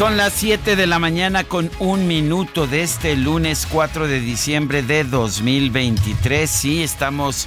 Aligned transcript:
Son 0.00 0.16
las 0.16 0.32
7 0.32 0.76
de 0.76 0.86
la 0.86 0.98
mañana 0.98 1.44
con 1.44 1.70
un 1.78 2.06
minuto 2.06 2.66
de 2.66 2.82
este 2.82 3.16
lunes 3.16 3.68
4 3.70 4.08
de 4.08 4.18
diciembre 4.18 4.82
de 4.82 5.04
2023. 5.04 6.48
Sí, 6.48 6.82
estamos, 6.82 7.46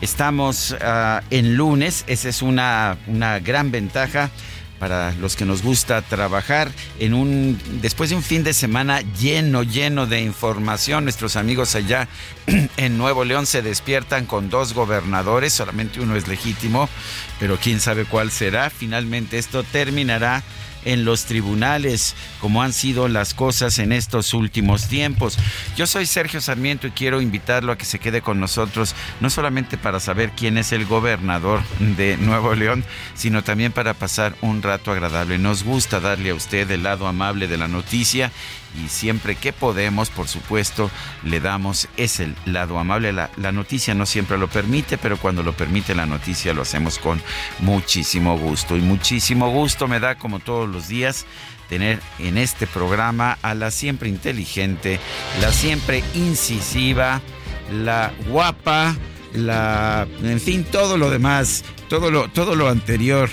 estamos 0.00 0.70
uh, 0.70 1.22
en 1.28 1.56
lunes. 1.56 2.04
Esa 2.06 2.30
es 2.30 2.40
una, 2.40 2.96
una 3.06 3.38
gran 3.38 3.70
ventaja 3.70 4.30
para 4.78 5.12
los 5.12 5.36
que 5.36 5.44
nos 5.44 5.62
gusta 5.62 6.00
trabajar 6.00 6.72
en 6.98 7.12
un 7.12 7.60
después 7.82 8.08
de 8.08 8.16
un 8.16 8.22
fin 8.22 8.44
de 8.44 8.54
semana 8.54 9.02
lleno 9.20 9.62
lleno 9.62 10.06
de 10.06 10.22
información 10.22 11.04
nuestros 11.04 11.36
amigos 11.36 11.74
allá 11.74 12.08
en 12.78 12.96
Nuevo 12.96 13.26
León 13.26 13.44
se 13.44 13.60
despiertan 13.60 14.24
con 14.24 14.48
dos 14.48 14.72
gobernadores 14.72 15.52
solamente 15.52 16.00
uno 16.00 16.16
es 16.16 16.26
legítimo 16.28 16.88
pero 17.38 17.58
quién 17.58 17.78
sabe 17.78 18.06
cuál 18.06 18.30
será 18.30 18.70
finalmente 18.70 19.36
esto 19.36 19.64
terminará 19.64 20.42
en 20.84 21.04
los 21.04 21.24
tribunales, 21.24 22.14
como 22.40 22.62
han 22.62 22.72
sido 22.72 23.08
las 23.08 23.34
cosas 23.34 23.78
en 23.78 23.92
estos 23.92 24.34
últimos 24.34 24.88
tiempos. 24.88 25.38
Yo 25.76 25.86
soy 25.86 26.06
Sergio 26.06 26.40
Sarmiento 26.40 26.86
y 26.86 26.92
quiero 26.92 27.20
invitarlo 27.20 27.72
a 27.72 27.78
que 27.78 27.84
se 27.84 27.98
quede 27.98 28.22
con 28.22 28.40
nosotros, 28.40 28.94
no 29.20 29.30
solamente 29.30 29.76
para 29.76 30.00
saber 30.00 30.32
quién 30.36 30.58
es 30.58 30.72
el 30.72 30.86
gobernador 30.86 31.62
de 31.78 32.16
Nuevo 32.16 32.54
León, 32.54 32.84
sino 33.14 33.42
también 33.42 33.72
para 33.72 33.94
pasar 33.94 34.34
un 34.40 34.62
rato 34.62 34.92
agradable. 34.92 35.38
Nos 35.38 35.64
gusta 35.64 36.00
darle 36.00 36.30
a 36.30 36.34
usted 36.34 36.70
el 36.70 36.82
lado 36.82 37.06
amable 37.06 37.48
de 37.48 37.56
la 37.56 37.68
noticia 37.68 38.32
y 38.74 38.88
siempre 38.88 39.34
que 39.34 39.52
podemos, 39.52 40.10
por 40.10 40.28
supuesto, 40.28 40.90
le 41.24 41.40
damos 41.40 41.88
ese 41.96 42.32
lado 42.46 42.78
amable. 42.78 43.12
La, 43.12 43.30
la, 43.36 43.52
noticia 43.52 43.94
no 43.94 44.06
siempre 44.06 44.38
lo 44.38 44.48
permite, 44.48 44.98
pero 44.98 45.16
cuando 45.16 45.42
lo 45.42 45.52
permite 45.52 45.94
la 45.94 46.06
noticia 46.06 46.54
lo 46.54 46.62
hacemos 46.62 46.98
con 46.98 47.20
muchísimo 47.58 48.38
gusto. 48.38 48.76
Y 48.76 48.80
muchísimo 48.80 49.50
gusto 49.50 49.88
me 49.88 50.00
da, 50.00 50.16
como 50.16 50.38
todos 50.38 50.68
los 50.68 50.88
días, 50.88 51.26
tener 51.68 52.00
en 52.18 52.38
este 52.38 52.66
programa 52.66 53.38
a 53.42 53.54
la 53.54 53.70
siempre 53.70 54.08
inteligente, 54.08 55.00
la 55.40 55.52
siempre 55.52 56.02
incisiva, 56.14 57.20
la 57.72 58.12
guapa, 58.28 58.96
la, 59.34 60.06
en 60.22 60.40
fin, 60.40 60.64
todo 60.64 60.96
lo 60.96 61.10
demás, 61.10 61.64
todo 61.88 62.10
lo, 62.10 62.28
todo 62.28 62.56
lo 62.56 62.68
anterior 62.68 63.30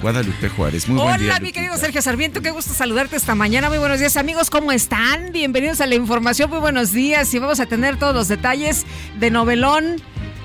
Guadalupe 0.00 0.48
Juárez. 0.48 0.88
Muy 0.88 0.98
Hola, 0.98 1.10
buen 1.10 1.20
día, 1.20 1.38
mi 1.40 1.52
querido 1.52 1.76
Sergio 1.76 2.00
Sarmiento, 2.00 2.40
qué 2.40 2.50
gusto 2.50 2.72
saludarte 2.72 3.16
esta 3.16 3.34
mañana. 3.34 3.68
Muy 3.68 3.78
buenos 3.78 3.98
días, 3.98 4.16
amigos, 4.16 4.48
¿cómo 4.48 4.72
están? 4.72 5.30
Bienvenidos 5.32 5.80
a 5.80 5.86
la 5.86 5.94
información, 5.94 6.48
muy 6.48 6.58
buenos 6.58 6.92
días 6.92 7.32
y 7.34 7.38
vamos 7.38 7.60
a 7.60 7.66
tener 7.66 7.98
todos 7.98 8.14
los 8.14 8.28
detalles 8.28 8.86
de 9.18 9.30
novelón 9.30 9.96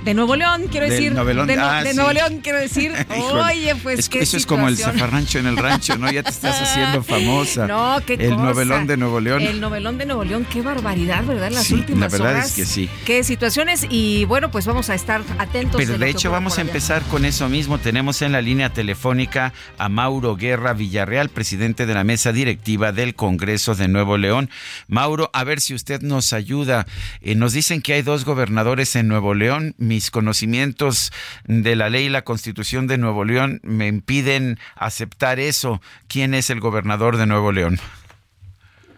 de 0.05 0.13
Nuevo 0.13 0.35
León, 0.35 0.67
quiero 0.71 0.87
decir. 0.87 1.11
Novelón, 1.13 1.47
de, 1.47 1.55
ah, 1.59 1.83
de 1.83 1.89
sí. 1.89 1.95
Nuevo 1.95 2.13
León, 2.13 2.39
quiero 2.41 2.59
decir. 2.59 2.93
Oye, 3.09 3.75
pues 3.81 3.99
es, 3.99 4.09
qué 4.09 4.19
Eso 4.19 4.37
es 4.37 4.45
como 4.45 4.67
el 4.67 4.77
zafarrancho 4.77 5.39
en 5.39 5.47
el 5.47 5.57
rancho, 5.57 5.97
¿no? 5.97 6.11
Ya 6.11 6.21
te 6.23 6.29
estás 6.29 6.61
haciendo 6.61 7.03
famosa. 7.03 7.67
No, 7.67 7.97
qué 8.05 8.13
El 8.13 8.29
cosa. 8.35 8.43
novelón 8.43 8.87
de 8.87 8.97
Nuevo 8.97 9.19
León. 9.19 9.41
El 9.41 9.59
novelón 9.59 9.97
de 9.97 10.05
Nuevo 10.05 10.23
León, 10.23 10.45
qué 10.51 10.61
barbaridad, 10.61 11.25
¿verdad? 11.25 11.51
Las 11.51 11.65
Sí, 11.65 11.73
últimas 11.73 12.11
la 12.11 12.17
verdad 12.19 12.33
horas. 12.35 12.49
es 12.51 12.55
que 12.55 12.65
sí. 12.65 12.89
Qué 13.05 13.23
situaciones 13.23 13.87
y 13.89 14.25
bueno, 14.25 14.51
pues 14.51 14.65
vamos 14.67 14.89
a 14.89 14.95
estar 14.95 15.23
atentos. 15.39 15.81
Pero 15.83 15.97
de 15.97 16.09
hecho 16.09 16.29
vamos 16.31 16.57
a 16.59 16.61
empezar 16.61 17.01
con 17.03 17.25
eso 17.25 17.49
mismo. 17.49 17.79
Tenemos 17.79 18.21
en 18.21 18.31
la 18.31 18.41
línea 18.41 18.69
telefónica 18.71 19.53
a 19.79 19.89
Mauro 19.89 20.35
Guerra 20.35 20.73
Villarreal, 20.73 21.29
presidente 21.29 21.85
de 21.87 21.93
la 21.95 22.03
mesa 22.03 22.31
directiva 22.31 22.91
del 22.91 23.15
Congreso 23.15 23.73
de 23.73 23.87
Nuevo 23.87 24.17
León. 24.17 24.51
Mauro, 24.87 25.31
a 25.33 25.43
ver 25.43 25.59
si 25.61 25.73
usted 25.73 26.01
nos 26.01 26.31
ayuda. 26.31 26.85
Eh, 27.21 27.33
nos 27.33 27.53
dicen 27.53 27.81
que 27.81 27.93
hay 27.93 28.03
dos 28.03 28.23
gobernadores 28.25 28.95
en 28.95 29.07
Nuevo 29.07 29.33
León. 29.33 29.73
Mis 29.95 30.11
conocimientos 30.11 31.13
de 31.45 31.77
la 31.77 31.89
ley 31.89 32.07
y 32.07 32.09
la 32.09 32.23
constitución 32.23 32.85
de 32.85 32.97
Nuevo 32.97 33.23
León 33.23 33.61
me 33.63 33.87
impiden 33.87 34.59
aceptar 34.75 35.39
eso. 35.39 35.81
¿Quién 36.09 36.33
es 36.33 36.49
el 36.49 36.59
gobernador 36.59 37.15
de 37.15 37.25
Nuevo 37.25 37.53
León? 37.53 37.79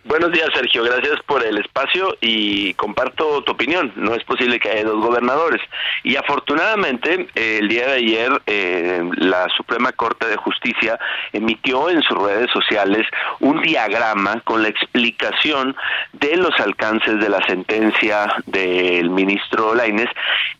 Buenos 0.07 0.31
días, 0.31 0.47
Sergio. 0.53 0.85
Gracias 0.85 1.21
por 1.25 1.45
el 1.45 1.57
espacio 1.57 2.15
y 2.21 2.73
comparto 2.75 3.43
tu 3.43 3.51
opinión. 3.51 3.91
No 3.97 4.15
es 4.15 4.23
posible 4.23 4.57
que 4.57 4.69
haya 4.69 4.85
dos 4.85 5.05
gobernadores. 5.05 5.59
Y 6.01 6.15
afortunadamente, 6.15 7.27
el 7.35 7.67
día 7.67 7.87
de 7.87 7.93
ayer, 7.93 8.41
eh, 8.45 9.01
la 9.17 9.49
Suprema 9.49 9.91
Corte 9.91 10.25
de 10.27 10.37
Justicia 10.37 10.97
emitió 11.33 11.89
en 11.89 12.01
sus 12.03 12.17
redes 12.17 12.49
sociales 12.51 13.05
un 13.41 13.61
diagrama 13.61 14.39
con 14.45 14.63
la 14.63 14.69
explicación 14.69 15.75
de 16.13 16.37
los 16.37 16.57
alcances 16.61 17.19
de 17.19 17.27
la 17.27 17.45
sentencia 17.45 18.33
del 18.45 19.09
ministro 19.09 19.75
Lainez 19.75 20.09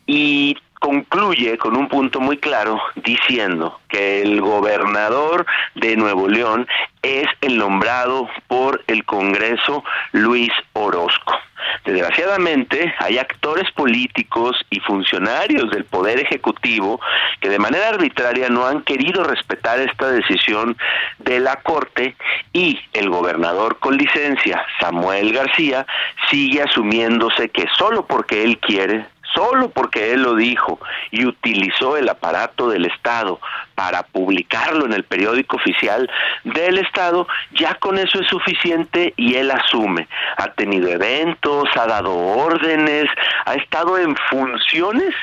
y 0.06 0.58
concluye 0.80 1.58
con 1.58 1.76
un 1.76 1.88
punto 1.88 2.20
muy 2.20 2.38
claro 2.38 2.82
diciendo 2.96 3.80
que 3.90 4.22
el 4.22 4.42
gobernador 4.42 5.46
de 5.76 5.96
Nuevo 5.96 6.28
León 6.28 6.68
es 7.02 7.28
el 7.42 7.58
nombrado 7.58 8.30
por 8.48 8.84
el 8.88 9.06
Congreso 9.06 9.84
Luis 10.12 10.52
Orozco. 10.74 11.34
Desgraciadamente, 11.86 12.94
hay 13.00 13.18
actores 13.18 13.72
políticos 13.72 14.58
y 14.70 14.80
funcionarios 14.80 15.70
del 15.72 15.86
Poder 15.86 16.20
Ejecutivo 16.20 17.00
que 17.40 17.50
de 17.50 17.60
manera 17.60 17.90
arbitraria 17.90 18.50
no 18.50 18.66
han 18.66 18.82
querido 18.82 19.24
respetar 19.24 19.80
esta 19.80 20.12
decisión 20.12 20.78
de 21.20 21.40
la 21.40 21.58
Corte 21.58 22.16
y 22.54 22.80
el 22.94 23.10
gobernador 23.10 23.80
con 23.80 23.98
licencia, 23.98 24.66
Samuel 24.80 25.34
García, 25.34 25.86
sigue 26.30 26.62
asumiéndose 26.62 27.50
que 27.50 27.66
solo 27.78 28.06
porque 28.06 28.44
él 28.44 28.58
quiere 28.60 29.06
solo 29.38 29.70
porque 29.70 30.14
él 30.14 30.24
lo 30.24 30.36
dijo 30.36 30.80
y 31.12 31.26
utilizó 31.26 31.96
el 31.96 32.10
aparato 32.10 32.70
del 32.70 32.86
Estado 32.86 33.40
para 33.76 34.02
publicarlo 34.02 34.86
en 34.86 34.94
el 34.94 35.04
periódico 35.04 35.58
oficial 35.58 36.10
del 36.44 36.80
Estado, 36.80 37.28
ya 37.52 37.76
con 37.76 38.00
eso 38.00 38.20
es 38.20 38.28
suficiente 38.28 39.14
y 39.16 39.36
él 39.36 39.52
asume. 39.52 40.08
Ha 40.38 40.48
tenido 40.54 40.90
eventos, 40.90 41.70
ha 41.76 41.86
dado 41.86 42.16
órdenes, 42.16 43.06
ha 43.46 43.54
estado 43.54 44.00
en 44.00 44.16
funciones, 44.30 45.14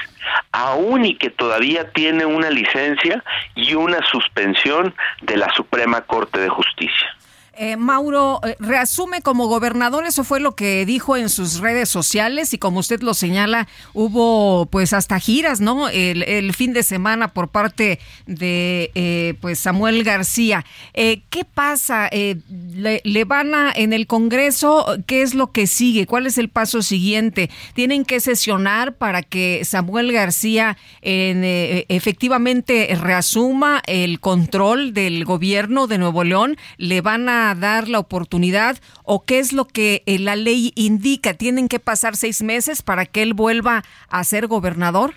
aún 0.52 1.04
y 1.04 1.16
que 1.16 1.30
todavía 1.30 1.90
tiene 1.90 2.24
una 2.24 2.50
licencia 2.50 3.24
y 3.56 3.74
una 3.74 3.98
suspensión 4.06 4.94
de 5.22 5.36
la 5.36 5.52
Suprema 5.54 6.02
Corte 6.02 6.38
de 6.38 6.48
Justicia. 6.48 7.16
Eh, 7.56 7.76
Mauro, 7.76 8.40
eh, 8.44 8.56
reasume 8.58 9.22
como 9.22 9.46
gobernador, 9.46 10.04
eso 10.06 10.24
fue 10.24 10.40
lo 10.40 10.56
que 10.56 10.84
dijo 10.86 11.16
en 11.16 11.28
sus 11.28 11.60
redes 11.60 11.88
sociales 11.88 12.52
y 12.52 12.58
como 12.58 12.80
usted 12.80 13.00
lo 13.00 13.14
señala, 13.14 13.68
hubo 13.92 14.66
pues 14.66 14.92
hasta 14.92 15.20
giras, 15.20 15.60
¿no? 15.60 15.88
El, 15.88 16.52
fin 16.54 16.72
de 16.72 16.82
semana 16.82 17.28
por 17.28 17.48
parte 17.48 17.98
de 18.26 18.90
eh, 18.94 19.34
pues 19.40 19.58
Samuel 19.58 20.04
García. 20.04 20.64
¿Qué 20.94 21.44
pasa? 21.52 22.08
Le, 22.10 23.24
van 23.24 23.54
a 23.54 23.72
en 23.74 23.92
el 23.92 24.06
Congreso? 24.06 24.86
¿Qué 25.06 25.22
es 25.22 25.34
lo 25.34 25.52
que 25.52 25.66
sigue? 25.66 26.06
¿Cuál 26.06 26.26
es 26.26 26.38
el 26.38 26.48
paso 26.48 26.82
siguiente? 26.82 27.50
¿Tienen 27.74 28.04
que 28.04 28.20
sesionar 28.20 28.94
para 28.94 29.22
que 29.22 29.64
Samuel 29.64 30.12
García 30.12 30.76
efectivamente 31.02 32.96
reasuma 33.00 33.82
el 33.86 34.20
control 34.20 34.94
del 34.94 35.24
gobierno 35.24 35.86
de 35.86 35.98
Nuevo 35.98 36.24
León? 36.24 36.56
¿Le 36.76 37.00
van 37.00 37.28
a 37.28 37.43
dar 37.54 37.88
la 37.88 37.98
oportunidad 37.98 38.78
o 39.02 39.24
qué 39.24 39.40
es 39.40 39.52
lo 39.52 39.66
que 39.66 40.02
eh, 40.06 40.18
la 40.18 40.36
ley 40.36 40.72
indica? 40.76 41.34
¿Tienen 41.34 41.68
que 41.68 41.80
pasar 41.80 42.16
seis 42.16 42.42
meses 42.42 42.82
para 42.82 43.06
que 43.06 43.22
él 43.22 43.34
vuelva 43.34 43.82
a 44.08 44.22
ser 44.24 44.46
gobernador? 44.46 45.14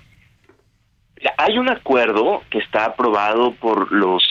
Hay 1.37 1.57
un 1.57 1.69
acuerdo 1.69 2.43
que 2.49 2.59
está 2.59 2.85
aprobado 2.85 3.53
por 3.55 3.91
los 3.91 4.23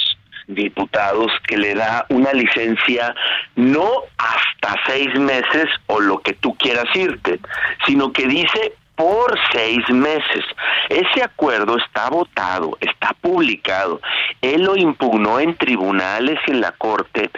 diputados 0.46 1.32
que 1.48 1.56
le 1.56 1.75
da 1.75 2.06
una 2.08 2.32
licencia 2.32 3.14
no 3.56 3.88
hasta 4.19 4.76
seis 4.87 5.08
meses 5.19 5.66
o 5.87 6.00
lo 6.00 6.20
que 6.20 6.34
tú 6.34 6.54
quieras 6.54 6.84
irte, 6.94 7.40
sino 7.87 8.12
que 8.12 8.26
dice 8.26 8.75
por 8.96 9.38
seis 9.52 9.88
meses. 9.90 10.44
Ese 10.88 11.22
acuerdo 11.22 11.76
está 11.76 12.08
votado, 12.10 12.76
está 12.81 13.14
publicado. 13.20 14.00
Él 14.40 14.64
lo 14.64 14.76
impugnó 14.76 15.38
en 15.38 15.56
tribunales 15.56 16.38
y 16.46 16.50
en 16.50 16.60
la 16.60 16.72
Corte 16.72 17.31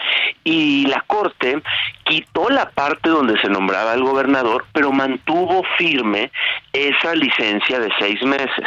y 0.44 0.87
la 0.87 1.02
Corte 1.06 1.62
quitó 2.05 2.49
la 2.49 2.70
parte 2.70 3.10
donde 3.10 3.38
se 3.40 3.49
nombraba 3.49 3.93
el 3.93 4.02
gobernador, 4.02 4.64
pero 4.72 4.93
mantuvo 4.93 5.62
firme 5.76 6.31
esa 6.72 7.14
licencia 7.14 7.78
de 7.78 7.90
seis 7.99 8.22
meses. 8.22 8.66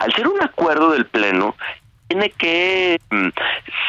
Al 0.00 0.12
ser 0.14 0.26
un 0.26 0.42
acuerdo 0.42 0.90
del 0.90 1.06
Pleno, 1.06 1.54
tiene 2.10 2.30
que 2.30 2.98
mm, 3.10 3.28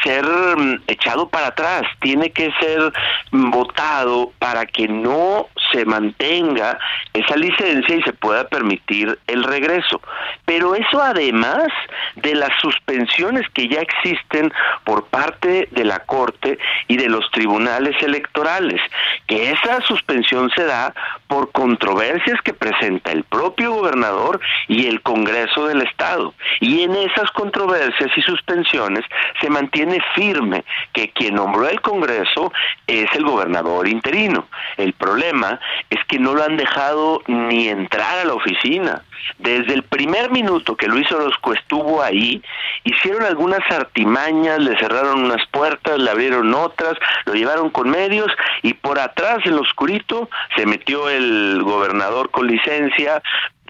ser 0.04 0.24
mm, 0.24 0.82
echado 0.86 1.28
para 1.28 1.48
atrás, 1.48 1.82
tiene 2.00 2.30
que 2.30 2.52
ser 2.60 2.92
mm, 3.32 3.50
votado 3.50 4.32
para 4.38 4.64
que 4.64 4.86
no 4.86 5.48
se 5.72 5.84
mantenga 5.84 6.78
esa 7.14 7.34
licencia 7.34 7.96
y 7.96 8.02
se 8.02 8.12
pueda 8.12 8.46
permitir 8.48 9.18
el 9.26 9.42
regreso. 9.42 10.00
Pero 10.44 10.76
eso 10.76 11.02
además 11.02 11.66
de 12.14 12.36
las 12.36 12.50
suspensiones 12.60 13.48
que 13.54 13.66
ya 13.66 13.80
existen 13.80 14.52
por 14.84 15.06
parte 15.06 15.68
de 15.72 15.84
la 15.84 15.98
Corte 16.00 16.58
y 16.86 16.96
de 16.96 17.08
los 17.08 17.28
tribunales 17.32 18.00
electorales, 18.02 18.80
que 19.26 19.50
esa 19.50 19.80
suspensión 19.80 20.48
se 20.54 20.64
da 20.64 20.94
por 21.32 21.50
controversias 21.50 22.42
que 22.42 22.52
presenta 22.52 23.10
el 23.10 23.24
propio 23.24 23.72
gobernador 23.72 24.38
y 24.68 24.86
el 24.86 25.00
Congreso 25.00 25.66
del 25.66 25.80
Estado. 25.80 26.34
Y 26.60 26.82
en 26.82 26.94
esas 26.94 27.30
controversias 27.30 28.10
y 28.14 28.20
suspensiones 28.20 29.02
se 29.40 29.48
mantiene 29.48 29.98
firme 30.14 30.62
que 30.92 31.08
quien 31.08 31.36
nombró 31.36 31.66
el 31.70 31.80
Congreso 31.80 32.52
es 32.86 33.06
el 33.14 33.24
gobernador 33.24 33.88
interino. 33.88 34.46
El 34.76 34.92
problema 34.92 35.58
es 35.88 36.04
que 36.04 36.18
no 36.18 36.34
lo 36.34 36.44
han 36.44 36.58
dejado 36.58 37.22
ni 37.26 37.68
entrar 37.68 38.18
a 38.18 38.24
la 38.26 38.34
oficina. 38.34 39.02
Desde 39.38 39.72
el 39.72 39.84
primer 39.84 40.30
minuto 40.30 40.76
que 40.76 40.88
Luis 40.88 41.10
Orozco 41.12 41.54
estuvo 41.54 42.02
ahí, 42.02 42.42
hicieron 42.84 43.22
algunas 43.22 43.60
artimañas, 43.70 44.58
le 44.58 44.76
cerraron 44.78 45.24
unas 45.24 45.46
puertas, 45.46 45.98
le 45.98 46.10
abrieron 46.10 46.52
otras, 46.52 46.94
lo 47.24 47.34
llevaron 47.34 47.70
con 47.70 47.88
medios 47.88 48.30
y 48.62 48.74
por 48.74 48.98
atrás 48.98 49.38
en 49.44 49.56
lo 49.56 49.62
oscurito 49.62 50.28
se 50.56 50.66
metió 50.66 51.08
el 51.08 51.21
gobernador 51.62 52.30
con 52.30 52.46
licencia, 52.46 53.22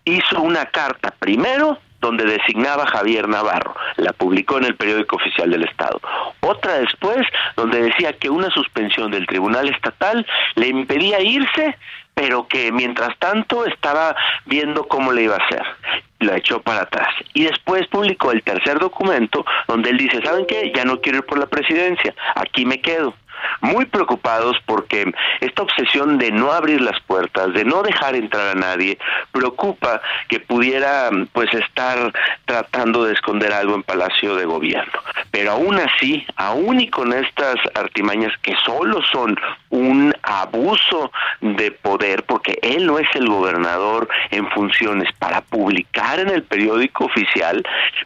hizo 0.04 0.40
una 0.40 0.66
carta 0.66 1.14
primero 1.18 1.78
donde 2.02 2.24
designaba 2.24 2.86
Javier 2.86 3.28
Navarro. 3.28 3.74
La 3.96 4.12
publicó 4.12 4.58
en 4.58 4.64
el 4.64 4.74
periódico 4.74 5.16
oficial 5.16 5.50
del 5.50 5.64
Estado. 5.64 6.00
Otra 6.40 6.74
después, 6.74 7.24
donde 7.56 7.80
decía 7.80 8.12
que 8.12 8.28
una 8.28 8.50
suspensión 8.50 9.10
del 9.10 9.26
Tribunal 9.26 9.68
Estatal 9.68 10.26
le 10.56 10.68
impedía 10.68 11.20
irse, 11.20 11.78
pero 12.14 12.46
que 12.48 12.72
mientras 12.72 13.16
tanto 13.18 13.64
estaba 13.64 14.14
viendo 14.44 14.86
cómo 14.88 15.12
le 15.12 15.22
iba 15.22 15.36
a 15.36 15.46
hacer. 15.46 15.62
Lo 16.18 16.34
echó 16.34 16.60
para 16.60 16.82
atrás. 16.82 17.08
Y 17.34 17.44
después 17.44 17.86
publicó 17.86 18.32
el 18.32 18.42
tercer 18.42 18.78
documento, 18.80 19.44
donde 19.68 19.90
él 19.90 19.98
dice, 19.98 20.20
¿saben 20.24 20.44
qué? 20.46 20.72
Ya 20.74 20.84
no 20.84 21.00
quiero 21.00 21.18
ir 21.18 21.24
por 21.24 21.38
la 21.38 21.46
presidencia, 21.46 22.14
aquí 22.34 22.66
me 22.66 22.80
quedo 22.80 23.14
muy 23.60 23.86
preocupados 23.86 24.56
porque 24.66 25.12
esta 25.40 25.62
obsesión 25.62 26.18
de 26.18 26.30
no 26.30 26.52
abrir 26.52 26.80
las 26.80 27.00
puertas, 27.00 27.52
de 27.54 27.64
no 27.64 27.82
dejar 27.82 28.14
entrar 28.14 28.48
a 28.48 28.54
nadie, 28.54 28.98
preocupa 29.30 30.00
que 30.28 30.40
pudiera 30.40 31.10
pues 31.32 31.52
estar 31.54 32.12
tratando 32.44 33.04
de 33.04 33.14
esconder 33.14 33.52
algo 33.52 33.74
en 33.74 33.82
Palacio 33.82 34.34
de 34.36 34.44
Gobierno. 34.44 35.00
Pero 35.30 35.52
aún 35.52 35.78
así, 35.78 36.26
aún 36.36 36.80
y 36.80 36.88
con 36.88 37.12
estas 37.12 37.56
artimañas 37.74 38.32
que 38.42 38.54
solo 38.64 39.00
son 39.12 39.36
un 39.70 40.14
abuso 40.22 41.10
de 41.40 41.70
poder, 41.70 42.24
porque 42.24 42.58
él 42.62 42.86
no 42.86 42.98
es 42.98 43.08
el 43.14 43.28
gobernador 43.28 44.08
en 44.30 44.48
funciones 44.50 45.08
para 45.18 45.40
publicar 45.40 46.20
en 46.20 46.28
el 46.28 46.42
periódico 46.42 47.06
oficial, 47.06 47.62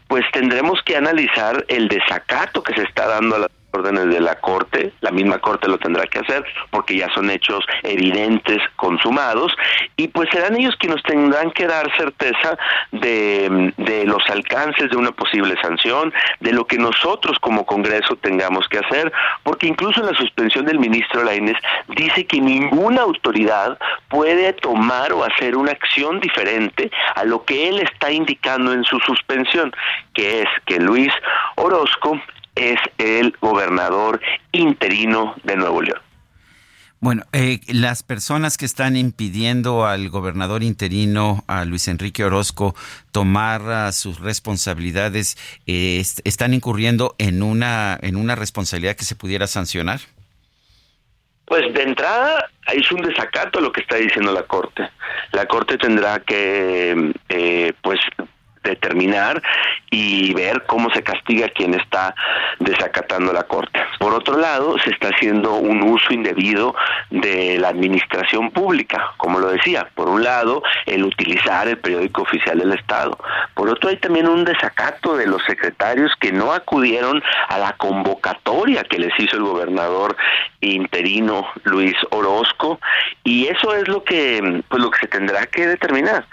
pues 0.07 0.25
tendremos 0.31 0.81
que 0.83 0.95
analizar 0.95 1.65
el 1.67 1.87
desacato 1.87 2.63
que 2.63 2.73
se 2.73 2.83
está 2.83 3.07
dando 3.07 3.35
a 3.35 3.39
la 3.39 3.49
órdenes 3.71 4.07
de 4.07 4.19
la 4.19 4.35
Corte, 4.35 4.93
la 5.01 5.11
misma 5.11 5.39
Corte 5.39 5.67
lo 5.67 5.77
tendrá 5.77 6.05
que 6.05 6.19
hacer 6.19 6.43
porque 6.69 6.97
ya 6.97 7.09
son 7.13 7.29
hechos 7.29 7.65
evidentes, 7.83 8.59
consumados, 8.75 9.55
y 9.95 10.07
pues 10.07 10.29
serán 10.31 10.55
ellos 10.55 10.75
quienes 10.77 11.03
tendrán 11.03 11.51
que 11.51 11.67
dar 11.67 11.89
certeza 11.97 12.57
de, 12.91 13.73
los 14.05 14.23
alcances 14.29 14.89
de 14.89 14.97
una 14.97 15.11
posible 15.11 15.55
sanción, 15.61 16.13
de 16.39 16.53
lo 16.53 16.65
que 16.65 16.77
nosotros 16.77 17.37
como 17.39 17.65
Congreso 17.65 18.15
tengamos 18.15 18.67
que 18.69 18.79
hacer, 18.79 19.11
porque 19.43 19.67
incluso 19.67 19.99
en 20.01 20.07
la 20.07 20.17
suspensión 20.17 20.65
del 20.65 20.79
ministro 20.79 21.23
Lainez 21.23 21.57
dice 21.89 22.25
que 22.25 22.39
ninguna 22.39 23.01
autoridad 23.01 23.77
puede 24.07 24.53
tomar 24.53 25.11
o 25.13 25.23
hacer 25.23 25.55
una 25.55 25.71
acción 25.71 26.19
diferente 26.19 26.89
a 27.15 27.23
lo 27.23 27.43
que 27.43 27.69
él 27.69 27.79
está 27.79 28.11
indicando 28.11 28.71
en 28.73 28.83
su 28.83 28.99
suspensión, 28.99 29.73
que 30.13 30.41
es 30.41 30.49
que 30.65 30.79
Luis 30.79 31.11
Orozco 31.55 32.19
es 32.57 32.79
el 32.97 33.35
gobernador 33.39 34.19
interino 34.51 35.35
de 35.43 35.55
Nuevo 35.55 35.81
León. 35.81 36.01
Bueno, 36.99 37.23
eh, 37.31 37.59
las 37.67 38.01
personas 38.01 38.57
que 38.57 38.65
están 38.65 38.97
impidiendo 38.97 39.85
al 39.85 40.09
gobernador 40.09 40.63
interino, 40.63 41.43
a 41.47 41.63
Luis 41.63 41.87
Enrique 41.87 42.23
Orozco, 42.23 42.73
tomar 43.11 43.61
uh, 43.61 43.91
sus 43.93 44.19
responsabilidades, 44.19 45.37
eh, 45.67 46.03
¿están 46.23 46.55
incurriendo 46.55 47.13
en 47.19 47.43
una, 47.43 47.99
en 48.01 48.15
una 48.15 48.33
responsabilidad 48.33 48.95
que 48.95 49.05
se 49.05 49.15
pudiera 49.15 49.45
sancionar? 49.45 49.99
Pues 51.45 51.71
de 51.73 51.83
entrada 51.83 52.49
es 52.73 52.91
un 52.91 53.01
desacato 53.01 53.61
lo 53.61 53.71
que 53.71 53.81
está 53.81 53.97
diciendo 53.97 54.33
la 54.33 54.43
Corte. 54.43 54.89
La 55.33 55.45
Corte 55.45 55.77
tendrá 55.77 56.19
que, 56.19 57.13
eh, 57.29 57.73
pues, 57.83 57.99
determinar 58.69 59.41
y 59.89 60.33
ver 60.33 60.63
cómo 60.65 60.89
se 60.91 61.03
castiga 61.03 61.47
a 61.47 61.49
quien 61.49 61.73
está 61.73 62.13
desacatando 62.59 63.33
la 63.33 63.43
corte. 63.43 63.79
Por 63.99 64.13
otro 64.13 64.37
lado, 64.37 64.77
se 64.79 64.91
está 64.91 65.09
haciendo 65.09 65.55
un 65.55 65.81
uso 65.83 66.13
indebido 66.13 66.75
de 67.09 67.57
la 67.59 67.69
administración 67.69 68.51
pública, 68.51 69.13
como 69.17 69.39
lo 69.39 69.49
decía. 69.49 69.87
Por 69.95 70.09
un 70.09 70.23
lado, 70.23 70.63
el 70.85 71.03
utilizar 71.03 71.67
el 71.67 71.77
periódico 71.77 72.23
oficial 72.23 72.59
del 72.59 72.73
Estado. 72.73 73.17
Por 73.53 73.69
otro, 73.69 73.89
hay 73.89 73.97
también 73.97 74.27
un 74.27 74.43
desacato 74.43 75.17
de 75.17 75.27
los 75.27 75.41
secretarios 75.45 76.11
que 76.19 76.31
no 76.31 76.53
acudieron 76.53 77.23
a 77.49 77.57
la 77.57 77.73
convocatoria 77.73 78.83
que 78.83 78.99
les 78.99 79.17
hizo 79.19 79.37
el 79.37 79.43
gobernador 79.43 80.15
interino 80.61 81.47
Luis 81.63 81.95
Orozco 82.09 82.79
y 83.23 83.47
eso 83.47 83.75
es 83.75 83.87
lo 83.87 84.03
que 84.03 84.63
pues 84.67 84.81
lo 84.81 84.89
que 84.89 84.99
se 84.99 85.07
tendrá 85.07 85.45
que 85.45 85.67
determinar. 85.67 86.25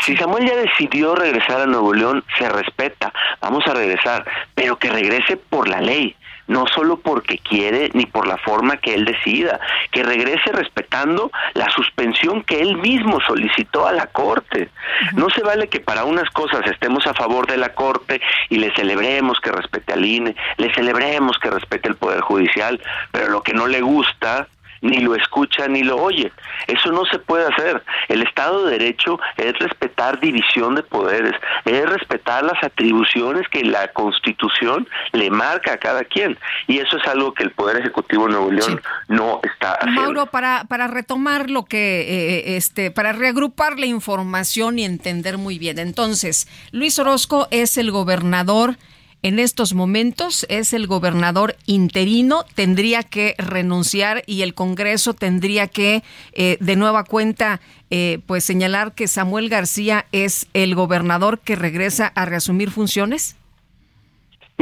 Si 0.00 0.16
Samuel 0.16 0.46
ya 0.46 0.56
decidió 0.56 1.14
regresar 1.14 1.60
a 1.60 1.66
Nuevo 1.82 1.94
León, 1.94 2.24
se 2.38 2.48
respeta, 2.48 3.12
vamos 3.40 3.66
a 3.66 3.74
regresar, 3.74 4.24
pero 4.54 4.78
que 4.78 4.88
regrese 4.88 5.36
por 5.36 5.66
la 5.66 5.80
ley, 5.80 6.14
no 6.46 6.64
solo 6.68 7.00
porque 7.00 7.38
quiere 7.38 7.90
ni 7.92 8.06
por 8.06 8.28
la 8.28 8.36
forma 8.36 8.76
que 8.76 8.94
él 8.94 9.04
decida, 9.04 9.58
que 9.90 10.04
regrese 10.04 10.52
respetando 10.52 11.32
la 11.54 11.68
suspensión 11.70 12.44
que 12.44 12.60
él 12.60 12.76
mismo 12.76 13.20
solicitó 13.26 13.88
a 13.88 13.92
la 13.92 14.06
Corte. 14.06 14.68
No 15.14 15.28
se 15.30 15.42
vale 15.42 15.68
que 15.68 15.80
para 15.80 16.04
unas 16.04 16.30
cosas 16.30 16.64
estemos 16.66 17.04
a 17.08 17.14
favor 17.14 17.48
de 17.48 17.56
la 17.56 17.74
Corte 17.74 18.20
y 18.48 18.58
le 18.58 18.72
celebremos 18.76 19.40
que 19.40 19.50
respete 19.50 19.92
al 19.92 20.04
INE, 20.04 20.36
le 20.58 20.72
celebremos 20.74 21.36
que 21.38 21.50
respete 21.50 21.88
el 21.88 21.96
Poder 21.96 22.20
Judicial, 22.20 22.80
pero 23.10 23.28
lo 23.28 23.42
que 23.42 23.54
no 23.54 23.66
le 23.66 23.80
gusta 23.80 24.46
ni 24.82 24.98
lo 24.98 25.14
escucha 25.14 25.66
ni 25.68 25.82
lo 25.82 25.96
oye. 25.96 26.30
Eso 26.66 26.92
no 26.92 27.04
se 27.06 27.18
puede 27.18 27.46
hacer. 27.46 27.82
El 28.08 28.22
Estado 28.22 28.66
de 28.66 28.78
Derecho 28.78 29.18
es 29.36 29.58
respetar 29.58 30.20
división 30.20 30.74
de 30.74 30.82
poderes, 30.82 31.32
es 31.64 31.88
respetar 31.88 32.44
las 32.44 32.62
atribuciones 32.62 33.48
que 33.48 33.64
la 33.64 33.88
Constitución 33.92 34.86
le 35.12 35.30
marca 35.30 35.74
a 35.74 35.76
cada 35.78 36.04
quien. 36.04 36.38
Y 36.66 36.78
eso 36.78 36.96
es 36.96 37.06
algo 37.06 37.32
que 37.32 37.44
el 37.44 37.52
Poder 37.52 37.78
Ejecutivo 37.78 38.26
de 38.26 38.32
Nuevo 38.32 38.50
León 38.50 38.80
no 39.08 39.40
está 39.42 39.74
haciendo. 39.74 40.00
Mauro, 40.02 40.26
para, 40.26 40.64
para 40.68 40.88
retomar 40.88 41.50
lo 41.50 41.64
que, 41.64 42.00
eh, 42.02 42.56
este, 42.56 42.90
para 42.90 43.12
reagrupar 43.12 43.78
la 43.78 43.86
información 43.86 44.78
y 44.78 44.84
entender 44.84 45.38
muy 45.38 45.58
bien. 45.58 45.78
Entonces, 45.78 46.48
Luis 46.72 46.98
Orozco 46.98 47.48
es 47.50 47.78
el 47.78 47.90
gobernador 47.90 48.76
en 49.22 49.38
estos 49.38 49.74
momentos 49.74 50.46
es 50.48 50.72
el 50.72 50.86
gobernador 50.86 51.56
interino, 51.66 52.44
tendría 52.54 53.02
que 53.02 53.34
renunciar 53.38 54.24
y 54.26 54.42
el 54.42 54.54
Congreso 54.54 55.14
tendría 55.14 55.68
que, 55.68 56.02
eh, 56.32 56.56
de 56.60 56.76
nueva 56.76 57.04
cuenta, 57.04 57.60
eh, 57.90 58.18
pues 58.26 58.44
señalar 58.44 58.94
que 58.94 59.06
Samuel 59.06 59.48
García 59.48 60.06
es 60.12 60.46
el 60.54 60.74
gobernador 60.74 61.38
que 61.38 61.56
regresa 61.56 62.06
a 62.08 62.24
reasumir 62.24 62.70
funciones? 62.70 63.36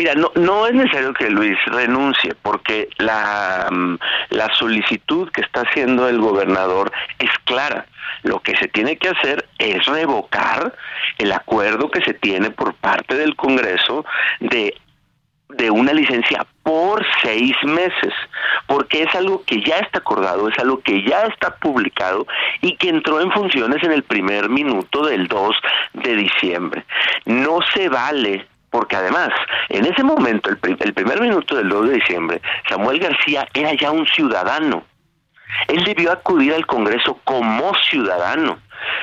Mira, 0.01 0.15
no, 0.15 0.33
no 0.35 0.67
es 0.67 0.73
necesario 0.73 1.13
que 1.13 1.29
Luis 1.29 1.59
renuncie, 1.67 2.35
porque 2.41 2.89
la, 2.97 3.69
mm, 3.71 3.99
la 4.31 4.49
solicitud 4.55 5.31
que 5.31 5.43
está 5.43 5.61
haciendo 5.61 6.09
el 6.09 6.19
gobernador 6.19 6.91
es 7.19 7.29
clara. 7.45 7.85
Lo 8.23 8.41
que 8.41 8.57
se 8.57 8.69
tiene 8.69 8.97
que 8.97 9.11
hacer 9.11 9.47
es 9.59 9.85
revocar 9.85 10.75
el 11.19 11.31
acuerdo 11.33 11.91
que 11.91 12.01
se 12.01 12.15
tiene 12.15 12.51
por 12.51 12.73
parte 12.77 13.15
del 13.15 13.37
Congreso 13.37 14.07
de 14.41 14.75
de 15.51 15.69
una 15.69 15.93
licencia 15.93 16.47
por 16.63 17.05
seis 17.23 17.57
meses, 17.65 18.15
porque 18.69 19.03
es 19.03 19.15
algo 19.17 19.43
que 19.45 19.61
ya 19.61 19.79
está 19.79 19.99
acordado, 19.99 20.49
es 20.49 20.57
algo 20.61 20.81
que 20.81 21.03
ya 21.03 21.23
está 21.23 21.57
publicado 21.57 22.25
y 22.63 22.77
que 22.77 22.89
entró 22.89 23.21
en 23.21 23.33
funciones 23.33 23.83
en 23.83 23.91
el 23.91 24.05
primer 24.05 24.49
minuto 24.49 25.05
del 25.05 25.27
2 25.27 25.57
de 25.95 26.15
diciembre. 26.15 26.85
No 27.27 27.59
se 27.75 27.89
vale 27.89 28.47
porque 28.71 28.97
además, 28.97 29.31
en 29.69 29.85
ese 29.85 30.03
momento, 30.03 30.51
el, 30.51 30.59
el, 30.81 30.95
primer 30.95 31.21
minuto 31.21 31.57
del 31.57 31.69
2 31.69 31.89
de 31.89 31.95
diciembre, 31.95 32.41
Samuel 32.69 33.01
García 33.01 33.47
era 33.53 33.75
ya 33.75 33.91
un 33.91 34.07
ciudadano. 34.07 34.85
Él 35.67 35.83
debió 35.85 36.13
acudir 36.13 36.55
al 36.55 36.67
Congreso 36.67 37.19
como 37.25 37.73
ciudadano, 37.91 38.59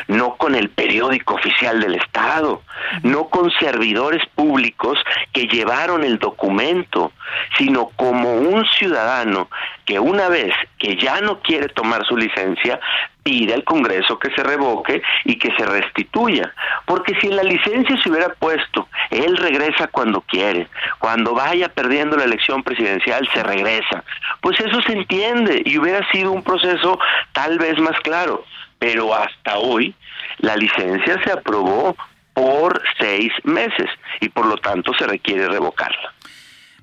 no 0.07 0.35
con 0.35 0.55
el 0.55 0.69
periódico 0.69 1.35
oficial 1.35 1.79
del 1.79 1.95
Estado, 1.95 2.61
no 3.03 3.29
con 3.29 3.51
servidores 3.51 4.23
públicos 4.35 4.99
que 5.33 5.47
llevaron 5.47 6.03
el 6.03 6.19
documento, 6.19 7.11
sino 7.57 7.89
como 7.95 8.33
un 8.35 8.65
ciudadano 8.65 9.49
que 9.85 9.99
una 9.99 10.29
vez 10.29 10.53
que 10.77 10.97
ya 10.97 11.21
no 11.21 11.39
quiere 11.39 11.69
tomar 11.69 12.05
su 12.05 12.17
licencia, 12.17 12.79
pide 13.27 13.53
al 13.53 13.65
Congreso 13.65 14.17
que 14.19 14.31
se 14.31 14.41
revoque 14.41 15.01
y 15.25 15.37
que 15.37 15.53
se 15.57 15.65
restituya. 15.65 16.53
Porque 16.85 17.13
si 17.19 17.27
la 17.27 17.43
licencia 17.43 17.97
se 18.01 18.09
hubiera 18.09 18.29
puesto, 18.29 18.87
él 19.09 19.35
regresa 19.35 19.87
cuando 19.87 20.21
quiere, 20.21 20.67
cuando 20.99 21.33
vaya 21.33 21.67
perdiendo 21.67 22.15
la 22.15 22.23
elección 22.23 22.63
presidencial, 22.63 23.27
se 23.33 23.43
regresa. 23.43 24.03
Pues 24.39 24.57
eso 24.61 24.81
se 24.81 24.93
entiende 24.93 25.61
y 25.65 25.77
hubiera 25.77 26.09
sido 26.11 26.31
un 26.31 26.41
proceso 26.41 26.99
tal 27.33 27.57
vez 27.59 27.77
más 27.79 27.99
claro. 27.99 28.45
Pero 28.79 29.13
hasta 29.13 29.57
hoy 29.57 29.95
la 30.39 30.55
licencia 30.55 31.21
se 31.23 31.31
aprobó 31.31 31.95
por 32.33 32.81
seis 32.99 33.31
meses 33.43 33.87
y 34.21 34.29
por 34.29 34.45
lo 34.45 34.57
tanto 34.57 34.93
se 34.97 35.07
requiere 35.07 35.47
revocarla. 35.47 36.13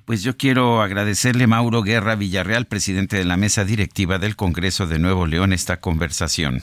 Pues 0.05 0.21
yo 0.21 0.37
quiero 0.37 0.81
agradecerle 0.81 1.47
Mauro 1.47 1.81
Guerra 1.81 2.15
Villarreal, 2.15 2.65
presidente 2.65 3.17
de 3.17 3.25
la 3.25 3.37
mesa 3.37 3.65
directiva 3.65 4.19
del 4.19 4.35
Congreso 4.35 4.85
de 4.85 4.99
Nuevo 4.99 5.25
León, 5.25 5.51
esta 5.51 5.79
conversación. 5.79 6.61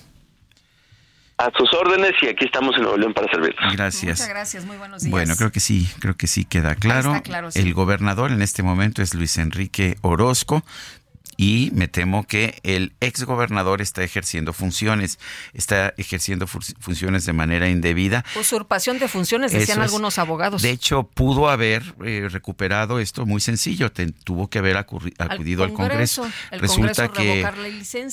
A 1.39 1.51
sus 1.57 1.73
órdenes 1.73 2.13
y 2.23 2.29
aquí 2.29 2.45
estamos 2.45 2.77
en 2.77 2.83
Nuevo 2.83 2.99
León 2.99 3.15
para 3.15 3.29
servir. 3.33 3.53
Gracias. 3.73 4.21
Muchas 4.21 4.29
gracias, 4.29 4.65
muy 4.65 4.77
buenos 4.77 5.03
días. 5.03 5.11
Bueno, 5.11 5.35
creo 5.35 5.51
que 5.51 5.59
sí, 5.59 5.89
creo 5.99 6.15
que 6.17 6.29
sí 6.29 6.45
queda 6.45 6.77
claro. 6.77 7.21
claro 7.25 7.51
sí. 7.51 7.59
El 7.59 7.75
gobernador 7.75 8.31
en 8.31 8.43
este 8.43 8.63
momento 8.63 9.03
es 9.03 9.13
Luis 9.13 9.37
Enrique 9.39 9.97
Orozco 10.03 10.63
y 11.37 11.71
me 11.75 11.89
temo 11.89 12.27
que 12.27 12.61
el 12.63 12.93
ex 13.01 13.25
gobernador 13.25 13.81
está 13.81 14.03
ejerciendo 14.03 14.53
funciones, 14.53 15.19
está 15.55 15.95
ejerciendo 15.97 16.47
funciones 16.47 17.25
de 17.25 17.33
manera 17.33 17.69
indebida. 17.69 18.25
Usurpación 18.39 18.99
de 18.99 19.09
funciones, 19.09 19.53
decían 19.53 19.79
es. 19.79 19.85
algunos 19.85 20.19
abogados. 20.19 20.63
De 20.63 20.71
hecho, 20.71 21.05
pudo 21.05 21.49
haber 21.49 21.95
eh, 22.05 22.29
recuperado 22.31 22.99
esto 23.01 23.27
muy 23.27 23.41
sencillo, 23.41 23.91
te- 23.93 24.13
tuvo 24.13 24.49
que 24.49 24.59
haber 24.59 24.77
acudido 24.77 25.65
al 25.65 25.73
Congreso. 25.73 26.31
El 26.51 26.61
Resulta 26.61 27.09
Congreso 27.09 27.53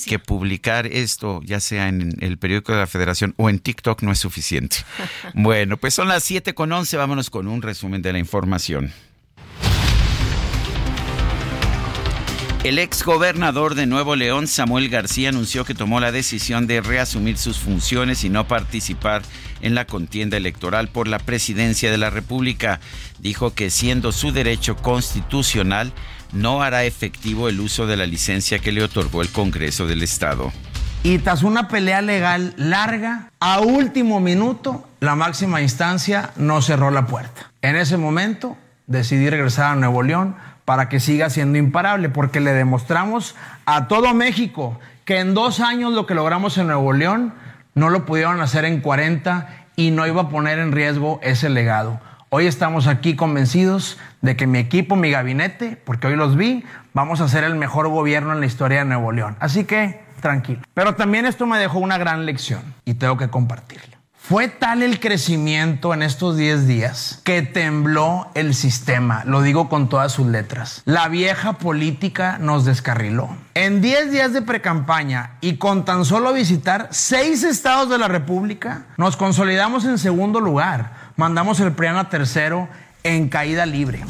que 0.06 0.18
publicar 0.18 0.86
esto, 0.86 1.40
ya 1.44 1.60
sea 1.60 1.88
en 1.88 2.16
el 2.20 2.38
periódico 2.38 2.72
de 2.72 2.78
la 2.78 2.86
Federación 2.86 3.34
o 3.36 3.48
en 3.50 3.58
TikTok, 3.58 4.02
no 4.02 4.12
es 4.12 4.18
suficiente. 4.18 4.78
bueno, 5.34 5.76
pues 5.76 5.94
son 5.94 6.08
las 6.08 6.24
7 6.24 6.54
con 6.54 6.72
11, 6.72 6.96
vámonos 6.96 7.30
con 7.30 7.48
un 7.48 7.62
resumen 7.62 8.02
de 8.02 8.12
la 8.12 8.18
información. 8.18 8.92
El 12.62 12.78
ex 12.78 13.02
gobernador 13.04 13.74
de 13.74 13.86
Nuevo 13.86 14.16
León, 14.16 14.46
Samuel 14.46 14.90
García, 14.90 15.30
anunció 15.30 15.64
que 15.64 15.74
tomó 15.74 15.98
la 15.98 16.12
decisión 16.12 16.66
de 16.66 16.82
reasumir 16.82 17.38
sus 17.38 17.58
funciones 17.58 18.22
y 18.22 18.28
no 18.28 18.46
participar 18.46 19.22
en 19.62 19.74
la 19.74 19.86
contienda 19.86 20.36
electoral 20.36 20.88
por 20.88 21.08
la 21.08 21.18
presidencia 21.18 21.90
de 21.90 21.96
la 21.96 22.10
República. 22.10 22.78
Dijo 23.18 23.54
que 23.54 23.70
siendo 23.70 24.12
su 24.12 24.32
derecho 24.32 24.76
constitucional, 24.76 25.94
no 26.34 26.62
hará 26.62 26.84
efectivo 26.84 27.48
el 27.48 27.60
uso 27.60 27.86
de 27.86 27.96
la 27.96 28.04
licencia 28.04 28.58
que 28.58 28.72
le 28.72 28.84
otorgó 28.84 29.22
el 29.22 29.30
Congreso 29.30 29.86
del 29.86 30.02
Estado. 30.02 30.52
Y 31.02 31.16
tras 31.16 31.42
una 31.42 31.66
pelea 31.66 32.02
legal 32.02 32.52
larga, 32.58 33.30
a 33.40 33.60
último 33.60 34.20
minuto, 34.20 34.86
la 35.00 35.14
máxima 35.14 35.62
instancia 35.62 36.32
no 36.36 36.60
cerró 36.60 36.90
la 36.90 37.06
puerta. 37.06 37.52
En 37.62 37.76
ese 37.76 37.96
momento 37.96 38.58
decidí 38.86 39.30
regresar 39.30 39.72
a 39.72 39.76
Nuevo 39.76 40.02
León 40.02 40.36
para 40.64 40.88
que 40.88 41.00
siga 41.00 41.30
siendo 41.30 41.58
imparable, 41.58 42.08
porque 42.08 42.40
le 42.40 42.52
demostramos 42.52 43.34
a 43.66 43.88
todo 43.88 44.14
México 44.14 44.78
que 45.04 45.18
en 45.18 45.34
dos 45.34 45.60
años 45.60 45.92
lo 45.92 46.06
que 46.06 46.14
logramos 46.14 46.56
en 46.58 46.68
Nuevo 46.68 46.92
León 46.92 47.34
no 47.74 47.90
lo 47.90 48.06
pudieron 48.06 48.40
hacer 48.40 48.64
en 48.64 48.80
40 48.80 49.48
y 49.76 49.90
no 49.90 50.06
iba 50.06 50.22
a 50.22 50.28
poner 50.28 50.58
en 50.58 50.72
riesgo 50.72 51.20
ese 51.22 51.48
legado. 51.48 52.00
Hoy 52.28 52.46
estamos 52.46 52.86
aquí 52.86 53.16
convencidos 53.16 53.98
de 54.20 54.36
que 54.36 54.46
mi 54.46 54.58
equipo, 54.58 54.94
mi 54.94 55.10
gabinete, 55.10 55.76
porque 55.84 56.06
hoy 56.06 56.16
los 56.16 56.36
vi, 56.36 56.64
vamos 56.94 57.20
a 57.20 57.28
ser 57.28 57.42
el 57.42 57.56
mejor 57.56 57.88
gobierno 57.88 58.32
en 58.32 58.40
la 58.40 58.46
historia 58.46 58.80
de 58.80 58.84
Nuevo 58.84 59.10
León. 59.10 59.36
Así 59.40 59.64
que 59.64 60.00
tranquilo. 60.20 60.60
Pero 60.74 60.94
también 60.94 61.26
esto 61.26 61.46
me 61.46 61.58
dejó 61.58 61.80
una 61.80 61.98
gran 61.98 62.26
lección 62.26 62.62
y 62.84 62.94
tengo 62.94 63.16
que 63.16 63.28
compartirla. 63.28 63.89
Fue 64.30 64.46
tal 64.46 64.84
el 64.84 65.00
crecimiento 65.00 65.92
en 65.92 66.02
estos 66.02 66.36
10 66.36 66.68
días 66.68 67.20
que 67.24 67.42
tembló 67.42 68.30
el 68.34 68.54
sistema, 68.54 69.24
lo 69.24 69.42
digo 69.42 69.68
con 69.68 69.88
todas 69.88 70.12
sus 70.12 70.28
letras. 70.28 70.82
La 70.84 71.08
vieja 71.08 71.54
política 71.54 72.38
nos 72.38 72.64
descarriló. 72.64 73.36
En 73.54 73.80
10 73.80 74.12
días 74.12 74.32
de 74.32 74.42
precampaña 74.42 75.32
y 75.40 75.56
con 75.56 75.84
tan 75.84 76.04
solo 76.04 76.32
visitar 76.32 76.86
6 76.92 77.42
estados 77.42 77.90
de 77.90 77.98
la 77.98 78.06
República, 78.06 78.84
nos 78.96 79.16
consolidamos 79.16 79.84
en 79.84 79.98
segundo 79.98 80.38
lugar. 80.38 80.92
Mandamos 81.16 81.58
el 81.58 81.72
PRIAN 81.72 81.96
a 81.96 82.08
tercero 82.08 82.68
en 83.02 83.30
caída 83.30 83.66
libre. 83.66 84.04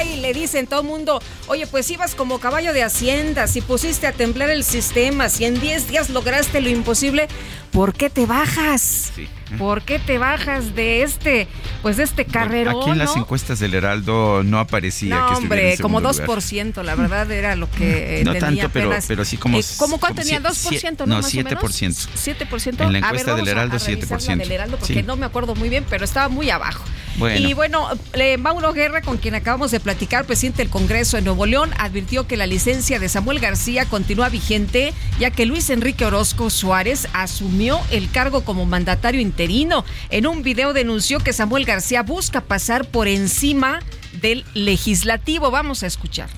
Caray, 0.00 0.16
le 0.20 0.32
dicen 0.32 0.66
todo 0.66 0.82
mundo, 0.82 1.20
oye, 1.46 1.66
pues 1.66 1.90
ibas 1.90 2.14
como 2.14 2.38
caballo 2.38 2.72
de 2.72 2.82
hacienda, 2.82 3.46
si 3.46 3.60
pusiste 3.60 4.06
a 4.06 4.12
temblar 4.12 4.48
el 4.48 4.64
sistema, 4.64 5.28
si 5.28 5.44
en 5.44 5.60
10 5.60 5.88
días 5.88 6.08
lograste 6.08 6.62
lo 6.62 6.70
imposible, 6.70 7.28
¿por 7.70 7.92
qué 7.92 8.08
te 8.08 8.24
bajas? 8.24 9.12
Sí. 9.14 9.28
¿Por 9.58 9.82
qué 9.82 9.98
te 9.98 10.18
bajas 10.18 10.74
de 10.74 11.02
este, 11.02 11.48
pues 11.82 11.96
de 11.96 12.04
este 12.04 12.24
carrerón? 12.24 12.80
Aquí 12.82 12.90
en 12.90 12.98
las 12.98 13.16
encuestas 13.16 13.58
del 13.58 13.74
Heraldo 13.74 14.42
no 14.44 14.58
aparecía 14.58 15.16
No, 15.18 15.28
que 15.28 15.34
hombre, 15.36 15.72
en 15.74 15.78
como 15.78 15.98
segundo 16.00 16.22
lugar. 16.24 16.38
2%, 16.38 16.82
la 16.82 16.94
verdad 16.94 17.30
era 17.30 17.56
lo 17.56 17.70
que 17.70 18.20
eh, 18.20 18.24
No 18.24 18.32
tenía 18.32 18.46
tanto, 18.48 18.70
pero- 18.72 18.86
apenas. 18.88 19.06
pero 19.08 19.24
sí 19.24 19.36
como 19.36 19.58
Eh, 19.58 19.64
¿Cómo 19.76 19.98
cuánto 19.98 20.22
tenía? 20.22 20.40
siete- 20.52 20.86
2%, 20.88 21.06
no, 21.06 21.16
¿no? 21.16 21.22
Más 21.22 21.32
o 21.34 21.36
menos? 21.36 21.52
7%. 21.52 22.08
7%. 22.14 22.84
En 22.84 22.92
la 22.92 22.98
A 22.98 23.12
ver, 23.12 23.20
encuesta 23.20 23.34
del 23.34 23.48
Heraldo, 23.48 23.76
a 23.76 23.78
revisar 23.78 24.10
la 24.10 24.18
7%. 24.18 24.38
del 24.38 24.52
Heraldo 24.52 24.76
porque 24.78 24.94
Sí. 24.94 25.02
no 25.02 25.16
me 25.16 25.26
acuerdo 25.26 25.54
muy 25.54 25.68
bien, 25.68 25.84
pero 25.88 26.04
estaba 26.04 26.28
muy 26.28 26.50
abajo. 26.50 26.84
Bueno. 27.16 27.46
Y 27.48 27.52
bueno, 27.54 27.88
eh, 28.14 28.38
Mauro 28.38 28.72
Guerra, 28.72 29.02
con 29.02 29.18
quien 29.18 29.34
acabamos 29.34 29.70
de 29.72 29.80
platicar, 29.80 30.24
presidente 30.24 30.62
del 30.62 30.70
Congreso 30.70 31.16
de 31.16 31.22
Nuevo 31.22 31.44
León, 31.44 31.70
advirtió 31.78 32.26
que 32.26 32.36
la 32.36 32.46
licencia 32.46 32.98
de 32.98 33.08
Samuel 33.08 33.40
García 33.40 33.84
continúa 33.84 34.28
vigente, 34.28 34.94
ya 35.18 35.30
que 35.30 35.44
Luis 35.44 35.68
Enrique 35.70 36.04
Orozco 36.06 36.48
Suárez 36.50 37.08
asumió 37.12 37.80
el 37.90 38.10
cargo 38.10 38.44
como 38.44 38.64
mandatario 38.64 39.20
En 40.10 40.26
un 40.26 40.42
video 40.42 40.74
denunció 40.74 41.18
que 41.20 41.32
Samuel 41.32 41.64
García 41.64 42.02
busca 42.02 42.42
pasar 42.42 42.84
por 42.84 43.08
encima 43.08 43.80
del 44.20 44.44
legislativo. 44.52 45.50
Vamos 45.50 45.82
a 45.82 45.86
escuchar. 45.86 46.28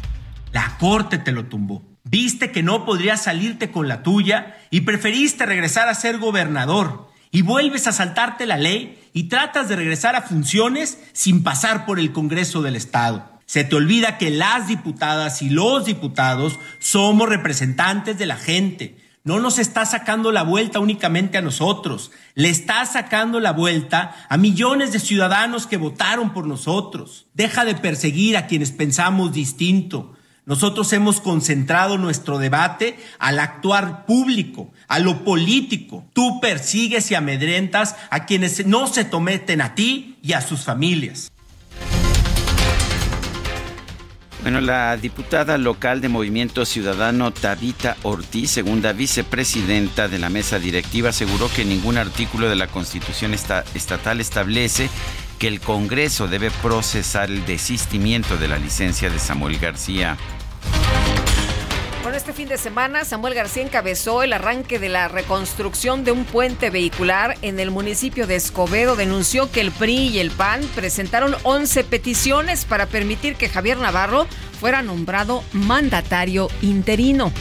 La 0.53 0.77
corte 0.79 1.19
te 1.19 1.33
lo 1.33 1.47
tumbó. 1.47 1.83
Viste 2.05 2.53
que 2.53 2.63
no 2.63 2.85
podrías 2.85 3.25
salirte 3.25 3.73
con 3.73 3.89
la 3.89 4.05
tuya 4.05 4.57
y 4.71 4.83
preferiste 4.83 5.47
regresar 5.47 5.89
a 5.89 5.95
ser 5.95 6.19
gobernador. 6.19 7.09
Y 7.33 7.43
vuelves 7.43 7.89
a 7.89 7.93
saltarte 7.93 8.47
la 8.47 8.57
ley 8.57 9.01
y 9.13 9.25
tratas 9.25 9.69
de 9.69 9.75
regresar 9.75 10.15
a 10.15 10.23
funciones 10.23 10.99
sin 11.13 11.43
pasar 11.43 11.87
por 11.87 11.99
el 11.99 12.13
Congreso 12.13 12.63
del 12.63 12.77
Estado. 12.77 13.41
Se 13.47 13.65
te 13.65 13.75
olvida 13.75 14.17
que 14.17 14.31
las 14.31 14.69
diputadas 14.69 15.43
y 15.43 15.51
los 15.51 15.87
diputados 15.87 16.61
somos 16.79 17.29
representantes 17.29 18.17
de 18.17 18.27
la 18.27 18.37
gente. 18.37 19.02
No 19.25 19.39
nos 19.39 19.59
está 19.59 19.87
sacando 19.87 20.33
la 20.33 20.43
vuelta 20.43 20.81
únicamente 20.81 21.39
a 21.39 21.43
nosotros, 21.43 22.11
le 22.35 22.49
está 22.49 22.85
sacando 22.87 23.39
la 23.39 23.53
vuelta 23.53 24.17
a 24.29 24.37
millones 24.37 24.93
de 24.93 24.99
ciudadanos 24.99 25.69
que 25.69 25.77
votaron 25.77 26.33
por 26.33 26.47
nosotros. 26.47 27.27
Deja 27.33 27.65
de 27.65 27.77
perseguir 27.77 28.37
a 28.37 28.49
quienes 28.49 28.73
pensamos 28.73 29.33
distinto. 29.33 30.17
Nosotros 30.45 30.93
hemos 30.93 31.21
concentrado 31.21 31.99
nuestro 31.99 32.39
debate 32.39 32.99
al 33.21 33.39
actuar 33.39 34.07
público, 34.07 34.73
a 34.89 34.99
lo 34.99 35.23
político. 35.23 36.05
Tú 36.13 36.41
persigues 36.41 37.09
y 37.13 37.15
amedrentas 37.15 37.95
a 38.11 38.27
quienes 38.27 38.67
no 38.67 38.89
se 38.89 39.05
tometen 39.05 39.61
a 39.61 39.77
ti 39.77 40.19
y 40.21 40.33
a 40.33 40.41
sus 40.41 40.65
familias. 40.65 41.32
Bueno, 44.43 44.61
la 44.61 44.97
diputada 44.97 45.57
local 45.57 46.01
de 46.01 46.09
Movimiento 46.09 46.65
Ciudadano 46.65 47.31
Tabita 47.31 47.97
Ortiz, 48.03 48.51
segunda 48.51 48.93
vicepresidenta 48.93 50.09
de 50.09 50.19
la 50.19 50.31
mesa 50.31 50.59
directiva, 50.59 51.11
aseguró 51.11 51.49
que 51.49 51.65
ningún 51.65 51.97
artículo 51.97 52.49
de 52.49 52.57
la 52.57 52.67
Constitución 52.67 53.35
estatal 53.35 54.21
establece 54.21 54.91
que 55.39 55.47
el 55.47 55.61
Congreso 55.61 56.27
debe 56.27 56.51
procesar 56.51 57.31
el 57.31 57.47
desistimiento 57.47 58.37
de 58.37 58.49
la 58.49 58.59
licencia 58.59 59.11
de 59.11 59.21
Samuel 59.21 59.59
García. 59.59 60.17
Este 62.15 62.35
fin 62.35 62.49
de 62.49 62.59
semana 62.59 63.05
Samuel 63.05 63.33
García 63.33 63.63
encabezó 63.63 64.23
el 64.23 64.35
arranque 64.35 64.79
de 64.79 64.91
la 64.91 65.09
reconstrucción 65.09 66.05
de 66.05 66.13
un 66.13 66.25
puente 66.25 66.69
vehicular 66.69 67.37
en 67.41 67.59
el 67.59 67.71
municipio 67.71 68.27
de 68.27 68.37
Escobedo. 68.37 68.97
Denunció 68.97 69.51
que 69.51 69.63
el 69.63 69.73
PRI 69.73 70.09
y 70.09 70.19
el 70.19 70.31
PAN 70.31 70.61
presentaron 70.75 71.35
11 71.43 71.85
peticiones 71.85 72.67
para 72.67 72.87
permitir 72.87 73.37
que 73.37 73.49
Javier 73.49 73.79
Navarro 73.79 74.27
fuera 74.61 74.83
nombrado 74.83 75.43
mandatario 75.53 76.49
interino 76.61 77.33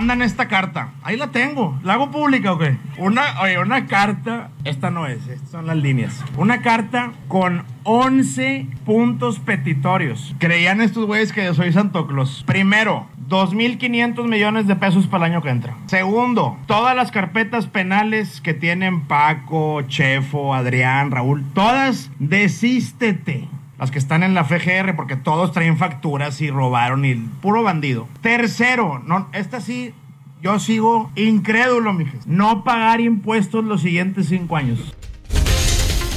mandan 0.00 0.22
esta 0.22 0.48
carta. 0.48 0.92
Ahí 1.02 1.18
la 1.18 1.30
tengo. 1.30 1.78
¿La 1.82 1.92
hago 1.92 2.10
pública 2.10 2.52
o 2.52 2.58
qué? 2.58 2.78
Una, 2.96 3.38
oye, 3.42 3.58
una 3.58 3.86
carta. 3.86 4.50
Esta 4.64 4.90
no 4.90 5.06
es, 5.06 5.26
estas 5.28 5.50
son 5.50 5.66
las 5.66 5.76
líneas. 5.76 6.24
Una 6.38 6.62
carta 6.62 7.12
con 7.28 7.64
11 7.82 8.66
puntos 8.86 9.40
petitorios. 9.40 10.34
Creían 10.38 10.80
estos 10.80 11.04
güeyes 11.04 11.34
que 11.34 11.44
yo 11.44 11.52
soy 11.52 11.72
Santo 11.74 12.06
Claus. 12.06 12.44
Primero, 12.46 13.08
2.500 13.30 14.28
millones 14.28 14.66
de 14.66 14.76
pesos 14.76 15.06
para 15.06 15.24
el 15.24 15.32
año 15.32 15.42
que 15.42 15.48
entra. 15.48 15.76
Segundo, 15.86 16.58
todas 16.66 16.94
las 16.96 17.10
carpetas 17.12 17.66
penales 17.66 18.40
que 18.40 18.52
tienen 18.52 19.02
Paco, 19.02 19.82
Chefo, 19.82 20.52
Adrián, 20.52 21.10
Raúl, 21.10 21.44
todas 21.54 22.10
desístete 22.18 23.48
las 23.78 23.90
que 23.90 23.98
están 23.98 24.22
en 24.22 24.34
la 24.34 24.44
FGR, 24.44 24.94
porque 24.94 25.16
todos 25.16 25.52
traen 25.52 25.78
facturas 25.78 26.42
y 26.42 26.50
robaron 26.50 27.06
y 27.06 27.14
puro 27.14 27.62
bandido. 27.62 28.08
Tercero, 28.20 29.02
no, 29.06 29.28
esta 29.32 29.62
sí, 29.62 29.94
yo 30.42 30.58
sigo 30.58 31.10
incrédulo, 31.16 31.94
mijes. 31.94 32.26
No 32.26 32.62
pagar 32.62 33.00
impuestos 33.00 33.64
los 33.64 33.80
siguientes 33.80 34.26
cinco 34.28 34.56
años. 34.56 34.94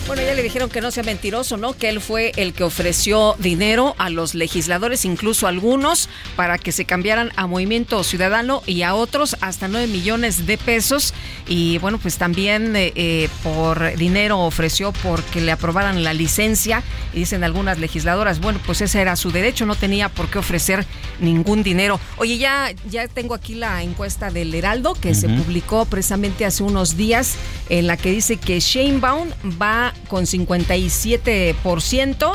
Bueno, 0.05 0.21
ya 0.21 0.33
le 0.33 0.43
dijeron 0.43 0.69
que 0.69 0.81
no 0.81 0.91
sea 0.91 1.01
mentiroso, 1.01 1.55
¿no? 1.55 1.77
Que 1.77 1.87
él 1.87 2.01
fue 2.01 2.33
el 2.35 2.53
que 2.53 2.65
ofreció 2.65 3.35
dinero 3.39 3.95
a 3.97 4.09
los 4.09 4.35
legisladores, 4.35 5.05
incluso 5.05 5.45
a 5.45 5.49
algunos, 5.49 6.09
para 6.35 6.57
que 6.57 6.73
se 6.73 6.83
cambiaran 6.83 7.31
a 7.37 7.47
Movimiento 7.47 8.03
Ciudadano 8.03 8.63
y 8.65 8.81
a 8.81 8.95
otros 8.95 9.37
hasta 9.39 9.69
9 9.69 9.87
millones 9.87 10.45
de 10.45 10.57
pesos. 10.57 11.13
Y 11.47 11.77
bueno, 11.77 11.99
pues 11.99 12.17
también 12.17 12.75
eh, 12.75 12.91
eh, 12.95 13.29
por 13.43 13.95
dinero 13.95 14.41
ofreció 14.41 14.91
porque 14.91 15.39
le 15.39 15.53
aprobaran 15.53 16.03
la 16.03 16.13
licencia. 16.13 16.83
Y 17.13 17.19
dicen 17.19 17.45
algunas 17.45 17.79
legisladoras, 17.79 18.41
bueno, 18.41 18.59
pues 18.65 18.81
ese 18.81 18.99
era 18.99 19.15
su 19.15 19.31
derecho, 19.31 19.65
no 19.65 19.75
tenía 19.75 20.09
por 20.09 20.29
qué 20.29 20.37
ofrecer 20.39 20.85
ningún 21.21 21.63
dinero. 21.63 21.97
Oye, 22.17 22.37
ya, 22.37 22.71
ya 22.89 23.07
tengo 23.07 23.35
aquí 23.35 23.55
la 23.55 23.81
encuesta 23.81 24.31
del 24.31 24.53
Heraldo 24.53 24.95
que 24.95 25.15
se 25.15 25.29
publicó 25.29 25.85
precisamente 25.85 26.45
hace 26.45 26.63
unos 26.63 26.97
días, 26.97 27.35
en 27.69 27.87
la 27.87 27.95
que 27.95 28.11
dice 28.11 28.35
que 28.35 28.59
Shane 28.59 28.99
Baum 28.99 29.29
con 30.07 30.25
57%. 30.25 32.33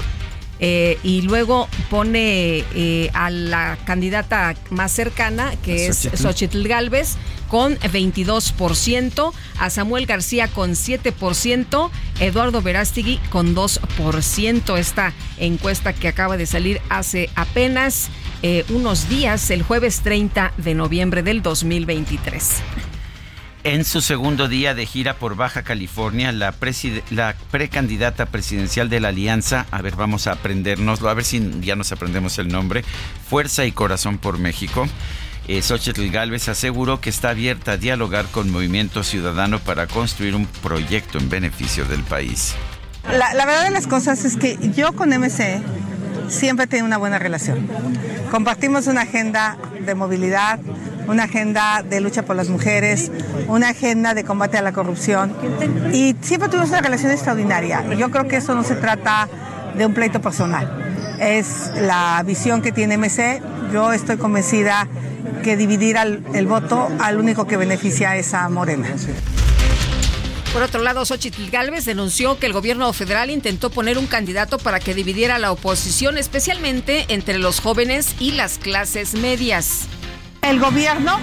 Eh, 0.60 0.98
y 1.04 1.22
luego 1.22 1.68
pone 1.88 2.64
eh, 2.74 3.10
a 3.14 3.30
la 3.30 3.78
candidata 3.84 4.56
más 4.70 4.90
cercana, 4.90 5.54
que 5.62 5.86
es 5.86 6.08
Xochitl 6.14 6.66
Galvez, 6.66 7.16
con 7.48 7.78
22%, 7.78 9.32
a 9.58 9.70
Samuel 9.70 10.06
García 10.06 10.48
con 10.48 10.72
7%, 10.72 11.90
Eduardo 12.18 12.60
Verástigui 12.60 13.18
con 13.30 13.54
2%. 13.54 14.78
Esta 14.78 15.12
encuesta 15.38 15.92
que 15.92 16.08
acaba 16.08 16.36
de 16.36 16.46
salir 16.46 16.80
hace 16.88 17.30
apenas 17.36 18.08
eh, 18.42 18.64
unos 18.70 19.08
días, 19.08 19.50
el 19.50 19.62
jueves 19.62 20.00
30 20.00 20.54
de 20.56 20.74
noviembre 20.74 21.22
del 21.22 21.42
2023. 21.42 22.62
En 23.64 23.84
su 23.84 24.00
segundo 24.00 24.46
día 24.46 24.74
de 24.74 24.86
gira 24.86 25.14
por 25.14 25.34
Baja 25.34 25.62
California, 25.62 26.30
la, 26.30 26.52
precandidata 27.50 28.26
presidencial 28.26 28.88
de 28.88 29.00
la 29.00 29.08
Alianza, 29.08 29.66
a 29.72 29.82
ver, 29.82 29.96
vamos 29.96 30.26
a 30.26 30.32
aprendernoslo, 30.32 31.08
a 31.08 31.14
ver 31.14 31.24
si 31.24 31.42
ya 31.60 31.74
nos 31.74 31.90
aprendemos 31.90 32.38
el 32.38 32.48
nombre, 32.48 32.84
Fuerza 33.28 33.64
y 33.64 33.72
Corazón 33.72 34.18
por 34.18 34.38
México. 34.38 34.86
Eh, 35.48 35.60
Xochitl 35.62 36.08
Galvez 36.10 36.48
aseguró 36.48 37.00
que 37.00 37.10
está 37.10 37.30
abierta 37.30 37.72
a 37.72 37.76
dialogar 37.76 38.26
con 38.26 38.50
Movimiento 38.50 39.02
Ciudadano 39.02 39.58
para 39.58 39.86
construir 39.86 40.36
un 40.36 40.46
proyecto 40.46 41.18
en 41.18 41.28
beneficio 41.28 41.84
del 41.84 42.04
país. 42.04 42.54
La, 43.10 43.34
la 43.34 43.46
verdad 43.46 43.64
de 43.64 43.70
las 43.70 43.86
cosas 43.86 44.24
es 44.24 44.36
que 44.36 44.56
yo 44.76 44.92
con 44.92 45.08
MC 45.08 45.62
siempre 46.28 46.66
tengo 46.66 46.84
una 46.86 46.98
buena 46.98 47.18
relación. 47.18 47.66
Compartimos 48.30 48.86
una 48.86 49.02
agenda 49.02 49.56
de 49.80 49.94
movilidad, 49.94 50.60
una 51.08 51.24
agenda 51.24 51.82
de 51.82 52.00
lucha 52.00 52.22
por 52.24 52.36
las 52.36 52.48
mujeres, 52.48 53.10
una 53.48 53.70
agenda 53.70 54.14
de 54.14 54.24
combate 54.24 54.58
a 54.58 54.62
la 54.62 54.72
corrupción 54.72 55.34
y 55.92 56.14
siempre 56.20 56.48
tuvimos 56.48 56.68
una 56.68 56.82
relación 56.82 57.10
extraordinaria. 57.10 57.82
Yo 57.94 58.10
creo 58.10 58.28
que 58.28 58.36
eso 58.36 58.54
no 58.54 58.62
se 58.62 58.76
trata 58.76 59.28
de 59.76 59.86
un 59.86 59.94
pleito 59.94 60.20
personal, 60.20 61.16
es 61.20 61.72
la 61.80 62.22
visión 62.24 62.62
que 62.62 62.72
tiene 62.72 62.98
MC. 62.98 63.42
Yo 63.72 63.92
estoy 63.92 64.18
convencida 64.18 64.86
que 65.42 65.56
dividir 65.56 65.96
el 65.96 66.46
voto 66.46 66.88
al 67.00 67.18
único 67.18 67.46
que 67.46 67.56
beneficia 67.56 68.16
es 68.16 68.34
a 68.34 68.48
Morena. 68.48 68.88
Por 70.52 70.62
otro 70.62 70.82
lado, 70.82 71.04
Xochitl 71.04 71.50
Gálvez 71.50 71.84
denunció 71.84 72.38
que 72.38 72.46
el 72.46 72.54
gobierno 72.54 72.90
federal 72.92 73.30
intentó 73.30 73.70
poner 73.70 73.98
un 73.98 74.06
candidato 74.06 74.58
para 74.58 74.80
que 74.80 74.94
dividiera 74.94 75.38
la 75.38 75.52
oposición, 75.52 76.16
especialmente 76.16 77.04
entre 77.08 77.38
los 77.38 77.60
jóvenes 77.60 78.16
y 78.18 78.32
las 78.32 78.58
clases 78.58 79.14
medias 79.14 79.86
el 80.42 80.60
gobierno 80.60 81.18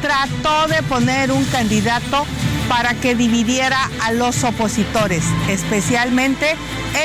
trató 0.00 0.68
de 0.68 0.82
poner 0.82 1.32
un 1.32 1.44
candidato 1.46 2.26
para 2.68 2.94
que 2.94 3.14
dividiera 3.14 3.90
a 4.02 4.12
los 4.12 4.44
opositores, 4.44 5.24
especialmente 5.48 6.54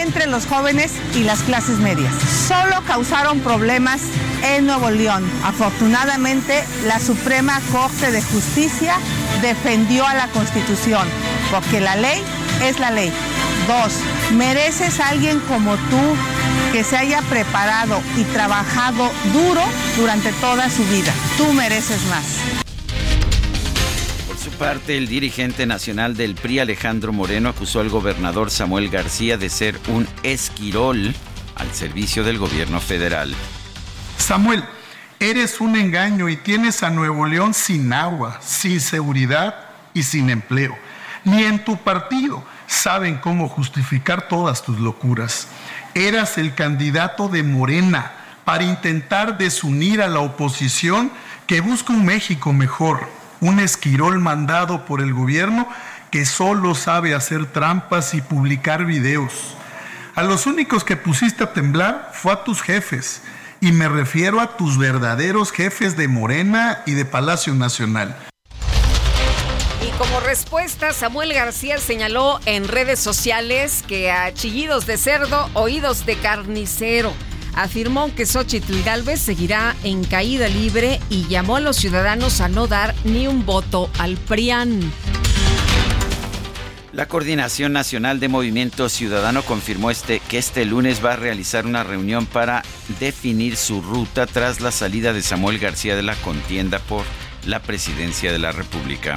entre 0.02 0.28
los 0.28 0.46
jóvenes 0.46 0.92
y 1.16 1.24
las 1.24 1.40
clases 1.40 1.78
medias. 1.80 2.14
Solo 2.48 2.82
causaron 2.86 3.40
problemas 3.40 4.02
en 4.44 4.66
Nuevo 4.66 4.90
León. 4.90 5.24
Afortunadamente, 5.44 6.64
la 6.86 7.00
Suprema 7.00 7.62
Corte 7.72 8.12
de 8.12 8.22
Justicia 8.22 8.96
defendió 9.42 10.06
a 10.06 10.14
la 10.14 10.28
Constitución, 10.28 11.08
porque 11.50 11.80
la 11.80 11.96
ley 11.96 12.22
es 12.64 12.80
la 12.80 12.92
ley. 12.92 13.12
Dos, 13.68 13.94
mereces 14.34 15.00
a 15.00 15.10
alguien 15.10 15.40
como 15.42 15.76
tú 15.76 16.16
que 16.74 16.84
se 16.84 16.98
haya 16.98 17.22
preparado 17.22 18.02
y 18.18 18.24
trabajado 18.26 19.10
duro 19.32 19.62
durante 19.96 20.34
toda 20.34 20.70
su 20.70 20.84
vida. 20.86 21.14
Tú 21.38 21.54
mereces 21.54 22.04
más. 22.08 22.26
Por 24.28 24.38
su 24.38 24.50
parte, 24.52 24.98
el 24.98 25.08
dirigente 25.08 25.66
nacional 25.66 26.18
del 26.18 26.36
PRI, 26.36 26.60
Alejandro 26.60 27.14
Moreno, 27.14 27.48
acusó 27.48 27.80
al 27.80 27.88
gobernador 27.88 28.52
Samuel 28.52 28.90
García 28.90 29.38
de 29.38 29.50
ser 29.50 29.80
un 29.88 30.08
esquirol 30.24 31.16
al 31.56 31.74
servicio 31.74 32.26
del 32.26 32.40
gobierno 32.40 32.82
federal. 32.82 33.34
Samuel, 34.18 34.64
eres 35.22 35.62
un 35.62 35.78
engaño 35.78 36.28
y 36.28 36.36
tienes 36.36 36.84
a 36.84 36.90
Nuevo 36.90 37.26
León 37.28 37.54
sin 37.54 37.94
agua, 37.94 38.40
sin 38.42 38.82
seguridad 38.82 39.56
y 39.94 40.04
sin 40.04 40.30
empleo. 40.30 40.76
Ni 41.24 41.44
en 41.44 41.64
tu 41.64 41.78
partido 41.78 42.44
saben 42.74 43.18
cómo 43.18 43.48
justificar 43.48 44.28
todas 44.28 44.64
tus 44.64 44.80
locuras 44.80 45.48
eras 45.94 46.38
el 46.38 46.56
candidato 46.56 47.30
de 47.30 47.44
Morena 47.44 48.12
para 48.46 48.64
intentar 48.64 49.38
desunir 49.38 50.02
a 50.02 50.08
la 50.08 50.20
oposición 50.20 51.12
que 51.48 51.62
busca 51.62 51.94
un 51.94 52.06
México 52.06 52.52
mejor, 52.52 53.08
un 53.40 53.60
esquirol 53.60 54.20
mandado 54.20 54.86
por 54.86 55.02
el 55.02 55.14
gobierno 55.14 55.68
que 56.12 56.26
solo 56.26 56.76
sabe 56.76 57.16
hacer 57.16 57.46
trampas 57.46 58.14
y 58.14 58.22
publicar 58.22 58.86
videos. 58.86 59.56
A 60.16 60.24
los 60.24 60.46
únicos 60.46 60.84
que 60.84 60.98
pusiste 60.98 61.44
a 61.44 61.54
temblar 61.54 62.12
fue 62.14 62.34
a 62.34 62.44
tus 62.44 62.62
jefes, 62.62 63.22
y 63.62 63.72
me 63.72 63.88
refiero 63.88 64.42
a 64.42 64.58
tus 64.58 64.78
verdaderos 64.78 65.52
jefes 65.52 65.96
de 65.96 66.08
Morena 66.08 66.82
y 66.86 66.92
de 66.92 67.06
Palacio 67.06 67.56
Nacional. 67.56 68.16
Como 69.98 70.20
respuesta, 70.22 70.92
Samuel 70.92 71.34
García 71.34 71.78
señaló 71.78 72.40
en 72.48 72.68
redes 72.68 73.00
sociales 73.00 73.84
que 73.88 74.12
a 74.12 74.34
chillidos 74.34 74.88
de 74.88 74.98
cerdo, 74.98 75.50
oídos 75.54 76.06
de 76.08 76.16
carnicero. 76.16 77.14
afirmó 77.56 78.14
que 78.16 78.26
Xochitl 78.26 78.82
Galvez 78.84 79.20
seguirá 79.20 79.76
en 79.84 80.04
caída 80.04 80.48
libre 80.48 81.00
y 81.12 81.28
llamó 81.28 81.58
a 81.58 81.60
los 81.60 81.76
ciudadanos 81.76 82.42
a 82.42 82.50
no 82.50 82.66
dar 82.66 82.96
ni 83.04 83.28
un 83.28 83.46
voto 83.46 83.92
al 84.00 84.18
PRIAN. 84.18 84.92
La 86.92 87.08
Coordinación 87.08 87.74
Nacional 87.74 88.20
de 88.20 88.28
Movimiento 88.28 88.90
Ciudadano 88.90 89.44
confirmó 89.44 89.92
este, 89.92 90.20
que 90.22 90.40
este 90.40 90.66
lunes 90.66 91.06
va 91.06 91.14
a 91.14 91.18
realizar 91.18 91.68
una 91.68 91.84
reunión 91.84 92.26
para 92.26 92.64
definir 93.00 93.56
su 93.56 93.82
ruta 93.84 94.26
tras 94.26 94.60
la 94.60 94.72
salida 94.72 95.14
de 95.14 95.22
Samuel 95.22 95.60
García 95.60 95.96
de 95.96 96.04
la 96.04 96.16
contienda 96.16 96.80
por 96.80 97.04
la 97.46 97.62
presidencia 97.62 98.32
de 98.32 98.40
la 98.40 98.52
República 98.52 99.16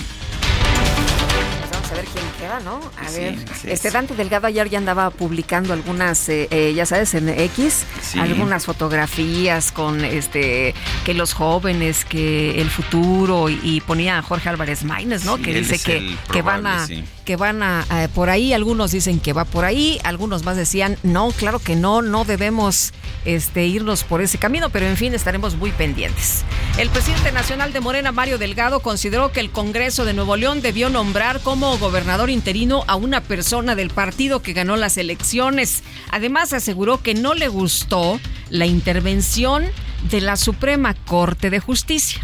a 1.90 1.94
ver 1.94 2.04
quién 2.06 2.35
queda, 2.38 2.60
¿no? 2.60 2.80
A 2.98 3.10
ver, 3.10 3.36
este 3.64 3.90
Dante 3.90 4.14
Delgado 4.14 4.46
ayer 4.46 4.68
ya 4.68 4.78
andaba 4.78 5.10
publicando 5.10 5.72
algunas, 5.72 6.28
eh, 6.28 6.48
eh, 6.50 6.72
ya 6.74 6.86
sabes, 6.86 7.14
en 7.14 7.28
X, 7.28 7.84
algunas 8.18 8.66
fotografías 8.66 9.72
con 9.72 10.04
este 10.04 10.74
que 11.04 11.14
los 11.14 11.32
jóvenes, 11.32 12.04
que 12.04 12.60
el 12.60 12.70
futuro 12.70 13.48
y, 13.48 13.80
ponía 13.86 14.18
a 14.18 14.22
Jorge 14.22 14.48
Álvarez 14.48 14.84
Maínez, 14.84 15.24
¿no? 15.24 15.36
que 15.36 15.54
dice 15.54 15.78
que, 15.78 16.16
que 16.32 16.42
van 16.42 16.66
a 16.66 16.86
que 17.24 17.36
van 17.36 17.62
a 17.62 17.84
por 18.14 18.30
ahí, 18.30 18.52
algunos 18.52 18.92
dicen 18.92 19.20
que 19.20 19.32
va 19.32 19.44
por 19.44 19.64
ahí, 19.64 20.00
algunos 20.04 20.44
más 20.44 20.56
decían, 20.56 20.96
no, 21.02 21.30
claro 21.32 21.58
que 21.58 21.76
no, 21.76 22.02
no 22.02 22.24
debemos 22.24 22.92
este, 23.26 23.66
irnos 23.66 24.04
por 24.04 24.22
ese 24.22 24.38
camino, 24.38 24.70
pero 24.70 24.86
en 24.86 24.96
fin, 24.96 25.14
estaremos 25.14 25.56
muy 25.56 25.72
pendientes. 25.72 26.44
El 26.78 26.88
presidente 26.90 27.32
nacional 27.32 27.72
de 27.72 27.80
Morena, 27.80 28.12
Mario 28.12 28.38
Delgado, 28.38 28.80
consideró 28.80 29.32
que 29.32 29.40
el 29.40 29.50
Congreso 29.50 30.04
de 30.04 30.14
Nuevo 30.14 30.36
León 30.36 30.62
debió 30.62 30.88
nombrar 30.88 31.40
como 31.40 31.76
gobernador 31.78 32.25
interino 32.30 32.84
a 32.86 32.96
una 32.96 33.20
persona 33.20 33.74
del 33.74 33.90
partido 33.90 34.42
que 34.42 34.52
ganó 34.52 34.76
las 34.76 34.96
elecciones. 34.96 35.82
Además, 36.10 36.52
aseguró 36.52 37.02
que 37.02 37.14
no 37.14 37.34
le 37.34 37.48
gustó 37.48 38.20
la 38.50 38.66
intervención 38.66 39.64
de 40.10 40.20
la 40.20 40.36
Suprema 40.36 40.94
Corte 40.94 41.50
de 41.50 41.60
Justicia. 41.60 42.20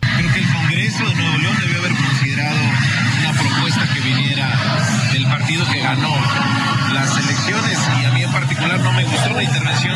Creo 0.00 0.32
que 0.32 0.40
el 0.40 0.52
Congreso 0.52 1.08
de 1.08 1.14
Nuevo 1.14 1.38
León 1.38 1.56
debió 1.60 1.78
haber 1.78 1.92
considerado 1.94 2.60
una 3.20 3.32
propuesta 3.32 3.94
que 3.94 4.00
viniera 4.00 5.10
del 5.12 5.24
partido 5.24 5.64
que 5.72 5.80
ganó 5.80 6.14
no 8.66 8.92
me 8.92 9.04
gustó 9.04 9.30
la 9.34 9.42
intervención 9.42 9.94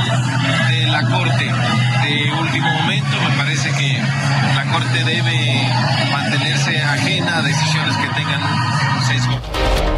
de 0.68 0.87
la 0.88 1.02
Corte 1.04 1.44
de 1.44 2.33
último 2.33 2.70
momento. 2.70 3.16
Me 3.28 3.37
parece 3.37 3.70
que 3.72 3.98
la 4.54 4.64
Corte 4.70 5.04
debe 5.04 5.66
mantenerse 6.12 6.83
ajena 6.83 7.38
a 7.38 7.42
decisiones 7.42 7.96
que 7.96 8.09
tengan 8.09 8.40
sesgo. 9.07 9.98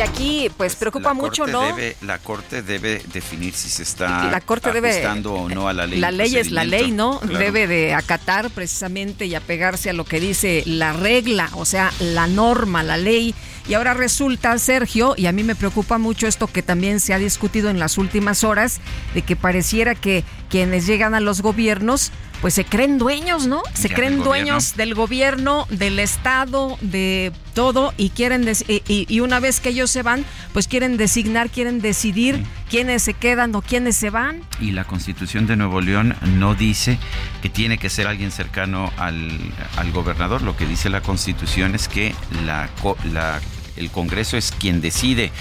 Y 0.00 0.02
aquí, 0.02 0.50
pues 0.56 0.76
preocupa 0.76 1.12
mucho, 1.12 1.46
¿no? 1.46 1.76
la 2.00 2.18
Corte 2.20 2.62
debe 2.62 3.02
definir 3.12 3.52
si 3.52 3.68
se 3.68 3.82
está 3.82 4.30
la 4.30 4.40
corte 4.40 4.70
ajustando 4.70 5.34
o 5.34 5.48
no 5.50 5.68
a 5.68 5.74
la 5.74 5.86
ley. 5.86 6.00
La 6.00 6.10
ley 6.10 6.36
es 6.36 6.50
la 6.50 6.64
ley, 6.64 6.90
¿no? 6.90 7.20
Debe 7.20 7.66
de 7.66 7.92
acatar 7.92 8.48
precisamente 8.48 9.26
y 9.26 9.34
apegarse 9.34 9.90
a 9.90 9.92
lo 9.92 10.06
que 10.06 10.18
dice 10.18 10.62
la 10.64 10.94
regla, 10.94 11.50
o 11.52 11.66
sea, 11.66 11.92
la 12.00 12.26
norma, 12.28 12.82
la 12.82 12.96
ley 12.96 13.34
y 13.68 13.74
ahora 13.74 13.94
resulta, 13.94 14.58
Sergio, 14.58 15.14
y 15.16 15.26
a 15.26 15.32
mí 15.32 15.44
me 15.44 15.54
preocupa 15.54 15.96
mucho 15.98 16.26
esto 16.26 16.48
que 16.48 16.62
también 16.62 16.98
se 16.98 17.14
ha 17.14 17.18
discutido 17.18 17.70
en 17.70 17.78
las 17.78 17.98
últimas 17.98 18.42
horas, 18.42 18.80
de 19.14 19.22
que 19.22 19.36
pareciera 19.36 19.94
que 19.94 20.24
quienes 20.48 20.86
llegan 20.86 21.14
a 21.14 21.20
los 21.20 21.40
gobiernos, 21.40 22.10
pues 22.40 22.54
se 22.54 22.64
creen 22.64 22.98
dueños, 22.98 23.46
¿no? 23.46 23.62
Se 23.74 23.88
creen 23.88 24.22
dueños 24.22 24.76
del 24.76 24.94
gobierno, 24.94 25.66
del 25.70 25.98
Estado, 25.98 26.78
de 26.80 27.32
todo, 27.54 27.92
y 27.96 28.10
quieren 28.10 28.50
y, 28.66 29.20
una 29.20 29.40
vez 29.40 29.60
que 29.60 29.70
ellos 29.70 29.90
se 29.90 30.02
van, 30.02 30.24
pues 30.52 30.66
quieren 30.66 30.96
designar, 30.96 31.50
quieren 31.50 31.80
decidir 31.80 32.42
quiénes 32.70 33.02
se 33.02 33.14
quedan 33.14 33.54
o 33.54 33.62
quiénes 33.62 33.96
se 33.96 34.10
van. 34.10 34.42
Y 34.60 34.70
la 34.70 34.84
Constitución 34.84 35.46
de 35.46 35.56
Nuevo 35.56 35.80
León 35.80 36.16
no 36.38 36.54
dice 36.54 36.98
que 37.42 37.48
tiene 37.48 37.78
que 37.78 37.90
ser 37.90 38.06
alguien 38.06 38.30
cercano 38.30 38.90
al, 38.96 39.38
al 39.76 39.92
gobernador. 39.92 40.42
Lo 40.42 40.56
que 40.56 40.66
dice 40.66 40.88
la 40.88 41.02
Constitución 41.02 41.74
es 41.74 41.88
que 41.88 42.14
la, 42.44 42.70
la 43.12 43.40
el 43.80 43.90
Congreso 43.90 44.36
es 44.36 44.52
quien 44.52 44.80
decide. 44.80 45.32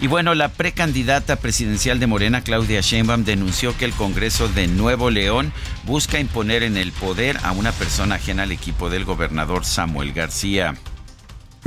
Y 0.00 0.06
bueno, 0.06 0.34
la 0.36 0.48
precandidata 0.48 1.36
presidencial 1.36 1.98
de 1.98 2.06
Morena, 2.06 2.42
Claudia 2.42 2.80
Sheinbaum, 2.80 3.24
denunció 3.24 3.76
que 3.76 3.84
el 3.84 3.92
Congreso 3.92 4.48
de 4.48 4.68
Nuevo 4.68 5.10
León 5.10 5.52
busca 5.86 6.20
imponer 6.20 6.62
en 6.62 6.76
el 6.76 6.92
poder 6.92 7.36
a 7.42 7.50
una 7.50 7.72
persona 7.72 8.14
ajena 8.14 8.44
al 8.44 8.52
equipo 8.52 8.90
del 8.90 9.04
gobernador 9.04 9.64
Samuel 9.64 10.12
García. 10.12 10.74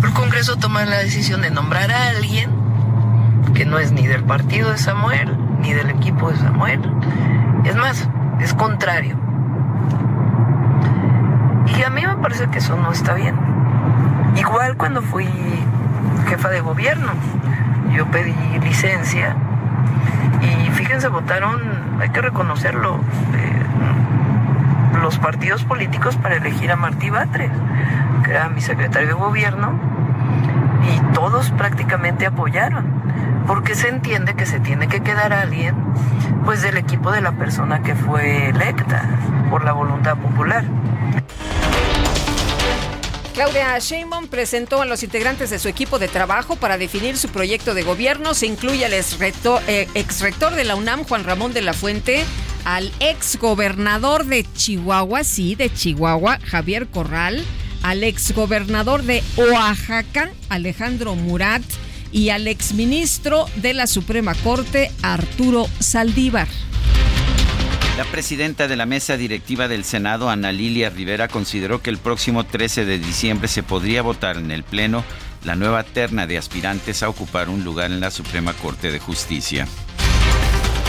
El 0.02 0.14
Congreso 0.14 0.56
toma 0.56 0.86
la 0.86 1.00
decisión 1.00 1.42
de 1.42 1.52
nombrar 1.52 1.92
a 1.92 2.08
alguien 2.08 2.50
que 3.54 3.66
no 3.66 3.80
es 3.80 3.92
ni 3.92 4.08
del 4.08 4.24
partido 4.24 4.72
de 4.72 4.78
Samuel, 4.78 5.38
ni 5.60 5.74
del 5.74 5.90
equipo 5.90 6.32
de 6.32 6.38
Samuel. 6.38 6.80
Es 7.66 7.76
más, 7.76 8.08
es 8.40 8.54
contrario. 8.54 9.20
Y 11.78 11.84
a 11.84 11.90
mí 11.90 12.06
me 12.06 12.16
parece 12.16 12.48
que 12.50 12.60
eso 12.60 12.78
no 12.78 12.94
está 12.94 13.14
bien. 13.14 13.36
Igual 14.38 14.78
cuando 14.78 15.02
fui 15.02 15.28
jefa 16.28 16.50
de 16.50 16.62
gobierno. 16.62 17.12
Yo 17.94 18.06
pedí 18.08 18.34
licencia 18.62 19.36
y 20.42 20.70
fíjense, 20.72 21.08
votaron, 21.08 21.62
hay 22.00 22.10
que 22.10 22.22
reconocerlo, 22.22 23.00
eh, 23.36 25.00
los 25.02 25.18
partidos 25.20 25.64
políticos 25.64 26.16
para 26.16 26.36
elegir 26.36 26.72
a 26.72 26.76
Martí 26.76 27.10
Batres, 27.10 27.52
que 28.24 28.32
era 28.32 28.50
mi 28.50 28.62
secretario 28.62 29.10
de 29.10 29.14
gobierno, 29.14 29.74
y 30.88 31.14
todos 31.14 31.52
prácticamente 31.52 32.26
apoyaron, 32.26 32.86
porque 33.48 33.76
se 33.76 33.90
entiende 33.90 34.34
que 34.36 34.46
se 34.46 34.60
tiene 34.60 34.88
que 34.88 35.02
quedar 35.02 35.34
alguien 35.34 35.76
pues 36.46 36.62
del 36.62 36.78
equipo 36.78 37.12
de 37.12 37.22
la 37.22 37.34
persona 37.34 37.82
que 37.82 37.96
fue 37.96 38.50
electa 38.50 39.04
por 39.50 39.64
la 39.64 39.74
voluntad 39.74 40.18
popular. 40.18 40.64
Claudia 43.44 43.80
Sheinbaum 43.80 44.28
presentó 44.28 44.84
a 44.84 44.86
los 44.86 45.02
integrantes 45.02 45.50
de 45.50 45.58
su 45.58 45.68
equipo 45.68 45.98
de 45.98 46.08
trabajo 46.08 46.58
para 46.58 46.78
definir 46.78 47.18
su 47.18 47.28
proyecto 47.30 47.74
de 47.74 47.82
gobierno. 47.82 48.36
Se 48.36 48.46
incluye 48.46 48.86
al 48.86 48.94
ex 48.94 49.18
rector, 49.18 49.64
de 50.54 50.64
la 50.64 50.76
UNAM, 50.76 51.06
Juan 51.06 51.24
Ramón 51.24 51.52
de 51.52 51.64
la 51.64 51.74
Fuente, 51.74 52.24
al 52.66 52.92
ex 53.00 53.40
gobernador 53.40 54.26
de 54.26 54.46
Chihuahua, 54.54 55.24
sí, 55.24 55.56
de 55.56 55.74
Chihuahua, 55.74 56.38
Javier 56.46 56.86
Corral, 56.86 57.44
al 57.82 58.04
ex 58.04 58.32
gobernador 58.32 59.02
de 59.02 59.24
Oaxaca, 59.38 60.30
Alejandro 60.50 61.16
Murat, 61.16 61.64
y 62.12 62.30
al 62.30 62.48
ex 62.48 62.76
ministro 62.76 63.48
de 63.56 63.74
la 63.74 63.88
Suprema 63.88 64.36
Corte, 64.36 64.92
Arturo 65.02 65.68
Saldívar. 65.80 66.48
La 68.02 68.08
presidenta 68.12 68.68
de 68.68 68.76
la 68.76 68.88
mesa 68.88 69.16
directiva 69.16 69.68
del 69.68 69.84
Senado, 69.84 70.32
Ana 70.32 70.52
Lilia 70.52 70.90
Rivera, 70.90 71.28
consideró 71.28 71.84
que 71.84 71.92
el 71.92 72.00
próximo 72.00 72.44
13 72.44 72.84
de 72.84 72.98
diciembre 72.98 73.48
se 73.48 73.62
podría 73.62 74.02
votar 74.02 74.38
en 74.38 74.50
el 74.50 74.64
Pleno 74.64 75.04
la 75.44 75.54
nueva 75.54 75.84
terna 75.84 76.26
de 76.26 76.40
aspirantes 76.40 77.04
a 77.04 77.10
ocupar 77.10 77.48
un 77.48 77.64
lugar 77.64 77.92
en 77.92 78.00
la 78.00 78.10
Suprema 78.10 78.54
Corte 78.54 78.92
de 78.92 78.98
Justicia. 78.98 79.68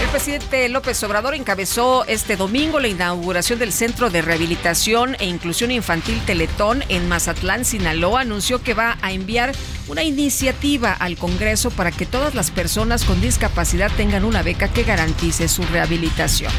El 0.03 0.09
presidente 0.09 0.67
López 0.71 1.05
Obrador 1.05 1.35
encabezó 1.35 2.07
este 2.07 2.37
domingo 2.37 2.81
la 2.81 2.89
inauguración 2.89 3.59
del 3.59 3.75
Centro 3.75 4.09
de 4.09 4.23
Rehabilitación 4.23 5.15
e 5.21 5.27
Inclusión 5.27 5.71
Infantil 5.71 6.19
Teletón 6.25 6.83
en 6.89 7.11
Mazatlán, 7.11 7.67
Sinaloa. 7.67 8.23
Anunció 8.23 8.63
que 8.63 8.73
va 8.73 8.97
a 9.03 9.13
enviar 9.13 9.53
una 9.87 10.03
iniciativa 10.03 10.95
al 10.95 11.19
Congreso 11.19 11.71
para 11.71 11.93
que 11.93 12.07
todas 12.07 12.35
las 12.35 12.51
personas 12.51 13.05
con 13.05 13.21
discapacidad 13.21 13.93
tengan 13.99 14.25
una 14.25 14.43
beca 14.43 14.69
que 14.69 14.83
garantice 14.83 15.47
su 15.47 15.63
rehabilitación. 15.65 16.51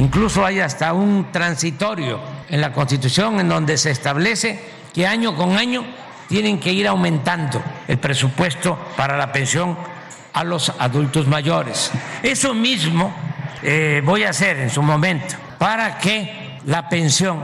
Incluso 0.00 0.46
hay 0.46 0.60
hasta 0.60 0.94
un 0.94 1.30
transitorio 1.30 2.18
en 2.48 2.62
la 2.62 2.72
Constitución 2.72 3.38
en 3.38 3.50
donde 3.50 3.76
se 3.76 3.90
establece 3.90 4.58
que 4.94 5.06
año 5.06 5.36
con 5.36 5.58
año 5.58 5.84
tienen 6.26 6.58
que 6.58 6.72
ir 6.72 6.88
aumentando 6.88 7.62
el 7.86 7.98
presupuesto 7.98 8.78
para 8.96 9.18
la 9.18 9.30
pensión 9.30 9.76
a 10.32 10.42
los 10.42 10.72
adultos 10.78 11.26
mayores. 11.26 11.90
Eso 12.22 12.54
mismo 12.54 13.14
eh, 13.62 14.00
voy 14.02 14.24
a 14.24 14.30
hacer 14.30 14.56
en 14.60 14.70
su 14.70 14.80
momento 14.80 15.34
para 15.58 15.98
que 15.98 16.58
la 16.64 16.88
pensión 16.88 17.38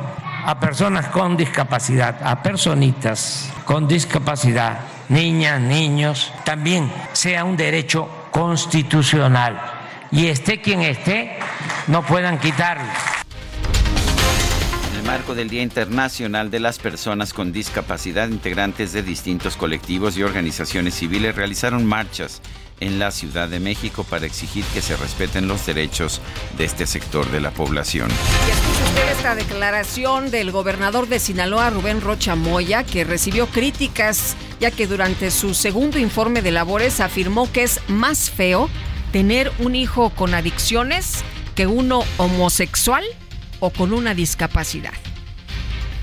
a 0.46 0.58
personas 0.58 1.08
con 1.08 1.36
discapacidad, 1.36 2.22
a 2.22 2.42
personitas 2.42 3.52
con 3.66 3.86
discapacidad, 3.86 4.78
niñas, 5.10 5.60
niños, 5.60 6.32
también 6.42 6.90
sea 7.12 7.44
un 7.44 7.58
derecho 7.58 8.08
constitucional 8.30 9.75
y 10.16 10.28
esté 10.28 10.62
quien 10.62 10.80
esté, 10.80 11.36
no 11.88 12.02
puedan 12.02 12.40
quitarlo. 12.40 12.90
En 14.90 14.96
el 14.96 15.02
marco 15.04 15.34
del 15.34 15.50
Día 15.50 15.60
Internacional 15.60 16.50
de 16.50 16.58
las 16.58 16.78
Personas 16.78 17.34
con 17.34 17.52
Discapacidad, 17.52 18.26
integrantes 18.28 18.94
de 18.94 19.02
distintos 19.02 19.58
colectivos 19.58 20.16
y 20.16 20.22
organizaciones 20.22 20.94
civiles 20.94 21.36
realizaron 21.36 21.84
marchas 21.84 22.40
en 22.80 22.98
la 22.98 23.10
Ciudad 23.10 23.48
de 23.48 23.60
México 23.60 24.04
para 24.04 24.24
exigir 24.24 24.64
que 24.72 24.80
se 24.80 24.96
respeten 24.96 25.48
los 25.48 25.66
derechos 25.66 26.22
de 26.56 26.64
este 26.64 26.86
sector 26.86 27.30
de 27.30 27.40
la 27.40 27.50
población. 27.50 28.08
Y 28.10 28.50
escucha 28.50 28.84
usted 28.84 29.12
esta 29.12 29.34
declaración 29.34 30.30
del 30.30 30.50
gobernador 30.50 31.08
de 31.08 31.18
Sinaloa, 31.18 31.68
Rubén 31.68 32.00
Rocha 32.00 32.34
Moya, 32.36 32.84
que 32.84 33.04
recibió 33.04 33.48
críticas 33.48 34.34
ya 34.60 34.70
que 34.70 34.86
durante 34.86 35.30
su 35.30 35.52
segundo 35.52 35.98
informe 35.98 36.40
de 36.40 36.52
labores 36.52 37.00
afirmó 37.00 37.52
que 37.52 37.64
es 37.64 37.80
más 37.88 38.30
feo 38.30 38.70
tener 39.12 39.52
un 39.58 39.74
hijo 39.74 40.10
con 40.10 40.34
adicciones 40.34 41.24
que 41.54 41.66
uno 41.66 42.04
homosexual 42.18 43.04
o 43.60 43.70
con 43.70 43.92
una 43.92 44.14
discapacidad. 44.14 44.92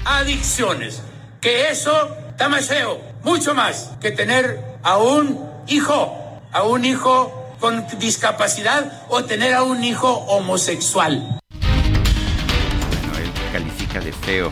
Adicciones, 0.06 1.02
que 1.40 1.70
eso 1.70 2.16
está 2.30 2.50
más 2.50 2.68
feo, 2.68 3.00
mucho 3.24 3.54
más 3.54 3.92
que 4.02 4.12
tener 4.12 4.60
a 4.84 4.98
un 4.98 5.40
hijo, 5.68 6.42
a 6.52 6.64
un 6.64 6.86
hijo 6.86 7.56
con 7.60 7.86
discapacidad 8.00 9.04
o 9.10 9.24
tener 9.24 9.54
a 9.54 9.64
un 9.64 9.84
hijo 9.84 10.10
homosexual. 10.10 11.40
Bueno, 11.62 13.18
él 13.18 13.32
califica 13.52 14.00
de 14.00 14.12
feo 14.12 14.52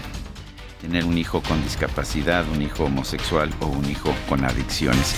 tener 0.80 1.06
un 1.06 1.18
hijo 1.18 1.42
con 1.44 1.62
discapacidad, 1.64 2.48
un 2.50 2.62
hijo 2.62 2.86
homosexual 2.86 3.50
o 3.60 3.68
un 3.68 3.90
hijo 3.90 4.14
con 4.30 4.46
adicciones. 4.46 5.16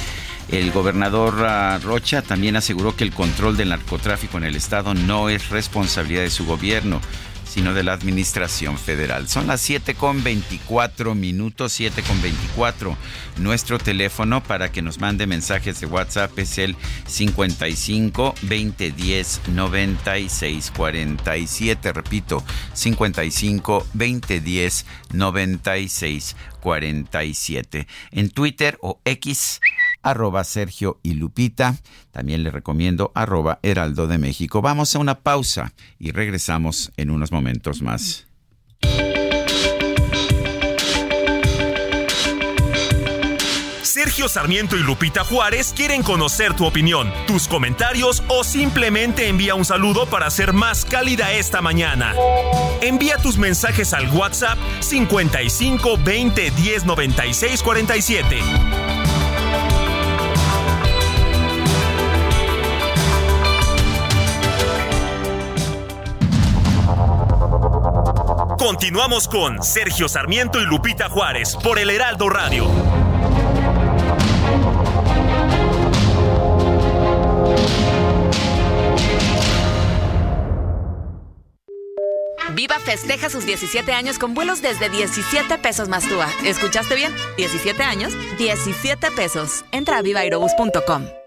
El 0.49 0.71
gobernador 0.71 1.43
ah, 1.45 1.79
Rocha 1.81 2.21
también 2.21 2.55
aseguró 2.55 2.95
que 2.95 3.03
el 3.03 3.13
control 3.13 3.57
del 3.57 3.69
narcotráfico 3.69 4.37
en 4.37 4.43
el 4.43 4.55
estado 4.55 4.93
no 4.93 5.29
es 5.29 5.49
responsabilidad 5.49 6.21
de 6.21 6.29
su 6.29 6.45
gobierno, 6.45 7.01
sino 7.53 7.73
de 7.73 7.83
la 7.83 7.93
administración 7.93 8.79
federal. 8.79 9.27
Son 9.27 9.45
las 9.45 9.61
7 9.61 9.93
con 9.93 10.23
24 10.23 11.13
minutos, 11.13 11.71
7 11.73 12.01
con 12.01 12.19
24. 12.21 12.97
Nuestro 13.37 13.77
teléfono 13.77 14.41
para 14.43 14.71
que 14.71 14.81
nos 14.81 14.99
mande 14.99 15.27
mensajes 15.27 15.79
de 15.79 15.85
WhatsApp 15.85 16.37
es 16.39 16.57
el 16.57 16.75
55 17.05 18.35
2010 18.41 19.41
96 19.49 20.71
47. 20.75 21.93
Repito, 21.93 22.43
55 22.73 23.87
2010 23.93 24.85
96 25.11 26.35
47. 26.59 27.87
En 28.11 28.29
Twitter 28.29 28.77
o 28.81 28.99
X 29.05 29.59
arroba 30.03 30.43
Sergio 30.43 30.99
y 31.01 31.15
Lupita. 31.15 31.77
También 32.11 32.43
le 32.43 32.51
recomiendo 32.51 33.11
arroba 33.15 33.59
Heraldo 33.63 34.07
de 34.07 34.17
México. 34.17 34.61
Vamos 34.61 34.95
a 34.95 34.99
una 34.99 35.21
pausa 35.21 35.73
y 35.97 36.11
regresamos 36.11 36.91
en 36.97 37.09
unos 37.09 37.31
momentos 37.31 37.81
más. 37.81 38.27
Sergio 43.93 44.27
Sarmiento 44.27 44.75
y 44.75 44.79
Lupita 44.79 45.23
Juárez 45.23 45.73
quieren 45.75 46.03
conocer 46.03 46.55
tu 46.55 46.65
opinión, 46.65 47.11
tus 47.27 47.47
comentarios 47.47 48.23
o 48.27 48.43
simplemente 48.43 49.27
envía 49.27 49.55
un 49.55 49.65
saludo 49.65 50.07
para 50.07 50.29
ser 50.29 50.51
más 50.53 50.83
cálida 50.83 51.31
esta 51.33 51.61
mañana. 51.61 52.13
Envía 52.81 53.17
tus 53.17 53.37
mensajes 53.37 53.93
al 53.93 54.09
WhatsApp 54.09 54.57
55 54.81 55.97
20 56.03 56.51
10 56.51 56.85
96 56.85 57.63
47. 57.63 58.92
Continuamos 68.63 69.27
con 69.27 69.61
Sergio 69.61 70.07
Sarmiento 70.07 70.61
y 70.61 70.65
Lupita 70.65 71.09
Juárez 71.09 71.57
por 71.61 71.79
el 71.79 71.89
Heraldo 71.89 72.29
Radio. 72.29 72.65
Viva 82.53 82.79
festeja 82.79 83.29
sus 83.29 83.45
17 83.45 83.91
años 83.91 84.17
con 84.17 84.33
vuelos 84.33 84.61
desde 84.61 84.87
17 84.87 85.57
pesos 85.57 85.89
más 85.89 86.07
TUA. 86.07 86.29
¿Escuchaste 86.45 86.95
bien? 86.95 87.13
17 87.35 87.83
años, 87.83 88.13
17 88.37 89.11
pesos. 89.11 89.65
Entra 89.73 89.97
a 89.97 90.01
vivairobus.com. 90.01 91.22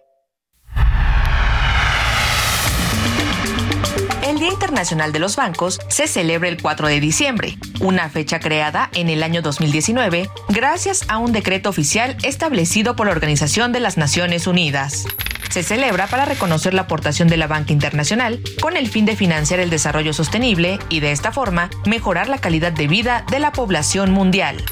El 4.37 4.40
Día 4.40 4.53
Internacional 4.53 5.12
de 5.12 5.18
los 5.18 5.35
Bancos 5.35 5.81
se 5.88 6.07
celebra 6.07 6.51
el 6.51 6.61
4 6.61 6.88
de 6.88 7.01
diciembre, 7.01 7.57
una 7.81 8.11
fecha 8.11 8.38
creada 8.38 8.90
en 8.92 9.09
el 9.09 9.22
año 9.22 9.40
2019 9.40 10.29
gracias 10.51 11.07
a 11.09 11.16
un 11.16 11.33
decreto 11.33 11.70
oficial 11.70 12.18
establecido 12.22 12.96
por 12.96 13.07
la 13.07 13.14
Organización 13.14 13.72
de 13.72 13.81
las 13.81 13.96
Naciones 13.96 14.46
Unidas. 14.46 15.07
Se 15.49 15.62
celebra 15.62 16.07
para 16.07 16.27
reconocer 16.27 16.75
la 16.75 16.83
aportación 16.83 17.29
de 17.29 17.38
la 17.38 17.46
banca 17.46 17.72
internacional 17.72 18.42
con 18.61 18.77
el 18.77 18.90
fin 18.90 19.07
de 19.07 19.16
financiar 19.16 19.59
el 19.59 19.70
desarrollo 19.70 20.12
sostenible 20.12 20.79
y 20.90 21.01
de 21.01 21.12
esta 21.12 21.33
forma 21.33 21.70
mejorar 21.87 22.29
la 22.29 22.37
calidad 22.37 22.72
de 22.72 22.88
vida 22.88 23.25
de 23.31 23.38
la 23.38 23.53
población 23.53 24.11
mundial. 24.11 24.62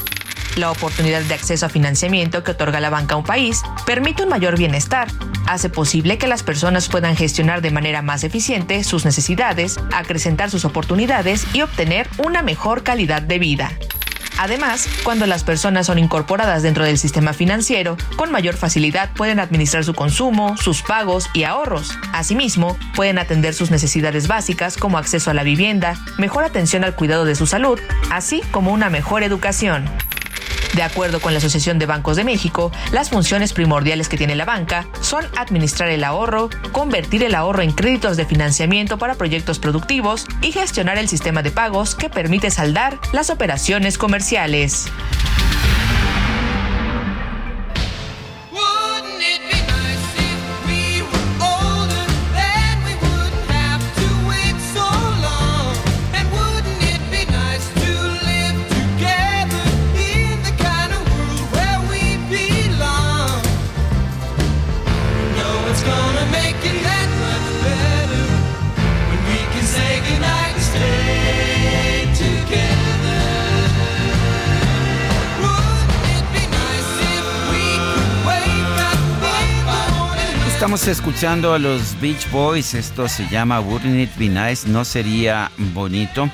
La 0.56 0.70
oportunidad 0.70 1.22
de 1.22 1.34
acceso 1.34 1.66
a 1.66 1.68
financiamiento 1.68 2.44
que 2.44 2.52
otorga 2.52 2.80
la 2.80 2.90
banca 2.90 3.14
a 3.14 3.18
un 3.18 3.24
país 3.24 3.62
permite 3.86 4.22
un 4.22 4.28
mayor 4.28 4.56
bienestar, 4.56 5.08
hace 5.46 5.68
posible 5.68 6.16
que 6.16 6.28
las 6.28 6.42
personas 6.42 6.88
puedan 6.88 7.16
gestionar 7.16 7.60
de 7.60 7.72
manera 7.72 8.02
más 8.02 8.22
eficiente 8.22 8.84
sus 8.84 9.04
necesidades, 9.04 9.78
acrecentar 9.92 10.50
sus 10.50 10.64
oportunidades 10.64 11.46
y 11.52 11.62
obtener 11.62 12.08
una 12.18 12.42
mejor 12.42 12.84
calidad 12.84 13.22
de 13.22 13.38
vida. 13.38 13.72
Además, 14.38 14.88
cuando 15.04 15.26
las 15.26 15.44
personas 15.44 15.86
son 15.86 15.98
incorporadas 15.98 16.62
dentro 16.62 16.84
del 16.84 16.98
sistema 16.98 17.32
financiero, 17.32 17.96
con 18.16 18.32
mayor 18.32 18.54
facilidad 18.54 19.12
pueden 19.14 19.38
administrar 19.38 19.84
su 19.84 19.94
consumo, 19.94 20.56
sus 20.56 20.82
pagos 20.82 21.28
y 21.34 21.44
ahorros. 21.44 21.96
Asimismo, 22.12 22.76
pueden 22.96 23.18
atender 23.18 23.54
sus 23.54 23.70
necesidades 23.70 24.26
básicas 24.26 24.76
como 24.76 24.98
acceso 24.98 25.30
a 25.30 25.34
la 25.34 25.44
vivienda, 25.44 25.96
mejor 26.18 26.44
atención 26.44 26.82
al 26.82 26.96
cuidado 26.96 27.24
de 27.24 27.36
su 27.36 27.46
salud, 27.46 27.78
así 28.10 28.42
como 28.50 28.72
una 28.72 28.90
mejor 28.90 29.22
educación. 29.22 29.88
De 30.74 30.82
acuerdo 30.82 31.20
con 31.20 31.32
la 31.32 31.38
Asociación 31.38 31.78
de 31.78 31.86
Bancos 31.86 32.16
de 32.16 32.24
México, 32.24 32.72
las 32.90 33.10
funciones 33.10 33.52
primordiales 33.52 34.08
que 34.08 34.16
tiene 34.16 34.34
la 34.34 34.44
banca 34.44 34.88
son 35.00 35.24
administrar 35.36 35.88
el 35.88 36.02
ahorro, 36.02 36.50
convertir 36.72 37.22
el 37.22 37.36
ahorro 37.36 37.62
en 37.62 37.70
créditos 37.70 38.16
de 38.16 38.26
financiamiento 38.26 38.98
para 38.98 39.14
proyectos 39.14 39.60
productivos 39.60 40.26
y 40.42 40.50
gestionar 40.50 40.98
el 40.98 41.08
sistema 41.08 41.42
de 41.42 41.52
pagos 41.52 41.94
que 41.94 42.10
permite 42.10 42.50
saldar 42.50 42.98
las 43.12 43.30
operaciones 43.30 43.98
comerciales. 43.98 44.86
Estamos 80.64 80.88
escuchando 80.88 81.52
a 81.52 81.58
los 81.58 82.00
Beach 82.00 82.30
Boys, 82.30 82.72
esto 82.72 83.06
se 83.06 83.28
llama 83.28 83.60
Wouldn't 83.60 84.00
It 84.00 84.16
Be 84.16 84.30
Nice, 84.30 84.66
no 84.66 84.86
sería 84.86 85.50
bonito. 85.74 86.30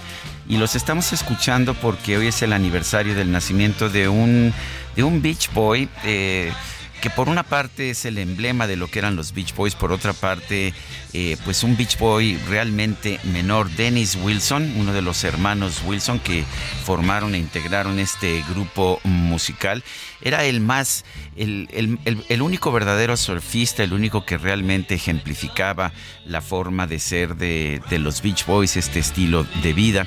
Y 0.48 0.56
los 0.56 0.76
estamos 0.76 1.12
escuchando 1.12 1.74
porque 1.74 2.16
hoy 2.16 2.28
es 2.28 2.40
el 2.42 2.52
aniversario 2.52 3.16
del 3.16 3.32
nacimiento 3.32 3.88
de 3.88 4.08
un, 4.08 4.54
de 4.94 5.02
un 5.02 5.20
Beach 5.20 5.52
Boy. 5.52 5.88
Eh, 6.04 6.52
que 7.00 7.10
por 7.10 7.28
una 7.28 7.42
parte 7.42 7.90
es 7.90 8.04
el 8.04 8.18
emblema 8.18 8.66
de 8.66 8.76
lo 8.76 8.88
que 8.88 8.98
eran 8.98 9.16
los 9.16 9.32
Beach 9.32 9.54
Boys, 9.54 9.74
por 9.74 9.92
otra 9.92 10.12
parte, 10.12 10.74
eh, 11.12 11.36
pues 11.44 11.62
un 11.62 11.76
Beach 11.76 11.98
Boy 11.98 12.38
realmente 12.48 13.18
menor, 13.24 13.70
Dennis 13.70 14.16
Wilson, 14.16 14.74
uno 14.76 14.92
de 14.92 15.02
los 15.02 15.24
hermanos 15.24 15.82
Wilson 15.84 16.18
que 16.20 16.44
formaron 16.84 17.34
e 17.34 17.38
integraron 17.38 17.98
este 17.98 18.44
grupo 18.50 19.00
musical, 19.04 19.82
era 20.20 20.44
el 20.44 20.60
más, 20.60 21.04
el, 21.36 21.68
el 22.04 22.42
único 22.42 22.70
verdadero 22.72 23.16
surfista, 23.16 23.82
el 23.82 23.92
único 23.92 24.24
que 24.26 24.38
realmente 24.38 24.94
ejemplificaba 24.94 25.92
la 26.26 26.40
forma 26.40 26.86
de 26.86 26.98
ser 26.98 27.36
de, 27.36 27.80
de 27.88 27.98
los 27.98 28.22
Beach 28.22 28.44
Boys, 28.46 28.76
este 28.76 28.98
estilo 28.98 29.44
de 29.62 29.72
vida. 29.72 30.06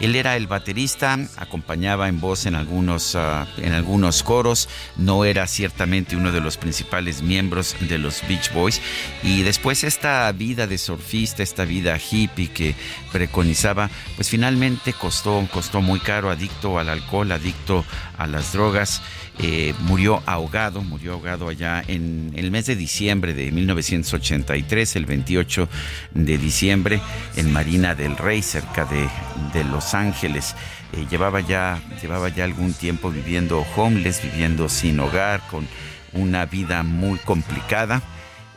Él 0.00 0.16
era 0.16 0.36
el 0.36 0.46
baterista, 0.46 1.18
acompañaba 1.36 2.08
en 2.08 2.20
voz 2.20 2.46
en 2.46 2.54
algunos, 2.54 3.14
ah, 3.16 3.46
en 3.58 3.72
algunos 3.72 4.22
coros, 4.22 4.68
no 4.96 5.24
era 5.24 5.46
ciertamente 5.46 6.16
uno 6.16 6.32
de 6.32 6.40
los 6.40 6.56
principales 6.56 7.22
miembros 7.22 7.76
de 7.80 7.98
los 7.98 8.26
Beach 8.28 8.52
Boys. 8.52 8.80
Y 9.22 9.42
después 9.42 9.84
esta 9.84 10.30
vida 10.32 10.66
de 10.66 10.78
surfista, 10.78 11.42
esta 11.42 11.64
vida 11.64 11.98
hippie 11.98 12.48
que 12.48 12.74
preconizaba, 13.12 13.90
pues 14.16 14.28
finalmente 14.28 14.92
costó, 14.92 15.46
costó 15.52 15.80
muy 15.80 16.00
caro, 16.00 16.30
adicto 16.30 16.78
al 16.78 16.88
alcohol, 16.88 17.32
adicto 17.32 17.84
a 18.16 18.26
las 18.26 18.52
drogas. 18.52 19.02
Eh, 19.42 19.74
murió 19.80 20.22
ahogado, 20.26 20.82
murió 20.82 21.14
ahogado 21.14 21.48
allá 21.48 21.82
en 21.86 22.30
el 22.36 22.50
mes 22.50 22.66
de 22.66 22.76
diciembre 22.76 23.32
de 23.32 23.50
1983, 23.50 24.96
el 24.96 25.06
28 25.06 25.66
de 26.12 26.36
diciembre, 26.36 27.00
en 27.36 27.50
Marina 27.50 27.94
del 27.94 28.18
Rey, 28.18 28.42
cerca 28.42 28.84
de, 28.84 29.64
Los 29.64 29.94
Ángeles. 29.94 30.54
Eh, 30.92 31.06
llevaba, 31.10 31.40
ya, 31.40 31.80
llevaba 32.02 32.28
ya 32.28 32.44
algún 32.44 32.74
tiempo 32.74 33.10
viviendo 33.10 33.64
homeless, 33.76 34.22
viviendo 34.22 34.68
sin 34.68 35.00
hogar, 35.00 35.40
con 35.50 35.66
una 36.12 36.44
vida 36.44 36.82
muy 36.82 37.18
complicada. 37.20 38.02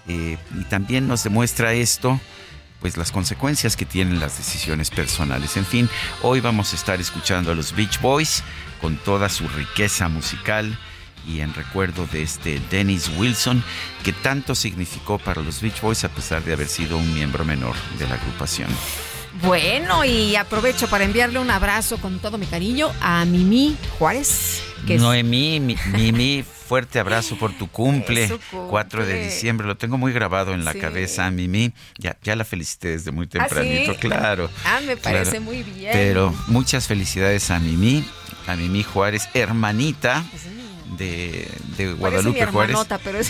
Eh, 0.10 0.38
y 0.60 0.64
también 0.66 1.08
nos 1.08 1.24
demuestra 1.24 1.74
esto 1.74 2.20
pues 2.82 2.98
las 2.98 3.14
consecuencias 3.14 3.78
que 3.78 3.86
tienen 3.86 4.20
las 4.20 4.38
decisiones 4.38 4.90
personales. 4.90 5.56
En 5.56 5.66
fin, 5.66 5.90
hoy 6.22 6.42
vamos 6.42 6.74
a 6.74 6.76
estar 6.76 7.00
escuchando 7.00 7.54
a 7.54 7.56
los 7.56 7.74
Beach 7.74 8.02
Boys 8.02 8.44
con 8.84 8.98
toda 8.98 9.30
su 9.30 9.48
riqueza 9.48 10.10
musical 10.10 10.78
y 11.26 11.40
en 11.40 11.54
recuerdo 11.54 12.06
de 12.12 12.22
este 12.22 12.60
Dennis 12.70 13.10
Wilson 13.18 13.64
que 14.04 14.12
tanto 14.12 14.56
significó 14.56 15.18
para 15.20 15.42
los 15.42 15.62
Beach 15.62 15.80
Boys 15.80 16.04
a 16.04 16.10
pesar 16.10 16.44
de 16.44 16.52
haber 16.52 16.68
sido 16.68 16.98
un 16.98 17.14
miembro 17.14 17.46
menor 17.46 17.76
de 17.98 18.06
la 18.10 18.16
agrupación. 18.16 18.68
Bueno, 19.42 20.04
y 20.04 20.36
aprovecho 20.36 20.90
para 20.90 21.06
enviarle 21.06 21.40
un 21.40 21.50
abrazo 21.50 21.98
con 21.98 22.20
todo 22.20 22.38
mi 22.38 22.46
cariño 22.46 22.92
a 23.00 23.24
Mimi 23.24 23.78
Juárez. 23.98 24.62
Que 24.86 24.98
Noemí, 24.98 25.62
Mimi, 25.62 26.44
fuerte 26.68 27.00
abrazo 27.00 27.38
por 27.38 27.58
tu 27.58 27.70
cumple, 27.70 28.30
4 28.70 29.06
de 29.06 29.24
diciembre. 29.24 29.66
Lo 29.66 29.78
tengo 29.78 29.98
muy 29.98 30.12
grabado 30.12 30.54
en 30.54 30.66
la 30.66 30.74
cabeza, 30.74 31.32
Mimi. 31.32 31.72
Ya, 31.98 32.18
ya 32.22 32.36
la 32.36 32.44
felicité 32.44 32.90
desde 32.90 33.12
muy 33.12 33.28
¿Ah, 33.28 33.30
tempranito, 33.30 33.96
claro. 33.96 34.50
Ah, 34.66 34.82
me 34.86 34.98
parece 34.98 35.40
muy 35.40 35.64
bien. 35.64 35.92
Pero 35.94 36.36
muchas 36.48 36.86
felicidades 36.86 37.50
a 37.50 37.60
Mimi, 37.60 38.06
a 38.48 38.56
Mimi 38.56 38.84
Juárez, 38.84 39.30
hermanita 39.34 40.24
de, 40.98 41.48
de 41.78 41.94
Guadalupe 41.94 42.46
Juárez. 42.46 42.78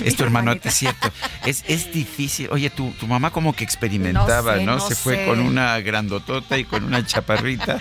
es, 0.04 0.16
tu 0.16 0.24
hermanote, 0.24 0.70
es 0.70 0.76
cierto. 0.76 1.12
Es, 1.46 1.64
es 1.68 1.92
difícil. 1.92 2.50
Oye, 2.52 2.70
tu, 2.70 2.92
tu 2.92 3.08
mamá 3.08 3.32
como 3.32 3.54
que 3.54 3.64
experimentaba, 3.64 4.58
¿no? 4.58 4.80
Se 4.80 4.96
fue 4.96 5.26
con 5.26 5.40
una 5.40 5.80
grandotota 5.80 6.58
y 6.58 6.66
con 6.66 6.84
una 6.84 7.06
chaparrita, 7.06 7.80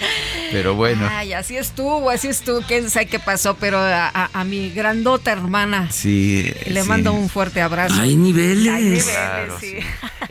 pero 0.51 0.75
bueno. 0.75 1.09
Ay, 1.11 1.33
así 1.33 1.57
estuvo, 1.57 2.11
así 2.11 2.29
estuvo. 2.29 2.63
Quién 2.63 2.91
sabe 2.91 3.07
qué 3.07 3.19
pasó, 3.19 3.57
pero 3.57 3.79
a, 3.81 4.45
mi 4.45 4.71
grandota 4.71 5.33
hermana. 5.33 5.91
Sí. 5.91 6.53
Le 6.67 6.85
mando 6.85 7.13
un 7.13 7.29
fuerte 7.29 7.63
abrazo. 7.63 8.01
Hay 8.01 8.17
niveles. 8.17 8.73
Hay 8.73 8.83
niveles, 8.85 9.17
sí. 9.61 9.77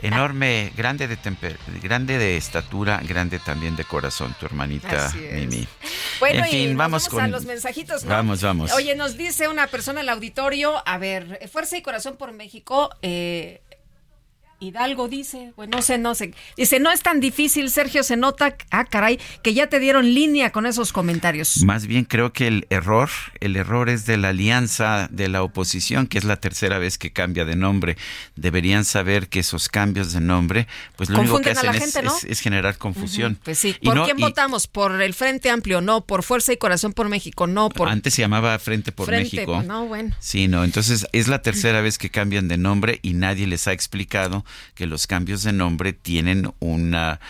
Enorme, 0.02 0.72
grande 0.76 1.06
de 1.06 1.16
temper, 1.16 1.58
grande 1.80 2.18
de 2.18 2.36
estatura, 2.36 3.00
grande 3.06 3.38
también 3.38 3.76
de 3.76 3.84
corazón, 3.84 4.34
tu 4.38 4.46
hermanita 4.46 5.12
Mimi. 5.32 5.66
Bueno, 6.18 6.44
en 6.44 6.50
fin, 6.50 6.76
vamos, 6.76 7.08
con 7.08 7.30
los 7.30 7.44
mensajitos. 7.44 8.04
Vamos, 8.04 8.42
vamos. 8.42 8.72
Oye, 8.72 8.94
nos 8.96 9.16
dice 9.16 9.41
una 9.48 9.66
persona 9.66 10.00
el 10.00 10.08
auditorio, 10.08 10.82
a 10.86 10.98
ver, 10.98 11.48
Fuerza 11.48 11.76
y 11.76 11.82
Corazón 11.82 12.16
por 12.16 12.32
México, 12.32 12.90
eh, 13.02 13.60
Hidalgo 14.62 15.08
dice, 15.08 15.52
pues 15.56 15.68
no 15.68 15.82
sé, 15.82 15.98
no 15.98 16.14
sé. 16.14 16.32
Dice, 16.56 16.78
no 16.78 16.92
es 16.92 17.02
tan 17.02 17.18
difícil, 17.18 17.68
Sergio, 17.68 18.04
se 18.04 18.16
nota, 18.16 18.56
ah, 18.70 18.84
caray, 18.84 19.18
que 19.42 19.54
ya 19.54 19.68
te 19.68 19.80
dieron 19.80 20.14
línea 20.14 20.52
con 20.52 20.66
esos 20.66 20.92
comentarios. 20.92 21.64
Más 21.64 21.86
bien 21.86 22.04
creo 22.04 22.32
que 22.32 22.46
el 22.46 22.66
error, 22.70 23.10
el 23.40 23.56
error 23.56 23.88
es 23.88 24.06
de 24.06 24.16
la 24.16 24.28
alianza 24.28 25.08
de 25.10 25.28
la 25.28 25.42
oposición, 25.42 26.06
que 26.06 26.18
es 26.18 26.24
la 26.24 26.36
tercera 26.36 26.78
vez 26.78 26.96
que 26.96 27.12
cambia 27.12 27.44
de 27.44 27.56
nombre. 27.56 27.96
Deberían 28.36 28.84
saber 28.84 29.28
que 29.28 29.40
esos 29.40 29.68
cambios 29.68 30.12
de 30.12 30.20
nombre, 30.20 30.68
pues 30.96 31.10
lo 31.10 31.18
único 31.20 31.40
que 31.40 31.50
hacen 31.50 32.06
es, 32.28 32.40
generar 32.40 32.78
confusión. 32.78 33.38
Pues 33.42 33.58
sí, 33.58 33.74
¿por 33.82 34.04
quién 34.04 34.18
votamos? 34.18 34.68
¿Por 34.68 35.02
el 35.02 35.12
Frente 35.12 35.50
Amplio? 35.50 35.80
No, 35.80 36.04
por 36.04 36.22
Fuerza 36.22 36.52
y 36.52 36.56
Corazón 36.56 36.92
por 36.92 37.08
México, 37.08 37.48
no, 37.48 37.68
por... 37.68 37.88
Antes 37.88 38.14
se 38.14 38.22
llamaba 38.22 38.56
Frente 38.60 38.92
por 38.92 39.10
México. 39.10 39.62
No, 39.64 39.86
bueno. 39.86 40.14
Sí, 40.20 40.46
no, 40.46 40.62
entonces 40.62 41.06
es 41.12 41.26
la 41.26 41.42
tercera 41.42 41.80
vez 41.80 41.98
que 41.98 42.10
cambian 42.10 42.46
de 42.46 42.58
nombre 42.58 43.00
y 43.02 43.14
nadie 43.14 43.48
les 43.48 43.66
ha 43.66 43.72
explicado 43.72 44.44
que 44.74 44.86
los 44.86 45.06
cambios 45.06 45.42
de 45.42 45.52
nombre 45.52 45.92
tienen 45.92 46.52
una 46.60 47.20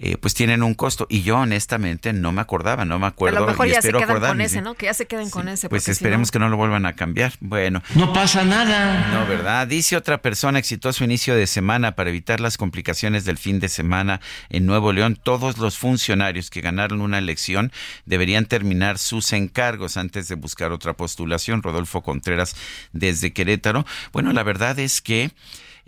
eh, 0.00 0.16
pues 0.16 0.32
tienen 0.32 0.62
un 0.62 0.74
costo. 0.74 1.08
Y 1.10 1.22
yo 1.22 1.38
honestamente 1.38 2.12
no 2.12 2.30
me 2.30 2.40
acordaba, 2.40 2.84
no 2.84 3.00
me 3.00 3.08
acuerdo. 3.08 3.38
A 3.38 3.40
lo 3.40 3.46
mejor 3.48 3.66
ya 3.66 3.82
se 3.82 3.92
quedan 3.92 4.20
con 4.20 4.40
ese, 4.40 4.62
¿no? 4.62 4.74
Que 4.74 4.86
ya 4.86 4.94
se 4.94 5.06
queden 5.06 5.28
con 5.28 5.48
ese. 5.48 5.68
Pues 5.68 5.88
esperemos 5.88 6.30
que 6.30 6.38
no 6.38 6.48
lo 6.48 6.56
vuelvan 6.56 6.86
a 6.86 6.94
cambiar. 6.94 7.32
Bueno. 7.40 7.82
No 7.96 8.12
pasa 8.12 8.44
nada. 8.44 9.08
No, 9.12 9.26
¿verdad? 9.26 9.66
Dice 9.66 9.96
otra 9.96 10.22
persona, 10.22 10.60
exitoso 10.60 11.02
inicio 11.02 11.34
de 11.34 11.48
semana 11.48 11.96
para 11.96 12.10
evitar 12.10 12.38
las 12.38 12.56
complicaciones 12.56 13.24
del 13.24 13.38
fin 13.38 13.58
de 13.58 13.68
semana 13.68 14.20
en 14.50 14.66
Nuevo 14.66 14.92
León. 14.92 15.18
Todos 15.20 15.58
los 15.58 15.76
funcionarios 15.78 16.48
que 16.48 16.60
ganaron 16.60 17.00
una 17.00 17.18
elección 17.18 17.72
deberían 18.06 18.46
terminar 18.46 18.98
sus 18.98 19.32
encargos 19.32 19.96
antes 19.96 20.28
de 20.28 20.36
buscar 20.36 20.70
otra 20.70 20.92
postulación. 20.92 21.60
Rodolfo 21.60 22.02
Contreras 22.02 22.54
desde 22.92 23.32
Querétaro. 23.32 23.84
Bueno, 24.12 24.32
la 24.32 24.44
verdad 24.44 24.78
es 24.78 25.00
que 25.00 25.32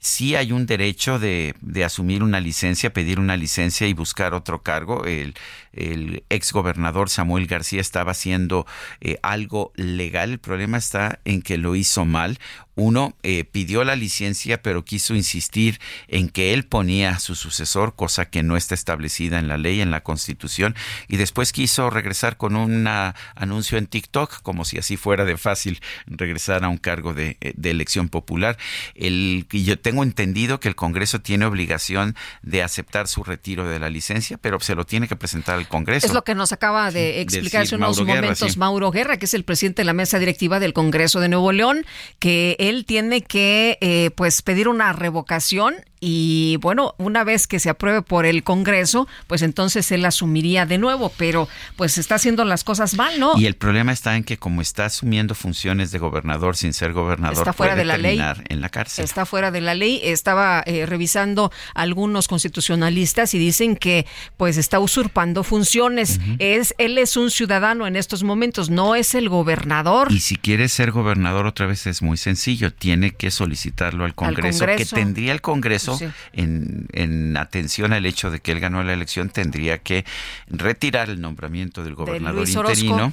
sí 0.00 0.34
hay 0.34 0.52
un 0.52 0.66
derecho 0.66 1.18
de, 1.18 1.54
de, 1.60 1.84
asumir 1.84 2.22
una 2.22 2.40
licencia, 2.40 2.92
pedir 2.92 3.20
una 3.20 3.36
licencia 3.36 3.86
y 3.86 3.92
buscar 3.92 4.34
otro 4.34 4.62
cargo. 4.62 5.04
El, 5.04 5.34
el 5.72 6.24
ex 6.30 6.52
gobernador 6.52 7.10
Samuel 7.10 7.46
García 7.46 7.80
estaba 7.80 8.12
haciendo 8.12 8.66
eh, 9.00 9.18
algo 9.22 9.72
legal. 9.76 10.30
El 10.30 10.38
problema 10.38 10.78
está 10.78 11.20
en 11.24 11.42
que 11.42 11.58
lo 11.58 11.76
hizo 11.76 12.04
mal. 12.04 12.38
Uno 12.80 13.14
eh, 13.22 13.44
pidió 13.44 13.84
la 13.84 13.94
licencia, 13.94 14.62
pero 14.62 14.86
quiso 14.86 15.14
insistir 15.14 15.78
en 16.08 16.30
que 16.30 16.54
él 16.54 16.64
ponía 16.64 17.10
a 17.10 17.18
su 17.18 17.34
sucesor, 17.34 17.94
cosa 17.94 18.30
que 18.30 18.42
no 18.42 18.56
está 18.56 18.74
establecida 18.74 19.38
en 19.38 19.48
la 19.48 19.58
ley, 19.58 19.82
en 19.82 19.90
la 19.90 20.02
Constitución, 20.02 20.74
y 21.06 21.18
después 21.18 21.52
quiso 21.52 21.90
regresar 21.90 22.38
con 22.38 22.56
un 22.56 22.86
anuncio 22.86 23.76
en 23.76 23.86
TikTok, 23.86 24.40
como 24.40 24.64
si 24.64 24.78
así 24.78 24.96
fuera 24.96 25.26
de 25.26 25.36
fácil 25.36 25.80
regresar 26.06 26.64
a 26.64 26.70
un 26.70 26.78
cargo 26.78 27.12
de, 27.12 27.36
eh, 27.42 27.52
elección 27.62 28.08
popular. 28.08 28.56
El, 28.94 29.46
yo 29.50 29.78
tengo 29.78 30.02
entendido 30.02 30.58
que 30.58 30.68
el 30.68 30.74
Congreso 30.74 31.20
tiene 31.20 31.44
obligación 31.44 32.16
de 32.40 32.62
aceptar 32.62 33.08
su 33.08 33.24
retiro 33.24 33.68
de 33.68 33.78
la 33.78 33.90
licencia, 33.90 34.38
pero 34.38 34.58
se 34.60 34.74
lo 34.74 34.86
tiene 34.86 35.06
que 35.06 35.16
presentar 35.16 35.58
al 35.58 35.68
Congreso. 35.68 36.06
Es 36.06 36.14
lo 36.14 36.24
que 36.24 36.34
nos 36.34 36.52
acaba 36.52 36.90
de 36.90 37.20
explicar 37.20 37.64
hace 37.64 37.76
unos 37.76 38.00
momentos 38.00 38.56
Mauro 38.56 38.90
Guerra, 38.90 39.18
que 39.18 39.26
es 39.26 39.34
el 39.34 39.44
presidente 39.44 39.82
de 39.82 39.86
la 39.86 39.92
mesa 39.92 40.18
directiva 40.18 40.60
del 40.60 40.72
Congreso 40.72 41.20
de 41.20 41.28
Nuevo 41.28 41.52
León, 41.52 41.84
que 42.18 42.56
él 42.70 42.87
tiene 42.87 43.22
que 43.22 43.76
eh, 43.80 44.11
pues 44.16 44.40
pedir 44.42 44.68
una 44.68 44.92
revocación 44.92 45.74
y 46.00 46.56
bueno, 46.60 46.94
una 46.96 47.24
vez 47.24 47.46
que 47.46 47.60
se 47.60 47.68
apruebe 47.68 48.00
por 48.00 48.24
el 48.24 48.42
Congreso, 48.42 49.06
pues 49.26 49.42
entonces 49.42 49.92
él 49.92 50.04
asumiría 50.06 50.64
de 50.64 50.78
nuevo, 50.78 51.12
pero 51.18 51.46
pues 51.76 51.98
está 51.98 52.14
haciendo 52.14 52.46
las 52.46 52.64
cosas 52.64 52.94
mal, 52.94 53.20
¿no? 53.20 53.38
Y 53.38 53.44
el 53.44 53.54
problema 53.54 53.92
está 53.92 54.16
en 54.16 54.24
que 54.24 54.38
como 54.38 54.62
está 54.62 54.86
asumiendo 54.86 55.34
funciones 55.34 55.90
de 55.90 55.98
gobernador 55.98 56.56
sin 56.56 56.72
ser 56.72 56.94
gobernador, 56.94 57.38
está 57.38 57.52
fuera 57.52 57.76
de 57.76 57.84
la 57.84 57.98
ley 57.98 58.18
en 58.48 58.60
la 58.62 58.70
cárcel. 58.70 59.04
Está 59.04 59.26
fuera 59.26 59.50
de 59.50 59.60
la 59.60 59.74
ley. 59.74 60.00
Estaba 60.02 60.62
eh, 60.64 60.86
revisando 60.86 61.52
algunos 61.74 62.28
constitucionalistas 62.28 63.34
y 63.34 63.38
dicen 63.38 63.76
que 63.76 64.06
pues 64.38 64.56
está 64.56 64.80
usurpando 64.80 65.44
funciones. 65.44 66.18
Es 66.38 66.74
él 66.78 66.96
es 66.96 67.18
un 67.18 67.30
ciudadano 67.30 67.86
en 67.86 67.96
estos 67.96 68.22
momentos, 68.22 68.70
no 68.70 68.94
es 68.94 69.14
el 69.14 69.28
gobernador. 69.28 70.10
Y 70.10 70.20
si 70.20 70.36
quiere 70.36 70.68
ser 70.68 70.92
gobernador 70.92 71.44
otra 71.44 71.66
vez 71.66 71.86
es 71.86 72.00
muy 72.00 72.16
sencillo, 72.16 72.72
tiene 72.72 73.10
que 73.10 73.30
solicitarlo 73.30 74.04
al 74.04 74.14
Congreso, 74.14 74.64
que 74.64 74.86
tendría 74.86 75.32
el 75.32 75.42
Congreso 75.42 75.89
en, 76.33 77.37
atención 77.37 77.92
al 77.92 78.07
hecho 78.07 78.31
de 78.31 78.40
que 78.40 78.53
él 78.53 78.61
ganó 78.61 78.83
la 78.83 78.92
elección, 78.92 79.31
tendría 79.31 79.79
que 79.79 80.05
retirar 80.48 81.11
el 81.11 81.20
nombramiento 81.20 81.85
del 81.85 81.94
gobernador 81.94 82.48
interino 82.48 83.12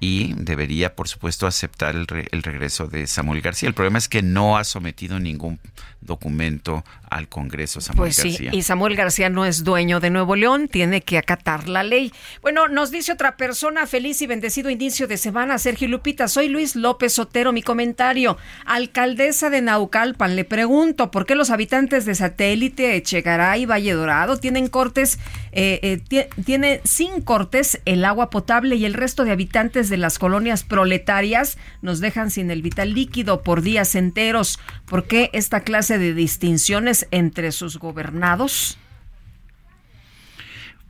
y 0.00 0.34
debería, 0.34 0.94
por 0.94 1.08
supuesto, 1.08 1.46
aceptar 1.46 1.96
el, 1.96 2.06
el 2.30 2.42
regreso 2.42 2.86
de 2.86 3.06
Samuel 3.06 3.40
García. 3.40 3.68
El 3.68 3.74
problema 3.74 3.98
es 3.98 4.08
que 4.08 4.22
no 4.22 4.56
ha 4.56 4.64
sometido 4.64 5.18
ningún 5.20 5.58
documento 6.04 6.84
al 7.10 7.28
Congreso 7.28 7.80
Samuel 7.80 8.12
pues 8.14 8.16
sí, 8.16 8.48
y 8.50 8.62
Samuel 8.62 8.96
García 8.96 9.28
no 9.28 9.44
es 9.44 9.64
dueño 9.64 10.00
de 10.00 10.10
Nuevo 10.10 10.36
León, 10.36 10.68
tiene 10.68 11.00
que 11.00 11.16
acatar 11.16 11.68
la 11.68 11.82
ley. 11.82 12.12
Bueno, 12.42 12.68
nos 12.68 12.90
dice 12.90 13.12
otra 13.12 13.36
persona, 13.36 13.86
feliz 13.86 14.20
y 14.20 14.26
bendecido 14.26 14.68
inicio 14.68 15.06
de 15.06 15.16
semana, 15.16 15.58
Sergio 15.58 15.88
Lupita, 15.88 16.28
soy 16.28 16.48
Luis 16.48 16.76
López 16.76 17.14
Sotero, 17.14 17.52
mi 17.52 17.62
comentario. 17.62 18.36
Alcaldesa 18.66 19.48
de 19.48 19.62
Naucalpan, 19.62 20.36
le 20.36 20.44
pregunto, 20.44 21.10
¿por 21.10 21.24
qué 21.24 21.34
los 21.34 21.50
habitantes 21.50 22.04
de 22.04 22.13
Satélite, 22.14 22.96
Echegaray 22.96 23.62
y 23.62 23.66
Valle 23.66 23.92
Dorado 23.92 24.36
tienen 24.38 24.68
cortes, 24.68 25.18
eh, 25.52 26.02
eh 26.10 26.28
tiene 26.44 26.80
sin 26.84 27.22
cortes 27.22 27.80
el 27.84 28.04
agua 28.04 28.30
potable 28.30 28.76
y 28.76 28.84
el 28.84 28.94
resto 28.94 29.24
de 29.24 29.32
habitantes 29.32 29.88
de 29.88 29.96
las 29.96 30.18
colonias 30.18 30.64
proletarias 30.64 31.58
nos 31.82 32.00
dejan 32.00 32.30
sin 32.30 32.50
el 32.50 32.62
vital 32.62 32.94
líquido 32.94 33.42
por 33.42 33.62
días 33.62 33.94
enteros? 33.94 34.58
¿Por 34.86 35.06
qué 35.06 35.30
esta 35.32 35.60
clase 35.60 35.98
de 35.98 36.14
distinciones 36.14 37.06
entre 37.10 37.52
sus 37.52 37.78
gobernados? 37.78 38.78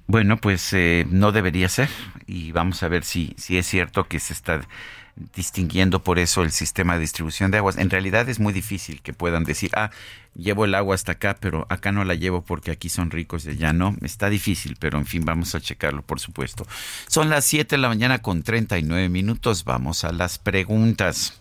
Bueno, 0.06 0.36
pues 0.36 0.72
eh, 0.72 1.06
no 1.08 1.32
debería 1.32 1.68
ser 1.68 1.88
y 2.26 2.52
vamos 2.52 2.82
a 2.82 2.88
ver 2.88 3.04
si, 3.04 3.34
si 3.38 3.56
es 3.56 3.66
cierto 3.66 4.04
que 4.04 4.20
se 4.20 4.34
está 4.34 4.60
distinguiendo 5.34 6.02
por 6.02 6.18
eso 6.18 6.42
el 6.42 6.50
sistema 6.50 6.94
de 6.94 7.00
distribución 7.00 7.50
de 7.50 7.58
aguas. 7.58 7.78
En 7.78 7.90
realidad 7.90 8.28
es 8.28 8.40
muy 8.40 8.52
difícil 8.52 9.00
que 9.02 9.12
puedan 9.12 9.44
decir, 9.44 9.70
ah, 9.74 9.90
llevo 10.34 10.64
el 10.64 10.74
agua 10.74 10.94
hasta 10.94 11.12
acá, 11.12 11.36
pero 11.38 11.66
acá 11.68 11.92
no 11.92 12.04
la 12.04 12.14
llevo 12.14 12.42
porque 12.42 12.70
aquí 12.70 12.88
son 12.88 13.10
ricos 13.10 13.44
y 13.44 13.50
allá 13.50 13.72
no. 13.72 13.96
Está 14.02 14.28
difícil, 14.28 14.76
pero 14.78 14.98
en 14.98 15.06
fin, 15.06 15.24
vamos 15.24 15.54
a 15.54 15.60
checarlo, 15.60 16.02
por 16.02 16.20
supuesto. 16.20 16.66
Son 17.06 17.30
las 17.30 17.44
7 17.44 17.76
de 17.76 17.82
la 17.82 17.88
mañana 17.88 18.20
con 18.20 18.42
39 18.42 19.08
minutos. 19.08 19.64
Vamos 19.64 20.04
a 20.04 20.12
las 20.12 20.38
preguntas. 20.38 21.40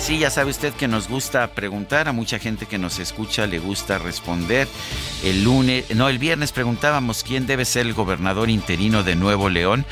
Pues 0.00 0.08
sí, 0.08 0.18
ya 0.18 0.30
sabe 0.30 0.50
usted 0.50 0.72
que 0.72 0.88
nos 0.88 1.08
gusta 1.08 1.46
preguntar, 1.48 2.08
a 2.08 2.12
mucha 2.12 2.38
gente 2.38 2.64
que 2.64 2.78
nos 2.78 2.98
escucha 2.98 3.46
le 3.46 3.58
gusta 3.58 3.98
responder. 3.98 4.66
El 5.22 5.44
lunes, 5.44 5.94
no, 5.94 6.08
el 6.08 6.18
viernes 6.18 6.52
preguntábamos 6.52 7.22
quién 7.22 7.46
debe 7.46 7.66
ser 7.66 7.84
el 7.84 7.92
gobernador 7.92 8.48
interino 8.48 9.02
de 9.02 9.14
Nuevo 9.14 9.50
León 9.50 9.84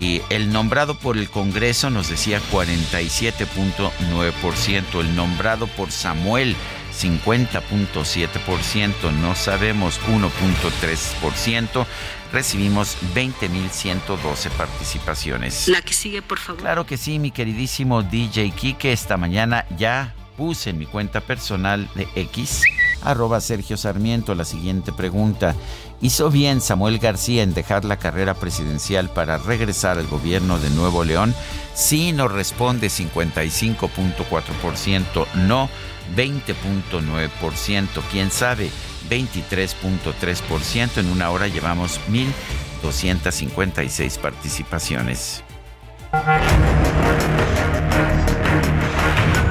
y 0.00 0.22
el 0.30 0.50
nombrado 0.50 0.94
por 0.94 1.18
el 1.18 1.28
Congreso 1.28 1.90
nos 1.90 2.08
decía 2.08 2.40
47.9%, 2.50 4.98
el 4.98 5.14
nombrado 5.14 5.66
por 5.66 5.92
Samuel 5.92 6.56
50.7%, 6.98 9.12
no 9.20 9.34
sabemos 9.34 10.00
1.3%, 10.08 11.86
recibimos 12.32 12.96
20.112 13.14 14.50
participaciones. 14.50 15.68
La 15.68 15.82
que 15.82 15.92
sigue, 15.92 16.22
por 16.22 16.38
favor. 16.38 16.62
Claro 16.62 16.86
que 16.86 16.96
sí, 16.96 17.18
mi 17.18 17.30
queridísimo 17.30 18.02
DJ 18.02 18.52
Kike, 18.52 18.92
esta 18.92 19.16
mañana 19.16 19.66
ya 19.76 20.14
puse 20.36 20.70
en 20.70 20.78
mi 20.78 20.86
cuenta 20.86 21.20
personal 21.20 21.90
de 21.94 22.08
X, 22.14 22.62
arroba 23.02 23.40
Sergio 23.42 23.76
Sarmiento, 23.76 24.34
la 24.34 24.46
siguiente 24.46 24.92
pregunta. 24.92 25.54
¿Hizo 26.00 26.30
bien 26.30 26.62
Samuel 26.62 26.98
García 26.98 27.42
en 27.42 27.52
dejar 27.52 27.84
la 27.84 27.98
carrera 27.98 28.32
presidencial 28.32 29.10
para 29.10 29.36
regresar 29.36 29.98
al 29.98 30.06
gobierno 30.06 30.58
de 30.58 30.70
Nuevo 30.70 31.04
León? 31.04 31.34
Sí, 31.74 32.12
nos 32.12 32.32
responde 32.32 32.86
55.4%, 32.86 35.26
no 35.34 35.68
20.9%, 36.16 37.86
quién 38.10 38.30
sabe 38.30 38.70
23.3%. 39.10 40.98
En 40.98 41.10
una 41.10 41.30
hora 41.30 41.48
llevamos 41.48 42.00
1.256 42.08 44.18
participaciones. 44.18 45.42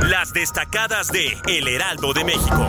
Las 0.02 0.34
destacadas 0.34 1.10
de 1.10 1.38
El 1.48 1.68
Heraldo 1.68 2.14
de 2.14 2.24
México. 2.24 2.68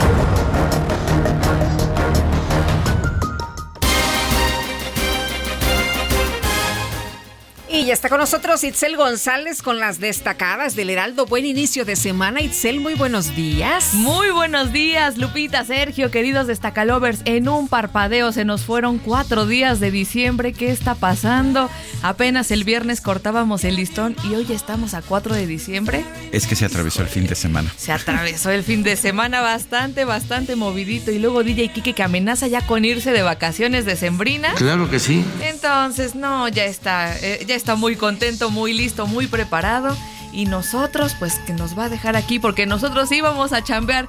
Y 7.81 7.87
ya 7.87 7.95
está 7.95 8.11
con 8.11 8.21
nosotros 8.21 8.63
Itzel 8.63 8.99
González 8.99 9.63
con 9.63 9.79
las 9.79 10.01
destacadas 10.01 10.77
del 10.77 10.91
Heraldo. 10.91 11.25
Buen 11.25 11.47
inicio 11.47 11.87
de 11.87 11.97
semana. 11.97 12.43
Itzel, 12.43 12.79
muy 12.79 12.93
buenos 12.93 13.35
días. 13.35 13.95
Muy 13.95 14.31
buenos 14.33 14.71
días, 14.71 15.17
Lupita, 15.17 15.65
Sergio, 15.65 16.11
queridos 16.11 16.47
destacalovers. 16.47 17.23
En 17.25 17.49
un 17.49 17.69
parpadeo 17.69 18.33
se 18.33 18.45
nos 18.45 18.65
fueron 18.67 18.99
cuatro 18.99 19.47
días 19.47 19.81
de 19.81 19.91
diciembre. 19.91 20.53
¿Qué 20.53 20.71
está 20.71 20.95
pasando? 20.95 21.71
Apenas 22.03 22.51
el 22.51 22.65
viernes 22.65 23.01
cortábamos 23.01 23.65
el 23.65 23.77
listón 23.77 24.15
y 24.25 24.35
hoy 24.35 24.47
estamos 24.53 24.93
a 24.93 25.01
4 25.01 25.35
de 25.35 25.47
diciembre. 25.47 26.05
Es 26.33 26.47
que 26.47 26.57
se 26.57 26.67
atravesó 26.67 27.01
el 27.01 27.09
fin 27.09 27.27
de 27.27 27.35
semana. 27.35 27.73
Se 27.79 27.93
atravesó 27.93 28.51
el 28.51 28.63
fin 28.63 28.83
de 28.83 28.97
semana 28.97 29.41
bastante, 29.41 30.05
bastante 30.05 30.55
movidito. 30.55 31.13
Y 31.13 31.19
luego 31.19 31.43
DJ 31.45 31.73
Kike 31.73 31.95
que 31.95 32.03
amenaza 32.03 32.47
ya 32.47 32.61
con 32.67 32.85
irse 32.85 33.11
de 33.13 33.23
vacaciones 33.23 33.87
de 33.87 33.97
Sembrina. 33.97 34.53
Claro 34.57 34.91
que 34.91 34.99
sí. 34.99 35.25
Entonces, 35.43 36.15
no, 36.15 36.47
ya 36.49 36.67
está, 36.67 37.17
eh, 37.17 37.43
ya 37.47 37.55
está 37.55 37.70
muy 37.77 37.97
contento, 37.97 38.51
muy 38.51 38.73
listo, 38.73 39.07
muy 39.07 39.27
preparado. 39.27 39.97
Y 40.33 40.47
nosotros, 40.47 41.17
pues 41.19 41.41
que 41.41 41.53
nos 41.53 41.77
va 41.77 41.85
a 41.85 41.89
dejar 41.89 42.15
aquí 42.17 42.39
porque 42.39 42.67
nosotros 42.67 43.11
íbamos 43.11 43.53
a 43.53 43.65
chambear. 43.65 44.09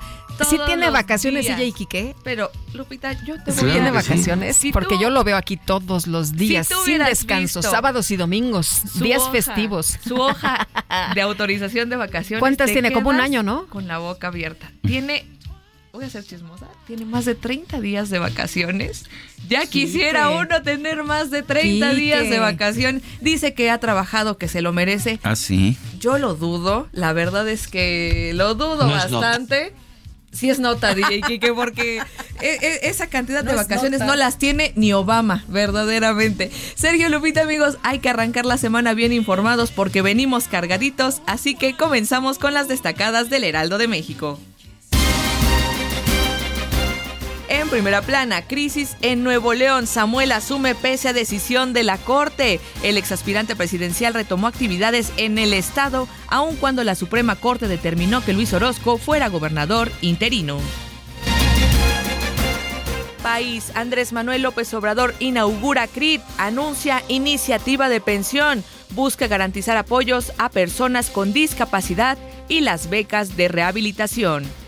¿Sí 0.50 0.56
todos 0.56 0.66
tiene 0.66 0.86
los 0.86 0.94
vacaciones 0.94 1.46
días. 1.46 1.60
ella 1.60 1.68
y 1.68 1.72
Quique? 1.72 2.16
Pero, 2.24 2.50
Lupita, 2.74 3.14
yo 3.26 3.42
te 3.44 3.52
¿Sí 3.52 3.62
voy 3.62 3.70
a 3.70 3.74
tiene 3.74 3.92
vacaciones? 3.92 4.58
Si 4.58 4.72
porque 4.72 4.98
yo 5.00 5.12
lo 5.12 5.24
veo 5.24 5.38
aquí 5.38 5.56
todos 5.56 6.08
los 6.08 6.34
días, 6.34 6.68
sin 6.86 6.98
descanso, 7.00 7.62
sábados 7.62 8.10
y 8.10 8.18
domingos, 8.18 8.82
días 8.96 9.22
hoja, 9.22 9.32
festivos. 9.32 10.00
Su 10.04 10.16
hoja 10.16 10.68
de 11.14 11.22
autorización 11.22 11.90
de 11.90 11.96
vacaciones. 11.96 12.40
¿Cuántas 12.40 12.72
tiene? 12.72 12.92
Como 12.92 13.10
un 13.10 13.22
año, 13.22 13.44
¿no? 13.44 13.68
Con 13.68 13.88
la 13.88 14.00
boca 14.00 14.28
abierta. 14.28 14.72
Tiene, 14.82 15.26
voy 15.94 16.06
a 16.06 16.10
ser 16.10 16.24
chismosa, 16.24 16.68
tiene 16.88 17.06
más 17.06 17.26
de 17.26 17.36
30 17.36 17.80
días 17.82 18.10
de 18.10 18.20
vacaciones. 18.20 19.06
Ya 19.50 19.66
quisiera 19.66 20.30
uno 20.30 20.62
tener 20.64 21.04
más 21.04 21.32
de 21.32 21.44
30 21.44 21.90
Quique. 21.90 22.02
días 22.02 22.30
de 22.30 22.40
vacación. 22.40 23.02
Dice 23.20 23.54
que 23.54 23.70
ha 23.70 23.80
trabajado, 23.80 24.38
que 24.38 24.48
se 24.48 24.62
lo 24.62 24.72
merece. 24.72 25.20
Ah, 25.24 25.36
sí. 25.36 25.78
Yo 26.00 26.18
lo 26.18 26.36
dudo, 26.36 26.88
la 26.94 27.12
verdad 27.14 27.48
es 27.50 27.68
que 27.68 28.32
lo 28.36 28.56
dudo 28.56 28.86
No 28.88 28.92
bastante. 28.92 29.74
Sí 30.32 30.50
es 30.50 30.60
nota, 30.60 30.96
DJ 30.96 31.22
Kike, 31.28 31.52
porque 31.54 31.98
e- 31.98 32.02
e- 32.42 32.80
esa 32.90 33.08
cantidad 33.08 33.44
de 33.44 33.52
No 33.52 33.58
vacaciones 33.58 34.00
no 34.00 34.16
las 34.16 34.38
tiene 34.38 34.72
ni 34.78 34.94
Obama, 34.94 35.44
verdaderamente. 35.50 36.50
Sergio 36.76 37.10
Lupita, 37.10 37.42
amigos, 37.42 37.78
hay 37.84 38.00
que 38.00 38.08
arrancar 38.08 38.46
la 38.46 38.58
semana 38.58 38.94
bien 38.94 39.12
informados 39.12 39.72
porque 39.72 40.02
venimos 40.02 40.48
cargaditos, 40.48 41.22
así 41.28 41.56
que 41.56 41.76
comenzamos 41.76 42.40
con 42.40 42.54
las 42.54 42.70
destacadas 42.70 43.30
del 43.30 43.44
Heraldo 43.44 43.78
de 43.78 43.90
México. 43.90 44.40
En 47.52 47.68
primera 47.68 48.02
plana, 48.02 48.44
crisis 48.44 48.96
en 49.02 49.26
Nuevo 49.26 49.54
León. 49.54 49.86
Samuel 49.86 50.32
asume 50.32 50.74
pese 50.74 51.10
a 51.10 51.14
decisión 51.14 51.74
de 51.74 51.84
la 51.84 51.98
Corte. 51.98 52.62
El 52.82 52.98
exaspirante 52.98 53.58
presidencial 53.58 54.14
retomó 54.14 54.48
actividades 54.48 55.12
en 55.18 55.38
el 55.38 55.54
estado, 55.54 56.08
aun 56.30 56.56
cuando 56.56 56.86
la 56.86 56.96
Suprema 56.96 57.36
Corte 57.36 57.68
determinó 57.68 58.24
que 58.24 58.32
Luis 58.32 58.54
Orozco 58.54 58.98
fuera 58.98 59.28
gobernador 59.28 59.92
interino. 60.00 60.60
País, 63.22 63.74
Andrés 63.76 64.14
Manuel 64.14 64.44
López 64.44 64.74
Obrador 64.74 65.14
inaugura 65.20 65.88
CRIT, 65.88 66.22
anuncia 66.38 67.04
iniciativa 67.10 67.90
de 67.90 68.00
pensión, 68.00 68.64
busca 68.92 69.28
garantizar 69.28 69.76
apoyos 69.76 70.32
a 70.38 70.48
personas 70.48 71.10
con 71.10 71.34
discapacidad 71.34 72.18
y 72.48 72.62
las 72.62 72.90
becas 72.90 73.36
de 73.36 73.50
rehabilitación. 73.50 74.61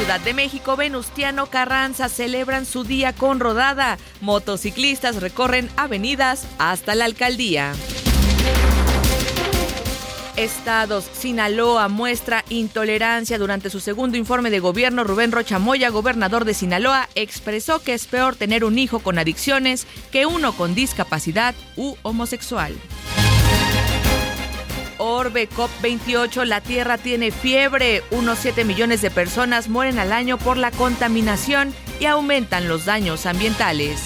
Ciudad 0.00 0.20
de 0.20 0.32
México, 0.32 0.76
Venustiano 0.76 1.48
Carranza 1.48 2.08
celebran 2.08 2.64
su 2.64 2.84
día 2.84 3.12
con 3.12 3.38
rodada. 3.38 3.98
Motociclistas 4.22 5.20
recorren 5.20 5.68
avenidas 5.76 6.46
hasta 6.58 6.94
la 6.94 7.04
alcaldía. 7.04 7.74
Estados, 10.36 11.04
Sinaloa 11.04 11.88
muestra 11.88 12.46
intolerancia 12.48 13.36
durante 13.36 13.68
su 13.68 13.78
segundo 13.78 14.16
informe 14.16 14.48
de 14.48 14.60
gobierno. 14.60 15.04
Rubén 15.04 15.32
Rocha 15.32 15.58
Moya, 15.58 15.90
gobernador 15.90 16.46
de 16.46 16.54
Sinaloa, 16.54 17.10
expresó 17.14 17.82
que 17.82 17.92
es 17.92 18.06
peor 18.06 18.36
tener 18.36 18.64
un 18.64 18.78
hijo 18.78 19.00
con 19.00 19.18
adicciones 19.18 19.86
que 20.10 20.24
uno 20.24 20.54
con 20.54 20.74
discapacidad 20.74 21.54
u 21.76 21.96
homosexual. 22.00 22.72
Orbe 25.00 25.48
COP28, 25.48 26.44
la 26.44 26.60
Tierra 26.60 26.98
tiene 26.98 27.30
fiebre. 27.30 28.02
Unos 28.10 28.38
7 28.40 28.64
millones 28.66 29.00
de 29.00 29.10
personas 29.10 29.68
mueren 29.68 29.98
al 29.98 30.12
año 30.12 30.36
por 30.36 30.58
la 30.58 30.70
contaminación 30.70 31.74
y 31.98 32.04
aumentan 32.04 32.68
los 32.68 32.84
daños 32.84 33.24
ambientales. 33.24 34.02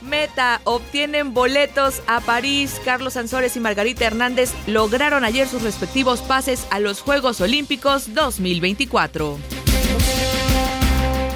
Meta 0.00 0.60
obtienen 0.62 1.34
boletos 1.34 2.02
a 2.06 2.20
París. 2.20 2.80
Carlos 2.84 3.16
Ansores 3.16 3.56
y 3.56 3.60
Margarita 3.60 4.04
Hernández 4.04 4.52
lograron 4.68 5.24
ayer 5.24 5.48
sus 5.48 5.62
respectivos 5.62 6.20
pases 6.20 6.66
a 6.70 6.78
los 6.78 7.00
Juegos 7.00 7.40
Olímpicos 7.40 8.14
2024. 8.14 9.38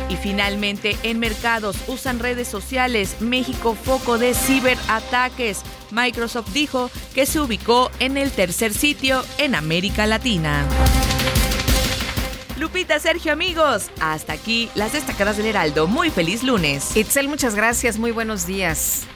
Y 0.08 0.16
finalmente, 0.16 0.96
en 1.02 1.18
mercados 1.18 1.76
usan 1.88 2.20
redes 2.20 2.46
sociales. 2.46 3.16
México 3.20 3.74
foco 3.74 4.16
de 4.18 4.32
ciberataques. 4.32 5.62
Microsoft 5.90 6.52
dijo 6.52 6.90
que 7.14 7.26
se 7.26 7.40
ubicó 7.40 7.90
en 7.98 8.16
el 8.16 8.30
tercer 8.30 8.74
sitio 8.74 9.24
en 9.38 9.54
América 9.54 10.06
Latina. 10.06 10.66
Lupita, 12.58 12.98
Sergio, 12.98 13.32
amigos, 13.32 13.90
hasta 14.00 14.32
aquí 14.32 14.70
las 14.74 14.92
destacadas 14.92 15.36
del 15.36 15.46
Heraldo. 15.46 15.86
Muy 15.86 16.10
feliz 16.10 16.42
lunes. 16.42 16.96
Itzel, 16.96 17.28
muchas 17.28 17.54
gracias, 17.54 17.98
muy 17.98 18.12
buenos 18.12 18.46
días. 18.46 19.06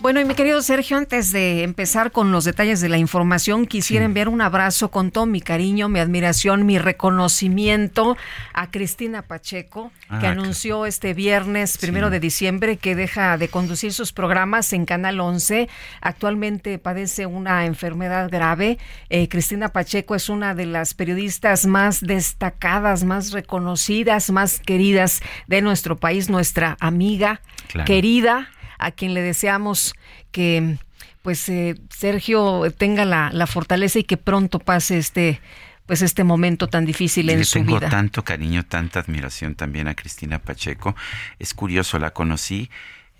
Bueno, 0.00 0.20
y 0.20 0.24
mi 0.24 0.34
querido 0.34 0.62
Sergio, 0.62 0.96
antes 0.96 1.32
de 1.32 1.64
empezar 1.64 2.12
con 2.12 2.30
los 2.30 2.44
detalles 2.44 2.80
de 2.80 2.88
la 2.88 2.98
información, 2.98 3.66
quisiera 3.66 4.04
enviar 4.04 4.28
un 4.28 4.40
abrazo 4.40 4.92
con 4.92 5.10
todo 5.10 5.26
mi 5.26 5.40
cariño, 5.40 5.88
mi 5.88 5.98
admiración, 5.98 6.64
mi 6.64 6.78
reconocimiento 6.78 8.16
a 8.54 8.70
Cristina 8.70 9.22
Pacheco, 9.22 9.90
Ah, 10.08 10.20
que 10.20 10.26
anunció 10.28 10.86
este 10.86 11.14
viernes, 11.14 11.76
primero 11.78 12.10
de 12.10 12.20
diciembre, 12.20 12.76
que 12.76 12.94
deja 12.94 13.36
de 13.38 13.48
conducir 13.48 13.92
sus 13.92 14.12
programas 14.12 14.72
en 14.72 14.86
Canal 14.86 15.18
11. 15.20 15.68
Actualmente 16.00 16.78
padece 16.78 17.26
una 17.26 17.66
enfermedad 17.66 18.30
grave. 18.30 18.78
Eh, 19.10 19.28
Cristina 19.28 19.70
Pacheco 19.70 20.14
es 20.14 20.28
una 20.28 20.54
de 20.54 20.64
las 20.66 20.94
periodistas 20.94 21.66
más 21.66 22.00
destacadas, 22.00 23.02
más 23.02 23.32
reconocidas, 23.32 24.30
más 24.30 24.60
queridas 24.60 25.20
de 25.48 25.60
nuestro 25.60 25.96
país, 25.96 26.30
nuestra 26.30 26.76
amiga 26.80 27.40
Claro. 27.66 27.84
querida 27.86 28.48
a 28.78 28.90
quien 28.90 29.14
le 29.14 29.22
deseamos 29.22 29.94
que 30.30 30.78
pues 31.22 31.48
eh, 31.48 31.74
Sergio 31.90 32.62
tenga 32.76 33.04
la, 33.04 33.30
la 33.32 33.46
fortaleza 33.46 33.98
y 33.98 34.04
que 34.04 34.16
pronto 34.16 34.58
pase 34.58 34.98
este 34.98 35.40
pues 35.86 36.02
este 36.02 36.22
momento 36.22 36.68
tan 36.68 36.84
difícil 36.84 37.30
en 37.30 37.38
Le 37.38 37.44
su 37.44 37.60
tengo 37.60 37.78
vida. 37.78 37.88
tanto 37.88 38.22
cariño, 38.22 38.62
tanta 38.64 39.00
admiración 39.00 39.54
también 39.54 39.88
a 39.88 39.94
Cristina 39.94 40.38
Pacheco. 40.38 40.94
Es 41.38 41.54
curioso, 41.54 41.98
la 41.98 42.10
conocí 42.10 42.68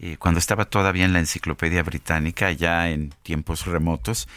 eh, 0.00 0.16
cuando 0.18 0.38
estaba 0.38 0.66
todavía 0.66 1.06
en 1.06 1.14
la 1.14 1.18
Enciclopedia 1.18 1.82
Británica, 1.82 2.52
ya 2.52 2.90
en 2.90 3.14
tiempos 3.22 3.64
remotos. 3.66 4.28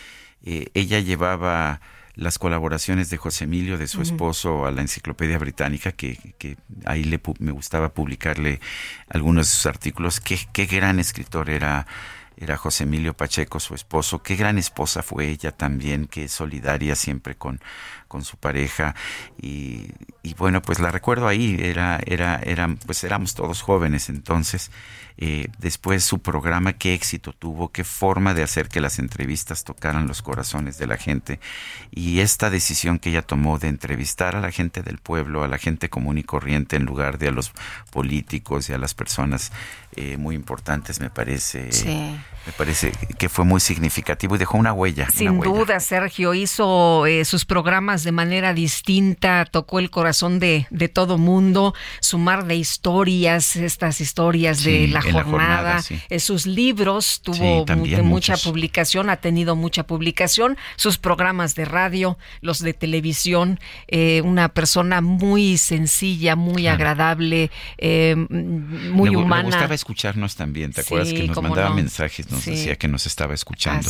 Eh, 0.46 0.68
ella 0.74 1.00
llevaba 1.00 1.82
las 2.16 2.38
colaboraciones 2.40 3.10
de 3.10 3.18
José 3.18 3.46
Emilio, 3.46 3.78
de 3.78 3.88
su 3.88 4.02
esposo, 4.02 4.66
a 4.66 4.72
la 4.72 4.82
Enciclopedia 4.82 5.38
Británica, 5.38 5.92
que, 5.92 6.18
que 6.38 6.58
ahí 6.86 7.04
le, 7.04 7.22
pu- 7.22 7.36
me 7.40 7.52
gustaba 7.52 7.90
publicarle 7.94 8.60
algunos 9.10 9.48
de 9.48 9.54
sus 9.56 9.66
artículos. 9.66 10.20
Qué, 10.20 10.40
qué 10.54 10.66
gran 10.66 11.00
escritor 11.00 11.50
era 11.50 11.88
era 12.38 12.58
José 12.58 12.86
Emilio 12.86 13.14
Pacheco, 13.14 13.60
su 13.60 13.76
esposo. 13.76 14.24
Qué 14.24 14.36
gran 14.36 14.58
esposa 14.58 15.04
fue 15.04 15.28
ella 15.28 15.52
también, 15.52 16.08
qué 16.08 16.28
solidaria 16.28 16.96
siempre 16.96 17.36
con, 17.36 17.60
con 18.08 18.24
su 18.24 18.38
pareja 18.38 18.96
y, 19.40 19.92
y, 20.24 20.34
bueno 20.34 20.62
pues 20.64 20.80
la 20.80 20.90
recuerdo 20.90 21.28
ahí 21.28 21.58
era 21.60 22.00
era 22.06 22.38
eran 22.44 22.78
pues 22.78 23.04
éramos 23.04 23.36
todos 23.36 23.62
jóvenes 23.62 24.10
entonces 24.10 24.72
eh, 25.18 25.48
después 25.60 26.04
su 26.04 26.20
programa 26.20 26.74
qué 26.74 26.94
éxito 26.94 27.34
tuvo 27.34 27.72
qué 27.72 27.84
forma 27.84 28.34
de 28.34 28.44
hacer 28.44 28.70
que 28.70 28.82
las 28.82 29.00
entrevistas 29.00 29.64
tocaran 29.64 30.08
los 30.08 30.22
corazones 30.22 30.78
de 30.78 30.88
la 30.88 30.98
gente. 30.98 31.40
Y 31.92 32.20
esta 32.20 32.50
decisión 32.50 33.00
que 33.00 33.10
ella 33.10 33.22
tomó 33.22 33.60
de 33.60 33.68
entrevistar 33.68 34.36
a 34.36 34.42
la 34.42 34.52
gente 34.52 34.82
del 34.82 34.98
pueblo 34.98 35.44
a 35.44 35.48
la 35.48 35.58
gente 35.58 35.90
común 35.90 36.18
y 36.18 36.24
corriente 36.24 36.76
en 36.76 36.86
lugar 36.86 37.18
de 37.18 37.30
a 37.30 37.32
los 37.32 37.52
políticos 37.92 38.70
y 38.70 38.74
a 38.74 38.78
las 38.78 38.94
personas 38.94 39.52
eh, 39.96 40.18
muy 40.18 40.36
importantes 40.36 41.00
me 41.00 41.10
parece 41.10 41.70
me 42.46 42.52
parece 42.54 42.92
que 43.18 43.30
fue 43.30 43.46
muy 43.46 43.60
significativo 43.60 44.36
y 44.36 44.40
dejó 44.40 44.58
una 44.58 44.74
huella 44.74 45.08
sin 45.10 45.40
duda 45.40 45.80
Sergio 45.80 46.34
hizo 46.34 47.06
eh, 47.06 47.26
sus 47.26 47.46
programas 47.46 48.04
de 48.04 48.12
manera 48.12 48.54
distinta, 48.54 49.46
tocó 49.46 49.80
el 49.80 49.90
corazón 49.90 50.40
de, 50.40 50.68
de 50.70 50.90
todo 50.90 51.18
mundo, 51.18 51.74
sumar 52.00 52.46
de 52.46 52.56
historias, 52.56 53.56
estas 53.56 54.02
historias 54.02 54.64
de 54.64 54.88
la 54.88 55.02
jornada, 55.02 55.82
eh, 56.10 56.20
sus 56.20 56.46
libros, 56.46 57.22
tuvo 57.24 57.66
mucha 58.04 58.38
publicación, 58.38 59.10
ha 59.10 59.18
tenido 59.18 59.56
mucha 59.56 59.84
publicación, 59.84 60.58
sus 60.76 60.98
programas 60.98 61.56
de 61.56 61.66
radio, 61.66 62.18
los 62.42 62.60
de 62.60 62.74
televisión, 62.74 63.60
eh, 63.88 64.22
una 64.24 64.50
persona 64.50 65.02
muy 65.02 65.58
sencilla, 65.58 66.36
muy 66.36 66.68
agradable, 66.68 67.52
muy 67.80 69.16
humana. 69.16 69.50
Me 69.50 69.68
escucharnos 69.82 70.36
también, 70.36 70.72
¿te 70.72 70.82
acuerdas 70.82 71.12
que 71.12 71.24
nos 71.24 71.42
mandaba 71.42 71.74
mensajes, 71.74 72.30
nos 72.30 72.46
decía 72.46 72.76
que 72.76 72.88
nos 72.88 73.06
estaba 73.08 73.34
escuchando? 73.34 73.90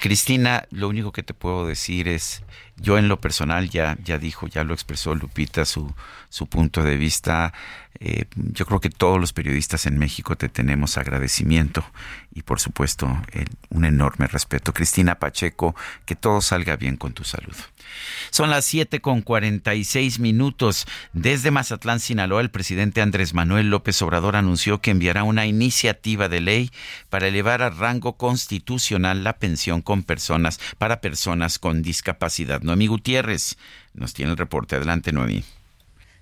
Cristina, 0.00 0.66
lo 0.70 0.88
único 0.88 1.12
que 1.12 1.22
te 1.22 1.34
puedo 1.34 1.66
decir 1.66 2.08
es 2.08 2.42
yo 2.76 2.98
en 2.98 3.08
lo 3.08 3.20
personal 3.20 3.70
ya, 3.70 3.96
ya 4.02 4.18
dijo, 4.18 4.46
ya 4.46 4.64
lo 4.64 4.74
expresó 4.74 5.14
Lupita 5.14 5.64
su, 5.64 5.94
su 6.28 6.46
punto 6.46 6.82
de 6.82 6.96
vista. 6.96 7.52
Eh, 8.00 8.24
yo 8.34 8.66
creo 8.66 8.80
que 8.80 8.90
todos 8.90 9.20
los 9.20 9.32
periodistas 9.32 9.86
en 9.86 9.98
México 9.98 10.36
te 10.36 10.48
tenemos 10.48 10.98
agradecimiento 10.98 11.84
y 12.34 12.42
por 12.42 12.58
supuesto 12.58 13.06
un 13.70 13.84
enorme 13.84 14.26
respeto. 14.26 14.74
Cristina 14.74 15.20
Pacheco, 15.20 15.76
que 16.04 16.16
todo 16.16 16.40
salga 16.40 16.74
bien 16.76 16.96
con 16.96 17.12
tu 17.12 17.22
salud. 17.22 17.54
Son 18.30 18.50
las 18.50 18.64
7 18.64 19.00
con 19.00 19.22
46 19.22 20.18
minutos. 20.18 20.86
Desde 21.12 21.52
Mazatlán, 21.52 22.00
Sinaloa, 22.00 22.40
el 22.40 22.50
presidente 22.50 23.00
Andrés 23.00 23.34
Manuel 23.34 23.70
López 23.70 24.00
Obrador 24.02 24.34
anunció 24.34 24.80
que 24.80 24.90
enviará 24.90 25.22
una 25.22 25.46
iniciativa 25.46 26.28
de 26.28 26.40
ley 26.40 26.70
para 27.10 27.28
elevar 27.28 27.62
a 27.62 27.70
rango 27.70 28.16
constitucional 28.16 29.22
la 29.22 29.34
pensión 29.38 29.82
con 29.82 30.02
personas 30.02 30.58
para 30.78 31.00
personas 31.00 31.60
con 31.60 31.82
discapacidad. 31.82 32.62
Noemí 32.64 32.86
Gutiérrez 32.86 33.56
nos 33.92 34.14
tiene 34.14 34.32
el 34.32 34.38
reporte. 34.38 34.76
Adelante, 34.76 35.12
Noemí. 35.12 35.44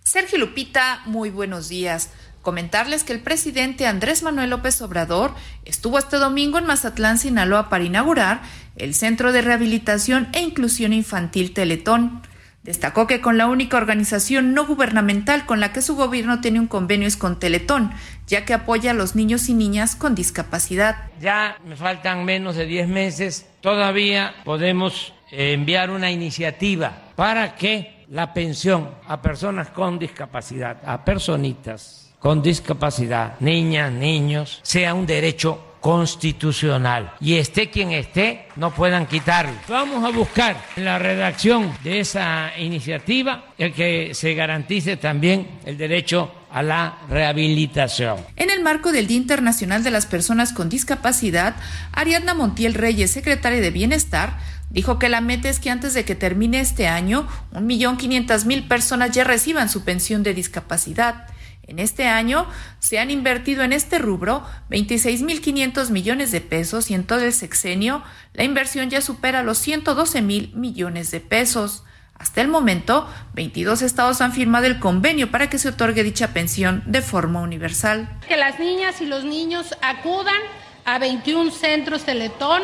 Sergio 0.02 0.38
Lupita, 0.38 1.00
muy 1.06 1.30
buenos 1.30 1.68
días. 1.68 2.10
Comentarles 2.42 3.04
que 3.04 3.12
el 3.12 3.20
presidente 3.20 3.86
Andrés 3.86 4.24
Manuel 4.24 4.50
López 4.50 4.82
Obrador 4.82 5.32
estuvo 5.64 5.98
este 5.98 6.16
domingo 6.16 6.58
en 6.58 6.66
Mazatlán, 6.66 7.18
Sinaloa, 7.18 7.68
para 7.68 7.84
inaugurar 7.84 8.42
el 8.74 8.94
Centro 8.94 9.30
de 9.30 9.42
Rehabilitación 9.42 10.28
e 10.32 10.40
Inclusión 10.40 10.92
Infantil 10.92 11.54
Teletón. 11.54 12.22
Destacó 12.64 13.06
que 13.06 13.20
con 13.20 13.38
la 13.38 13.46
única 13.46 13.76
organización 13.76 14.54
no 14.54 14.66
gubernamental 14.66 15.46
con 15.46 15.60
la 15.60 15.72
que 15.72 15.82
su 15.82 15.94
gobierno 15.94 16.40
tiene 16.40 16.58
un 16.58 16.66
convenio 16.66 17.06
es 17.06 17.16
con 17.16 17.38
Teletón, 17.38 17.92
ya 18.26 18.44
que 18.44 18.54
apoya 18.54 18.90
a 18.90 18.94
los 18.94 19.14
niños 19.14 19.48
y 19.48 19.54
niñas 19.54 19.94
con 19.94 20.16
discapacidad. 20.16 20.96
Ya 21.20 21.56
me 21.64 21.76
faltan 21.76 22.24
menos 22.24 22.56
de 22.56 22.66
10 22.66 22.88
meses, 22.88 23.46
todavía 23.60 24.34
podemos 24.44 25.12
enviar 25.32 25.90
una 25.90 26.10
iniciativa 26.10 26.92
para 27.16 27.56
que 27.56 28.04
la 28.10 28.32
pensión 28.34 28.90
a 29.08 29.20
personas 29.20 29.70
con 29.70 29.98
discapacidad, 29.98 30.76
a 30.84 31.04
personitas 31.04 32.12
con 32.18 32.40
discapacidad, 32.40 33.40
niñas, 33.40 33.90
niños, 33.90 34.60
sea 34.62 34.94
un 34.94 35.06
derecho 35.06 35.72
constitucional 35.80 37.14
y 37.20 37.34
esté 37.34 37.68
quien 37.68 37.90
esté, 37.90 38.46
no 38.54 38.72
puedan 38.72 39.06
quitarlo. 39.06 39.52
Vamos 39.68 40.04
a 40.04 40.16
buscar 40.16 40.56
en 40.76 40.84
la 40.84 41.00
redacción 41.00 41.72
de 41.82 41.98
esa 41.98 42.52
iniciativa 42.56 43.46
el 43.58 43.72
que 43.72 44.14
se 44.14 44.34
garantice 44.34 44.96
también 44.96 45.58
el 45.64 45.76
derecho 45.76 46.32
a 46.52 46.62
la 46.62 46.98
rehabilitación. 47.08 48.18
En 48.36 48.50
el 48.50 48.62
marco 48.62 48.92
del 48.92 49.08
Día 49.08 49.16
Internacional 49.16 49.82
de 49.82 49.90
las 49.90 50.06
Personas 50.06 50.52
con 50.52 50.68
Discapacidad, 50.68 51.56
Ariadna 51.92 52.34
Montiel 52.34 52.74
Reyes, 52.74 53.10
secretaria 53.10 53.60
de 53.60 53.70
Bienestar, 53.72 54.38
Dijo 54.72 54.98
que 54.98 55.10
la 55.10 55.20
meta 55.20 55.50
es 55.50 55.60
que 55.60 55.68
antes 55.68 55.92
de 55.92 56.06
que 56.06 56.14
termine 56.14 56.58
este 56.58 56.88
año, 56.88 57.28
un 57.52 57.66
millón 57.66 57.98
quinientas 57.98 58.46
mil 58.46 58.66
personas 58.66 59.10
ya 59.10 59.22
reciban 59.22 59.68
su 59.68 59.84
pensión 59.84 60.22
de 60.22 60.32
discapacidad. 60.32 61.26
En 61.64 61.78
este 61.78 62.06
año 62.06 62.46
se 62.78 62.98
han 62.98 63.10
invertido 63.10 63.64
en 63.64 63.74
este 63.74 63.98
rubro 63.98 64.42
26.500 64.70 65.90
millones 65.90 66.32
de 66.32 66.40
pesos 66.40 66.90
y 66.90 66.94
en 66.94 67.04
todo 67.04 67.20
el 67.20 67.34
sexenio 67.34 68.02
la 68.32 68.44
inversión 68.44 68.88
ya 68.88 69.02
supera 69.02 69.42
los 69.42 69.58
112 69.58 70.22
mil 70.22 70.52
millones 70.54 71.10
de 71.10 71.20
pesos. 71.20 71.84
Hasta 72.14 72.40
el 72.40 72.48
momento, 72.48 73.06
22 73.34 73.82
estados 73.82 74.22
han 74.22 74.32
firmado 74.32 74.64
el 74.64 74.78
convenio 74.78 75.30
para 75.30 75.50
que 75.50 75.58
se 75.58 75.68
otorgue 75.68 76.02
dicha 76.02 76.28
pensión 76.28 76.82
de 76.86 77.02
forma 77.02 77.42
universal. 77.42 78.08
Que 78.26 78.38
las 78.38 78.58
niñas 78.58 79.02
y 79.02 79.06
los 79.06 79.24
niños 79.24 79.74
acudan 79.82 80.40
a 80.86 80.98
21 80.98 81.50
centros 81.50 82.04
Teletón 82.04 82.62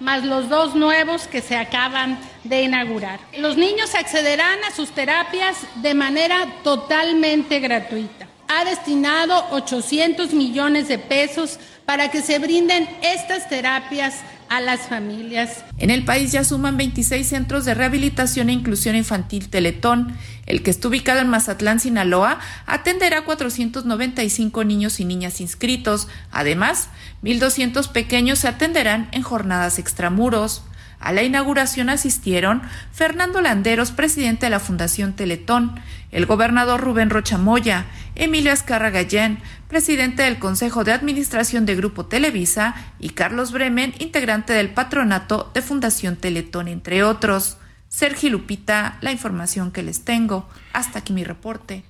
más 0.00 0.24
los 0.24 0.48
dos 0.48 0.74
nuevos 0.74 1.26
que 1.26 1.42
se 1.42 1.56
acaban 1.56 2.18
de 2.44 2.62
inaugurar. 2.62 3.20
Los 3.38 3.56
niños 3.56 3.94
accederán 3.94 4.58
a 4.64 4.74
sus 4.74 4.90
terapias 4.90 5.58
de 5.76 5.94
manera 5.94 6.46
totalmente 6.64 7.60
gratuita. 7.60 8.26
Ha 8.48 8.64
destinado 8.64 9.46
800 9.52 10.32
millones 10.32 10.88
de 10.88 10.98
pesos 10.98 11.60
para 11.90 12.08
que 12.08 12.22
se 12.22 12.38
brinden 12.38 12.88
estas 13.02 13.48
terapias 13.48 14.14
a 14.48 14.60
las 14.60 14.82
familias. 14.82 15.64
En 15.76 15.90
el 15.90 16.04
país 16.04 16.30
ya 16.30 16.44
suman 16.44 16.76
26 16.76 17.26
centros 17.26 17.64
de 17.64 17.74
rehabilitación 17.74 18.48
e 18.48 18.52
inclusión 18.52 18.94
infantil 18.94 19.48
Teletón. 19.48 20.16
El 20.46 20.62
que 20.62 20.70
está 20.70 20.86
ubicado 20.86 21.18
en 21.18 21.26
Mazatlán, 21.26 21.80
Sinaloa, 21.80 22.38
atenderá 22.64 23.18
a 23.18 23.24
495 23.24 24.62
niños 24.62 25.00
y 25.00 25.04
niñas 25.04 25.40
inscritos. 25.40 26.06
Además, 26.30 26.90
1.200 27.24 27.88
pequeños 27.90 28.38
se 28.38 28.46
atenderán 28.46 29.08
en 29.10 29.22
jornadas 29.22 29.80
extramuros. 29.80 30.62
A 31.00 31.12
la 31.12 31.22
inauguración 31.22 31.88
asistieron 31.88 32.60
Fernando 32.92 33.40
Landeros, 33.40 33.90
presidente 33.90 34.46
de 34.46 34.50
la 34.50 34.60
Fundación 34.60 35.14
Teletón, 35.14 35.80
el 36.12 36.26
gobernador 36.26 36.80
Rubén 36.82 37.08
Rochamoya, 37.08 37.86
Emilio 38.14 38.52
Escarra 38.52 38.90
Gallén, 38.90 39.38
presidente 39.66 40.24
del 40.24 40.38
Consejo 40.38 40.84
de 40.84 40.92
Administración 40.92 41.64
de 41.64 41.74
Grupo 41.74 42.04
Televisa, 42.04 42.74
y 42.98 43.10
Carlos 43.10 43.50
Bremen, 43.50 43.94
integrante 43.98 44.52
del 44.52 44.70
patronato 44.70 45.50
de 45.54 45.62
Fundación 45.62 46.16
Teletón, 46.16 46.68
entre 46.68 47.02
otros. 47.02 47.56
Sergio 47.88 48.30
Lupita, 48.30 48.98
la 49.00 49.10
información 49.10 49.72
que 49.72 49.82
les 49.82 50.04
tengo. 50.04 50.48
Hasta 50.74 50.98
aquí 50.98 51.14
mi 51.14 51.24
reporte. 51.24 51.82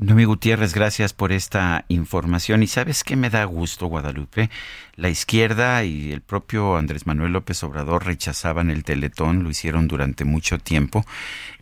Noemí 0.00 0.26
Gutiérrez, 0.26 0.74
gracias 0.74 1.12
por 1.12 1.32
esta 1.32 1.84
información. 1.88 2.62
Y 2.62 2.68
sabes 2.68 3.02
qué 3.02 3.16
me 3.16 3.30
da 3.30 3.44
gusto, 3.44 3.86
Guadalupe. 3.86 4.48
La 4.94 5.08
izquierda 5.08 5.82
y 5.82 6.12
el 6.12 6.20
propio 6.20 6.76
Andrés 6.76 7.04
Manuel 7.04 7.32
López 7.32 7.64
Obrador 7.64 8.06
rechazaban 8.06 8.70
el 8.70 8.84
teletón, 8.84 9.42
lo 9.42 9.50
hicieron 9.50 9.88
durante 9.88 10.24
mucho 10.24 10.60
tiempo. 10.60 11.04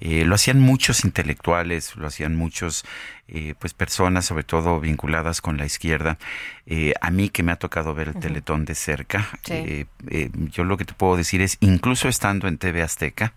Eh, 0.01 0.27
lo 0.27 0.35
hacían 0.35 0.61
muchos 0.61 1.03
intelectuales, 1.07 1.97
lo 1.97 2.07
hacían 2.07 2.37
muchos, 2.37 2.85
eh, 3.29 3.55
pues 3.59 3.73
personas, 3.73 4.27
sobre 4.27 4.45
todo 4.45 4.81
vinculadas 4.81 5.41
con 5.41 5.57
la 5.57 5.65
izquierda. 5.65 6.19
Eh, 6.67 6.93
a 7.01 7.11
mí 7.11 7.31
que 7.31 7.43
me 7.43 7.53
ha 7.53 7.57
tocado 7.57 7.95
ver 7.95 8.09
el 8.09 8.17
teletón 8.17 8.67
de 8.67 8.75
cerca, 8.75 9.27
yo 10.51 10.65
lo 10.65 10.77
que 10.77 10.85
te 10.85 10.93
puedo 10.93 11.17
decir 11.17 11.41
es, 11.41 11.57
incluso 11.61 12.07
estando 12.09 12.49
en 12.49 12.59
TV 12.59 12.83
Azteca, 12.83 13.33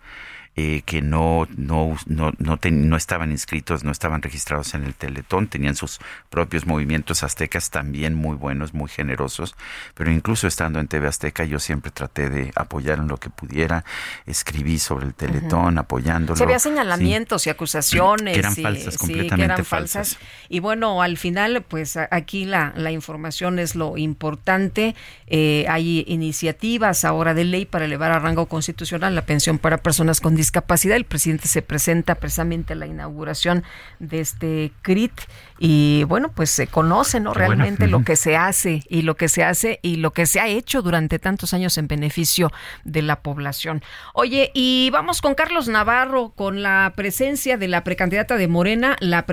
eh, 0.56 0.82
que 0.86 1.02
no, 1.02 1.48
no, 1.56 1.96
no, 2.06 2.34
no, 2.38 2.60
no, 2.62 2.98
estaban 2.98 3.32
inscritos, 3.32 3.84
no 3.84 3.92
estaban 3.92 4.22
registrados 4.22 4.74
en 4.74 4.84
el 4.84 4.94
Teletón, 4.94 5.48
tenían 5.48 5.76
sus 5.76 6.00
propios 6.30 6.66
movimientos 6.66 7.24
aztecas 7.24 7.70
también 7.70 8.14
muy 8.14 8.36
buenos, 8.36 8.74
muy 8.74 8.90
generosos, 8.90 9.56
pero 9.94 10.12
incluso 10.12 10.48
estando 10.48 10.80
en 10.80 10.88
TV 10.88 11.08
Azteca 11.08 11.46
yo 11.46 11.60
siempre 11.60 11.92
traté 11.92 12.30
de 12.30 12.52
apoyar 12.56 13.00
en 13.00 13.08
lo 13.08 13.18
que 13.18 13.30
pudiera, 13.30 13.86
escribí 14.26 14.80
sobre 14.80 15.06
el 15.06 15.14
Teletón, 15.14 15.78
apoyándolo. 15.78 16.36
Se 16.36 16.44
había 16.44 16.60
señalamientos 16.60 17.48
y 17.48 17.50
acusaciones. 17.50 18.34
Que 18.34 18.40
eran 18.40 18.56
falsas, 18.56 18.98
completamente 18.98 19.64
falsas. 19.64 20.18
Y 20.50 20.60
bueno, 20.60 21.02
al 21.02 21.18
final, 21.18 21.64
pues 21.68 21.98
aquí 21.98 22.46
la, 22.46 22.74
la 22.76 22.92
información 22.92 23.60
es 23.60 23.76
lo 23.76 23.98
importante. 23.98 24.96
Eh, 25.28 25.66
hay 25.70 26.04
iniciativas 26.08 27.06
ahora 27.06 27.34
de 27.34 27.46
ley 27.46 27.66
para 27.66 27.86
elevar 27.86 28.12
a 28.12 28.20
rango 28.20 28.48
constitucional 28.48 29.16
la 29.16 29.26
pensión 29.26 29.58
para 29.58 29.78
personas 29.78 30.20
con 30.22 30.36
discapacidad. 30.40 30.96
El 30.96 31.06
presidente 31.06 31.48
se 31.48 31.62
presenta 31.62 32.16
precisamente 32.16 32.74
a 32.74 32.76
la 32.76 32.88
inauguración 32.88 33.64
de 34.00 34.20
este 34.20 34.72
CRIT 34.82 35.14
y 35.60 36.04
bueno, 36.06 36.32
pues 36.34 36.50
se 36.50 36.68
conoce 36.68 37.20
¿no? 37.20 37.34
realmente 37.34 37.88
lo 37.88 38.04
que 38.04 38.16
se 38.16 38.36
hace 38.36 38.84
y 38.90 39.04
lo 39.04 39.16
que 39.16 39.30
se 39.30 39.44
hace 39.44 39.80
y 39.82 39.98
lo 39.98 40.12
que 40.12 40.26
se 40.26 40.40
ha 40.40 40.48
hecho 40.48 40.82
durante 40.82 41.20
tantos 41.20 41.54
años 41.54 41.78
en 41.78 41.88
beneficio 41.88 42.52
de 42.84 43.02
la 43.02 43.22
población. 43.22 43.82
Oye, 44.14 44.52
y 44.54 44.90
vamos 44.92 45.22
con 45.22 45.36
Carlos 45.36 45.68
Navarro, 45.68 46.34
con 46.36 46.64
la 46.64 46.94
presencia 46.96 47.58
de 47.58 47.68
la 47.68 47.84
precandidata 47.84 48.36
de 48.36 48.48
Morena 48.48 48.96
la 49.00 49.26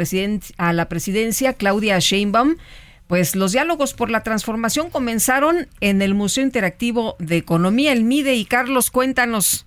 a 0.59 0.73
la 0.73 0.89
presidencia, 0.89 1.55
Claudia 1.55 1.99
Sheinbaum. 1.99 2.57
Pues 3.07 3.37
los 3.37 3.53
diálogos 3.53 3.95
por 3.95 4.11
la 4.11 4.23
transformación 4.23 4.91
comenzaron 4.91 5.69
en 5.81 6.03
el 6.03 6.15
Museo 6.15 6.43
Interactivo 6.43 7.15
de 7.21 7.37
Economía, 7.37 7.93
el 7.93 8.03
MIDE. 8.03 8.35
Y 8.35 8.45
Carlos, 8.45 8.91
cuéntanos. 8.91 9.66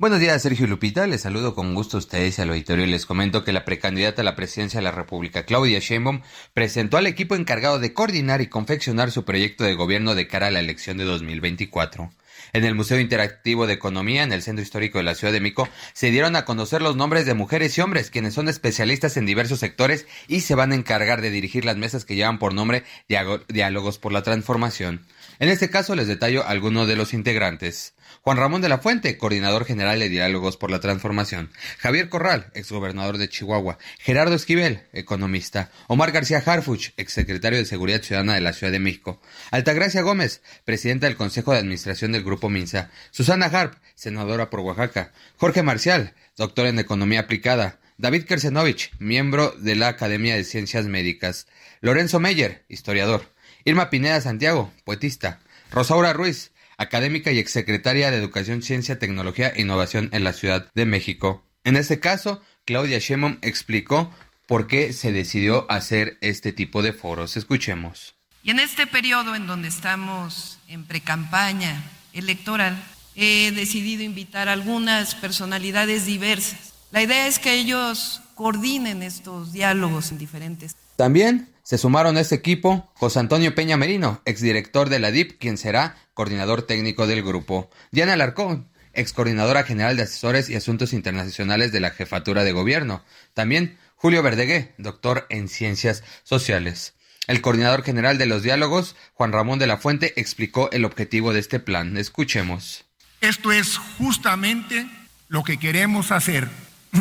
Buenos 0.00 0.18
días, 0.18 0.40
Sergio 0.40 0.66
Lupita. 0.66 1.06
Les 1.06 1.20
saludo 1.20 1.54
con 1.54 1.74
gusto 1.74 1.98
a 1.98 2.00
ustedes 2.00 2.38
y 2.38 2.40
al 2.40 2.48
auditorio 2.48 2.86
y 2.86 2.88
les 2.90 3.04
comento 3.04 3.44
que 3.44 3.52
la 3.52 3.66
precandidata 3.66 4.22
a 4.22 4.24
la 4.24 4.34
presidencia 4.34 4.80
de 4.80 4.84
la 4.84 4.92
República, 4.92 5.44
Claudia 5.44 5.78
Sheinbaum, 5.78 6.22
presentó 6.54 6.96
al 6.96 7.06
equipo 7.06 7.34
encargado 7.34 7.78
de 7.78 7.92
coordinar 7.92 8.40
y 8.40 8.46
confeccionar 8.46 9.10
su 9.10 9.26
proyecto 9.26 9.62
de 9.62 9.74
gobierno 9.74 10.14
de 10.14 10.26
cara 10.26 10.46
a 10.46 10.50
la 10.50 10.60
elección 10.60 10.96
de 10.96 11.04
2024. 11.04 12.10
En 12.54 12.64
el 12.64 12.74
Museo 12.74 12.98
Interactivo 12.98 13.66
de 13.66 13.74
Economía, 13.74 14.22
en 14.22 14.32
el 14.32 14.40
Centro 14.40 14.62
Histórico 14.62 14.96
de 14.96 15.04
la 15.04 15.14
Ciudad 15.14 15.34
de 15.34 15.42
Mico, 15.42 15.68
se 15.92 16.10
dieron 16.10 16.34
a 16.34 16.46
conocer 16.46 16.80
los 16.80 16.96
nombres 16.96 17.26
de 17.26 17.34
mujeres 17.34 17.76
y 17.76 17.82
hombres, 17.82 18.10
quienes 18.10 18.32
son 18.32 18.48
especialistas 18.48 19.18
en 19.18 19.26
diversos 19.26 19.58
sectores 19.58 20.06
y 20.28 20.40
se 20.40 20.54
van 20.54 20.72
a 20.72 20.76
encargar 20.76 21.20
de 21.20 21.30
dirigir 21.30 21.66
las 21.66 21.76
mesas 21.76 22.06
que 22.06 22.16
llevan 22.16 22.38
por 22.38 22.54
nombre 22.54 22.84
Diálogos 23.06 23.98
por 23.98 24.12
la 24.12 24.22
Transformación. 24.22 25.04
En 25.40 25.50
este 25.50 25.68
caso 25.68 25.94
les 25.94 26.08
detallo 26.08 26.46
algunos 26.46 26.88
de 26.88 26.96
los 26.96 27.12
integrantes. 27.12 27.92
Juan 28.22 28.36
Ramón 28.36 28.60
de 28.60 28.68
la 28.68 28.78
Fuente, 28.78 29.16
coordinador 29.16 29.64
general 29.64 29.98
de 29.98 30.10
Diálogos 30.10 30.58
por 30.58 30.70
la 30.70 30.80
Transformación. 30.80 31.50
Javier 31.78 32.10
Corral, 32.10 32.50
exgobernador 32.52 33.16
de 33.16 33.30
Chihuahua. 33.30 33.78
Gerardo 33.98 34.34
Esquivel, 34.34 34.82
economista. 34.92 35.70
Omar 35.86 36.12
García 36.12 36.42
Harfuch, 36.44 36.90
exsecretario 36.98 37.58
de 37.58 37.64
Seguridad 37.64 38.02
Ciudadana 38.02 38.34
de 38.34 38.42
la 38.42 38.52
Ciudad 38.52 38.72
de 38.72 38.78
México. 38.78 39.22
Altagracia 39.50 40.02
Gómez, 40.02 40.42
presidenta 40.66 41.06
del 41.06 41.16
Consejo 41.16 41.52
de 41.52 41.60
Administración 41.60 42.12
del 42.12 42.22
Grupo 42.22 42.50
Minsa. 42.50 42.90
Susana 43.10 43.46
Harp, 43.46 43.76
senadora 43.94 44.50
por 44.50 44.60
Oaxaca. 44.60 45.12
Jorge 45.38 45.62
Marcial, 45.62 46.12
doctor 46.36 46.66
en 46.66 46.78
Economía 46.78 47.20
Aplicada. 47.20 47.78
David 47.96 48.24
Kersenovich, 48.24 48.92
miembro 48.98 49.54
de 49.58 49.76
la 49.76 49.88
Academia 49.88 50.36
de 50.36 50.44
Ciencias 50.44 50.84
Médicas. 50.84 51.46
Lorenzo 51.80 52.20
Meyer, 52.20 52.64
historiador. 52.68 53.32
Irma 53.64 53.88
Pineda 53.88 54.20
Santiago, 54.20 54.70
poetista. 54.84 55.40
Rosaura 55.70 56.12
Ruiz, 56.12 56.49
académica 56.80 57.30
y 57.30 57.38
exsecretaria 57.38 58.10
de 58.10 58.16
Educación, 58.16 58.62
Ciencia, 58.62 58.98
Tecnología 58.98 59.52
e 59.54 59.60
Innovación 59.60 60.08
en 60.12 60.24
la 60.24 60.32
Ciudad 60.32 60.72
de 60.74 60.86
México. 60.86 61.44
En 61.62 61.76
este 61.76 62.00
caso, 62.00 62.42
Claudia 62.64 62.98
Sheinbaum 62.98 63.38
explicó 63.42 64.10
por 64.48 64.66
qué 64.66 64.94
se 64.94 65.12
decidió 65.12 65.70
hacer 65.70 66.16
este 66.22 66.52
tipo 66.52 66.82
de 66.82 66.94
foros. 66.94 67.36
Escuchemos. 67.36 68.14
Y 68.42 68.50
en 68.50 68.60
este 68.60 68.86
periodo 68.86 69.34
en 69.36 69.46
donde 69.46 69.68
estamos 69.68 70.58
en 70.68 70.86
precampaña 70.86 71.84
electoral, 72.14 72.82
he 73.14 73.52
decidido 73.52 74.02
invitar 74.02 74.48
a 74.48 74.54
algunas 74.54 75.14
personalidades 75.14 76.06
diversas. 76.06 76.72
La 76.92 77.02
idea 77.02 77.26
es 77.26 77.38
que 77.38 77.52
ellos 77.52 78.22
coordinen 78.34 79.02
estos 79.02 79.52
diálogos 79.52 80.12
en 80.12 80.18
diferentes. 80.18 80.74
También 80.96 81.49
se 81.70 81.78
sumaron 81.78 82.16
a 82.16 82.20
este 82.20 82.34
equipo 82.34 82.90
José 82.94 83.20
Antonio 83.20 83.54
Peña 83.54 83.76
Merino, 83.76 84.22
exdirector 84.24 84.88
de 84.88 84.98
la 84.98 85.12
DIP, 85.12 85.38
quien 85.38 85.56
será 85.56 85.94
coordinador 86.14 86.62
técnico 86.62 87.06
del 87.06 87.22
grupo. 87.22 87.70
Diana 87.92 88.14
Alarcón, 88.14 88.68
ex 88.92 89.12
coordinadora 89.12 89.62
general 89.62 89.96
de 89.96 90.02
asesores 90.02 90.50
y 90.50 90.56
asuntos 90.56 90.92
internacionales 90.92 91.70
de 91.70 91.78
la 91.78 91.90
jefatura 91.90 92.42
de 92.42 92.50
gobierno. 92.50 93.04
También 93.34 93.78
Julio 93.94 94.20
Verdegué, 94.20 94.74
doctor 94.78 95.28
en 95.30 95.46
ciencias 95.46 96.02
sociales. 96.24 96.94
El 97.28 97.40
coordinador 97.40 97.84
general 97.84 98.18
de 98.18 98.26
los 98.26 98.42
diálogos, 98.42 98.96
Juan 99.14 99.30
Ramón 99.30 99.60
de 99.60 99.68
la 99.68 99.76
Fuente, 99.76 100.12
explicó 100.16 100.72
el 100.72 100.84
objetivo 100.84 101.32
de 101.32 101.38
este 101.38 101.60
plan. 101.60 101.96
Escuchemos. 101.96 102.84
Esto 103.20 103.52
es 103.52 103.78
justamente 103.96 104.88
lo 105.28 105.44
que 105.44 105.56
queremos 105.56 106.10
hacer. 106.10 106.48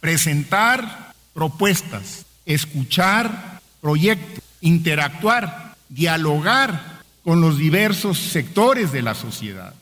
Presentar 0.00 1.14
propuestas, 1.34 2.26
escuchar 2.46 3.57
proyectos, 3.80 4.44
interactuar, 4.60 5.76
dialogar 5.88 7.00
con 7.24 7.40
los 7.40 7.58
diversos 7.58 8.18
sectores 8.18 8.92
de 8.92 9.02
la 9.02 9.14
sociedad. 9.14 9.74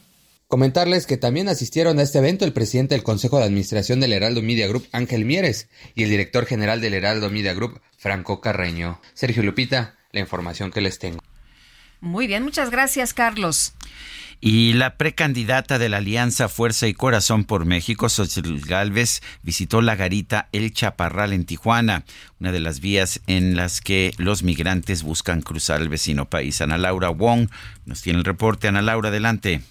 Comentarles 0.49 1.07
que 1.07 1.17
también 1.17 1.49
asistieron 1.49 1.99
a 1.99 2.03
este 2.03 2.19
evento 2.19 2.45
el 2.45 2.53
presidente 2.53 2.95
del 2.95 3.03
Consejo 3.03 3.39
de 3.39 3.45
Administración 3.45 3.99
del 3.99 4.13
Heraldo 4.13 4.43
Media 4.43 4.69
Group, 4.69 4.87
Ángel 4.93 5.25
Mieres, 5.25 5.69
y 5.97 6.05
el 6.05 6.11
director 6.11 6.47
general 6.47 6.81
del 6.81 6.95
Heraldo 6.95 7.31
Media 7.31 7.53
Group, 7.53 7.81
Franco 7.99 8.41
Carreño. 8.41 9.01
Sergio 9.15 9.43
Lupita, 9.43 9.97
la 10.13 10.21
información 10.21 10.71
que 10.71 10.81
les 10.81 11.01
tengo. 11.01 11.21
Muy 12.01 12.29
bien, 12.29 12.45
muchas 12.45 12.71
gracias, 12.71 13.13
Carlos. 13.13 13.73
Y 14.41 14.75
la 14.75 14.97
precandidata 14.97 15.79
de 15.79 15.89
la 15.89 15.97
Alianza 15.97 16.49
Fuerza 16.49 16.87
y 16.87 16.95
Corazón 16.95 17.45
por 17.45 17.65
México, 17.65 18.09
Xochitl 18.09 18.61
Galvez, 18.61 19.23
visitó 19.43 19.81
la 19.81 19.97
garita 19.97 20.49
El 20.53 20.73
Chaparral 20.73 21.33
en 21.33 21.47
Tijuana, 21.47 22.05
una 22.39 22.53
de 22.53 22.61
las 22.61 22.81
vías 22.81 23.21
en 23.27 23.57
las 23.57 23.81
que 23.81 24.13
los 24.19 24.43
migrantes 24.43 25.03
buscan 25.03 25.41
cruzar 25.41 25.81
el 25.81 25.89
vecino 25.89 26.29
país. 26.29 26.61
Ana 26.61 26.77
Laura 26.77 27.09
Wong 27.09 27.49
nos 27.87 28.03
tiene 28.03 28.19
el 28.19 28.25
reporte. 28.25 28.69
Ana 28.69 28.83
Laura, 28.83 29.09
adelante. 29.09 29.63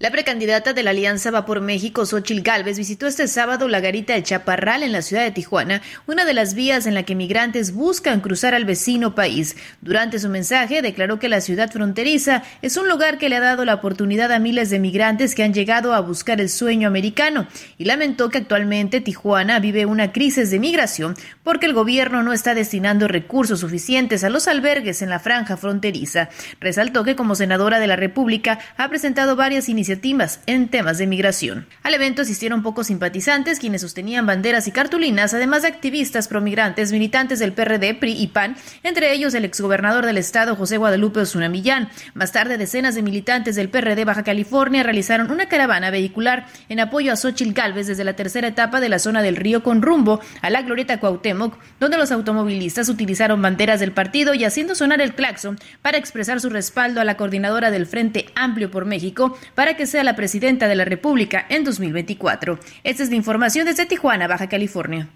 La 0.00 0.12
precandidata 0.12 0.74
de 0.74 0.84
la 0.84 0.90
Alianza 0.90 1.32
Va 1.32 1.44
por 1.44 1.60
México, 1.60 2.06
Xochil 2.06 2.42
Gálvez, 2.42 2.78
visitó 2.78 3.08
este 3.08 3.26
sábado 3.26 3.66
la 3.66 3.80
garita 3.80 4.14
de 4.14 4.22
Chaparral 4.22 4.84
en 4.84 4.92
la 4.92 5.02
ciudad 5.02 5.24
de 5.24 5.32
Tijuana, 5.32 5.82
una 6.06 6.24
de 6.24 6.34
las 6.34 6.54
vías 6.54 6.86
en 6.86 6.94
la 6.94 7.02
que 7.02 7.16
migrantes 7.16 7.74
buscan 7.74 8.20
cruzar 8.20 8.54
al 8.54 8.64
vecino 8.64 9.16
país. 9.16 9.56
Durante 9.80 10.20
su 10.20 10.28
mensaje, 10.28 10.82
declaró 10.82 11.18
que 11.18 11.28
la 11.28 11.40
ciudad 11.40 11.72
fronteriza 11.72 12.44
es 12.62 12.76
un 12.76 12.88
lugar 12.88 13.18
que 13.18 13.28
le 13.28 13.38
ha 13.38 13.40
dado 13.40 13.64
la 13.64 13.74
oportunidad 13.74 14.30
a 14.30 14.38
miles 14.38 14.70
de 14.70 14.78
migrantes 14.78 15.34
que 15.34 15.42
han 15.42 15.52
llegado 15.52 15.92
a 15.92 15.98
buscar 15.98 16.40
el 16.40 16.48
sueño 16.48 16.86
americano 16.86 17.48
y 17.76 17.84
lamentó 17.84 18.28
que 18.28 18.38
actualmente 18.38 19.00
Tijuana 19.00 19.58
vive 19.58 19.84
una 19.84 20.12
crisis 20.12 20.52
de 20.52 20.60
migración 20.60 21.16
porque 21.42 21.66
el 21.66 21.74
gobierno 21.74 22.22
no 22.22 22.32
está 22.32 22.54
destinando 22.54 23.08
recursos 23.08 23.58
suficientes 23.58 24.22
a 24.22 24.30
los 24.30 24.46
albergues 24.46 25.02
en 25.02 25.10
la 25.10 25.18
franja 25.18 25.56
fronteriza. 25.56 26.28
Resaltó 26.60 27.02
que 27.02 27.16
como 27.16 27.34
senadora 27.34 27.80
de 27.80 27.88
la 27.88 27.96
República 27.96 28.60
ha 28.76 28.88
presentado 28.88 29.34
varias 29.34 29.68
iniciativas 29.68 29.87
iniciativas 29.88 30.40
en 30.44 30.68
temas 30.68 30.98
de 30.98 31.06
migración. 31.06 31.66
Al 31.82 31.94
evento 31.94 32.20
asistieron 32.20 32.62
pocos 32.62 32.88
simpatizantes 32.88 33.58
quienes 33.58 33.80
sostenían 33.80 34.26
banderas 34.26 34.68
y 34.68 34.70
cartulinas, 34.70 35.32
además 35.32 35.62
de 35.62 35.68
activistas 35.68 36.28
promigrantes, 36.28 36.92
militantes 36.92 37.38
del 37.38 37.54
PRD, 37.54 37.94
PRI 37.94 38.12
y 38.12 38.26
PAN, 38.26 38.56
entre 38.82 39.14
ellos 39.14 39.32
el 39.32 39.46
exgobernador 39.46 40.04
del 40.04 40.18
estado 40.18 40.56
José 40.56 40.76
Guadalupe 40.76 41.20
Osuna 41.20 41.48
Millán. 41.48 41.88
Más 42.12 42.32
tarde, 42.32 42.58
decenas 42.58 42.96
de 42.96 43.02
militantes 43.02 43.56
del 43.56 43.70
PRD 43.70 44.04
Baja 44.04 44.24
California 44.24 44.82
realizaron 44.82 45.30
una 45.30 45.48
caravana 45.48 45.90
vehicular 45.90 46.46
en 46.68 46.80
apoyo 46.80 47.10
a 47.10 47.16
Xochitl 47.16 47.54
Galvez 47.54 47.86
desde 47.86 48.04
la 48.04 48.14
tercera 48.14 48.48
etapa 48.48 48.80
de 48.80 48.90
la 48.90 48.98
zona 48.98 49.22
del 49.22 49.36
río 49.36 49.62
con 49.62 49.80
rumbo 49.80 50.20
a 50.42 50.50
la 50.50 50.60
glorieta 50.60 51.00
Cuauhtémoc, 51.00 51.56
donde 51.80 51.96
los 51.96 52.12
automovilistas 52.12 52.90
utilizaron 52.90 53.40
banderas 53.40 53.80
del 53.80 53.92
partido 53.92 54.34
y 54.34 54.44
haciendo 54.44 54.74
sonar 54.74 55.00
el 55.00 55.14
claxon 55.14 55.58
para 55.80 55.96
expresar 55.96 56.42
su 56.42 56.50
respaldo 56.50 57.00
a 57.00 57.04
la 57.04 57.16
coordinadora 57.16 57.70
del 57.70 57.86
Frente 57.86 58.26
Amplio 58.34 58.70
por 58.70 58.84
México 58.84 59.38
para 59.54 59.77
que 59.78 59.86
sea 59.86 60.04
la 60.04 60.14
presidenta 60.14 60.68
de 60.68 60.74
la 60.74 60.84
República 60.84 61.46
en 61.48 61.64
2024. 61.64 62.60
Esta 62.84 63.02
es 63.02 63.08
la 63.08 63.16
información 63.16 63.64
desde 63.64 63.86
Tijuana, 63.86 64.26
Baja 64.26 64.48
California. 64.50 65.08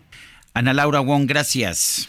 Ana 0.54 0.72
Laura 0.72 1.00
Wong, 1.00 1.26
gracias. 1.26 2.08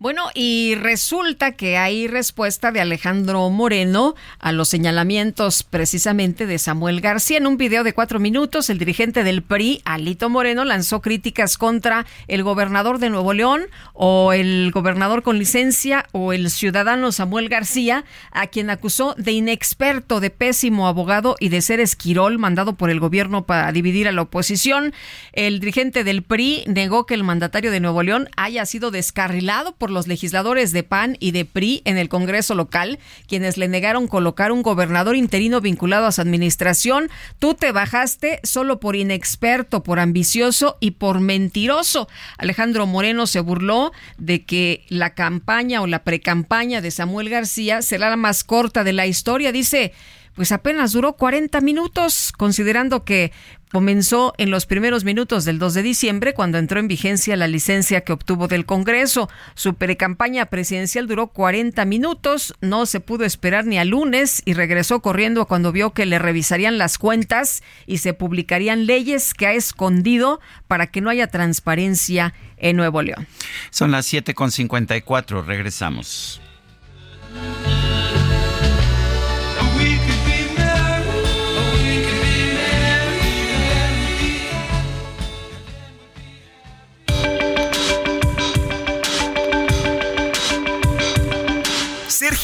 Bueno, 0.00 0.24
y 0.34 0.74
resulta 0.74 1.52
que 1.52 1.78
hay 1.78 2.08
respuesta 2.08 2.72
de 2.72 2.80
Alejandro 2.80 3.48
Moreno 3.48 4.16
a 4.40 4.50
los 4.50 4.68
señalamientos 4.68 5.62
precisamente 5.62 6.46
de 6.46 6.58
Samuel 6.58 7.00
García. 7.00 7.38
En 7.38 7.46
un 7.46 7.56
video 7.56 7.84
de 7.84 7.92
cuatro 7.92 8.18
minutos, 8.18 8.70
el 8.70 8.78
dirigente 8.78 9.22
del 9.22 9.42
PRI, 9.42 9.82
Alito 9.84 10.28
Moreno, 10.28 10.64
lanzó 10.64 11.00
críticas 11.00 11.56
contra 11.56 12.06
el 12.26 12.42
gobernador 12.42 12.98
de 12.98 13.08
Nuevo 13.08 13.32
León 13.34 13.66
o 13.92 14.32
el 14.32 14.72
gobernador 14.72 15.22
con 15.22 15.38
licencia 15.38 16.06
o 16.10 16.32
el 16.32 16.50
ciudadano 16.50 17.12
Samuel 17.12 17.48
García, 17.48 18.04
a 18.32 18.48
quien 18.48 18.70
acusó 18.70 19.14
de 19.16 19.30
inexperto, 19.30 20.18
de 20.18 20.30
pésimo 20.30 20.88
abogado 20.88 21.36
y 21.38 21.50
de 21.50 21.62
ser 21.62 21.78
esquirol 21.78 22.38
mandado 22.38 22.74
por 22.74 22.90
el 22.90 22.98
gobierno 22.98 23.46
para 23.46 23.70
dividir 23.70 24.08
a 24.08 24.12
la 24.12 24.22
oposición. 24.22 24.92
El 25.32 25.60
dirigente 25.60 26.02
del 26.02 26.24
PRI 26.24 26.64
negó 26.66 27.06
que 27.06 27.14
el 27.14 27.22
mandatario 27.22 27.70
de 27.70 27.78
Nuevo 27.78 28.02
León 28.02 28.28
haya 28.36 28.66
sido 28.66 28.90
descarrilado 28.90 29.76
los 29.90 30.06
legisladores 30.06 30.72
de 30.72 30.82
PAN 30.82 31.16
y 31.20 31.30
de 31.30 31.44
PRI 31.44 31.82
en 31.84 31.98
el 31.98 32.08
Congreso 32.08 32.54
local, 32.54 32.98
quienes 33.26 33.56
le 33.56 33.68
negaron 33.68 34.08
colocar 34.08 34.52
un 34.52 34.62
gobernador 34.62 35.16
interino 35.16 35.60
vinculado 35.60 36.06
a 36.06 36.12
su 36.12 36.20
administración. 36.20 37.10
Tú 37.38 37.54
te 37.54 37.72
bajaste 37.72 38.40
solo 38.42 38.80
por 38.80 38.96
inexperto, 38.96 39.82
por 39.82 39.98
ambicioso 39.98 40.76
y 40.80 40.92
por 40.92 41.20
mentiroso. 41.20 42.08
Alejandro 42.38 42.86
Moreno 42.86 43.26
se 43.26 43.40
burló 43.40 43.92
de 44.18 44.44
que 44.44 44.84
la 44.88 45.14
campaña 45.14 45.82
o 45.82 45.86
la 45.86 46.04
precampaña 46.04 46.80
de 46.80 46.90
Samuel 46.90 47.28
García 47.28 47.82
será 47.82 48.10
la 48.10 48.16
más 48.16 48.44
corta 48.44 48.84
de 48.84 48.92
la 48.92 49.06
historia. 49.06 49.52
Dice, 49.52 49.92
pues 50.34 50.52
apenas 50.52 50.92
duró 50.92 51.14
40 51.14 51.60
minutos, 51.60 52.32
considerando 52.36 53.04
que 53.04 53.32
comenzó 53.74 54.34
en 54.38 54.52
los 54.52 54.66
primeros 54.66 55.02
minutos 55.02 55.44
del 55.44 55.58
2 55.58 55.74
de 55.74 55.82
diciembre 55.82 56.32
cuando 56.32 56.58
entró 56.58 56.78
en 56.78 56.86
vigencia 56.86 57.34
la 57.34 57.48
licencia 57.48 58.02
que 58.02 58.12
obtuvo 58.12 58.46
del 58.46 58.66
Congreso. 58.66 59.28
Su 59.56 59.74
precampaña 59.74 60.46
presidencial 60.46 61.08
duró 61.08 61.26
40 61.26 61.84
minutos, 61.84 62.54
no 62.60 62.86
se 62.86 63.00
pudo 63.00 63.24
esperar 63.24 63.66
ni 63.66 63.76
a 63.76 63.84
lunes 63.84 64.42
y 64.44 64.54
regresó 64.54 65.00
corriendo 65.00 65.46
cuando 65.46 65.72
vio 65.72 65.92
que 65.92 66.06
le 66.06 66.20
revisarían 66.20 66.78
las 66.78 66.98
cuentas 66.98 67.64
y 67.84 67.98
se 67.98 68.14
publicarían 68.14 68.86
leyes 68.86 69.34
que 69.34 69.48
ha 69.48 69.54
escondido 69.54 70.38
para 70.68 70.86
que 70.86 71.00
no 71.00 71.10
haya 71.10 71.26
transparencia 71.26 72.32
en 72.58 72.76
Nuevo 72.76 73.02
León. 73.02 73.26
Son 73.70 73.90
las 73.90 74.06
7.54, 74.06 75.44
regresamos. 75.44 76.40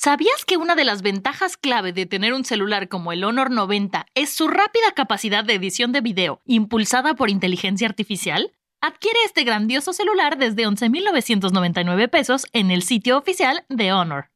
¿Sabías 0.00 0.44
que 0.46 0.56
una 0.56 0.76
de 0.76 0.84
las 0.84 1.02
ventajas 1.02 1.56
clave 1.56 1.92
de 1.92 2.06
tener 2.06 2.32
un 2.32 2.44
celular 2.44 2.88
como 2.88 3.10
el 3.10 3.24
Honor 3.24 3.50
90 3.50 4.06
es 4.14 4.30
su 4.30 4.46
rápida 4.46 4.92
capacidad 4.94 5.42
de 5.42 5.54
edición 5.54 5.90
de 5.90 6.00
video 6.00 6.40
impulsada 6.44 7.14
por 7.14 7.30
inteligencia 7.30 7.88
artificial? 7.88 8.52
Adquiere 8.80 9.18
este 9.24 9.42
grandioso 9.42 9.92
celular 9.92 10.38
desde 10.38 10.68
11.999 10.68 12.08
pesos 12.10 12.46
en 12.52 12.70
el 12.70 12.82
sitio 12.82 13.18
oficial 13.18 13.64
de 13.68 13.92
Honor. 13.92 14.30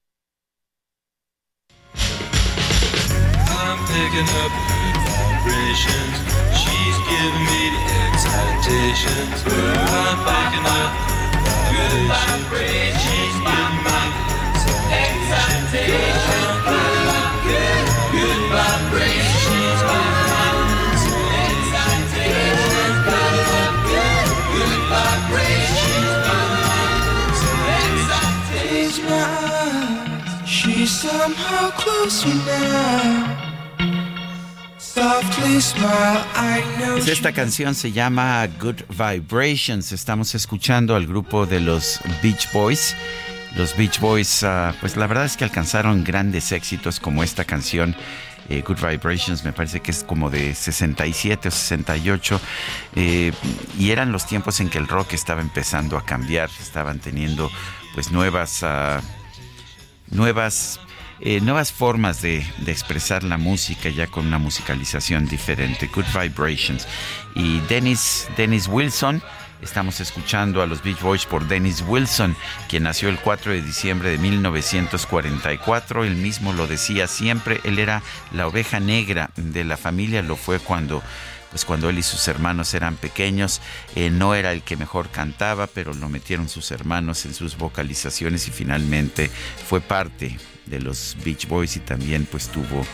Pues 36.93 37.09
esta 37.09 37.33
canción 37.33 37.75
se 37.75 37.93
llama 37.93 38.47
Good 38.61 38.83
Vibrations. 38.91 39.93
Estamos 39.93 40.35
escuchando 40.35 40.95
al 40.95 41.07
grupo 41.07 41.47
de 41.47 41.61
los 41.61 41.99
Beach 42.23 42.53
Boys 42.53 42.95
los 43.57 43.77
Beach 43.77 44.01
Boys, 44.01 44.45
ah, 44.45 44.75
pues 44.81 44.97
la 44.97 45.07
verdad 45.07 45.25
es 45.25 45.37
que 45.37 45.45
alcanzaron 45.45 46.05
grandes 46.05 46.53
éxitos 46.53 47.01
como 47.01 47.23
esta 47.23 47.45
canción. 47.45 47.95
Eh, 48.49 48.63
Good 48.67 48.79
Vibrations 48.81 49.45
me 49.45 49.53
parece 49.53 49.81
que 49.81 49.93
es 49.93 50.03
como 50.03 50.29
de 50.29 50.55
67 50.55 51.47
o 51.47 51.51
68 51.51 52.41
eh, 52.97 53.33
y 53.79 53.91
eran 53.93 54.11
los 54.11 54.27
tiempos 54.27 54.59
en 54.61 54.69
que 54.69 54.79
el 54.79 54.89
rock 54.89 55.13
estaba 55.13 55.41
empezando 55.41 55.97
a 55.97 56.05
cambiar 56.05 56.51
estaban 56.61 56.99
teniendo 56.99 57.53
pues 57.95 58.11
nuevas 58.11 58.65
ah, 58.65 59.01
nuevas 60.11 60.81
eh, 61.21 61.41
nuevas 61.41 61.71
formas 61.71 62.21
de, 62.21 62.45
de, 62.59 62.73
expresar 62.73 63.23
la 63.23 63.39
música 63.39 63.89
ya 63.91 64.09
con 64.09 64.27
una 64.27 64.39
musicalización 64.39 65.29
diferente 65.29 65.87
Good 65.87 66.07
Vibrations 66.13 66.89
y 67.37 67.61
Dennis 67.61 68.27
Dennis 68.37 68.67
Wilson 68.67 69.23
Estamos 69.63 70.01
escuchando 70.01 70.61
a 70.61 70.67
los 70.67 70.83
Beach 70.83 71.01
Boys 71.01 71.25
por 71.25 71.47
Dennis 71.47 71.85
Wilson, 71.87 72.37
quien 72.69 72.83
nació 72.83 73.09
el 73.09 73.19
4 73.19 73.53
de 73.53 73.63
diciembre 73.63 74.11
de 74.11 74.19
1944. 74.19 76.05
Él 76.05 76.17
mismo 76.17 76.53
lo 76.53 76.67
decía 76.67 77.07
siempre, 77.07 77.61
él 77.63 77.79
era 77.79 78.03
la 78.33 78.49
oveja 78.49 78.81
negra 78.81 79.31
de 79.37 79.63
la 79.63 79.77
familia, 79.77 80.21
lo 80.23 80.35
fue 80.35 80.59
cuando 80.59 81.01
pues 81.51 81.67
cuando 81.67 81.91
él 81.91 81.99
y 81.99 82.03
sus 82.03 82.27
hermanos 82.29 82.73
eran 82.73 82.97
pequeños, 82.97 83.61
eh, 83.95 84.09
no 84.09 84.35
era 84.35 84.53
el 84.53 84.63
que 84.63 84.79
mejor 84.79 85.11
cantaba, 85.11 85.67
pero 85.67 85.93
lo 85.93 86.09
metieron 86.09 86.49
sus 86.49 86.71
hermanos 86.71 87.27
en 87.27 87.35
sus 87.35 87.59
vocalizaciones 87.59 88.49
y 88.49 88.51
finalmente 88.51 89.31
fue 89.69 89.83
parte 89.83 90.39
de 90.65 90.81
los 90.81 91.15
Beach 91.23 91.47
Boys 91.47 91.77
y 91.77 91.81
también 91.81 92.25
pues 92.25 92.49
tuvo 92.49 92.87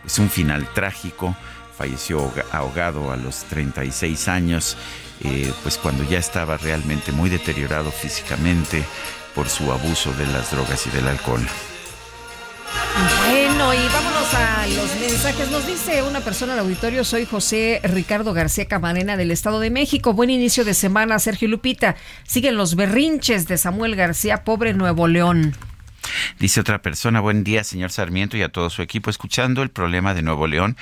pues, 0.00 0.18
un 0.18 0.30
final 0.30 0.66
trágico, 0.72 1.36
falleció 1.78 2.30
ahogado 2.50 3.12
a 3.12 3.16
los 3.16 3.44
36 3.44 4.28
años 4.28 4.76
eh, 5.20 5.52
pues 5.62 5.78
cuando 5.78 6.04
ya 6.04 6.18
estaba 6.18 6.56
realmente 6.58 7.10
muy 7.10 7.28
deteriorado 7.28 7.90
físicamente 7.90 8.84
por 9.34 9.48
su 9.48 9.70
abuso 9.72 10.12
de 10.12 10.26
las 10.26 10.50
drogas 10.50 10.86
y 10.86 10.90
del 10.90 11.08
alcohol. 11.08 11.40
Bueno, 13.26 13.74
y 13.74 13.88
vámonos 13.88 14.34
a 14.34 14.66
los 14.68 14.94
mensajes. 15.00 15.50
Nos 15.50 15.66
dice 15.66 16.02
una 16.02 16.20
persona 16.20 16.52
al 16.52 16.60
auditorio, 16.60 17.04
soy 17.04 17.24
José 17.24 17.80
Ricardo 17.82 18.32
García 18.32 18.66
Camarena 18.66 19.16
del 19.16 19.30
Estado 19.30 19.58
de 19.60 19.70
México. 19.70 20.12
Buen 20.12 20.30
inicio 20.30 20.64
de 20.64 20.74
semana, 20.74 21.18
Sergio 21.18 21.48
Lupita. 21.48 21.96
Siguen 22.24 22.56
los 22.56 22.74
berrinches 22.76 23.48
de 23.48 23.58
Samuel 23.58 23.96
García, 23.96 24.44
pobre 24.44 24.74
Nuevo 24.74 25.08
León. 25.08 25.54
Dice 26.38 26.60
otra 26.60 26.80
persona, 26.80 27.20
buen 27.20 27.44
día, 27.44 27.64
señor 27.64 27.90
Sarmiento, 27.90 28.36
y 28.36 28.42
a 28.42 28.50
todo 28.50 28.70
su 28.70 28.82
equipo. 28.82 29.10
Escuchando 29.10 29.62
el 29.62 29.70
problema 29.70 30.14
de 30.14 30.22
Nuevo 30.22 30.46
León, 30.46 30.76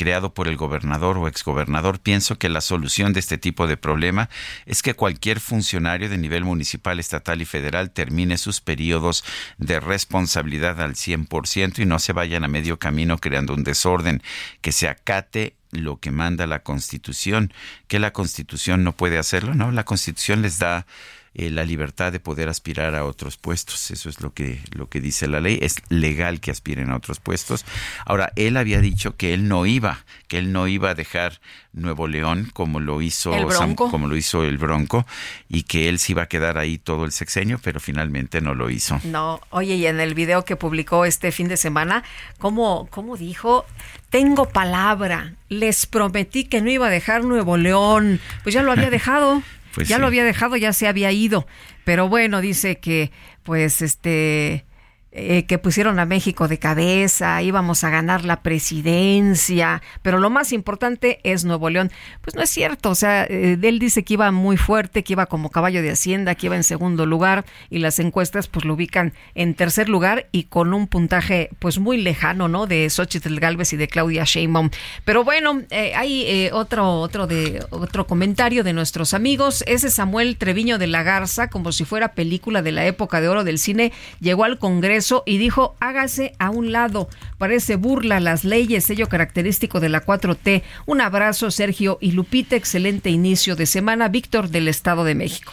creado 0.00 0.32
por 0.32 0.48
el 0.48 0.56
gobernador 0.56 1.18
o 1.18 1.28
exgobernador, 1.28 2.00
pienso 2.00 2.38
que 2.38 2.48
la 2.48 2.62
solución 2.62 3.12
de 3.12 3.20
este 3.20 3.36
tipo 3.36 3.66
de 3.66 3.76
problema 3.76 4.30
es 4.64 4.80
que 4.80 4.94
cualquier 4.94 5.40
funcionario 5.40 6.08
de 6.08 6.16
nivel 6.16 6.42
municipal, 6.42 6.98
estatal 6.98 7.42
y 7.42 7.44
federal 7.44 7.90
termine 7.90 8.38
sus 8.38 8.62
periodos 8.62 9.24
de 9.58 9.78
responsabilidad 9.78 10.80
al 10.80 10.94
100% 10.94 11.80
y 11.80 11.84
no 11.84 11.98
se 11.98 12.14
vayan 12.14 12.44
a 12.44 12.48
medio 12.48 12.78
camino 12.78 13.18
creando 13.18 13.52
un 13.52 13.62
desorden, 13.62 14.22
que 14.62 14.72
se 14.72 14.88
acate 14.88 15.54
lo 15.70 16.00
que 16.00 16.10
manda 16.10 16.46
la 16.46 16.62
Constitución, 16.62 17.52
que 17.86 17.98
la 17.98 18.14
Constitución 18.14 18.82
no 18.84 18.96
puede 18.96 19.18
hacerlo, 19.18 19.54
¿no? 19.54 19.70
La 19.70 19.84
Constitución 19.84 20.40
les 20.40 20.58
da 20.58 20.86
eh, 21.34 21.50
la 21.50 21.64
libertad 21.64 22.10
de 22.10 22.18
poder 22.20 22.48
aspirar 22.48 22.94
a 22.94 23.04
otros 23.04 23.36
puestos. 23.36 23.90
Eso 23.90 24.08
es 24.08 24.20
lo 24.20 24.34
que, 24.34 24.60
lo 24.72 24.88
que 24.88 25.00
dice 25.00 25.28
la 25.28 25.40
ley. 25.40 25.58
Es 25.62 25.76
legal 25.88 26.40
que 26.40 26.50
aspiren 26.50 26.90
a 26.90 26.96
otros 26.96 27.20
puestos. 27.20 27.64
Ahora, 28.04 28.32
él 28.36 28.56
había 28.56 28.80
dicho 28.80 29.16
que 29.16 29.32
él 29.32 29.48
no 29.48 29.64
iba, 29.66 30.04
que 30.26 30.38
él 30.38 30.52
no 30.52 30.66
iba 30.66 30.90
a 30.90 30.94
dejar 30.94 31.40
Nuevo 31.72 32.08
León 32.08 32.50
como 32.52 32.80
lo 32.80 33.00
hizo 33.00 33.32
como 33.76 34.08
lo 34.08 34.16
hizo 34.16 34.42
el 34.42 34.58
Bronco 34.58 35.06
y 35.48 35.62
que 35.62 35.88
él 35.88 36.00
se 36.00 36.12
iba 36.12 36.22
a 36.22 36.26
quedar 36.26 36.58
ahí 36.58 36.78
todo 36.78 37.04
el 37.04 37.12
sexenio, 37.12 37.60
pero 37.62 37.78
finalmente 37.78 38.40
no 38.40 38.54
lo 38.54 38.70
hizo. 38.70 39.00
No, 39.04 39.40
oye, 39.50 39.76
y 39.76 39.86
en 39.86 40.00
el 40.00 40.14
video 40.14 40.44
que 40.44 40.56
publicó 40.56 41.04
este 41.04 41.30
fin 41.30 41.48
de 41.48 41.56
semana, 41.56 42.02
¿cómo, 42.38 42.88
cómo 42.90 43.16
dijo? 43.16 43.66
Tengo 44.10 44.48
palabra, 44.48 45.34
les 45.48 45.86
prometí 45.86 46.44
que 46.44 46.60
no 46.60 46.70
iba 46.70 46.88
a 46.88 46.90
dejar 46.90 47.22
Nuevo 47.22 47.56
León. 47.56 48.20
Pues 48.42 48.54
ya 48.54 48.62
lo 48.62 48.72
había 48.72 48.90
dejado. 48.90 49.42
Pues 49.74 49.88
ya 49.88 49.98
lo 49.98 50.06
había 50.06 50.24
dejado, 50.24 50.56
ya 50.56 50.72
se 50.72 50.88
había 50.88 51.12
ido. 51.12 51.46
Pero 51.84 52.08
bueno, 52.08 52.40
dice 52.40 52.78
que, 52.78 53.10
pues, 53.42 53.82
este, 53.82 54.64
eh, 55.12 55.44
que 55.46 55.58
pusieron 55.58 55.98
a 55.98 56.04
México 56.04 56.46
de 56.46 56.60
cabeza, 56.60 57.42
íbamos 57.42 57.82
a 57.82 57.90
ganar 57.90 58.24
la 58.24 58.42
presidencia, 58.42 59.82
pero 60.02 60.20
lo 60.20 60.30
más 60.30 60.52
importante 60.52 61.18
es 61.24 61.44
Nuevo 61.44 61.68
León. 61.68 61.90
Pues 62.20 62.36
no 62.36 62.42
es 62.42 62.50
cierto, 62.50 62.90
o 62.90 62.94
sea, 62.94 63.24
eh, 63.24 63.58
él 63.60 63.80
dice 63.80 64.04
que 64.04 64.14
iba 64.14 64.30
muy 64.30 64.56
fuerte, 64.56 65.02
que 65.02 65.14
iba 65.14 65.26
como 65.26 65.50
caballo 65.50 65.82
de 65.82 65.90
Hacienda, 65.90 66.36
que 66.36 66.46
iba 66.46 66.54
en 66.54 66.62
segundo 66.62 67.06
lugar 67.06 67.44
y 67.70 67.80
las 67.80 67.98
encuestas 67.98 68.46
pues 68.46 68.64
lo 68.64 68.74
ubican 68.74 69.12
en 69.34 69.54
tercer 69.54 69.88
lugar 69.88 70.28
y 70.30 70.44
con 70.44 70.72
un 70.72 70.86
puntaje 70.86 71.50
pues 71.58 71.80
muy 71.80 71.96
lejano, 71.96 72.46
¿no? 72.46 72.68
De 72.68 72.88
Xochitl 72.88 73.40
Galvez 73.40 73.72
y 73.72 73.76
de 73.76 73.88
Claudia 73.88 74.22
Sheinbaum. 74.22 74.70
Pero 75.04 75.24
bueno, 75.24 75.60
eh, 75.70 75.92
hay 75.96 76.50
otro 76.52 77.00
otro 77.00 77.26
de 77.26 77.66
otro 77.70 78.06
comentario 78.06 78.62
de 78.62 78.72
nuestros 78.72 79.12
amigos, 79.12 79.64
ese 79.66 79.90
Samuel 79.90 80.36
Treviño 80.36 80.78
de 80.78 80.86
la 80.86 81.02
Garza, 81.02 81.50
como 81.50 81.72
si 81.72 81.84
fuera 81.84 82.14
película 82.14 82.62
de 82.62 82.70
la 82.70 82.86
época 82.86 83.20
de 83.20 83.28
oro 83.28 83.42
del 83.42 83.58
cine, 83.58 83.92
llegó 84.20 84.44
al 84.44 84.60
Congreso 84.60 84.99
y 85.26 85.38
dijo, 85.38 85.76
hágase 85.80 86.34
a 86.38 86.50
un 86.50 86.72
lado. 86.72 87.08
Parece 87.38 87.76
burla 87.76 88.20
las 88.20 88.44
leyes, 88.44 88.84
sello 88.84 89.08
característico 89.08 89.80
de 89.80 89.88
la 89.88 90.04
4T. 90.04 90.62
Un 90.86 91.00
abrazo, 91.00 91.50
Sergio 91.50 91.98
y 92.00 92.12
Lupita. 92.12 92.56
Excelente 92.56 93.10
inicio 93.10 93.56
de 93.56 93.66
semana. 93.66 94.08
Víctor 94.08 94.48
del 94.48 94.68
Estado 94.68 95.04
de 95.04 95.14
México. 95.14 95.52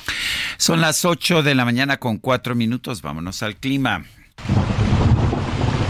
Son 0.58 0.82
las 0.82 1.06
8 1.06 1.44
de 1.44 1.56
la 1.56 1.66
mañana 1.66 1.98
con 1.98 2.18
cuatro 2.18 2.56
minutos. 2.56 3.02
Vámonos 3.02 3.44
al 3.44 3.56
clima. 3.56 4.06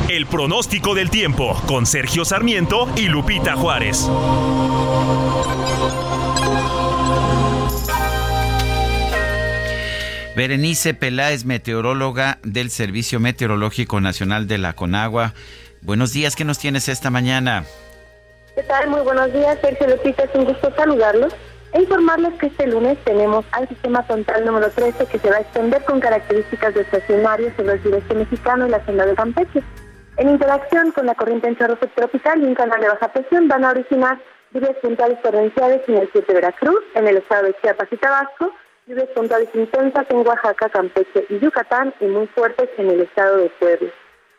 El 0.09 0.25
pronóstico 0.25 0.95
del 0.95 1.09
tiempo 1.09 1.61
con 1.67 1.85
Sergio 1.85 2.23
Sarmiento 2.23 2.89
y 2.95 3.09
Lupita 3.09 3.55
Juárez. 3.55 4.07
Berenice 10.37 10.93
Peláez, 10.93 11.45
meteoróloga 11.45 12.37
del 12.43 12.69
Servicio 12.69 13.19
Meteorológico 13.19 13.99
Nacional 13.99 14.47
de 14.47 14.59
la 14.59 14.73
Conagua. 14.73 15.33
Buenos 15.81 16.13
días, 16.13 16.35
¿qué 16.35 16.45
nos 16.45 16.59
tienes 16.59 16.89
esta 16.89 17.09
mañana? 17.09 17.63
¿Qué 18.53 18.61
tal? 18.61 18.87
Muy 18.87 19.01
buenos 19.01 19.33
días, 19.33 19.57
Sergio 19.61 19.87
Lupita, 19.87 20.25
es 20.25 20.35
un 20.35 20.45
gusto 20.45 20.71
saludarlos 20.75 21.33
e 21.73 21.81
informarles 21.81 22.35
que 22.35 22.45
este 22.45 22.67
lunes 22.67 22.99
tenemos 23.03 23.45
al 23.51 23.67
sistema 23.67 24.03
frontal 24.03 24.45
número 24.45 24.69
13 24.69 25.07
que 25.07 25.17
se 25.17 25.27
va 25.27 25.37
a 25.37 25.39
extender 25.39 25.83
con 25.85 25.99
características 25.99 26.75
de 26.75 26.81
estacionario 26.81 27.51
sobre 27.57 27.73
el 27.73 27.81
sureste 27.81 28.13
mexicano 28.13 28.67
y 28.67 28.69
la 28.69 28.85
zona 28.85 29.07
de 29.07 29.15
Campeche. 29.15 29.63
En 30.17 30.29
interacción 30.29 30.91
con 30.91 31.07
la 31.07 31.15
corriente 31.15 31.47
en 31.47 31.57
chorro 31.57 31.79
subtropical 31.81 32.43
y 32.43 32.45
un 32.45 32.53
canal 32.53 32.79
de 32.79 32.89
baja 32.89 33.11
presión 33.11 33.47
van 33.47 33.65
a 33.65 33.71
originar 33.71 34.19
lluvias 34.53 34.77
puntuales 34.83 35.19
torrenciales 35.23 35.81
en 35.87 35.95
el 35.95 36.11
sur 36.11 36.23
de 36.27 36.33
Veracruz, 36.35 36.83
en 36.93 37.07
el 37.07 37.17
estado 37.17 37.45
de 37.47 37.55
Chiapas 37.59 37.87
y 37.91 37.97
Tabasco, 37.97 38.53
lluvias 38.87 39.09
puntuales 39.09 39.49
intensas 39.53 40.05
en 40.09 40.25
Oaxaca, 40.25 40.69
Campeche 40.69 41.25
y 41.29 41.39
Yucatán 41.39 41.93
y 41.99 42.05
muy 42.05 42.27
fuertes 42.27 42.69
en 42.77 42.89
el 42.89 43.01
estado 43.01 43.37
de 43.37 43.49
Puebla. 43.59 43.89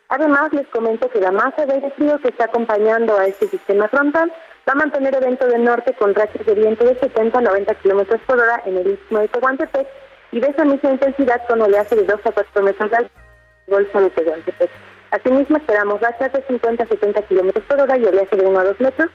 Además, 0.09 0.51
les 0.53 0.67
comento 0.69 1.07
que 1.09 1.21
la 1.21 1.31
masa 1.31 1.67
de 1.67 1.73
aire 1.73 1.91
frío 1.91 2.19
que 2.19 2.29
está 2.29 2.45
acompañando 2.45 3.15
a 3.15 3.27
este 3.27 3.47
sistema 3.47 3.87
frontal 3.87 4.33
va 4.67 4.73
a 4.73 4.75
mantener 4.75 5.13
el 5.15 5.23
viento 5.23 5.45
del 5.45 5.63
norte 5.63 5.93
con 5.93 6.15
rachas 6.15 6.43
de 6.47 6.55
viento 6.55 6.83
de 6.83 6.95
70 6.95 7.37
a 7.37 7.41
90 7.41 7.75
kilómetros 7.75 8.19
por 8.25 8.39
hora 8.39 8.61
en 8.65 8.77
el 8.77 8.87
istmo 8.87 9.19
de 9.19 9.27
Tehuantepec 9.27 9.87
y 10.31 10.39
de 10.39 10.47
esa 10.47 10.65
misma 10.65 10.91
intensidad 10.91 11.47
con 11.47 11.61
oleaje 11.61 11.95
de 11.95 12.05
2 12.05 12.19
a 12.25 12.31
4 12.31 12.63
metros 12.63 12.89
de 12.89 12.97
altura 12.97 13.23
en 13.67 13.73
el 13.73 13.83
golfo 13.83 14.01
de 14.01 14.09
Tehuantepec. 14.09 14.71
Asimismo, 15.11 15.57
esperamos 15.57 16.01
rachas 16.01 16.33
de 16.33 16.41
50 16.41 16.83
a 16.83 16.87
70 16.87 17.21
kilómetros 17.23 17.65
por 17.65 17.79
hora 17.81 17.97
y 17.97 18.05
oleaje 18.05 18.35
de 18.35 18.45
1 18.47 18.59
a 18.59 18.63
2 18.63 18.81
metros 18.81 19.09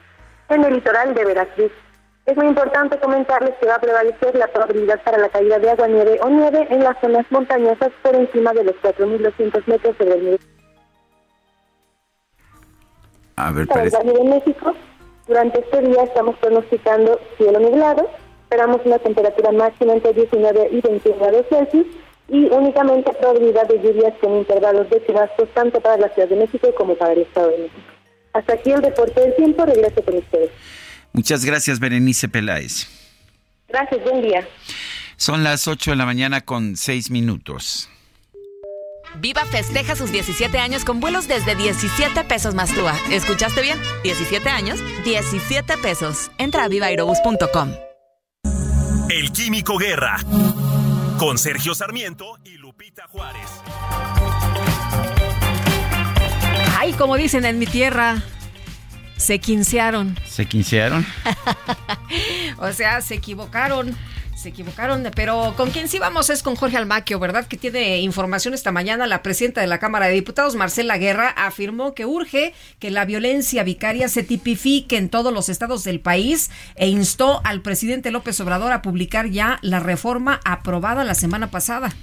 en 0.51 0.65
el 0.65 0.75
litoral 0.75 1.13
de 1.13 1.25
Veracruz. 1.25 1.73
Es 2.27 2.37
muy 2.37 2.47
importante 2.47 2.99
comentarles 2.99 3.55
que 3.61 3.67
va 3.67 3.75
a 3.75 3.81
prevalecer 3.81 4.35
la 4.35 4.49
probabilidad 4.49 5.03
para 5.03 5.19
la 5.19 5.29
caída 5.29 5.59
de 5.59 5.71
agua, 5.71 5.89
nieve 5.89 6.19
o 6.23 6.29
nieve 6.31 6.67
en 6.71 6.83
las 6.83 6.99
zonas 7.01 7.27
montañosas 7.31 7.91
por 8.03 8.15
encima 8.15 8.53
de 8.55 8.65
los 8.65 8.75
4.200 8.77 9.63
metros 9.67 9.97
sobre 9.99 10.15
el 10.15 10.25
nivel. 10.25 10.41
A 13.37 13.51
ver, 13.51 13.67
para 13.67 13.81
parece... 13.81 13.99
el 13.99 14.15
de 14.15 14.25
México, 14.25 14.75
durante 15.27 15.61
este 15.61 15.83
día 15.83 16.05
estamos 16.05 16.37
pronosticando 16.37 17.21
cielo 17.37 17.61
nublado, 17.61 18.09
esperamos 18.45 18.81
una 18.87 18.99
temperatura 18.99 19.53
máxima 19.53 19.93
entre 19.93 20.15
19 20.15 20.69
y 20.71 20.81
21 20.81 21.19
grados 21.19 21.47
Celsius 21.51 21.87
y 22.29 22.47
únicamente 22.47 23.13
probabilidad 23.13 23.69
de 23.69 23.81
lluvias 23.81 24.15
con 24.23 24.37
intervalos 24.37 24.89
de 24.89 25.05
chubascos 25.05 25.49
tanto 25.53 25.79
para 25.81 25.99
la 25.99 26.09
Ciudad 26.09 26.29
de 26.29 26.37
México 26.37 26.69
como 26.75 26.95
para 26.95 27.13
el 27.13 27.21
Estado 27.21 27.51
de 27.51 27.59
México. 27.59 27.83
Hasta 28.33 28.55
aquí 28.55 28.73
el 28.73 28.83
reporte 28.83 29.21
del 29.21 29.35
tiempo, 29.37 29.67
regreso 29.67 30.03
con 30.03 30.17
ustedes. 30.17 30.51
Muchas 31.15 31.45
gracias, 31.45 31.79
Berenice 31.79 32.29
Peláez. 32.29 32.89
Gracias, 33.69 34.03
buen 34.03 34.21
día. 34.21 34.47
Son 35.17 35.45
las 35.45 35.69
8 35.69 35.93
de 35.93 35.97
la 35.97 36.05
mañana 36.05 36.41
con 36.41 36.77
6 36.77 37.11
minutos. 37.11 37.89
Viva 39.21 39.45
festeja 39.45 39.95
sus 39.95 40.11
17 40.11 40.59
años 40.59 40.85
con 40.85 40.99
vuelos 40.99 41.29
desde 41.29 41.55
17 41.55 42.25
pesos 42.25 42.57
más 42.57 42.75
TUA. 42.75 42.97
¿Escuchaste 43.13 43.63
bien? 43.63 43.79
17 44.03 44.49
años, 44.49 44.81
17 45.05 45.79
pesos. 45.79 46.33
Entra 46.37 46.65
a 46.65 46.69
vivairobus.com. 46.69 47.73
El 49.09 49.31
Químico 49.31 49.79
Guerra. 49.79 50.17
Con 51.17 51.39
Sergio 51.39 51.77
Sarmiento 51.77 52.39
y 52.45 52.57
Lupita 52.57 53.07
Juárez. 53.07 53.49
Ay, 56.77 56.93
como 56.95 57.17
dicen 57.17 57.45
en 57.45 57.61
mi 57.61 57.67
tierra, 57.67 58.21
se 59.17 59.39
quincearon. 59.39 60.19
¿Se 60.27 60.47
quincearon? 60.47 61.07
o 62.59 62.73
sea, 62.73 63.01
se 63.01 63.15
equivocaron. 63.15 63.97
Se 64.37 64.51
equivocaron, 64.51 65.09
pero 65.15 65.55
con 65.57 65.71
quien 65.71 65.89
sí 65.89 65.99
vamos 65.99 66.29
es 66.29 66.43
con 66.43 66.55
Jorge 66.55 66.77
Almaquio, 66.77 67.19
¿verdad? 67.19 67.47
Que 67.47 67.57
tiene 67.57 68.01
información 68.01 68.53
esta 68.53 68.73
mañana. 68.73 69.07
La 69.07 69.23
presidenta 69.23 69.63
de 69.63 69.67
la 69.67 69.79
Cámara 69.79 70.07
de 70.07 70.13
Diputados, 70.13 70.55
Marcela 70.55 70.99
Guerra, 70.99 71.31
afirmó 71.31 71.95
que 71.95 72.05
urge 72.05 72.53
que 72.79 72.91
la 72.91 73.07
violencia 73.07 73.63
vicaria 73.63 74.09
se 74.09 74.23
tipifique 74.23 74.99
en 74.99 75.09
todos 75.09 75.33
los 75.33 75.49
estados 75.49 75.83
del 75.85 76.01
país 76.01 76.51
e 76.75 76.89
instó 76.89 77.41
al 77.45 77.63
presidente 77.63 78.11
López 78.11 78.39
Obrador 78.41 78.73
a 78.73 78.83
publicar 78.83 79.31
ya 79.31 79.59
la 79.63 79.81
reforma 79.81 80.41
aprobada 80.45 81.05
la 81.05 81.15
semana 81.15 81.51
pasada. 81.51 81.95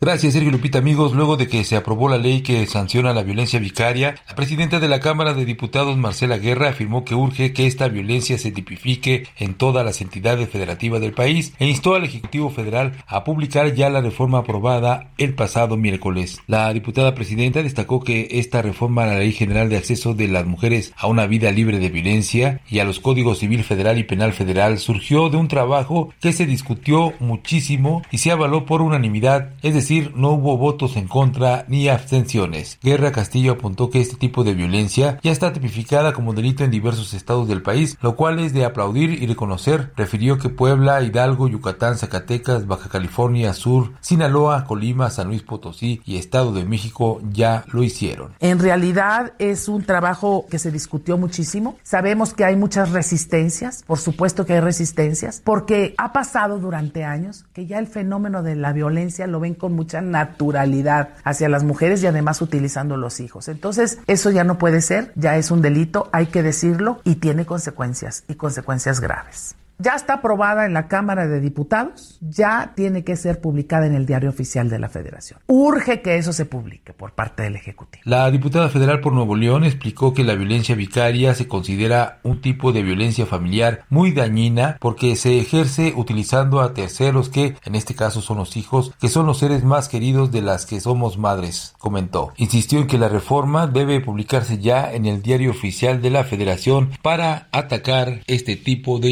Gracias, 0.00 0.34
Sergio 0.34 0.52
Lupita, 0.52 0.78
amigos. 0.78 1.12
Luego 1.12 1.36
de 1.36 1.48
que 1.48 1.64
se 1.64 1.74
aprobó 1.74 2.08
la 2.08 2.18
ley 2.18 2.42
que 2.42 2.64
sanciona 2.68 3.12
la 3.12 3.24
violencia 3.24 3.58
vicaria, 3.58 4.14
la 4.28 4.36
presidenta 4.36 4.78
de 4.78 4.86
la 4.86 5.00
Cámara 5.00 5.34
de 5.34 5.44
Diputados, 5.44 5.96
Marcela 5.96 6.38
Guerra, 6.38 6.68
afirmó 6.68 7.04
que 7.04 7.16
urge 7.16 7.52
que 7.52 7.66
esta 7.66 7.88
violencia 7.88 8.38
se 8.38 8.52
tipifique 8.52 9.26
en 9.38 9.54
todas 9.54 9.84
las 9.84 10.00
entidades 10.00 10.48
federativas 10.50 11.00
del 11.00 11.14
país 11.14 11.52
e 11.58 11.66
instó 11.66 11.96
al 11.96 12.04
Ejecutivo 12.04 12.48
Federal 12.48 12.92
a 13.08 13.24
publicar 13.24 13.74
ya 13.74 13.90
la 13.90 14.00
reforma 14.00 14.38
aprobada 14.38 15.10
el 15.18 15.34
pasado 15.34 15.76
miércoles. 15.76 16.38
La 16.46 16.72
diputada 16.72 17.16
presidenta 17.16 17.64
destacó 17.64 17.98
que 18.04 18.28
esta 18.30 18.62
reforma 18.62 19.02
a 19.02 19.06
la 19.06 19.18
Ley 19.18 19.32
General 19.32 19.68
de 19.68 19.78
Acceso 19.78 20.14
de 20.14 20.28
las 20.28 20.46
Mujeres 20.46 20.92
a 20.96 21.08
una 21.08 21.26
vida 21.26 21.50
libre 21.50 21.80
de 21.80 21.88
violencia 21.88 22.60
y 22.70 22.78
a 22.78 22.84
los 22.84 23.00
Códigos 23.00 23.40
Civil 23.40 23.64
Federal 23.64 23.98
y 23.98 24.04
Penal 24.04 24.32
Federal 24.32 24.78
surgió 24.78 25.28
de 25.28 25.38
un 25.38 25.48
trabajo 25.48 26.14
que 26.20 26.32
se 26.32 26.46
discutió 26.46 27.14
muchísimo 27.18 28.02
y 28.12 28.18
se 28.18 28.30
avaló 28.30 28.64
por 28.64 28.80
unanimidad, 28.80 29.54
es 29.64 29.74
decir, 29.74 29.87
no 30.14 30.32
hubo 30.32 30.58
votos 30.58 30.96
en 30.96 31.08
contra 31.08 31.64
ni 31.68 31.88
abstenciones. 31.88 32.78
Guerra 32.82 33.12
Castillo 33.12 33.52
apuntó 33.52 33.90
que 33.90 34.00
este 34.00 34.16
tipo 34.16 34.44
de 34.44 34.54
violencia 34.54 35.18
ya 35.22 35.32
está 35.32 35.52
tipificada 35.52 36.12
como 36.12 36.34
delito 36.34 36.64
en 36.64 36.70
diversos 36.70 37.14
estados 37.14 37.48
del 37.48 37.62
país, 37.62 37.96
lo 38.02 38.16
cual 38.16 38.38
es 38.38 38.52
de 38.52 38.64
aplaudir 38.64 39.10
y 39.22 39.26
reconocer. 39.26 39.92
Refirió 39.96 40.38
que 40.38 40.48
Puebla, 40.48 41.02
Hidalgo, 41.02 41.48
Yucatán, 41.48 41.96
Zacatecas, 41.96 42.66
Baja 42.66 42.88
California 42.88 43.52
Sur, 43.54 43.92
Sinaloa, 44.00 44.64
Colima, 44.64 45.10
San 45.10 45.28
Luis 45.28 45.42
Potosí 45.42 46.02
y 46.04 46.16
Estado 46.16 46.52
de 46.52 46.64
México 46.64 47.20
ya 47.30 47.64
lo 47.72 47.82
hicieron. 47.82 48.34
En 48.40 48.58
realidad 48.58 49.32
es 49.38 49.68
un 49.68 49.84
trabajo 49.84 50.46
que 50.50 50.58
se 50.58 50.70
discutió 50.70 51.16
muchísimo. 51.16 51.78
Sabemos 51.82 52.34
que 52.34 52.44
hay 52.44 52.56
muchas 52.56 52.90
resistencias, 52.90 53.84
por 53.86 53.98
supuesto 53.98 54.44
que 54.44 54.54
hay 54.54 54.60
resistencias, 54.60 55.40
porque 55.44 55.94
ha 55.98 56.12
pasado 56.12 56.58
durante 56.58 57.04
años 57.04 57.46
que 57.52 57.66
ya 57.66 57.78
el 57.78 57.86
fenómeno 57.86 58.42
de 58.42 58.56
la 58.56 58.72
violencia 58.72 59.26
lo 59.26 59.40
ven 59.40 59.54
con 59.54 59.74
mucha 59.78 60.00
naturalidad 60.00 61.10
hacia 61.22 61.48
las 61.48 61.62
mujeres 61.62 62.02
y 62.02 62.08
además 62.08 62.42
utilizando 62.42 62.96
los 62.96 63.20
hijos. 63.20 63.46
Entonces, 63.46 63.98
eso 64.08 64.30
ya 64.32 64.42
no 64.42 64.58
puede 64.58 64.80
ser, 64.80 65.12
ya 65.14 65.36
es 65.36 65.52
un 65.52 65.62
delito, 65.62 66.10
hay 66.12 66.26
que 66.26 66.42
decirlo 66.42 67.00
y 67.04 67.14
tiene 67.14 67.46
consecuencias 67.46 68.24
y 68.26 68.34
consecuencias 68.34 69.00
graves. 69.00 69.54
Ya 69.80 69.92
está 69.92 70.14
aprobada 70.14 70.66
en 70.66 70.74
la 70.74 70.88
Cámara 70.88 71.28
de 71.28 71.40
Diputados, 71.40 72.18
ya 72.20 72.72
tiene 72.74 73.04
que 73.04 73.14
ser 73.14 73.40
publicada 73.40 73.86
en 73.86 73.94
el 73.94 74.06
Diario 74.06 74.28
Oficial 74.28 74.68
de 74.68 74.80
la 74.80 74.88
Federación. 74.88 75.38
Urge 75.46 76.02
que 76.02 76.16
eso 76.16 76.32
se 76.32 76.46
publique 76.46 76.92
por 76.92 77.12
parte 77.12 77.44
del 77.44 77.54
Ejecutivo. 77.54 78.02
La 78.04 78.28
diputada 78.32 78.70
federal 78.70 78.98
por 78.98 79.12
Nuevo 79.12 79.36
León 79.36 79.62
explicó 79.62 80.14
que 80.14 80.24
la 80.24 80.34
violencia 80.34 80.74
vicaria 80.74 81.32
se 81.36 81.46
considera 81.46 82.18
un 82.24 82.40
tipo 82.40 82.72
de 82.72 82.82
violencia 82.82 83.24
familiar 83.24 83.84
muy 83.88 84.10
dañina 84.10 84.78
porque 84.80 85.14
se 85.14 85.38
ejerce 85.38 85.92
utilizando 85.94 86.60
a 86.60 86.74
terceros 86.74 87.28
que, 87.28 87.54
en 87.64 87.76
este 87.76 87.94
caso, 87.94 88.20
son 88.20 88.38
los 88.38 88.56
hijos, 88.56 88.92
que 89.00 89.08
son 89.08 89.26
los 89.26 89.38
seres 89.38 89.62
más 89.62 89.88
queridos 89.88 90.32
de 90.32 90.42
las 90.42 90.66
que 90.66 90.80
somos 90.80 91.18
madres, 91.18 91.76
comentó. 91.78 92.32
Insistió 92.36 92.80
en 92.80 92.88
que 92.88 92.98
la 92.98 93.08
reforma 93.08 93.68
debe 93.68 94.00
publicarse 94.00 94.58
ya 94.58 94.92
en 94.92 95.06
el 95.06 95.22
Diario 95.22 95.52
Oficial 95.52 96.02
de 96.02 96.10
la 96.10 96.24
Federación 96.24 96.90
para 97.00 97.46
atacar 97.52 98.22
este 98.26 98.56
tipo 98.56 98.98
de 98.98 99.10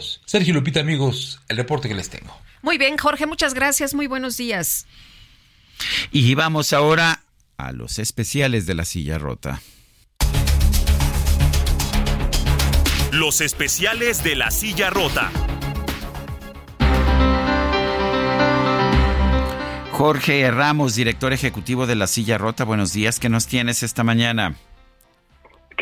Sergio 0.00 0.54
Lupita, 0.54 0.80
amigos, 0.80 1.40
el 1.48 1.56
reporte 1.56 1.88
que 1.88 1.94
les 1.94 2.08
tengo. 2.08 2.36
Muy 2.62 2.78
bien, 2.78 2.96
Jorge, 2.96 3.26
muchas 3.26 3.54
gracias. 3.54 3.94
Muy 3.94 4.06
buenos 4.06 4.36
días. 4.36 4.86
Y 6.10 6.34
vamos 6.34 6.72
ahora 6.72 7.24
a 7.56 7.72
los 7.72 7.98
especiales 7.98 8.66
de 8.66 8.74
la 8.74 8.84
silla 8.84 9.18
rota. 9.18 9.60
Los 13.10 13.40
especiales 13.40 14.24
de 14.24 14.36
la 14.36 14.50
silla 14.50 14.90
rota. 14.90 15.30
Jorge 19.92 20.50
Ramos, 20.50 20.94
director 20.94 21.32
ejecutivo 21.32 21.86
de 21.86 21.94
La 21.94 22.06
Silla 22.06 22.38
Rota, 22.38 22.64
buenos 22.64 22.92
días. 22.92 23.20
¿Qué 23.20 23.28
nos 23.28 23.46
tienes 23.46 23.82
esta 23.82 24.02
mañana? 24.02 24.56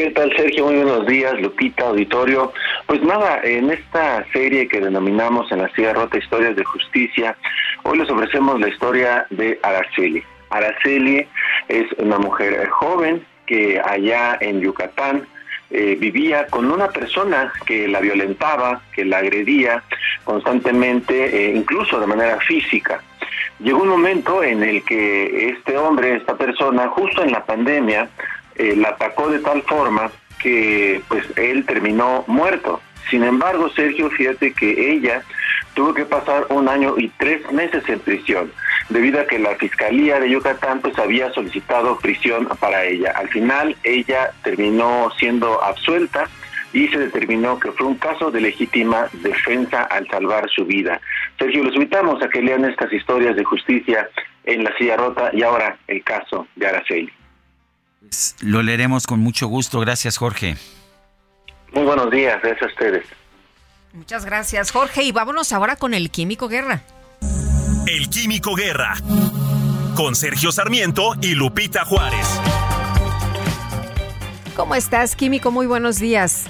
¿Qué 0.01 0.13
tal, 0.13 0.35
Sergio? 0.35 0.65
Muy 0.65 0.77
buenos 0.77 1.07
días, 1.07 1.39
Lupita, 1.43 1.89
auditorio. 1.89 2.55
Pues 2.87 3.03
nada, 3.03 3.39
en 3.45 3.71
esta 3.71 4.25
serie 4.33 4.67
que 4.67 4.81
denominamos 4.81 5.53
en 5.53 5.59
La 5.59 5.69
Silla 5.75 5.93
Rota 5.93 6.17
Historias 6.17 6.57
de 6.57 6.65
Justicia, 6.65 7.37
hoy 7.83 7.99
les 7.99 8.09
ofrecemos 8.09 8.59
la 8.59 8.69
historia 8.69 9.27
de 9.29 9.61
Araceli. 9.63 10.23
Araceli 10.49 11.27
es 11.69 11.85
una 11.99 12.17
mujer 12.17 12.67
joven 12.71 13.23
que 13.45 13.79
allá 13.79 14.39
en 14.41 14.63
Yucatán 14.63 15.27
eh, 15.71 15.99
vivía 16.01 16.47
con 16.47 16.73
una 16.73 16.89
persona 16.89 17.53
que 17.67 17.87
la 17.87 18.01
violentaba, 18.01 18.81
que 18.95 19.05
la 19.05 19.19
agredía 19.19 19.83
constantemente, 20.25 21.27
eh, 21.27 21.53
incluso 21.55 22.01
de 22.01 22.07
manera 22.07 22.39
física. 22.41 23.03
Llegó 23.59 23.83
un 23.83 23.91
momento 23.91 24.43
en 24.43 24.63
el 24.63 24.83
que 24.83 25.51
este 25.51 25.77
hombre, 25.77 26.17
esta 26.17 26.39
persona, 26.39 26.89
justo 26.89 27.23
en 27.23 27.33
la 27.33 27.45
pandemia, 27.45 28.09
eh, 28.61 28.77
la 28.77 28.91
atacó 28.91 29.31
de 29.31 29.39
tal 29.39 29.63
forma 29.63 30.11
que 30.39 31.01
pues 31.09 31.25
él 31.37 31.65
terminó 31.65 32.25
muerto. 32.27 32.83
Sin 33.09 33.25
embargo, 33.25 33.71
Sergio, 33.71 34.11
fíjate 34.11 34.53
que 34.53 34.93
ella 34.93 35.23
tuvo 35.73 35.95
que 35.95 36.05
pasar 36.05 36.47
un 36.51 36.69
año 36.69 36.95
y 36.99 37.09
tres 37.09 37.51
meses 37.53 37.89
en 37.89 38.01
prisión, 38.01 38.53
debido 38.91 39.19
a 39.19 39.27
que 39.27 39.39
la 39.39 39.55
Fiscalía 39.57 40.21
de 40.21 40.29
Yucatán 40.29 40.81
pues 40.81 40.99
había 40.99 41.33
solicitado 41.33 41.99
prisión 41.99 42.49
para 42.61 42.85
ella. 42.85 43.13
Al 43.17 43.29
final, 43.29 43.75
ella 43.83 44.33
terminó 44.43 45.11
siendo 45.19 45.63
absuelta 45.63 46.29
y 46.75 46.87
se 46.89 46.99
determinó 46.99 47.59
que 47.59 47.73
fue 47.73 47.87
un 47.87 47.97
caso 47.97 48.31
de 48.31 48.43
legítima 48.43 49.09
defensa 49.23 49.85
al 49.85 50.07
salvar 50.09 50.51
su 50.51 50.67
vida. 50.67 51.01
Sergio, 51.39 51.65
los 51.65 51.75
invitamos 51.75 52.23
a 52.23 52.29
que 52.29 52.43
lean 52.43 52.67
estas 52.67 52.93
historias 52.93 53.37
de 53.37 53.45
justicia 53.45 54.07
en 54.45 54.65
La 54.65 54.77
Silla 54.77 54.99
Rota 54.99 55.31
y 55.33 55.43
ahora 55.43 55.79
el 55.89 56.03
caso 56.05 56.47
de 56.57 56.67
Araceli. 56.67 57.13
Pues, 58.01 58.37
lo 58.41 58.63
leeremos 58.63 59.07
con 59.07 59.21
mucho 59.21 59.47
gusto. 59.47 59.81
Gracias, 59.81 60.17
Jorge. 60.17 60.57
Muy 61.73 61.85
buenos 61.85 62.11
días, 62.11 62.41
gracias 62.43 62.63
a 62.63 62.67
ustedes. 62.67 63.07
Muchas 63.93 64.25
gracias, 64.25 64.71
Jorge. 64.71 65.03
Y 65.03 65.13
vámonos 65.13 65.53
ahora 65.53 65.77
con 65.77 65.95
el 65.95 66.11
Químico 66.11 66.49
Guerra. 66.49 66.83
El 67.87 68.09
Químico 68.09 68.55
Guerra. 68.55 68.95
Con 69.95 70.15
Sergio 70.15 70.53
Sarmiento 70.53 71.15
y 71.21 71.35
Lupita 71.35 71.85
Juárez. 71.85 72.41
¿Cómo 74.57 74.75
estás, 74.75 75.17
Químico? 75.17 75.51
Muy 75.51 75.67
buenos 75.67 75.99
días. 75.99 76.47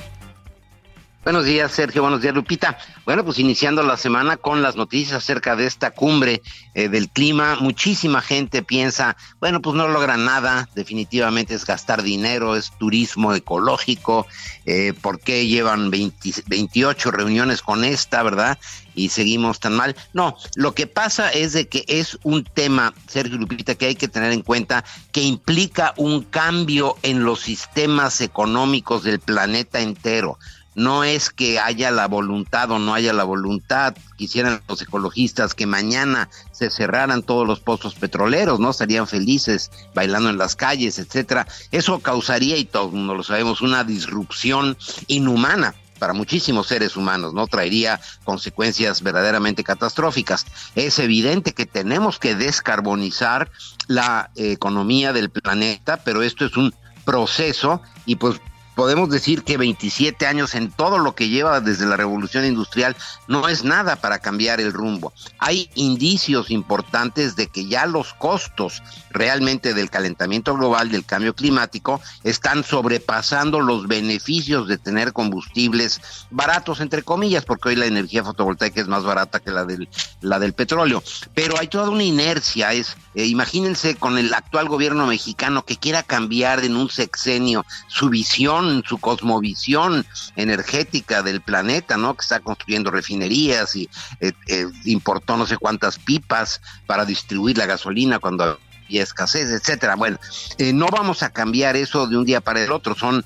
Buenos 1.22 1.44
días, 1.44 1.72
Sergio. 1.72 2.00
Buenos 2.00 2.22
días, 2.22 2.34
Lupita. 2.34 2.78
Bueno, 3.04 3.26
pues 3.26 3.38
iniciando 3.38 3.82
la 3.82 3.98
semana 3.98 4.38
con 4.38 4.62
las 4.62 4.76
noticias 4.76 5.18
acerca 5.18 5.54
de 5.54 5.66
esta 5.66 5.90
cumbre 5.90 6.40
eh, 6.72 6.88
del 6.88 7.10
clima, 7.10 7.58
muchísima 7.60 8.22
gente 8.22 8.62
piensa, 8.62 9.18
bueno, 9.38 9.60
pues 9.60 9.76
no 9.76 9.86
logra 9.86 10.16
nada, 10.16 10.70
definitivamente 10.74 11.52
es 11.52 11.66
gastar 11.66 12.02
dinero, 12.02 12.56
es 12.56 12.72
turismo 12.78 13.34
ecológico, 13.34 14.26
eh, 14.64 14.94
¿por 14.98 15.20
qué 15.20 15.46
llevan 15.46 15.90
28 15.90 17.10
reuniones 17.10 17.60
con 17.60 17.84
esta, 17.84 18.22
verdad? 18.22 18.58
Y 18.94 19.10
seguimos 19.10 19.60
tan 19.60 19.74
mal. 19.74 19.96
No, 20.14 20.38
lo 20.54 20.74
que 20.74 20.86
pasa 20.86 21.30
es 21.30 21.52
de 21.52 21.68
que 21.68 21.84
es 21.86 22.18
un 22.22 22.44
tema, 22.44 22.94
Sergio 23.08 23.36
Lupita, 23.36 23.74
que 23.74 23.86
hay 23.86 23.94
que 23.94 24.08
tener 24.08 24.32
en 24.32 24.40
cuenta 24.40 24.84
que 25.12 25.20
implica 25.20 25.92
un 25.98 26.22
cambio 26.22 26.96
en 27.02 27.24
los 27.24 27.40
sistemas 27.40 28.22
económicos 28.22 29.04
del 29.04 29.20
planeta 29.20 29.80
entero 29.80 30.38
no 30.80 31.04
es 31.04 31.28
que 31.30 31.60
haya 31.60 31.90
la 31.90 32.08
voluntad 32.08 32.70
o 32.70 32.78
no 32.78 32.94
haya 32.94 33.12
la 33.12 33.24
voluntad, 33.24 33.94
quisieran 34.16 34.62
los 34.66 34.80
ecologistas 34.80 35.54
que 35.54 35.66
mañana 35.66 36.30
se 36.52 36.70
cerraran 36.70 37.22
todos 37.22 37.46
los 37.46 37.60
pozos 37.60 37.94
petroleros, 37.94 38.60
¿no? 38.60 38.70
Estarían 38.70 39.06
felices 39.06 39.70
bailando 39.94 40.30
en 40.30 40.38
las 40.38 40.56
calles, 40.56 40.98
etcétera. 40.98 41.46
Eso 41.70 42.00
causaría, 42.00 42.56
y 42.56 42.64
todo 42.64 42.86
el 42.86 42.92
mundo 42.92 43.14
lo 43.14 43.22
sabemos, 43.22 43.60
una 43.60 43.84
disrupción 43.84 44.76
inhumana 45.06 45.74
para 45.98 46.14
muchísimos 46.14 46.66
seres 46.66 46.96
humanos, 46.96 47.34
¿no? 47.34 47.46
Traería 47.46 48.00
consecuencias 48.24 49.02
verdaderamente 49.02 49.62
catastróficas. 49.62 50.46
Es 50.74 50.98
evidente 50.98 51.52
que 51.52 51.66
tenemos 51.66 52.18
que 52.18 52.34
descarbonizar 52.34 53.50
la 53.86 54.30
economía 54.34 55.12
del 55.12 55.28
planeta, 55.28 55.98
pero 55.98 56.22
esto 56.22 56.46
es 56.46 56.56
un 56.56 56.74
proceso 57.04 57.82
y 58.06 58.16
pues 58.16 58.40
podemos 58.80 59.10
decir 59.10 59.42
que 59.42 59.58
27 59.58 60.26
años 60.26 60.54
en 60.54 60.70
todo 60.70 60.96
lo 60.96 61.14
que 61.14 61.28
lleva 61.28 61.60
desde 61.60 61.84
la 61.84 61.98
revolución 61.98 62.46
industrial 62.46 62.96
no 63.28 63.46
es 63.46 63.62
nada 63.62 63.96
para 63.96 64.20
cambiar 64.20 64.58
el 64.58 64.72
rumbo. 64.72 65.12
Hay 65.38 65.68
indicios 65.74 66.50
importantes 66.50 67.36
de 67.36 67.48
que 67.48 67.66
ya 67.66 67.84
los 67.84 68.14
costos 68.14 68.82
realmente 69.10 69.74
del 69.74 69.90
calentamiento 69.90 70.54
global, 70.54 70.90
del 70.90 71.04
cambio 71.04 71.34
climático, 71.34 72.00
están 72.24 72.64
sobrepasando 72.64 73.60
los 73.60 73.86
beneficios 73.86 74.66
de 74.66 74.78
tener 74.78 75.12
combustibles 75.12 76.00
baratos, 76.30 76.80
entre 76.80 77.02
comillas, 77.02 77.44
porque 77.44 77.68
hoy 77.68 77.76
la 77.76 77.84
energía 77.84 78.24
fotovoltaica 78.24 78.80
es 78.80 78.88
más 78.88 79.04
barata 79.04 79.40
que 79.40 79.50
la 79.50 79.66
del, 79.66 79.90
la 80.22 80.38
del 80.38 80.54
petróleo. 80.54 81.02
Pero 81.34 81.58
hay 81.58 81.68
toda 81.68 81.90
una 81.90 82.04
inercia, 82.04 82.72
es, 82.72 82.96
eh, 83.14 83.26
imagínense 83.26 83.96
con 83.96 84.16
el 84.16 84.32
actual 84.32 84.70
gobierno 84.70 85.06
mexicano 85.06 85.66
que 85.66 85.76
quiera 85.76 86.02
cambiar 86.02 86.64
en 86.64 86.76
un 86.76 86.88
sexenio 86.88 87.66
su 87.86 88.08
visión 88.08 88.69
su 88.86 88.98
cosmovisión 88.98 90.06
energética 90.36 91.22
del 91.22 91.40
planeta, 91.40 91.96
¿no? 91.96 92.14
Que 92.14 92.22
está 92.22 92.40
construyendo 92.40 92.90
refinerías 92.90 93.76
y 93.76 93.88
eh, 94.20 94.32
eh, 94.48 94.66
importó 94.84 95.36
no 95.36 95.46
sé 95.46 95.56
cuántas 95.56 95.98
pipas 95.98 96.60
para 96.86 97.04
distribuir 97.04 97.58
la 97.58 97.66
gasolina 97.66 98.18
cuando 98.18 98.58
había 98.86 99.02
escasez, 99.02 99.50
etcétera. 99.50 99.96
Bueno, 99.96 100.18
eh, 100.58 100.72
no 100.72 100.86
vamos 100.86 101.22
a 101.22 101.30
cambiar 101.30 101.76
eso 101.76 102.06
de 102.06 102.16
un 102.16 102.24
día 102.24 102.40
para 102.40 102.62
el 102.62 102.72
otro, 102.72 102.94
son 102.94 103.24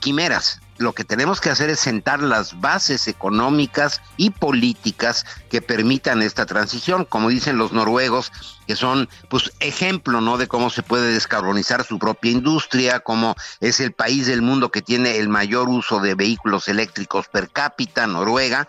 quimeras 0.00 0.60
lo 0.80 0.94
que 0.94 1.04
tenemos 1.04 1.42
que 1.42 1.50
hacer 1.50 1.68
es 1.68 1.78
sentar 1.78 2.22
las 2.22 2.58
bases 2.58 3.06
económicas 3.06 4.00
y 4.16 4.30
políticas 4.30 5.26
que 5.50 5.60
permitan 5.60 6.22
esta 6.22 6.46
transición, 6.46 7.04
como 7.04 7.28
dicen 7.28 7.58
los 7.58 7.72
noruegos, 7.72 8.32
que 8.66 8.76
son 8.76 9.06
pues 9.28 9.52
ejemplo, 9.60 10.22
¿no? 10.22 10.38
de 10.38 10.48
cómo 10.48 10.70
se 10.70 10.82
puede 10.82 11.12
descarbonizar 11.12 11.84
su 11.84 11.98
propia 11.98 12.30
industria, 12.30 13.00
cómo 13.00 13.36
es 13.60 13.78
el 13.80 13.92
país 13.92 14.26
del 14.26 14.40
mundo 14.40 14.70
que 14.70 14.80
tiene 14.80 15.18
el 15.18 15.28
mayor 15.28 15.68
uso 15.68 16.00
de 16.00 16.14
vehículos 16.14 16.66
eléctricos 16.66 17.28
per 17.28 17.50
cápita, 17.50 18.06
Noruega, 18.06 18.66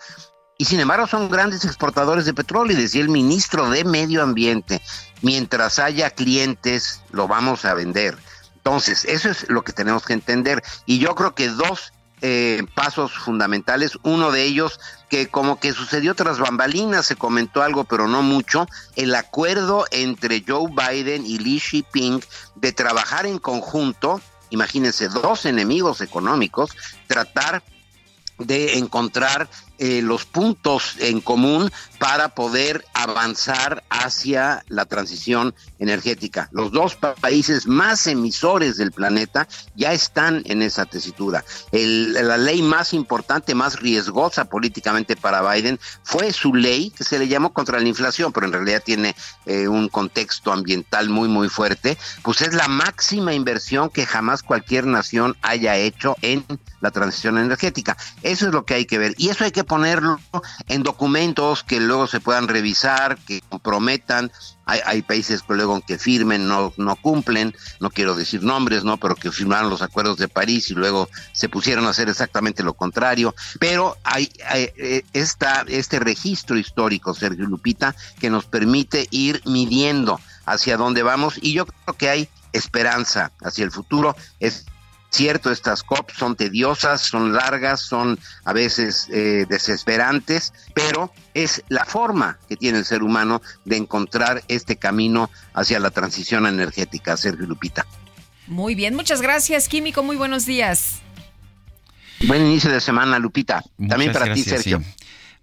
y 0.57 0.65
sin 0.65 0.81
embargo 0.81 1.07
son 1.07 1.29
grandes 1.29 1.63
exportadores 1.63 2.25
de 2.25 2.33
petróleo 2.33 2.77
y 2.77 2.81
decía 2.81 3.01
el 3.01 3.09
ministro 3.09 3.69
de 3.69 3.85
Medio 3.85 4.21
Ambiente, 4.21 4.81
mientras 5.21 5.79
haya 5.79 6.09
clientes 6.09 7.01
lo 7.11 7.29
vamos 7.29 7.63
a 7.63 7.73
vender. 7.73 8.17
Entonces, 8.57 9.05
eso 9.05 9.29
es 9.29 9.49
lo 9.49 9.63
que 9.63 9.73
tenemos 9.73 10.05
que 10.05 10.13
entender. 10.13 10.61
Y 10.85 10.99
yo 10.99 11.15
creo 11.15 11.33
que 11.33 11.49
dos 11.49 11.93
eh, 12.21 12.63
pasos 12.75 13.11
fundamentales. 13.13 13.97
Uno 14.03 14.31
de 14.31 14.43
ellos, 14.43 14.79
que 15.09 15.27
como 15.27 15.59
que 15.59 15.73
sucedió 15.73 16.13
tras 16.15 16.39
bambalinas, 16.39 17.05
se 17.05 17.15
comentó 17.15 17.63
algo, 17.63 17.83
pero 17.83 18.07
no 18.07 18.21
mucho, 18.21 18.67
el 18.95 19.15
acuerdo 19.15 19.85
entre 19.91 20.43
Joe 20.47 20.69
Biden 20.69 21.25
y 21.25 21.39
Li 21.39 21.59
Jinping 21.59 22.21
de 22.55 22.71
trabajar 22.71 23.25
en 23.25 23.39
conjunto, 23.39 24.21
imagínense, 24.51 25.09
dos 25.09 25.45
enemigos 25.45 26.01
económicos, 26.01 26.71
tratar 27.07 27.63
de 28.37 28.77
encontrar 28.77 29.49
eh, 29.83 30.03
los 30.03 30.25
puntos 30.25 30.95
en 30.99 31.21
común 31.21 31.71
para 31.97 32.29
poder 32.29 32.85
avanzar 32.93 33.83
hacia 33.89 34.63
la 34.67 34.85
transición 34.85 35.55
energética. 35.79 36.49
Los 36.51 36.71
dos 36.71 36.95
países 36.95 37.65
más 37.65 38.05
emisores 38.05 38.77
del 38.77 38.91
planeta 38.91 39.47
ya 39.73 39.91
están 39.91 40.43
en 40.45 40.61
esa 40.61 40.85
tesitura. 40.85 41.43
la 41.71 42.37
ley 42.37 42.61
más 42.61 42.93
importante, 42.93 43.55
más 43.55 43.79
riesgosa 43.79 44.45
políticamente 44.45 45.15
para 45.15 45.41
Biden 45.41 45.79
fue 46.03 46.31
su 46.31 46.53
ley 46.53 46.91
que 46.91 47.03
se 47.03 47.17
le 47.17 47.27
llamó 47.27 47.51
contra 47.51 47.79
la 47.79 47.87
inflación, 47.87 48.31
pero 48.31 48.45
en 48.45 48.53
realidad 48.53 48.83
tiene 48.85 49.15
eh, 49.47 49.67
un 49.67 49.89
contexto 49.89 50.51
ambiental 50.51 51.09
muy, 51.09 51.27
muy 51.27 51.49
fuerte. 51.49 51.97
Pues 52.21 52.43
es 52.43 52.53
la 52.53 52.67
máxima 52.67 53.33
inversión 53.33 53.89
que 53.89 54.05
jamás 54.05 54.43
cualquier 54.43 54.85
nación 54.85 55.35
haya 55.41 55.75
hecho 55.75 56.15
en 56.21 56.45
la 56.81 56.91
transición 56.91 57.39
energética. 57.39 57.97
Eso 58.21 58.47
es 58.47 58.53
lo 58.53 58.65
que 58.65 58.75
hay 58.75 58.85
que 58.85 58.99
ver. 58.99 59.15
Y 59.17 59.29
eso 59.29 59.43
hay 59.43 59.51
que 59.51 59.63
ponerlo 59.71 60.19
en 60.67 60.83
documentos 60.83 61.63
que 61.63 61.79
luego 61.79 62.05
se 62.05 62.19
puedan 62.19 62.49
revisar, 62.49 63.17
que 63.19 63.39
comprometan. 63.39 64.29
Hay, 64.65 64.81
hay, 64.85 65.01
países 65.01 65.43
que 65.43 65.53
luego 65.53 65.79
que 65.79 65.97
firmen 65.97 66.45
no, 66.45 66.73
no 66.75 66.97
cumplen, 66.97 67.55
no 67.79 67.89
quiero 67.89 68.13
decir 68.13 68.43
nombres, 68.43 68.83
¿no? 68.83 68.97
Pero 68.97 69.15
que 69.15 69.31
firmaron 69.31 69.69
los 69.69 69.81
acuerdos 69.81 70.17
de 70.17 70.27
París 70.27 70.69
y 70.71 70.73
luego 70.73 71.07
se 71.31 71.47
pusieron 71.47 71.85
a 71.85 71.91
hacer 71.91 72.09
exactamente 72.09 72.63
lo 72.63 72.73
contrario. 72.73 73.33
Pero 73.61 73.95
hay, 74.03 74.29
hay 74.45 74.71
eh, 74.75 75.05
esta, 75.13 75.63
este 75.69 75.99
registro 75.99 76.57
histórico, 76.57 77.13
Sergio 77.13 77.45
Lupita, 77.45 77.95
que 78.19 78.29
nos 78.29 78.47
permite 78.47 79.07
ir 79.09 79.41
midiendo 79.45 80.19
hacia 80.45 80.75
dónde 80.75 81.01
vamos 81.01 81.35
y 81.41 81.53
yo 81.53 81.65
creo 81.65 81.95
que 81.95 82.09
hay 82.09 82.29
esperanza 82.51 83.31
hacia 83.41 83.63
el 83.63 83.71
futuro. 83.71 84.17
Es 84.41 84.65
cierto, 85.11 85.51
estas 85.51 85.83
COP 85.83 86.09
son 86.11 86.35
tediosas, 86.35 87.01
son 87.01 87.33
largas, 87.33 87.81
son 87.81 88.17
a 88.43 88.53
veces 88.53 89.07
eh, 89.11 89.45
desesperantes, 89.47 90.53
pero 90.73 91.13
es 91.33 91.63
la 91.69 91.85
forma 91.85 92.39
que 92.49 92.57
tiene 92.57 92.79
el 92.79 92.85
ser 92.85 93.03
humano 93.03 93.41
de 93.65 93.77
encontrar 93.77 94.43
este 94.47 94.77
camino 94.77 95.29
hacia 95.53 95.79
la 95.79 95.91
transición 95.91 96.47
energética, 96.47 97.17
Sergio 97.17 97.45
Lupita. 97.45 97.85
Muy 98.47 98.73
bien, 98.73 98.95
muchas 98.95 99.21
gracias, 99.21 99.67
Químico, 99.67 100.01
muy 100.01 100.15
buenos 100.15 100.45
días. 100.45 101.01
Buen 102.27 102.45
inicio 102.45 102.71
de 102.71 102.79
semana, 102.79 103.19
Lupita. 103.19 103.63
También 103.87 104.11
para 104.11 104.33
ti, 104.33 104.43
Sergio. 104.43 104.81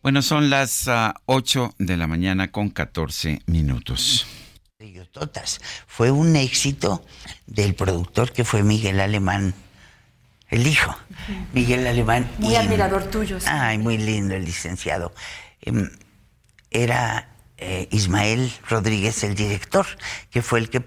Bueno, 0.03 0.23
son 0.23 0.49
las 0.49 0.87
uh, 0.87 0.91
ah, 0.91 1.14
8 1.27 1.75
de 1.79 1.97
la 1.97 2.07
mañana 2.07 2.53
con 2.53 2.71
14 2.71 3.43
minutos. 3.47 4.27
Fue 5.89 6.12
un 6.12 6.37
éxito 6.37 7.05
del 7.49 7.74
productor 7.74 8.31
que 8.31 8.45
fue 8.45 8.62
Miguel 8.62 9.01
Alemán, 9.01 9.53
el 10.51 10.68
hijo. 10.68 10.97
Miguel 11.53 11.85
Alemán. 11.85 12.31
Muy 12.39 12.55
admirador 12.55 13.03
tuyo. 13.11 13.39
Ay, 13.47 13.79
muy 13.79 13.99
lindo 13.99 14.37
el 14.37 14.45
licenciado. 14.45 15.12
Em, 15.62 15.91
era 16.70 17.29
eh, 17.57 17.89
Ismael 17.91 18.53
Rodríguez 18.68 19.24
el 19.24 19.35
director, 19.35 19.85
que 20.31 20.43
fue 20.43 20.61
el 20.61 20.70
que, 20.70 20.81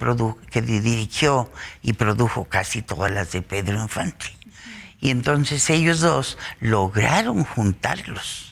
que 0.49 0.61
dirigió 0.61 1.51
y 1.81 1.91
produjo 1.91 2.45
casi 2.45 2.81
todas 2.81 3.11
las 3.11 3.33
de 3.33 3.41
Pedro 3.41 3.81
Infante. 3.81 4.27
Y 5.01 5.09
entonces 5.09 5.69
ellos 5.69 5.99
dos 5.99 6.37
lograron 6.61 7.43
juntarlos 7.43 8.50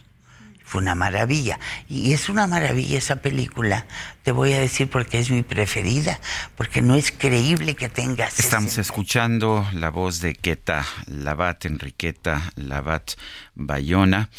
fue 0.69 0.83
una 0.83 0.93
maravilla. 0.93 1.59
Y 1.87 2.13
es 2.13 2.29
una 2.29 2.45
maravilla 2.45 2.99
esa 2.99 3.15
película, 3.15 3.87
te 4.21 4.31
voy 4.31 4.53
a 4.53 4.59
decir 4.59 4.87
porque 4.87 5.17
es 5.17 5.31
mi 5.31 5.41
preferida, 5.41 6.19
porque 6.55 6.83
no 6.83 6.95
es 6.95 7.11
creíble 7.11 7.73
que 7.73 7.89
tengas... 7.89 8.39
Estamos 8.39 8.77
escuchando 8.77 9.67
la 9.73 9.89
voz 9.89 10.21
de 10.21 10.35
Queta 10.35 10.85
Labat, 11.07 11.65
Enriqueta 11.65 12.51
Labat 12.55 13.13
Bayona. 13.55 14.29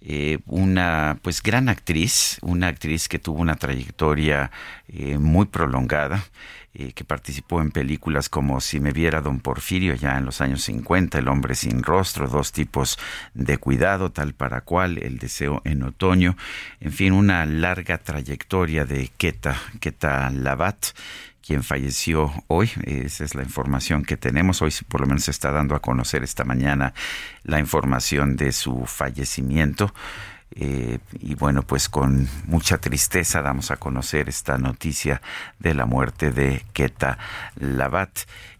Eh, 0.00 0.38
una 0.46 1.18
pues 1.22 1.42
gran 1.42 1.68
actriz, 1.68 2.38
una 2.40 2.68
actriz 2.68 3.08
que 3.08 3.18
tuvo 3.18 3.40
una 3.40 3.56
trayectoria 3.56 4.52
eh, 4.86 5.18
muy 5.18 5.46
prolongada. 5.46 6.24
Eh, 6.72 6.92
que 6.92 7.02
participó 7.02 7.60
en 7.60 7.72
películas 7.72 8.28
como 8.28 8.60
Si 8.60 8.78
me 8.78 8.92
viera 8.92 9.20
don 9.20 9.40
Porfirio 9.40 9.94
ya 9.96 10.16
en 10.16 10.24
los 10.24 10.40
años 10.40 10.62
50, 10.62 11.18
El 11.18 11.26
hombre 11.26 11.56
sin 11.56 11.82
rostro, 11.82 12.28
Dos 12.28 12.52
tipos 12.52 12.96
de 13.34 13.58
cuidado, 13.58 14.12
tal 14.12 14.34
para 14.34 14.60
cual, 14.60 14.98
El 14.98 15.18
deseo 15.18 15.62
en 15.64 15.82
otoño, 15.82 16.36
en 16.78 16.92
fin, 16.92 17.12
una 17.12 17.44
larga 17.44 17.98
trayectoria 17.98 18.84
de 18.84 19.10
Queta, 19.18 19.56
Queta 19.80 20.30
Labat 20.30 20.86
quien 21.44 21.64
falleció 21.64 22.32
hoy. 22.46 22.70
Esa 22.84 23.24
es 23.24 23.34
la 23.34 23.42
información 23.42 24.04
que 24.04 24.16
tenemos. 24.16 24.62
Hoy 24.62 24.72
por 24.86 25.00
lo 25.00 25.08
menos 25.08 25.24
se 25.24 25.32
está 25.32 25.50
dando 25.50 25.74
a 25.74 25.80
conocer 25.80 26.22
esta 26.22 26.44
mañana 26.44 26.94
la 27.42 27.58
información 27.58 28.36
de 28.36 28.52
su 28.52 28.86
fallecimiento. 28.86 29.92
Eh, 30.52 30.98
y 31.20 31.36
bueno, 31.36 31.62
pues 31.62 31.88
con 31.88 32.28
mucha 32.46 32.78
tristeza 32.78 33.40
damos 33.40 33.70
a 33.70 33.76
conocer 33.76 34.28
esta 34.28 34.58
noticia 34.58 35.22
de 35.58 35.74
la 35.74 35.86
muerte 35.86 36.32
de 36.32 36.64
Keta 36.72 37.18
Labat. 37.56 38.10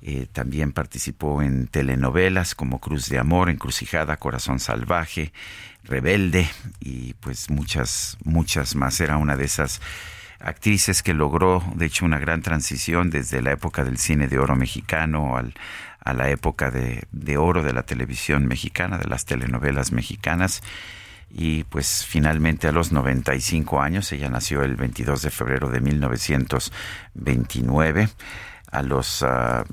Eh, 0.03 0.27
también 0.33 0.73
participó 0.73 1.43
en 1.43 1.67
telenovelas 1.67 2.55
como 2.55 2.79
Cruz 2.79 3.09
de 3.09 3.19
Amor, 3.19 3.51
Encrucijada, 3.51 4.17
Corazón 4.19 4.61
Salvaje, 4.61 5.33
Rebelde 5.85 6.49
y 6.79 7.15
pues 7.15 7.51
muchas, 7.51 8.19
muchas 8.25 8.77
más. 8.77 9.01
Era 9.01 9.17
una 9.17 9.37
de 9.37 9.45
esas 9.45 9.81
actrices 10.39 11.03
que 11.03 11.13
logró, 11.13 11.63
de 11.75 11.87
hecho, 11.87 12.05
una 12.05 12.19
gran 12.19 12.41
transición 12.41 13.11
desde 13.11 13.43
la 13.43 13.53
época 13.53 13.85
del 13.85 13.99
cine 13.99 14.29
de 14.29 14.39
oro 14.39 14.55
mexicano 14.55 15.37
al, 15.37 15.55
a 16.03 16.15
la 16.15 16.31
época 16.31 16.71
de, 16.71 17.05
de 17.11 17.37
oro 17.37 17.63
de 17.63 17.73
la 17.73 17.83
televisión 17.83 18.47
mexicana, 18.47 18.97
de 18.97 19.09
las 19.09 19.25
telenovelas 19.25 19.93
mexicanas 19.93 20.63
y 21.31 21.65
pues 21.65 22.05
finalmente 22.07 22.69
a 22.69 22.73
los 22.73 22.93
95 22.93 23.81
años, 23.81 24.13
ella 24.13 24.29
nació 24.29 24.63
el 24.63 24.77
22 24.77 25.23
de 25.23 25.31
febrero 25.31 25.71
de 25.71 25.81
1929, 25.81 28.11
a 28.71 28.83
los, 28.83 29.23
uh, 29.23 29.65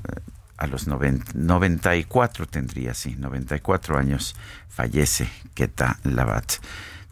a 0.56 0.66
los 0.68 0.86
94 0.86 2.46
tendría, 2.46 2.94
sí, 2.94 3.16
94 3.16 3.98
años, 3.98 4.34
fallece 4.68 5.28
Keta 5.54 5.98
Labat. 6.04 6.54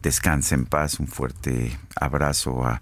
Descanse 0.02 0.54
en 0.54 0.66
paz, 0.66 1.00
un 1.00 1.08
fuerte 1.08 1.76
abrazo 1.96 2.64
a 2.64 2.80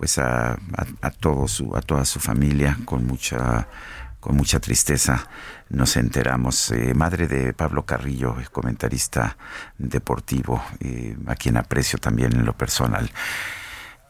pues 0.00 0.16
a, 0.16 0.58
a, 1.02 1.10
todo 1.10 1.46
su, 1.46 1.76
a 1.76 1.82
toda 1.82 2.06
su 2.06 2.20
familia 2.20 2.78
con 2.86 3.06
mucha 3.06 3.68
con 4.20 4.36
mucha 4.36 4.60
tristeza 4.60 5.26
nos 5.70 5.96
enteramos. 5.96 6.70
Eh, 6.70 6.94
madre 6.94 7.26
de 7.26 7.52
Pablo 7.52 7.84
Carrillo, 7.84 8.36
comentarista 8.52 9.36
deportivo, 9.78 10.62
eh, 10.80 11.16
a 11.26 11.34
quien 11.34 11.56
aprecio 11.56 11.98
también 11.98 12.32
en 12.32 12.44
lo 12.44 12.52
personal. 12.52 13.10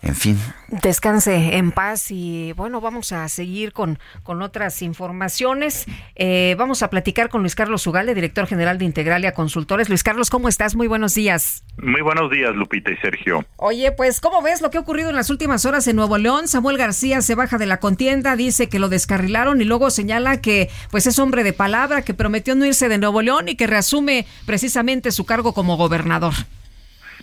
En 0.02 0.14
fin. 0.14 0.38
Descanse 0.68 1.56
en 1.56 1.72
paz 1.72 2.10
y 2.10 2.52
bueno, 2.52 2.80
vamos 2.80 3.12
a 3.12 3.28
seguir 3.28 3.72
con, 3.72 3.98
con 4.22 4.40
otras 4.40 4.80
informaciones. 4.80 5.84
Eh, 6.14 6.54
vamos 6.58 6.82
a 6.82 6.88
platicar 6.88 7.28
con 7.28 7.42
Luis 7.42 7.54
Carlos 7.54 7.86
Ugale, 7.86 8.14
director 8.14 8.46
general 8.46 8.78
de 8.78 8.86
Integralia 8.86 9.34
Consultores. 9.34 9.88
Luis 9.90 10.02
Carlos, 10.02 10.30
¿cómo 10.30 10.48
estás? 10.48 10.74
Muy 10.74 10.86
buenos 10.86 11.14
días. 11.14 11.64
Muy 11.76 12.00
buenos 12.00 12.30
días, 12.30 12.54
Lupita 12.54 12.90
y 12.90 12.96
Sergio. 12.96 13.44
Oye, 13.56 13.92
pues, 13.92 14.20
¿cómo 14.20 14.40
ves 14.42 14.62
lo 14.62 14.70
que 14.70 14.78
ha 14.78 14.80
ocurrido 14.80 15.10
en 15.10 15.16
las 15.16 15.28
últimas 15.28 15.66
horas 15.66 15.86
en 15.86 15.96
Nuevo 15.96 16.16
León? 16.16 16.48
Samuel 16.48 16.78
García 16.78 17.20
se 17.20 17.34
baja 17.34 17.58
de 17.58 17.66
la 17.66 17.78
contienda, 17.78 18.36
dice 18.36 18.68
que 18.68 18.78
lo 18.78 18.88
descarrilaron 18.88 19.60
y 19.60 19.64
luego 19.64 19.90
señala 19.90 20.40
que 20.40 20.70
pues 20.90 21.06
es 21.06 21.18
hombre 21.18 21.44
de 21.44 21.52
palabra, 21.52 22.02
que 22.02 22.14
prometió 22.14 22.54
no 22.54 22.64
irse 22.64 22.88
de 22.88 22.98
Nuevo 22.98 23.20
León 23.20 23.48
y 23.48 23.56
que 23.56 23.66
reasume 23.66 24.26
precisamente 24.46 25.10
su 25.10 25.26
cargo 25.26 25.52
como 25.52 25.76
gobernador. 25.76 26.34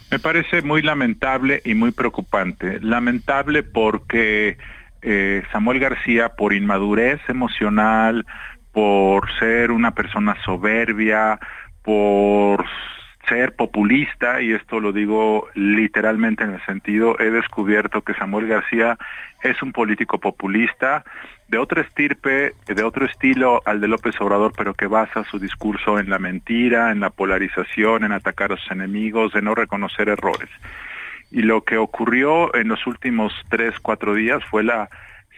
Me 0.09 0.19
parece 0.19 0.61
muy 0.61 0.81
lamentable 0.81 1.61
y 1.65 1.73
muy 1.73 1.91
preocupante. 1.91 2.79
Lamentable 2.81 3.63
porque 3.63 4.57
eh, 5.01 5.43
Samuel 5.51 5.79
García, 5.79 6.29
por 6.29 6.53
inmadurez 6.53 7.19
emocional, 7.27 8.25
por 8.71 9.31
ser 9.39 9.71
una 9.71 9.91
persona 9.91 10.35
soberbia, 10.45 11.39
por 11.81 12.65
ser 13.27 13.55
populista, 13.55 14.41
y 14.41 14.53
esto 14.53 14.79
lo 14.79 14.93
digo 14.93 15.47
literalmente 15.53 16.43
en 16.43 16.53
el 16.53 16.65
sentido, 16.65 17.19
he 17.19 17.29
descubierto 17.29 18.01
que 18.01 18.13
Samuel 18.13 18.47
García 18.47 18.97
es 19.43 19.61
un 19.61 19.73
político 19.73 20.19
populista, 20.19 21.03
de 21.47 21.57
otra 21.57 21.81
estirpe, 21.81 22.53
de 22.67 22.83
otro 22.83 23.05
estilo 23.05 23.61
al 23.65 23.79
de 23.79 23.87
López 23.87 24.19
Obrador, 24.19 24.53
pero 24.55 24.73
que 24.73 24.87
basa 24.87 25.23
su 25.23 25.39
discurso 25.39 25.99
en 25.99 26.09
la 26.09 26.19
mentira, 26.19 26.91
en 26.91 26.99
la 26.99 27.09
polarización, 27.09 28.03
en 28.03 28.11
atacar 28.11 28.51
a 28.51 28.57
sus 28.57 28.71
enemigos, 28.71 29.33
en 29.35 29.45
no 29.45 29.55
reconocer 29.55 30.09
errores. 30.09 30.49
Y 31.31 31.41
lo 31.41 31.63
que 31.63 31.77
ocurrió 31.77 32.53
en 32.55 32.67
los 32.67 32.85
últimos 32.87 33.33
tres, 33.49 33.79
cuatro 33.81 34.13
días 34.13 34.43
fue 34.49 34.63
la 34.63 34.89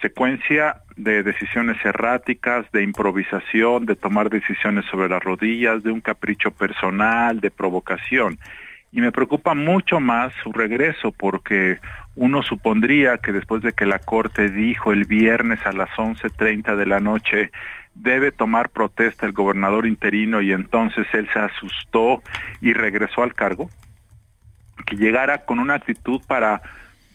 secuencia 0.01 0.77
de 0.95 1.23
decisiones 1.23 1.77
erráticas, 1.83 2.65
de 2.71 2.83
improvisación, 2.83 3.85
de 3.85 3.95
tomar 3.95 4.29
decisiones 4.29 4.85
sobre 4.85 5.09
las 5.09 5.23
rodillas, 5.23 5.83
de 5.83 5.91
un 5.91 6.01
capricho 6.01 6.51
personal, 6.51 7.39
de 7.39 7.51
provocación. 7.51 8.39
Y 8.91 9.01
me 9.01 9.11
preocupa 9.11 9.53
mucho 9.53 9.99
más 9.99 10.33
su 10.41 10.51
regreso 10.51 11.11
porque 11.11 11.79
uno 12.19 12.43
supondría 12.43 13.19
que 13.19 13.31
después 13.31 13.63
de 13.63 13.71
que 13.71 13.85
la 13.85 13.99
Corte 13.99 14.49
dijo 14.49 14.91
el 14.91 15.05
viernes 15.05 15.65
a 15.65 15.71
las 15.71 15.89
11.30 15.91 16.75
de 16.75 16.85
la 16.85 16.99
noche 16.99 17.49
debe 17.95 18.33
tomar 18.33 18.71
protesta 18.71 19.25
el 19.25 19.31
gobernador 19.31 19.87
interino 19.87 20.41
y 20.41 20.51
entonces 20.51 21.07
él 21.13 21.29
se 21.31 21.39
asustó 21.39 22.21
y 22.59 22.73
regresó 22.73 23.23
al 23.23 23.33
cargo, 23.33 23.69
que 24.85 24.97
llegara 24.97 25.45
con 25.45 25.59
una 25.59 25.75
actitud 25.75 26.21
para 26.27 26.61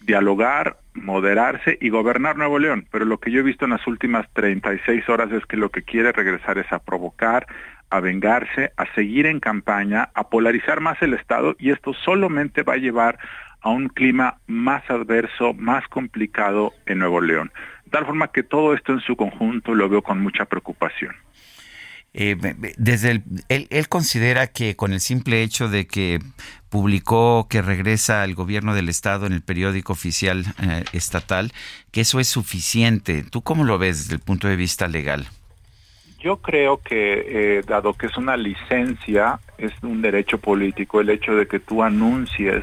dialogar, 0.00 0.78
moderarse 0.94 1.76
y 1.82 1.90
gobernar 1.90 2.38
Nuevo 2.38 2.58
León. 2.58 2.86
Pero 2.90 3.04
lo 3.04 3.18
que 3.18 3.30
yo 3.30 3.40
he 3.40 3.42
visto 3.42 3.66
en 3.66 3.72
las 3.72 3.86
últimas 3.86 4.26
36 4.32 5.06
horas 5.10 5.30
es 5.32 5.44
que 5.44 5.58
lo 5.58 5.68
que 5.68 5.82
quiere 5.82 6.12
regresar 6.12 6.56
es 6.56 6.72
a 6.72 6.78
provocar, 6.78 7.46
a 7.90 8.00
vengarse, 8.00 8.72
a 8.78 8.86
seguir 8.94 9.26
en 9.26 9.38
campaña, 9.38 10.08
a 10.14 10.30
polarizar 10.30 10.80
más 10.80 11.00
el 11.02 11.12
Estado 11.12 11.56
y 11.58 11.72
esto 11.72 11.92
solamente 11.92 12.62
va 12.62 12.74
a 12.74 12.78
llevar 12.78 13.18
a 13.64 13.70
un 13.70 13.88
clima 13.88 14.36
más 14.46 14.88
adverso, 14.90 15.54
más 15.54 15.88
complicado 15.88 16.74
en 16.84 16.98
Nuevo 16.98 17.22
León. 17.22 17.50
De 17.86 17.92
tal 17.92 18.04
forma 18.04 18.28
que 18.28 18.42
todo 18.42 18.74
esto 18.74 18.92
en 18.92 19.00
su 19.00 19.16
conjunto 19.16 19.74
lo 19.74 19.88
veo 19.88 20.02
con 20.02 20.20
mucha 20.20 20.44
preocupación. 20.44 21.16
Eh, 22.12 22.36
desde 22.76 23.10
el, 23.10 23.22
él, 23.48 23.88
considera 23.88 24.48
que 24.48 24.76
con 24.76 24.92
el 24.92 25.00
simple 25.00 25.42
hecho 25.42 25.68
de 25.68 25.86
que 25.86 26.20
publicó 26.68 27.48
que 27.48 27.62
regresa 27.62 28.22
al 28.22 28.34
gobierno 28.34 28.74
del 28.74 28.90
estado 28.90 29.26
en 29.26 29.32
el 29.32 29.42
periódico 29.42 29.94
oficial 29.94 30.44
eh, 30.62 30.84
estatal, 30.92 31.50
que 31.90 32.02
eso 32.02 32.20
es 32.20 32.28
suficiente. 32.28 33.24
¿Tú 33.30 33.40
cómo 33.40 33.64
lo 33.64 33.78
ves 33.78 34.04
desde 34.04 34.14
el 34.14 34.20
punto 34.20 34.46
de 34.46 34.56
vista 34.56 34.88
legal? 34.88 35.26
Yo 36.20 36.36
creo 36.36 36.82
que, 36.82 37.58
eh, 37.58 37.62
dado 37.66 37.94
que 37.94 38.06
es 38.06 38.16
una 38.18 38.36
licencia, 38.36 39.40
es 39.56 39.72
un 39.82 40.02
derecho 40.02 40.38
político 40.38 41.00
el 41.00 41.08
hecho 41.08 41.34
de 41.34 41.48
que 41.48 41.58
tú 41.58 41.82
anuncies 41.82 42.62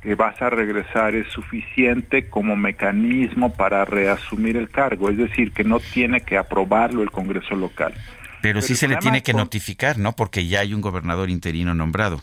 que 0.00 0.14
vas 0.14 0.40
a 0.40 0.50
regresar 0.50 1.14
es 1.14 1.28
suficiente 1.28 2.28
como 2.28 2.56
mecanismo 2.56 3.52
para 3.52 3.84
reasumir 3.84 4.56
el 4.56 4.70
cargo, 4.70 5.10
es 5.10 5.16
decir, 5.16 5.52
que 5.52 5.64
no 5.64 5.80
tiene 5.80 6.22
que 6.22 6.38
aprobarlo 6.38 7.02
el 7.02 7.10
Congreso 7.10 7.54
local. 7.54 7.94
Pero, 8.42 8.62
sí 8.62 8.74
se 8.74 8.88
le 8.88 8.96
tiene 8.96 9.22
que 9.22 9.34
notificar, 9.34 9.98
¿no? 9.98 10.12
Porque 10.12 10.46
ya 10.46 10.60
hay 10.60 10.72
un 10.72 10.80
gobernador 10.80 11.28
interino 11.28 11.74
nombrado. 11.74 12.22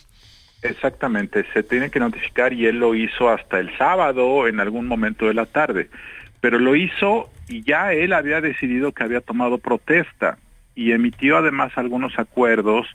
Exactamente, 0.63 1.45
se 1.53 1.61
tiene 1.61 1.91
que 1.91 1.99
notificar 1.99 2.51
y 2.51 2.65
él 2.65 2.79
lo 2.79 2.95
hizo 2.95 3.29
hasta 3.29 3.59
el 3.59 3.75
sábado 3.77 4.47
en 4.47 4.59
algún 4.59 4.87
momento 4.87 5.27
de 5.27 5.35
la 5.35 5.45
tarde, 5.45 5.89
pero 6.41 6.57
lo 6.57 6.75
hizo 6.75 7.29
y 7.47 7.61
ya 7.61 7.93
él 7.93 8.11
había 8.13 8.41
decidido 8.41 8.91
que 8.91 9.03
había 9.03 9.21
tomado 9.21 9.59
protesta 9.59 10.39
y 10.73 10.91
emitió 10.91 11.37
además 11.37 11.71
algunos 11.75 12.17
acuerdos 12.17 12.87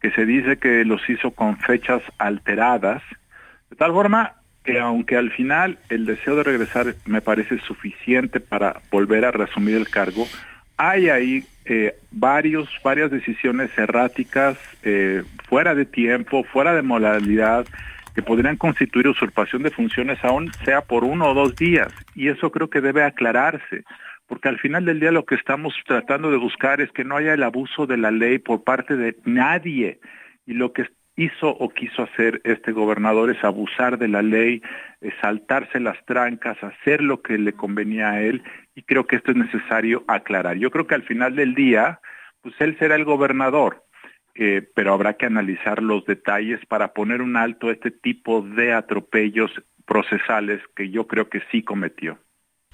que 0.00 0.12
se 0.12 0.26
dice 0.26 0.58
que 0.58 0.84
los 0.84 1.08
hizo 1.08 1.32
con 1.32 1.56
fechas 1.58 2.02
alteradas, 2.18 3.02
de 3.70 3.76
tal 3.76 3.92
forma 3.92 4.34
que 4.64 4.78
aunque 4.78 5.16
al 5.16 5.30
final 5.30 5.78
el 5.88 6.04
deseo 6.04 6.36
de 6.36 6.42
regresar 6.42 6.94
me 7.06 7.22
parece 7.22 7.58
suficiente 7.60 8.40
para 8.40 8.80
volver 8.90 9.24
a 9.24 9.30
resumir 9.30 9.76
el 9.76 9.88
cargo, 9.88 10.26
hay 10.76 11.08
ahí 11.08 11.44
eh, 11.64 11.94
varios, 12.10 12.68
varias 12.84 13.10
decisiones 13.10 13.70
erráticas, 13.76 14.58
eh, 14.82 15.22
fuera 15.48 15.74
de 15.74 15.84
tiempo, 15.84 16.44
fuera 16.44 16.74
de 16.74 16.82
modalidad, 16.82 17.66
que 18.14 18.22
podrían 18.22 18.56
constituir 18.56 19.08
usurpación 19.08 19.62
de 19.62 19.70
funciones 19.70 20.18
aún 20.24 20.52
sea 20.64 20.80
por 20.82 21.04
uno 21.04 21.28
o 21.28 21.34
dos 21.34 21.56
días. 21.56 21.92
Y 22.14 22.28
eso 22.28 22.50
creo 22.50 22.70
que 22.70 22.80
debe 22.80 23.04
aclararse, 23.04 23.84
porque 24.26 24.48
al 24.48 24.58
final 24.58 24.84
del 24.84 25.00
día 25.00 25.12
lo 25.12 25.24
que 25.24 25.34
estamos 25.34 25.74
tratando 25.86 26.30
de 26.30 26.36
buscar 26.36 26.80
es 26.80 26.90
que 26.92 27.04
no 27.04 27.16
haya 27.16 27.34
el 27.34 27.42
abuso 27.42 27.86
de 27.86 27.96
la 27.96 28.10
ley 28.10 28.38
por 28.38 28.64
parte 28.64 28.96
de 28.96 29.16
nadie. 29.24 30.00
Y 30.46 30.54
lo 30.54 30.72
que 30.72 30.82
hizo 31.18 31.50
o 31.50 31.68
quiso 31.68 32.04
hacer 32.04 32.40
este 32.44 32.70
gobernador 32.70 33.30
es 33.30 33.42
abusar 33.42 33.98
de 33.98 34.06
la 34.06 34.22
ley, 34.22 34.62
saltarse 35.20 35.80
las 35.80 36.02
trancas, 36.06 36.56
hacer 36.62 37.02
lo 37.02 37.22
que 37.22 37.36
le 37.38 37.52
convenía 37.52 38.10
a 38.10 38.22
él 38.22 38.42
y 38.76 38.82
creo 38.82 39.06
que 39.06 39.16
esto 39.16 39.32
es 39.32 39.36
necesario 39.36 40.04
aclarar. 40.06 40.56
Yo 40.56 40.70
creo 40.70 40.86
que 40.86 40.94
al 40.94 41.02
final 41.02 41.34
del 41.34 41.56
día, 41.56 42.00
pues 42.40 42.54
él 42.60 42.76
será 42.78 42.94
el 42.94 43.04
gobernador, 43.04 43.84
eh, 44.36 44.62
pero 44.76 44.92
habrá 44.92 45.14
que 45.14 45.26
analizar 45.26 45.82
los 45.82 46.04
detalles 46.06 46.64
para 46.66 46.94
poner 46.94 47.20
un 47.20 47.36
alto 47.36 47.68
a 47.68 47.72
este 47.72 47.90
tipo 47.90 48.40
de 48.40 48.72
atropellos 48.72 49.50
procesales 49.86 50.62
que 50.76 50.90
yo 50.90 51.08
creo 51.08 51.28
que 51.28 51.42
sí 51.50 51.64
cometió. 51.64 52.20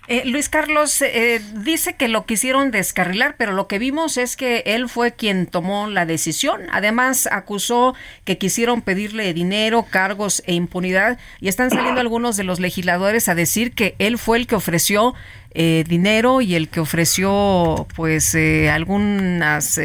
Eh, 0.07 0.23
Luis 0.27 0.51
Carlos 0.51 1.01
eh, 1.01 1.41
dice 1.55 1.95
que 1.95 2.09
lo 2.09 2.27
quisieron 2.27 2.71
descarrilar, 2.71 3.37
pero 3.39 3.53
lo 3.53 3.69
que 3.69 3.79
vimos 3.79 4.19
es 4.19 4.37
que 4.37 4.63
él 4.67 4.89
fue 4.89 5.13
quien 5.13 5.47
tomó 5.47 5.89
la 5.89 6.05
decisión. 6.05 6.63
Además, 6.73 7.27
acusó 7.33 7.95
que 8.25 8.37
quisieron 8.37 8.83
pedirle 8.83 9.33
dinero, 9.33 9.87
cargos 9.89 10.43
e 10.47 10.53
impunidad. 10.53 11.19
Y 11.41 11.49
están 11.49 11.71
saliendo 11.71 12.01
algunos 12.01 12.37
de 12.37 12.45
los 12.45 12.61
legisladores 12.61 13.29
a 13.29 13.35
decir 13.35 13.73
que 13.73 13.95
él 13.99 14.19
fue 14.19 14.37
el 14.37 14.47
que 14.47 14.57
ofreció 14.57 15.15
eh, 15.53 15.85
dinero 15.89 16.43
y 16.43 16.55
el 16.55 16.69
que 16.69 16.81
ofreció, 16.81 17.87
pues, 17.97 18.37
algunas 18.71 19.81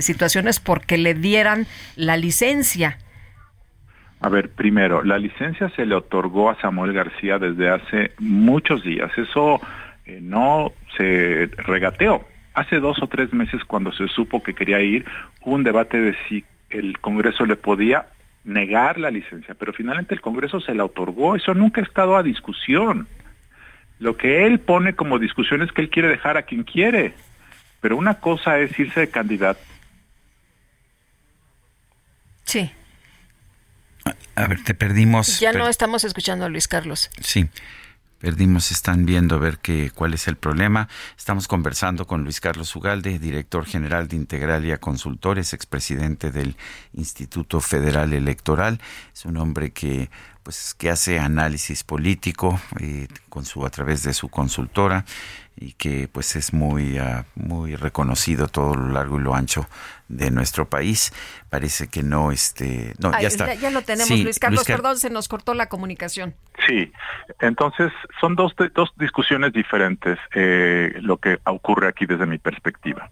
situaciones 0.00 0.60
porque 0.60 0.98
le 0.98 1.14
dieran 1.14 1.66
la 1.96 2.16
licencia. 2.16 2.98
A 4.24 4.30
ver, 4.30 4.48
primero, 4.48 5.04
la 5.04 5.18
licencia 5.18 5.68
se 5.76 5.84
le 5.84 5.94
otorgó 5.94 6.48
a 6.48 6.58
Samuel 6.58 6.94
García 6.94 7.38
desde 7.38 7.68
hace 7.68 8.12
muchos 8.18 8.82
días. 8.82 9.12
Eso 9.18 9.60
eh, 10.06 10.18
no 10.22 10.72
se 10.96 11.50
regateó. 11.58 12.24
Hace 12.54 12.80
dos 12.80 13.02
o 13.02 13.06
tres 13.06 13.34
meses 13.34 13.62
cuando 13.66 13.92
se 13.92 14.08
supo 14.08 14.42
que 14.42 14.54
quería 14.54 14.80
ir, 14.80 15.04
hubo 15.42 15.56
un 15.56 15.62
debate 15.62 16.00
de 16.00 16.16
si 16.26 16.42
el 16.70 16.98
Congreso 17.00 17.44
le 17.44 17.56
podía 17.56 18.06
negar 18.44 18.98
la 18.98 19.10
licencia, 19.10 19.52
pero 19.52 19.74
finalmente 19.74 20.14
el 20.14 20.22
Congreso 20.22 20.58
se 20.58 20.74
la 20.74 20.86
otorgó. 20.86 21.36
Eso 21.36 21.52
nunca 21.52 21.82
ha 21.82 21.84
estado 21.84 22.16
a 22.16 22.22
discusión. 22.22 23.06
Lo 23.98 24.16
que 24.16 24.46
él 24.46 24.58
pone 24.58 24.94
como 24.94 25.18
discusión 25.18 25.60
es 25.60 25.70
que 25.70 25.82
él 25.82 25.90
quiere 25.90 26.08
dejar 26.08 26.38
a 26.38 26.44
quien 26.44 26.62
quiere. 26.62 27.12
Pero 27.82 27.98
una 27.98 28.14
cosa 28.20 28.58
es 28.58 28.78
irse 28.78 29.00
de 29.00 29.10
candidato. 29.10 29.60
Sí. 32.44 32.70
A 34.34 34.46
ver, 34.46 34.62
te 34.64 34.74
perdimos. 34.74 35.40
Ya 35.40 35.52
no 35.52 35.68
estamos 35.68 36.04
escuchando 36.04 36.44
a 36.44 36.48
Luis 36.48 36.68
Carlos. 36.68 37.10
Sí. 37.20 37.48
Perdimos, 38.18 38.70
están 38.70 39.04
viendo 39.04 39.34
a 39.34 39.38
ver 39.38 39.58
qué, 39.58 39.90
cuál 39.94 40.14
es 40.14 40.28
el 40.28 40.36
problema. 40.36 40.88
Estamos 41.18 41.46
conversando 41.46 42.06
con 42.06 42.24
Luis 42.24 42.40
Carlos 42.40 42.74
Ugalde, 42.74 43.18
director 43.18 43.66
general 43.66 44.08
de 44.08 44.16
Integralia 44.16 44.78
Consultores, 44.78 45.52
expresidente 45.52 46.30
del 46.30 46.56
Instituto 46.94 47.60
Federal 47.60 48.14
Electoral. 48.14 48.80
Es 49.12 49.26
un 49.26 49.36
hombre 49.36 49.72
que 49.72 50.08
pues 50.44 50.74
que 50.74 50.90
hace 50.90 51.18
análisis 51.18 51.82
político 51.82 52.60
eh, 52.78 53.08
con 53.28 53.44
su 53.44 53.64
a 53.66 53.70
través 53.70 54.02
de 54.02 54.12
su 54.12 54.28
consultora 54.28 55.04
y 55.56 55.72
que 55.72 56.08
pues 56.08 56.36
es 56.36 56.52
muy 56.52 57.00
uh, 57.00 57.24
muy 57.34 57.76
reconocido 57.76 58.48
todo 58.48 58.74
lo 58.74 58.88
largo 58.88 59.18
y 59.18 59.22
lo 59.22 59.34
ancho 59.34 59.66
de 60.08 60.30
nuestro 60.30 60.68
país. 60.68 61.12
Parece 61.48 61.88
que 61.88 62.02
no 62.02 62.30
este 62.30 62.92
no 62.98 63.12
ya 63.18 63.28
está. 63.28 63.54
ya, 63.54 63.70
lo 63.70 63.82
tenemos 63.82 64.18
Luis 64.18 64.38
Carlos 64.38 64.64
perdón 64.64 64.98
se 64.98 65.10
nos 65.10 65.28
cortó 65.28 65.54
la 65.54 65.68
comunicación. 65.68 66.34
Sí 66.68 66.92
entonces 67.40 67.90
son 68.20 68.36
dos 68.36 68.54
dos 68.74 68.92
discusiones 68.96 69.52
diferentes 69.52 70.18
eh, 70.34 70.92
lo 71.00 71.16
que 71.16 71.38
ocurre 71.44 71.88
aquí 71.88 72.04
desde 72.04 72.26
mi 72.26 72.38
perspectiva 72.38 73.10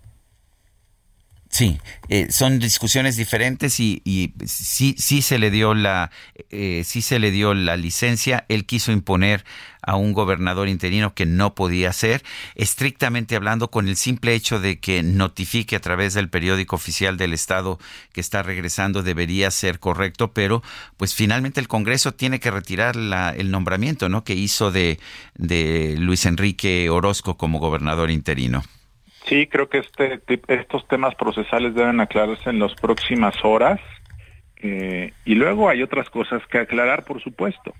Sí, 1.55 1.79
eh, 2.09 2.29
son 2.31 2.59
discusiones 2.59 3.19
diferentes 3.19 3.79
y, 3.79 4.01
y, 4.07 4.33
sí, 4.47 4.95
sí 4.97 5.20
se 5.20 5.39
le 5.39 5.51
dio 5.51 5.74
la, 5.74 6.11
eh, 6.49 6.83
sí 6.83 7.03
se 7.03 7.19
le 7.19 7.31
dio 7.31 7.53
la 7.53 7.77
licencia. 7.77 8.47
Él 8.49 8.65
quiso 8.65 8.91
imponer 8.91 9.45
a 9.83 9.97
un 9.97 10.15
gobernador 10.15 10.66
interino 10.66 11.15
que 11.15 11.27
no 11.27 11.55
podía 11.55 11.93
ser, 11.93 12.23
estrictamente 12.55 13.37
hablando, 13.37 13.70
con 13.70 13.87
el 13.87 13.97
simple 13.97 14.35
hecho 14.35 14.61
de 14.61 14.81
que 14.81 15.03
notifique 15.03 15.77
a 15.77 15.81
través 15.81 16.15
del 16.15 16.31
periódico 16.31 16.77
oficial 16.77 17.19
del 17.19 17.35
estado 17.35 17.79
que 18.15 18.23
está 18.23 18.43
regresando 18.43 19.03
debería 19.03 19.51
ser 19.51 19.79
correcto, 19.79 20.33
pero 20.33 20.62
pues 20.97 21.15
finalmente 21.15 21.61
el 21.61 21.69
Congreso 21.69 22.15
tiene 22.15 22.41
que 22.41 22.51
retirar 22.51 22.97
la, 22.97 23.29
el 23.29 23.51
nombramiento, 23.51 24.09
¿no? 24.09 24.24
Que 24.24 24.35
hizo 24.35 24.73
de, 24.73 24.99
de 25.35 25.97
Luis 25.99 26.24
Enrique 26.24 26.89
Orozco 26.89 27.37
como 27.37 27.59
gobernador 27.59 28.11
interino. 28.11 28.65
Sí, 29.27 29.47
creo 29.47 29.69
que 29.69 29.78
este, 29.78 30.20
estos 30.49 30.86
temas 30.89 31.15
procesales 31.15 31.74
deben 31.74 32.01
aclararse 32.01 32.51
en 32.51 32.59
las 32.59 32.74
próximas 32.74 33.35
horas. 33.44 33.81
Eh, 34.57 35.12
y 35.24 35.35
luego 35.35 35.69
hay 35.69 35.82
otras 35.82 36.09
cosas 36.11 36.43
que 36.47 36.59
aclarar, 36.59 37.05
por 37.05 37.20
supuesto. 37.23 37.74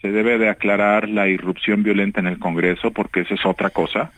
Se 0.00 0.10
debe 0.10 0.38
de 0.38 0.48
aclarar 0.48 1.08
la 1.08 1.28
irrupción 1.28 1.82
violenta 1.82 2.20
en 2.20 2.26
el 2.26 2.38
Congreso, 2.38 2.90
porque 2.90 3.20
esa 3.20 3.34
es 3.34 3.44
otra 3.44 3.68
cosa. 3.68 4.12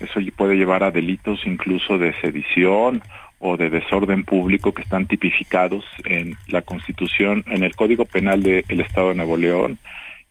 Eso 0.00 0.20
puede 0.36 0.56
llevar 0.56 0.84
a 0.84 0.90
delitos 0.90 1.46
incluso 1.46 1.96
de 1.96 2.12
sedición 2.20 3.02
o 3.38 3.56
de 3.56 3.70
desorden 3.70 4.24
público 4.24 4.72
que 4.72 4.82
están 4.82 5.06
tipificados 5.06 5.84
en 6.04 6.36
la 6.48 6.60
Constitución, 6.60 7.44
en 7.48 7.64
el 7.64 7.74
Código 7.74 8.04
Penal 8.04 8.42
del 8.42 8.80
Estado 8.80 9.08
de 9.08 9.14
Nuevo 9.14 9.38
León. 9.38 9.78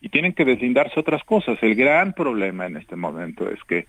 Y 0.02 0.10
tienen 0.10 0.34
que 0.34 0.46
deslindarse 0.46 1.00
otras 1.00 1.24
cosas. 1.24 1.58
El 1.62 1.74
gran 1.74 2.14
problema 2.14 2.68
en 2.68 2.78
este 2.78 2.96
momento 2.96 3.50
es 3.50 3.60
que 3.64 3.88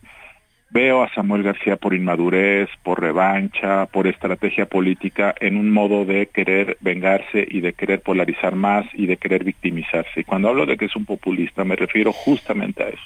Veo 0.73 1.03
a 1.03 1.13
Samuel 1.13 1.43
García 1.43 1.77
por 1.77 1.93
inmadurez, 1.93 2.71
por 2.83 2.99
revancha, 2.99 3.85
por 3.85 4.07
estrategia 4.07 4.65
política, 4.65 5.35
en 5.39 5.59
un 5.59 5.71
modo 5.71 6.07
de 6.07 6.29
querer 6.29 6.79
vengarse 6.81 7.47
y 7.47 7.61
de 7.61 7.75
querer 7.75 8.01
polarizar 8.01 8.55
más 8.55 8.87
y 8.95 9.05
de 9.05 9.19
querer 9.19 9.45
victimizarse. 9.45 10.21
Y 10.21 10.25
cuando 10.25 10.49
hablo 10.49 10.65
de 10.65 10.79
que 10.79 10.87
es 10.87 10.97
un 10.97 11.05
populista, 11.05 11.63
me 11.65 11.77
refiero 11.77 12.11
justamente 12.11 12.85
a 12.85 12.89
eso. 12.89 13.03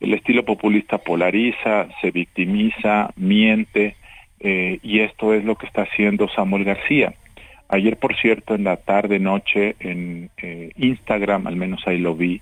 El 0.00 0.12
estilo 0.12 0.44
populista 0.44 0.98
polariza, 0.98 1.86
se 2.00 2.10
victimiza, 2.10 3.10
miente, 3.14 3.94
eh, 4.40 4.80
y 4.82 4.98
esto 4.98 5.34
es 5.34 5.44
lo 5.44 5.54
que 5.54 5.66
está 5.66 5.82
haciendo 5.82 6.28
Samuel 6.28 6.64
García. 6.64 7.14
Ayer, 7.68 7.96
por 7.96 8.16
cierto, 8.16 8.56
en 8.56 8.64
la 8.64 8.76
tarde, 8.76 9.20
noche, 9.20 9.76
en 9.78 10.30
eh, 10.38 10.72
Instagram, 10.76 11.46
al 11.46 11.54
menos 11.54 11.86
ahí 11.86 11.98
lo 11.98 12.16
vi, 12.16 12.40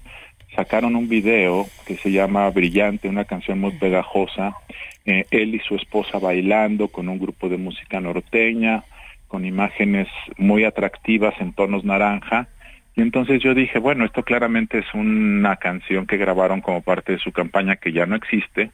sacaron 0.56 0.96
un 0.96 1.08
video 1.08 1.66
que 1.86 1.96
se 1.98 2.10
llama 2.10 2.48
Brillante, 2.50 3.08
una 3.08 3.26
canción 3.26 3.60
muy 3.60 3.72
pegajosa, 3.72 4.56
eh, 5.04 5.26
él 5.30 5.54
y 5.54 5.60
su 5.60 5.76
esposa 5.76 6.18
bailando 6.18 6.88
con 6.88 7.08
un 7.08 7.18
grupo 7.18 7.48
de 7.48 7.58
música 7.58 8.00
norteña, 8.00 8.82
con 9.28 9.44
imágenes 9.44 10.08
muy 10.38 10.64
atractivas 10.64 11.34
en 11.40 11.52
tonos 11.52 11.84
naranja. 11.84 12.48
Y 12.96 13.02
entonces 13.02 13.42
yo 13.42 13.54
dije, 13.54 13.78
bueno, 13.78 14.06
esto 14.06 14.22
claramente 14.22 14.78
es 14.78 14.86
una 14.94 15.56
canción 15.56 16.06
que 16.06 16.16
grabaron 16.16 16.62
como 16.62 16.80
parte 16.80 17.12
de 17.12 17.18
su 17.18 17.30
campaña 17.30 17.76
que 17.76 17.92
ya 17.92 18.06
no 18.06 18.16
existe, 18.16 18.70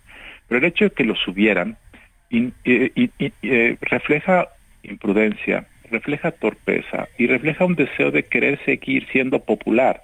pero 0.46 0.60
el 0.60 0.64
hecho 0.64 0.84
de 0.84 0.90
que 0.92 1.04
lo 1.04 1.16
subieran 1.16 1.76
eh, 2.30 3.76
refleja 3.80 4.48
imprudencia, 4.84 5.66
refleja 5.90 6.30
torpeza 6.30 7.08
y 7.18 7.26
refleja 7.26 7.64
un 7.64 7.74
deseo 7.74 8.10
de 8.12 8.22
querer 8.22 8.58
seguir 8.64 9.06
siendo 9.10 9.40
popular 9.40 10.02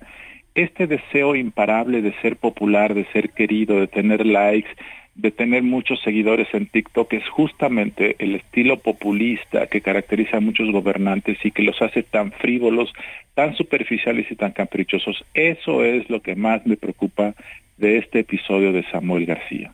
este 0.62 0.86
deseo 0.86 1.36
imparable 1.36 2.02
de 2.02 2.12
ser 2.20 2.36
popular, 2.36 2.94
de 2.94 3.04
ser 3.12 3.30
querido, 3.30 3.78
de 3.80 3.86
tener 3.86 4.26
likes, 4.26 4.70
de 5.14 5.30
tener 5.32 5.64
muchos 5.64 6.00
seguidores 6.02 6.46
en 6.52 6.66
TikTok 6.66 7.12
es 7.12 7.28
justamente 7.28 8.14
el 8.20 8.36
estilo 8.36 8.78
populista 8.78 9.66
que 9.66 9.80
caracteriza 9.80 10.36
a 10.36 10.40
muchos 10.40 10.70
gobernantes 10.70 11.38
y 11.44 11.50
que 11.50 11.64
los 11.64 11.82
hace 11.82 12.04
tan 12.04 12.30
frívolos, 12.30 12.92
tan 13.34 13.56
superficiales 13.56 14.30
y 14.30 14.36
tan 14.36 14.52
caprichosos. 14.52 15.24
Eso 15.34 15.84
es 15.84 16.08
lo 16.08 16.22
que 16.22 16.36
más 16.36 16.64
me 16.66 16.76
preocupa 16.76 17.34
de 17.76 17.98
este 17.98 18.20
episodio 18.20 18.72
de 18.72 18.84
Samuel 18.90 19.26
García. 19.26 19.72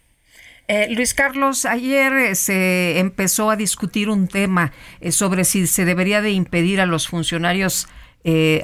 Eh, 0.67 0.89
Luis 0.95 1.13
Carlos, 1.13 1.67
ayer 1.67 2.13
eh, 2.15 2.35
se 2.35 2.99
empezó 2.99 3.51
a 3.51 3.57
discutir 3.57 4.09
un 4.09 4.29
tema 4.29 4.73
eh, 5.01 5.13
sobre 5.13 5.45
si 5.45 5.67
se 5.67 5.85
debería 5.85 6.23
de 6.23 6.31
impedir 6.31 6.81
a 6.81 6.87
los 6.87 7.07
funcionarios 7.07 7.87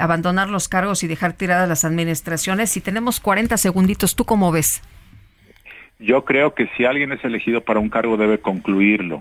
abandonar 0.01 0.49
los 0.49 0.69
cargos 0.69 1.03
y 1.03 1.07
dejar 1.07 1.35
tiradas 1.35 1.69
las 1.69 1.85
administraciones. 1.85 2.70
Si 2.70 2.81
tenemos 2.81 3.20
40 3.20 3.57
segunditos, 3.57 4.16
¿tú 4.16 4.24
cómo 4.24 4.51
ves? 4.53 4.82
Yo 5.99 6.24
creo 6.24 6.55
que 6.55 6.69
si 6.77 6.87
alguien 6.87 7.12
es 7.12 7.23
elegido 7.24 7.61
para 7.61 7.78
un 7.78 7.91
cargo 7.91 8.16
debe 8.16 8.39
concluirlo. 8.39 9.20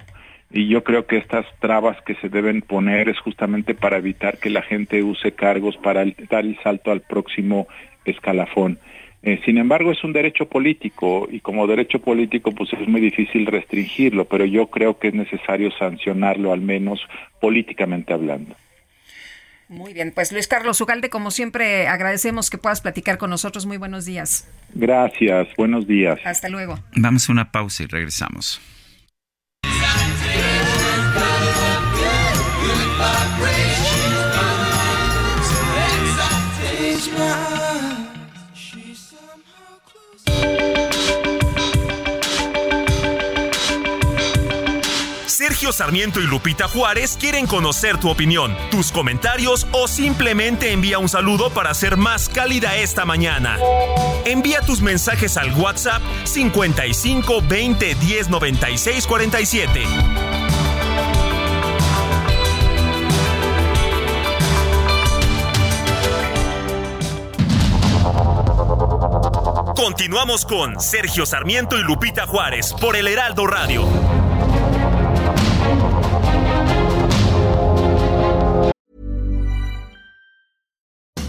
Y 0.52 0.68
yo 0.68 0.84
creo 0.84 1.06
que 1.06 1.18
estas 1.18 1.46
trabas 1.60 2.02
que 2.02 2.16
se 2.16 2.30
deben 2.30 2.62
poner 2.62 3.10
es 3.10 3.20
justamente 3.20 3.76
para 3.76 3.98
evitar 3.98 4.40
que 4.40 4.50
la 4.50 4.64
gente 4.64 5.04
use 5.04 5.34
cargos 5.34 5.78
para 5.78 6.06
dar 6.30 6.46
el 6.46 6.58
salto 6.64 6.92
al 6.92 7.02
próximo 7.02 7.68
escalafón. 8.06 8.80
Eh, 9.22 9.40
sin 9.46 9.58
embargo, 9.58 9.92
es 9.92 10.04
un 10.04 10.14
derecho 10.14 10.48
político 10.48 11.28
y 11.30 11.42
como 11.42 11.68
derecho 11.68 12.00
político 12.00 12.52
pues 12.52 12.72
es 12.74 12.88
muy 12.88 13.02
difícil 13.02 13.46
restringirlo, 13.46 14.26
pero 14.26 14.46
yo 14.46 14.68
creo 14.68 14.98
que 14.98 15.10
es 15.10 15.14
necesario 15.14 15.72
sancionarlo 15.72 16.54
al 16.54 16.62
menos 16.62 17.02
políticamente 17.42 18.14
hablando. 18.14 18.56
Muy 19.70 19.94
bien, 19.94 20.12
pues 20.14 20.32
Luis 20.32 20.48
Carlos 20.48 20.82
Ugalde, 20.82 21.12
como 21.12 21.30
siempre, 21.30 21.88
agradecemos 21.88 22.50
que 22.50 22.58
puedas 22.58 22.82
platicar 22.82 23.20
con 23.20 23.30
nosotros. 23.30 23.68
Muy 23.68 23.78
buenos 23.78 24.04
días. 24.04 24.50
Gracias, 24.74 25.48
buenos 25.58 25.88
días. 25.88 26.20
Hasta 26.26 26.50
luego. 26.50 26.80
Vamos 26.96 27.30
a 27.30 27.32
una 27.32 27.52
pausa 27.52 27.84
y 27.84 27.86
regresamos. 27.86 28.60
Sergio 45.70 45.86
Sarmiento 45.86 46.20
y 46.20 46.24
Lupita 46.24 46.68
Juárez 46.68 47.16
quieren 47.20 47.46
conocer 47.46 48.00
tu 48.00 48.10
opinión, 48.10 48.58
tus 48.72 48.92
comentarios 48.92 49.68
o 49.72 49.88
simplemente 49.88 50.72
envía 50.72 50.98
un 50.98 51.08
saludo 51.08 51.52
para 51.52 51.76
ser 51.76 51.96
más 51.96 52.28
cálida 52.28 52.76
esta 52.78 53.06
mañana. 53.06 53.60
Envía 54.26 54.62
tus 54.62 54.82
mensajes 54.82 55.38
al 55.38 55.54
WhatsApp 55.54 56.02
55 56.24 57.44
20 57.48 57.94
10 57.94 58.30
96 58.30 59.06
47. 59.06 59.84
Continuamos 69.76 70.46
con 70.46 70.82
Sergio 70.82 71.28
Sarmiento 71.28 71.78
y 71.78 71.84
Lupita 71.84 72.26
Juárez 72.26 72.74
por 72.74 72.96
el 72.96 73.08
Heraldo 73.08 73.46
Radio. 73.46 73.88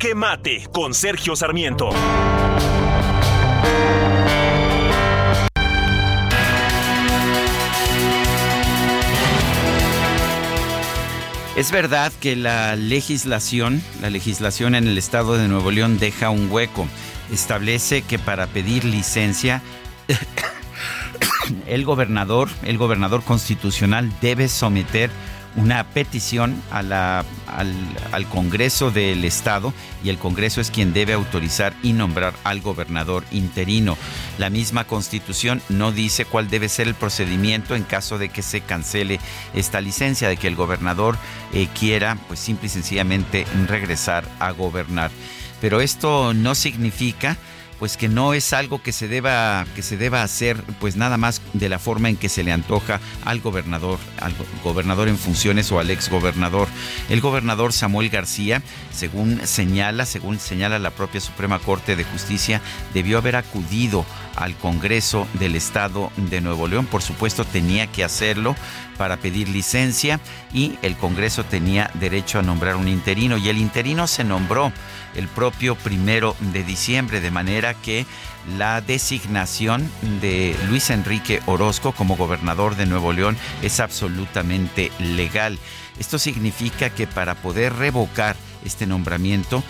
Jaque 0.00 0.14
Mate 0.14 0.68
con 0.70 0.94
Sergio 0.94 1.34
Sarmiento. 1.34 1.90
Es 11.56 11.72
verdad 11.72 12.12
que 12.20 12.36
la 12.36 12.76
legislación, 12.76 13.82
la 14.00 14.10
legislación 14.10 14.76
en 14.76 14.86
el 14.86 14.98
estado 14.98 15.36
de 15.36 15.48
Nuevo 15.48 15.72
León 15.72 15.98
deja 15.98 16.30
un 16.30 16.48
hueco. 16.48 16.86
Establece 17.32 18.02
que 18.02 18.20
para 18.20 18.46
pedir 18.46 18.84
licencia 18.84 19.62
el 21.66 21.84
gobernador, 21.84 22.48
el 22.62 22.78
gobernador 22.78 23.24
constitucional 23.24 24.12
debe 24.20 24.46
someter 24.46 25.10
una 25.58 25.82
petición 25.82 26.62
al, 26.70 26.92
al, 26.92 27.24
Congreso 28.30 28.92
del 28.92 29.24
Estado 29.24 29.74
y 30.04 30.08
el 30.08 30.18
Congreso 30.18 30.60
es 30.60 30.70
quien 30.70 30.92
debe 30.92 31.14
autorizar 31.14 31.74
y 31.82 31.92
nombrar 31.92 32.32
al 32.44 32.60
gobernador 32.60 33.24
interino. 33.32 33.98
La 34.38 34.50
misma 34.50 34.84
constitución 34.84 35.60
no 35.68 35.90
dice 35.90 36.24
cuál 36.24 36.48
debe 36.48 36.68
ser 36.68 36.86
el 36.86 36.94
procedimiento 36.94 37.74
en 37.74 37.82
caso 37.82 38.18
de 38.18 38.28
que 38.28 38.42
se 38.42 38.60
cancele 38.60 39.18
esta 39.52 39.80
licencia, 39.80 40.28
de 40.28 40.36
que 40.36 40.46
el 40.46 40.54
gobernador 40.54 41.18
eh, 41.52 41.66
quiera 41.76 42.16
pues 42.28 42.38
simple 42.38 42.66
y 42.66 42.70
sencillamente 42.70 43.44
regresar 43.66 44.28
a 44.38 44.52
gobernar. 44.52 45.10
Pero 45.60 45.80
esto 45.80 46.34
no 46.34 46.54
significa 46.54 47.36
pues 47.78 47.96
que 47.96 48.08
no 48.08 48.34
es 48.34 48.52
algo 48.52 48.82
que 48.82 48.92
se 48.92 49.08
deba 49.08 49.66
que 49.74 49.82
se 49.82 49.96
deba 49.96 50.22
hacer 50.22 50.62
pues 50.80 50.96
nada 50.96 51.16
más 51.16 51.40
de 51.52 51.68
la 51.68 51.78
forma 51.78 52.08
en 52.08 52.16
que 52.16 52.28
se 52.28 52.42
le 52.42 52.52
antoja 52.52 53.00
al 53.24 53.40
gobernador 53.40 53.98
al 54.20 54.34
gobernador 54.64 55.08
en 55.08 55.18
funciones 55.18 55.70
o 55.72 55.78
al 55.78 55.90
ex 55.90 56.08
gobernador 56.10 56.68
el 57.08 57.20
gobernador 57.20 57.72
Samuel 57.72 58.10
García 58.10 58.62
según 58.92 59.40
señala 59.46 60.06
según 60.06 60.38
señala 60.38 60.78
la 60.78 60.90
propia 60.90 61.20
Suprema 61.20 61.58
Corte 61.58 61.96
de 61.96 62.04
Justicia 62.04 62.60
debió 62.94 63.18
haber 63.18 63.36
acudido 63.36 64.04
al 64.38 64.54
Congreso 64.56 65.26
del 65.34 65.56
Estado 65.56 66.12
de 66.16 66.40
Nuevo 66.40 66.68
León. 66.68 66.86
Por 66.86 67.02
supuesto 67.02 67.44
tenía 67.44 67.88
que 67.88 68.04
hacerlo 68.04 68.54
para 68.96 69.16
pedir 69.16 69.48
licencia 69.48 70.20
y 70.52 70.78
el 70.82 70.96
Congreso 70.96 71.44
tenía 71.44 71.90
derecho 71.94 72.38
a 72.38 72.42
nombrar 72.42 72.76
un 72.76 72.88
interino 72.88 73.36
y 73.36 73.48
el 73.48 73.58
interino 73.58 74.06
se 74.06 74.22
nombró 74.22 74.72
el 75.18 75.26
propio 75.26 75.74
primero 75.74 76.36
de 76.52 76.62
diciembre, 76.62 77.20
de 77.20 77.32
manera 77.32 77.74
que 77.74 78.06
la 78.56 78.80
designación 78.80 79.90
de 80.20 80.56
Luis 80.68 80.90
Enrique 80.90 81.42
Orozco 81.46 81.92
como 81.92 82.16
gobernador 82.16 82.76
de 82.76 82.86
Nuevo 82.86 83.12
León 83.12 83.36
es 83.60 83.80
absolutamente 83.80 84.92
legal. 85.00 85.58
Esto 85.98 86.18
significa 86.20 86.90
que 86.90 87.08
para 87.08 87.34
poder 87.34 87.74
revocar 87.74 88.36
este 88.64 88.86
nombramiento, 88.86 89.62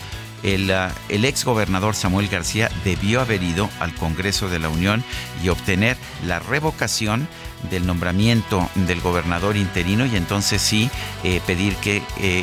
el, 0.42 0.70
uh, 0.70 0.92
el, 1.08 1.24
ex 1.24 1.44
gobernador 1.44 1.96
Samuel 1.96 2.28
García 2.28 2.70
debió 2.84 3.20
haber 3.20 3.42
ido 3.42 3.68
al 3.80 3.94
Congreso 3.94 4.48
de 4.48 4.58
la 4.58 4.68
Unión 4.68 5.02
y 5.42 5.48
obtener 5.48 5.96
la 6.24 6.38
revocación 6.38 7.26
del 7.70 7.86
nombramiento 7.86 8.68
del 8.74 9.00
gobernador 9.00 9.56
interino 9.56 10.06
y 10.06 10.16
entonces 10.16 10.62
sí 10.62 10.90
eh, 11.24 11.40
pedir 11.46 11.74
que 11.76 11.96
eh, 11.96 12.02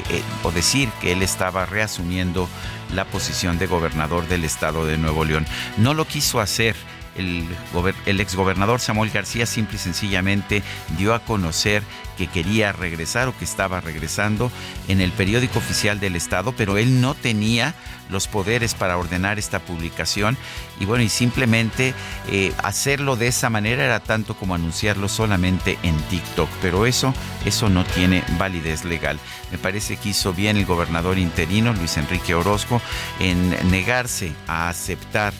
eh, 0.10 0.22
o 0.44 0.52
decir 0.52 0.90
que 1.02 1.14
él 1.14 1.22
estaba 1.22 1.65
reasumiendo 1.65 2.49
la 2.94 3.06
posición 3.06 3.57
de 3.57 3.68
gobernador 3.68 4.28
del 4.28 4.44
estado 4.44 4.86
de 4.86 4.98
Nuevo 4.98 5.26
León. 5.26 5.45
No 5.78 5.94
lo 5.94 6.06
quiso 6.06 6.40
hacer. 6.40 6.76
El, 7.16 8.20
exgobernador 8.20 8.80
Samuel 8.80 9.12
García 9.12 9.46
simple 9.46 9.78
y 9.78 9.80
sencillamente 9.80 10.64
dio 10.98 11.14
a 11.14 11.20
conocer 11.20 11.84
que 12.18 12.28
quería 12.28 12.72
regresar 12.72 13.28
o 13.28 13.38
que 13.38 13.46
estaba 13.46 13.82
regresando 13.82 14.52
en 14.88 15.02
el 15.02 15.12
periódico 15.12 15.60
oficial 15.60 16.00
del 16.00 16.16
Estado, 16.16 16.54
pero 16.54 16.78
él 16.78 17.02
no 17.02 17.14
tenía 17.14 17.76
los 18.10 18.28
poderes 18.28 18.74
para 18.74 18.98
ordenar 18.98 19.40
esta 19.40 19.60
publicación 19.60 20.38
y 20.80 20.86
bueno, 20.86 21.04
y 21.04 21.10
simplemente 21.10 21.94
eh, 22.30 22.54
hacerlo 22.64 23.16
de 23.16 23.28
esa 23.28 23.50
manera 23.50 23.84
era 23.84 24.00
tanto 24.00 24.36
como 24.36 24.56
anunciarlo 24.56 25.08
solamente 25.10 25.78
en 25.84 25.98
TikTok, 26.04 26.50
pero 26.62 26.86
eso, 26.86 27.14
eso 27.46 27.70
no 27.70 27.84
tiene 27.84 28.24
validez 28.38 28.86
legal. 28.86 29.20
Me 29.52 29.58
parece 29.58 29.98
que 29.98 30.10
hizo 30.10 30.34
bien 30.34 30.58
el 30.58 30.66
gobernador 30.66 31.18
interino, 31.18 31.74
Luis 31.74 31.98
Enrique 31.98 32.36
Orozco, 32.36 32.82
en 33.20 33.50
negarse 33.72 34.34
a 34.48 34.70
aceptar 34.70 35.34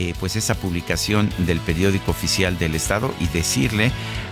eh, 0.00 0.14
pues 0.20 0.36
esa 0.36 0.54
publicación 0.54 1.28
del 1.38 1.58
periódico 1.58 2.12
oficial 2.12 2.56
del 2.56 2.76
Estado 2.76 3.12
y 3.18 3.26
decirle 3.26 3.90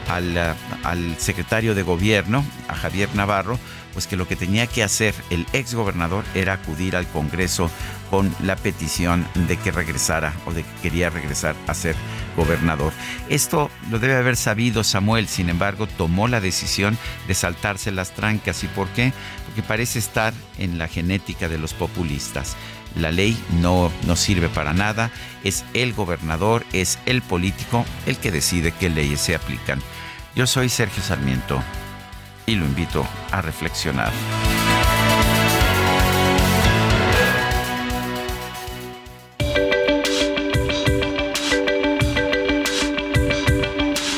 al, 0.09 0.55
al 0.84 1.16
secretario 1.18 1.74
de 1.74 1.82
gobierno, 1.82 2.47
a 2.68 2.76
Javier 2.76 3.09
Navarro, 3.16 3.59
pues 3.93 4.06
que 4.06 4.14
lo 4.14 4.28
que 4.28 4.36
tenía 4.36 4.68
que 4.68 4.84
hacer 4.84 5.12
el 5.28 5.44
ex 5.52 5.74
gobernador 5.74 6.24
era 6.36 6.52
acudir 6.52 6.94
al 6.94 7.09
Congreso 7.09 7.68
con 8.10 8.32
la 8.44 8.55
petición 8.55 9.26
de 9.34 9.56
que 9.56 9.72
regresara 9.72 10.34
o 10.47 10.52
de 10.52 10.62
que 10.62 10.82
quería 10.82 11.10
regresar 11.10 11.56
a 11.66 11.74
ser 11.74 11.97
gobernador. 12.36 12.93
Esto 13.28 13.68
lo 13.90 13.98
debe 13.98 14.14
haber 14.14 14.36
sabido 14.36 14.84
Samuel, 14.84 15.26
sin 15.26 15.48
embargo, 15.48 15.88
tomó 15.88 16.28
la 16.28 16.40
decisión 16.40 16.97
de 17.26 17.34
saltarse 17.34 17.90
las 17.90 18.12
trancas. 18.12 18.62
¿Y 18.62 18.68
por 18.68 18.86
qué? 18.90 19.12
Porque 19.47 19.64
parece 19.64 19.98
estar 19.98 20.32
en 20.59 20.78
la 20.78 20.86
genética 20.86 21.48
de 21.48 21.59
los 21.59 21.74
populistas. 21.74 22.56
La 22.97 23.12
ley 23.12 23.36
no, 23.60 23.93
no 24.06 24.16
sirve 24.16 24.48
para 24.48 24.73
nada, 24.73 25.10
es 25.44 25.64
el 25.74 25.93
gobernador, 25.93 26.64
es 26.73 26.98
el 27.05 27.20
político 27.20 27.85
el 28.06 28.16
que 28.16 28.32
decide 28.32 28.73
qué 28.73 28.89
leyes 28.89 29.20
se 29.20 29.35
aplican. 29.35 29.81
Yo 30.35 30.47
soy 30.47 30.70
Sergio 30.70 31.02
Sarmiento 31.02 31.62
y 32.47 32.55
lo 32.55 32.64
invito 32.64 33.06
a 33.32 33.43
reflexionar. 33.43 34.12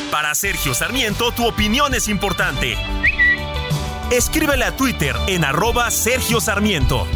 Para 0.09 0.35
Sergio 0.35 0.73
Sarmiento, 0.73 1.31
tu 1.31 1.45
opinión 1.45 1.93
es 1.93 2.07
importante. 2.07 2.77
Escríbele 4.09 4.63
a 4.63 4.75
Twitter 4.75 5.15
en 5.27 5.43
arroba 5.43 5.91
Sergio 5.91 6.39
Sarmiento. 6.39 7.07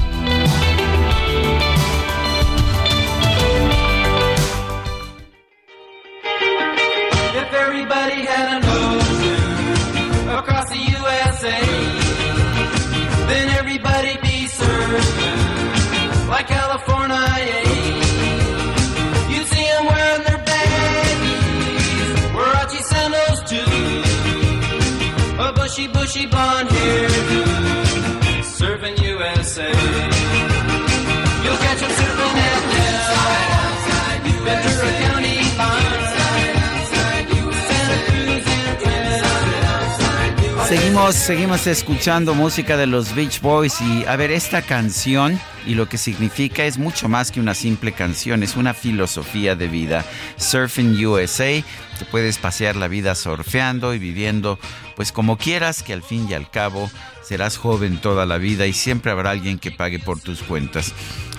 Seguimos, 40.76 41.14
seguimos 41.14 41.68
escuchando 41.68 42.34
música 42.34 42.78
de 42.78 42.88
los 42.88 43.14
Beach 43.14 43.42
Boys 43.42 43.80
y 43.80 44.06
a 44.06 44.16
ver, 44.16 44.32
esta 44.32 44.64
canción 44.64 45.40
y 45.68 45.76
lo 45.76 45.88
que 45.88 46.00
significa 46.00 46.66
es 46.66 46.80
mucho 46.80 47.08
más 47.08 47.30
que 47.30 47.40
una 47.40 47.54
simple 47.54 47.92
canción, 47.92 48.42
es 48.42 48.56
una 48.56 48.74
filosofía 48.74 49.56
de 49.56 49.68
vida. 49.68 50.04
Surfing 50.38 51.06
USA, 51.06 51.64
te 52.00 52.06
puedes 52.10 52.40
pasear 52.40 52.76
la 52.76 52.88
vida 52.88 53.14
surfeando 53.14 53.94
y 53.94 54.00
viviendo 54.00 54.58
pues 54.96 55.12
como 55.12 55.38
quieras, 55.38 55.84
que 55.84 55.94
al 55.94 56.02
fin 56.02 56.26
y 56.28 56.34
al 56.34 56.50
cabo 56.50 56.90
serás 57.22 57.56
joven 57.58 57.98
toda 57.98 58.26
la 58.26 58.40
vida 58.40 58.66
y 58.66 58.74
siempre 58.74 59.12
habrá 59.12 59.30
alguien 59.30 59.60
que 59.60 59.70
pague 59.70 60.00
por 60.00 60.22
tus 60.22 60.42
cuentas. 60.42 60.92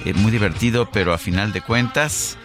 Es 0.05 0.15
muy 0.15 0.31
divertido, 0.31 0.89
pero 0.93 1.13
a 1.13 1.19
final 1.19 1.53
de 1.53 1.61
cuentas, 1.61 2.39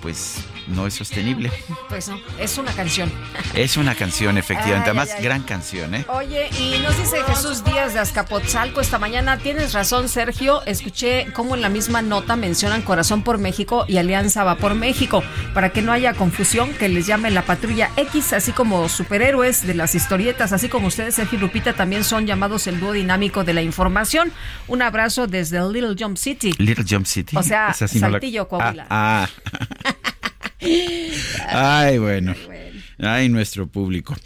pues 0.00 0.44
no 0.66 0.86
es 0.86 0.94
sostenible. 0.94 1.50
Pues 1.88 2.08
no, 2.08 2.20
es 2.40 2.58
una 2.58 2.72
canción. 2.72 3.10
Es 3.54 3.76
una 3.76 3.94
canción, 3.94 4.36
efectivamente. 4.36 4.90
Además, 4.90 5.10
gran 5.22 5.42
canción, 5.42 5.94
¿eh? 5.94 6.04
Oye, 6.08 6.48
y 6.58 6.78
nos 6.82 6.96
dice 6.98 7.22
Jesús 7.26 7.64
Díaz 7.64 7.94
de 7.94 8.00
Azcapotzalco 8.00 8.80
esta 8.80 8.98
mañana. 8.98 9.38
Tienes 9.38 9.72
razón, 9.72 10.08
Sergio. 10.08 10.62
Escuché 10.64 11.26
cómo 11.32 11.54
en 11.54 11.62
la 11.62 11.68
misma 11.68 12.02
nota 12.02 12.36
mencionan 12.36 12.82
Corazón 12.82 13.22
por 13.22 13.38
México 13.38 13.84
y 13.88 13.98
Alianza 13.98 14.44
Va 14.44 14.56
por 14.56 14.74
México. 14.74 15.22
Para 15.54 15.70
que 15.70 15.82
no 15.82 15.92
haya 15.92 16.14
confusión, 16.14 16.72
que 16.74 16.88
les 16.88 17.06
llame 17.06 17.30
la 17.30 17.42
Patrulla 17.42 17.90
X, 17.96 18.32
así 18.32 18.52
como 18.52 18.88
superhéroes 18.88 19.66
de 19.66 19.74
las 19.74 19.94
historietas, 19.94 20.52
así 20.52 20.68
como 20.68 20.88
ustedes, 20.88 21.14
Sergio 21.14 21.38
y 21.38 21.42
Lupita, 21.42 21.72
también 21.74 22.04
son 22.04 22.26
llamados 22.26 22.66
el 22.66 22.80
dúo 22.80 22.92
dinámico 22.92 23.44
de 23.44 23.54
la 23.54 23.62
información. 23.62 24.32
Un 24.66 24.82
abrazo 24.82 25.26
desde 25.26 25.60
Little 25.70 25.94
Jump 25.98 26.16
City. 26.16 26.52
Little 26.58 26.84
Jump 26.88 27.06
City. 27.06 27.36
O 27.36 27.42
sea, 27.42 27.72
Saltillo, 27.72 28.48
Coahuila. 28.48 28.86
ah. 28.90 29.28
ah. 29.44 29.92
Ay, 31.48 31.98
bueno. 31.98 32.34
Ay, 32.98 33.28
nuestro 33.28 33.66
público. 33.66 34.16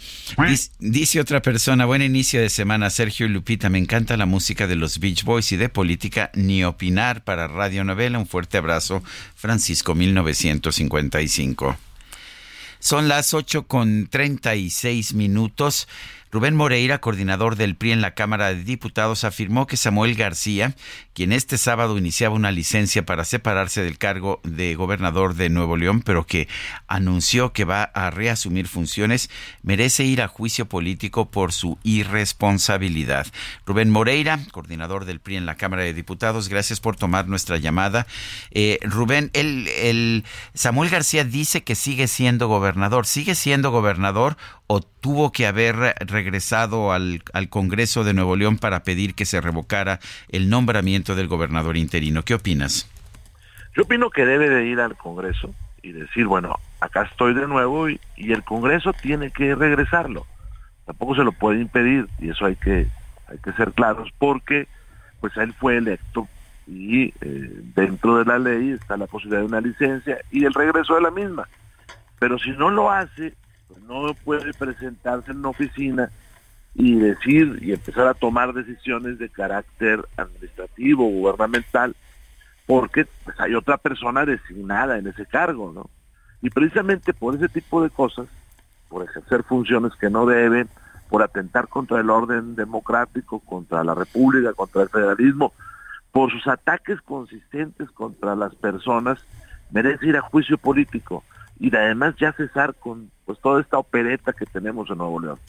Dice, 0.79 1.19
otra 1.19 1.41
persona, 1.41 1.85
buen 1.85 2.01
inicio 2.01 2.39
de 2.39 2.49
semana, 2.49 2.89
Sergio 2.89 3.25
y 3.25 3.29
Lupita. 3.29 3.69
Me 3.69 3.77
encanta 3.77 4.15
la 4.15 4.25
música 4.25 4.65
de 4.65 4.77
los 4.77 4.99
Beach 4.99 5.23
Boys 5.23 5.51
y 5.51 5.57
de 5.57 5.67
política, 5.67 6.31
ni 6.35 6.63
opinar 6.63 7.23
para 7.23 7.47
Radio 7.47 7.83
Novela. 7.83 8.17
Un 8.17 8.27
fuerte 8.27 8.57
abrazo, 8.57 9.03
Francisco 9.35 9.93
1955. 9.93 11.77
Son 12.79 13.07
las 13.09 13.33
8 13.33 13.67
con 13.67 14.07
36 14.07 15.13
minutos. 15.15 15.87
Rubén 16.31 16.55
Moreira, 16.55 17.01
coordinador 17.01 17.57
del 17.57 17.75
PRI 17.75 17.91
en 17.91 18.01
la 18.01 18.13
Cámara 18.13 18.53
de 18.53 18.63
Diputados, 18.63 19.25
afirmó 19.25 19.67
que 19.67 19.75
Samuel 19.75 20.15
García, 20.15 20.75
quien 21.13 21.33
este 21.33 21.57
sábado 21.57 21.97
iniciaba 21.97 22.35
una 22.35 22.51
licencia 22.51 23.05
para 23.05 23.25
separarse 23.25 23.83
del 23.83 23.97
cargo 23.97 24.39
de 24.45 24.75
gobernador 24.75 25.35
de 25.35 25.49
Nuevo 25.49 25.75
León, 25.75 26.01
pero 26.01 26.25
que 26.25 26.47
anunció 26.87 27.51
que 27.51 27.65
va 27.65 27.83
a 27.83 28.11
reasumir 28.11 28.69
funciones, 28.69 29.29
merece 29.61 30.05
ir 30.05 30.21
a 30.21 30.29
juicio 30.29 30.67
político 30.67 31.29
por 31.29 31.51
su 31.51 31.77
irresponsabilidad. 31.83 33.27
Rubén 33.65 33.89
Moreira, 33.89 34.39
coordinador 34.53 35.03
del 35.03 35.19
PRI 35.19 35.35
en 35.35 35.45
la 35.45 35.55
Cámara 35.55 35.83
de 35.83 35.93
Diputados, 35.93 36.47
gracias 36.47 36.79
por 36.79 36.95
tomar 36.95 37.27
nuestra 37.27 37.57
llamada. 37.57 38.07
Eh, 38.51 38.79
Rubén, 38.83 39.31
el 39.33 40.23
Samuel 40.53 40.89
García 40.89 41.25
dice 41.25 41.63
que 41.63 41.75
sigue 41.75 42.07
siendo 42.07 42.47
gobernador. 42.47 43.05
¿Sigue 43.05 43.35
siendo 43.35 43.69
gobernador 43.71 44.37
o 44.67 44.79
tuvo 44.79 45.33
que 45.33 45.47
haber 45.47 45.95
regresado 46.21 46.91
al, 46.93 47.23
al, 47.33 47.49
Congreso 47.49 48.03
de 48.03 48.13
Nuevo 48.13 48.35
León 48.35 48.59
para 48.59 48.83
pedir 48.83 49.15
que 49.15 49.25
se 49.25 49.41
revocara 49.41 49.99
el 50.29 50.49
nombramiento 50.49 51.15
del 51.15 51.27
gobernador 51.27 51.77
interino. 51.77 52.21
¿Qué 52.23 52.35
opinas? 52.35 52.87
Yo 53.75 53.83
opino 53.83 54.11
que 54.11 54.25
debe 54.25 54.49
de 54.49 54.67
ir 54.67 54.79
al 54.79 54.95
Congreso 54.95 55.51
y 55.81 55.93
decir, 55.93 56.27
bueno, 56.27 56.59
acá 56.79 57.03
estoy 57.03 57.33
de 57.33 57.47
nuevo 57.47 57.89
y, 57.89 57.99
el 58.17 58.43
Congreso 58.43 58.93
tiene 58.93 59.31
que 59.31 59.55
regresarlo. 59.55 60.27
Tampoco 60.85 61.15
se 61.15 61.23
lo 61.23 61.31
puede 61.31 61.59
impedir 61.59 62.07
y 62.19 62.29
eso 62.29 62.45
hay 62.45 62.55
que, 62.55 62.87
hay 63.27 63.37
que 63.43 63.51
ser 63.53 63.71
claros 63.73 64.09
porque 64.19 64.67
pues 65.19 65.35
él 65.37 65.53
fue 65.53 65.77
electo 65.77 66.27
y 66.67 67.05
eh, 67.05 67.13
dentro 67.75 68.17
de 68.17 68.25
la 68.25 68.37
ley 68.37 68.71
está 68.71 68.95
la 68.95 69.07
posibilidad 69.07 69.41
de 69.41 69.47
una 69.47 69.61
licencia 69.61 70.19
y 70.31 70.45
el 70.45 70.53
regreso 70.53 70.95
de 70.95 71.01
la 71.01 71.11
misma. 71.11 71.47
Pero 72.19 72.37
si 72.37 72.51
no 72.51 72.69
lo 72.69 72.91
hace, 72.91 73.33
no 73.87 74.13
puede 74.13 74.53
presentarse 74.53 75.31
en 75.31 75.39
una 75.39 75.49
oficina 75.49 76.09
y 76.73 76.95
decir 76.95 77.59
y 77.61 77.73
empezar 77.73 78.07
a 78.07 78.13
tomar 78.13 78.53
decisiones 78.53 79.19
de 79.19 79.29
carácter 79.29 80.05
administrativo, 80.17 81.05
gubernamental, 81.05 81.95
porque 82.65 83.05
pues, 83.25 83.39
hay 83.39 83.55
otra 83.55 83.77
persona 83.77 84.25
designada 84.25 84.97
en 84.97 85.07
ese 85.07 85.25
cargo, 85.25 85.71
¿no? 85.73 85.89
Y 86.41 86.49
precisamente 86.49 87.13
por 87.13 87.35
ese 87.35 87.49
tipo 87.49 87.83
de 87.83 87.89
cosas, 87.89 88.27
por 88.89 89.03
ejercer 89.03 89.43
funciones 89.43 89.93
que 89.99 90.09
no 90.09 90.25
deben, 90.25 90.69
por 91.09 91.21
atentar 91.21 91.67
contra 91.67 91.99
el 91.99 92.09
orden 92.09 92.55
democrático, 92.55 93.39
contra 93.39 93.83
la 93.83 93.93
república, 93.93 94.53
contra 94.53 94.83
el 94.83 94.89
federalismo, 94.89 95.53
por 96.11 96.31
sus 96.31 96.47
ataques 96.47 97.01
consistentes 97.01 97.89
contra 97.91 98.35
las 98.35 98.55
personas, 98.55 99.19
merece 99.71 100.07
ir 100.07 100.17
a 100.17 100.21
juicio 100.21 100.57
político 100.57 101.23
y 101.61 101.73
además 101.75 102.15
ya 102.19 102.33
cesar 102.33 102.73
con 102.73 103.11
pues 103.23 103.39
toda 103.39 103.61
esta 103.61 103.77
opereta 103.77 104.33
que 104.33 104.47
tenemos 104.47 104.89
en 104.89 104.97
Nuevo 104.97 105.19
León. 105.19 105.39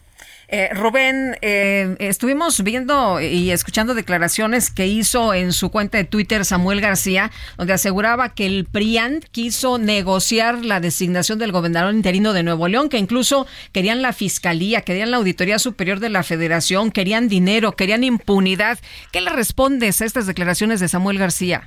Eh, 0.49 0.69
Rubén, 0.75 1.37
eh, 1.41 1.97
estuvimos 1.99 2.63
viendo 2.63 3.19
y 3.19 3.51
escuchando 3.51 3.95
declaraciones 3.95 4.71
que 4.71 4.87
hizo 4.87 5.33
en 5.33 5.53
su 5.53 5.71
cuenta 5.71 5.97
de 5.97 6.05
Twitter 6.05 6.45
Samuel 6.45 6.83
García, 6.83 7.31
donde 7.57 7.73
aseguraba 7.73 8.35
que 8.35 8.45
el 8.45 8.67
PRIAN 8.67 9.21
quiso 9.31 9.79
negociar 9.79 10.63
la 10.63 10.81
designación 10.81 11.39
del 11.39 11.51
gobernador 11.51 11.95
interino 11.95 12.35
de 12.35 12.43
Nuevo 12.43 12.69
León, 12.69 12.91
que 12.91 12.99
incluso 12.99 13.47
querían 13.73 14.03
la 14.03 14.13
fiscalía, 14.13 14.83
querían 14.83 15.11
la 15.11 15.17
Auditoría 15.17 15.59
Superior 15.59 15.99
de 15.99 16.11
la 16.11 16.23
Federación, 16.23 16.91
querían 16.91 17.29
dinero, 17.29 17.73
querían 17.73 18.05
impunidad. 18.05 18.79
¿Qué 19.13 19.23
le 19.23 19.31
respondes 19.31 20.03
a 20.03 20.05
estas 20.05 20.27
declaraciones 20.27 20.81
de 20.81 20.89
Samuel 20.89 21.19
García? 21.19 21.63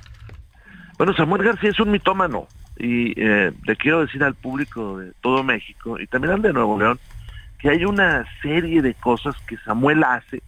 Bueno, 0.99 1.15
Samuel 1.15 1.43
García 1.43 1.72
es 1.72 1.80
un 1.80 1.89
mitómano 1.89 2.47
y 2.77 3.14
eh, 3.22 3.52
le 3.65 3.76
quiero 3.76 4.02
decir 4.02 4.23
al 4.23 4.35
público 4.35 4.99
de 4.99 5.14
todo 5.22 5.43
México 5.43 5.99
y 5.99 6.07
también 6.07 6.34
al 6.34 6.41
de 6.41 6.53
Nuevo 6.53 6.77
León 6.77 6.99
que 7.60 7.69
hay 7.69 7.85
una 7.85 8.26
serie 8.41 8.81
de 8.81 8.93
cosas 8.93 9.35
que 9.47 9.57
Samuel 9.57 10.03
hace 10.03 10.41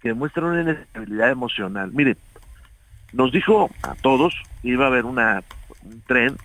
que 0.00 0.08
demuestran 0.08 0.46
una 0.46 0.60
inestabilidad 0.62 1.30
emocional. 1.30 1.90
Mire, 1.92 2.16
nos 3.12 3.32
dijo 3.32 3.70
a 3.82 3.94
todos 3.94 4.34
que 4.62 4.68
iba 4.68 4.84
a 4.84 4.88
haber 4.88 5.06
una, 5.06 5.42
un 5.82 6.00
tren 6.02 6.36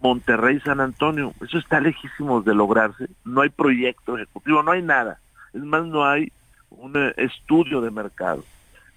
Monterrey 0.00 0.60
San 0.60 0.80
Antonio. 0.80 1.32
Eso 1.40 1.58
está 1.58 1.80
lejísimo 1.80 2.42
de 2.42 2.54
lograrse. 2.54 3.08
No 3.24 3.40
hay 3.40 3.48
proyecto 3.48 4.16
ejecutivo, 4.16 4.62
no 4.62 4.72
hay 4.72 4.82
nada. 4.82 5.18
Es 5.52 5.62
más, 5.62 5.84
no 5.86 6.04
hay 6.04 6.32
un 6.70 6.96
eh, 6.96 7.14
estudio 7.16 7.80
de 7.80 7.90
mercado. 7.90 8.44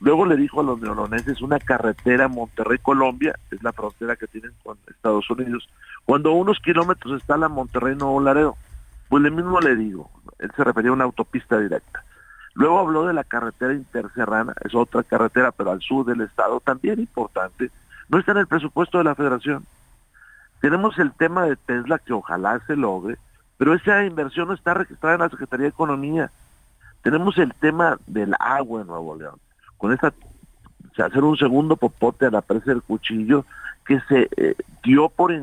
Luego 0.02 0.26
le 0.26 0.36
dijo 0.36 0.60
a 0.60 0.64
los 0.64 0.82
neoloneses 0.82 1.41
una 1.41 1.60
carretera 1.60 2.28
Monterrey-Colombia, 2.28 3.36
es 3.52 3.61
la 3.61 3.72
frontera 3.72 4.15
que 4.15 4.26
tienen 4.26 4.52
con 4.64 4.76
Estados 4.88 5.30
Unidos, 5.30 5.69
cuando 6.06 6.32
a 6.32 6.34
unos 6.34 6.60
kilómetros 6.60 7.22
está 7.22 7.38
la 7.38 7.49
Monterrey-Nuevo 7.49 8.19
Laredo. 8.19 8.57
Pues 9.10 9.22
le 9.22 9.30
mismo 9.30 9.60
le 9.60 9.76
digo, 9.76 10.10
él 10.40 10.52
se 10.56 10.64
refería 10.64 10.90
a 10.90 10.95
una 10.95 11.03
autopista 11.03 11.60
directa. 11.60 12.03
Luego 12.56 12.80
habló 12.80 13.06
de 13.06 13.14
la 13.14 13.23
carretera 13.23 13.73
interserrana, 13.73 14.56
es 14.65 14.73
otra 14.73 15.03
carretera, 15.03 15.52
pero 15.52 15.69
al 15.69 15.82
sur 15.82 16.03
del 16.03 16.22
estado, 16.22 16.60
también 16.61 16.99
importante. 16.99 17.69
No 18.10 18.18
está 18.18 18.32
en 18.32 18.40
el 18.40 18.48
presupuesto 18.48 18.98
de 18.98 19.03
la 19.03 19.14
federación. 19.14 19.68
Tenemos 20.61 20.98
el 20.98 21.11
tema 21.14 21.45
de 21.45 21.57
Tesla 21.57 21.99
que 21.99 22.14
ojalá 22.14 22.60
se 22.65 22.76
logre, 22.76 23.19
pero 23.57 23.76
esa 23.76 24.03
inversión 24.03 24.48
no 24.48 24.56
está 24.56 24.73
registrada 24.73 25.14
en 25.14 25.22
la 25.22 25.30
Secretaría 25.30 25.65
de 25.65 25.69
Economía. 25.69 26.32
Tenemos 27.03 27.38
el 27.38 27.53
tema 27.53 27.99
del 28.07 28.34
agua 28.40 28.82
en 28.82 28.88
Nuevo 28.88 29.15
León 29.15 29.40
con 29.81 29.91
esta 29.91 30.13
hacer 31.03 31.23
un 31.23 31.35
segundo 31.35 31.75
popote 31.75 32.27
a 32.27 32.29
la 32.29 32.41
presa 32.41 32.65
del 32.65 32.83
cuchillo 32.83 33.45
que 33.83 33.99
se 34.01 34.29
eh, 34.37 34.55
dio 34.83 35.09
por, 35.09 35.33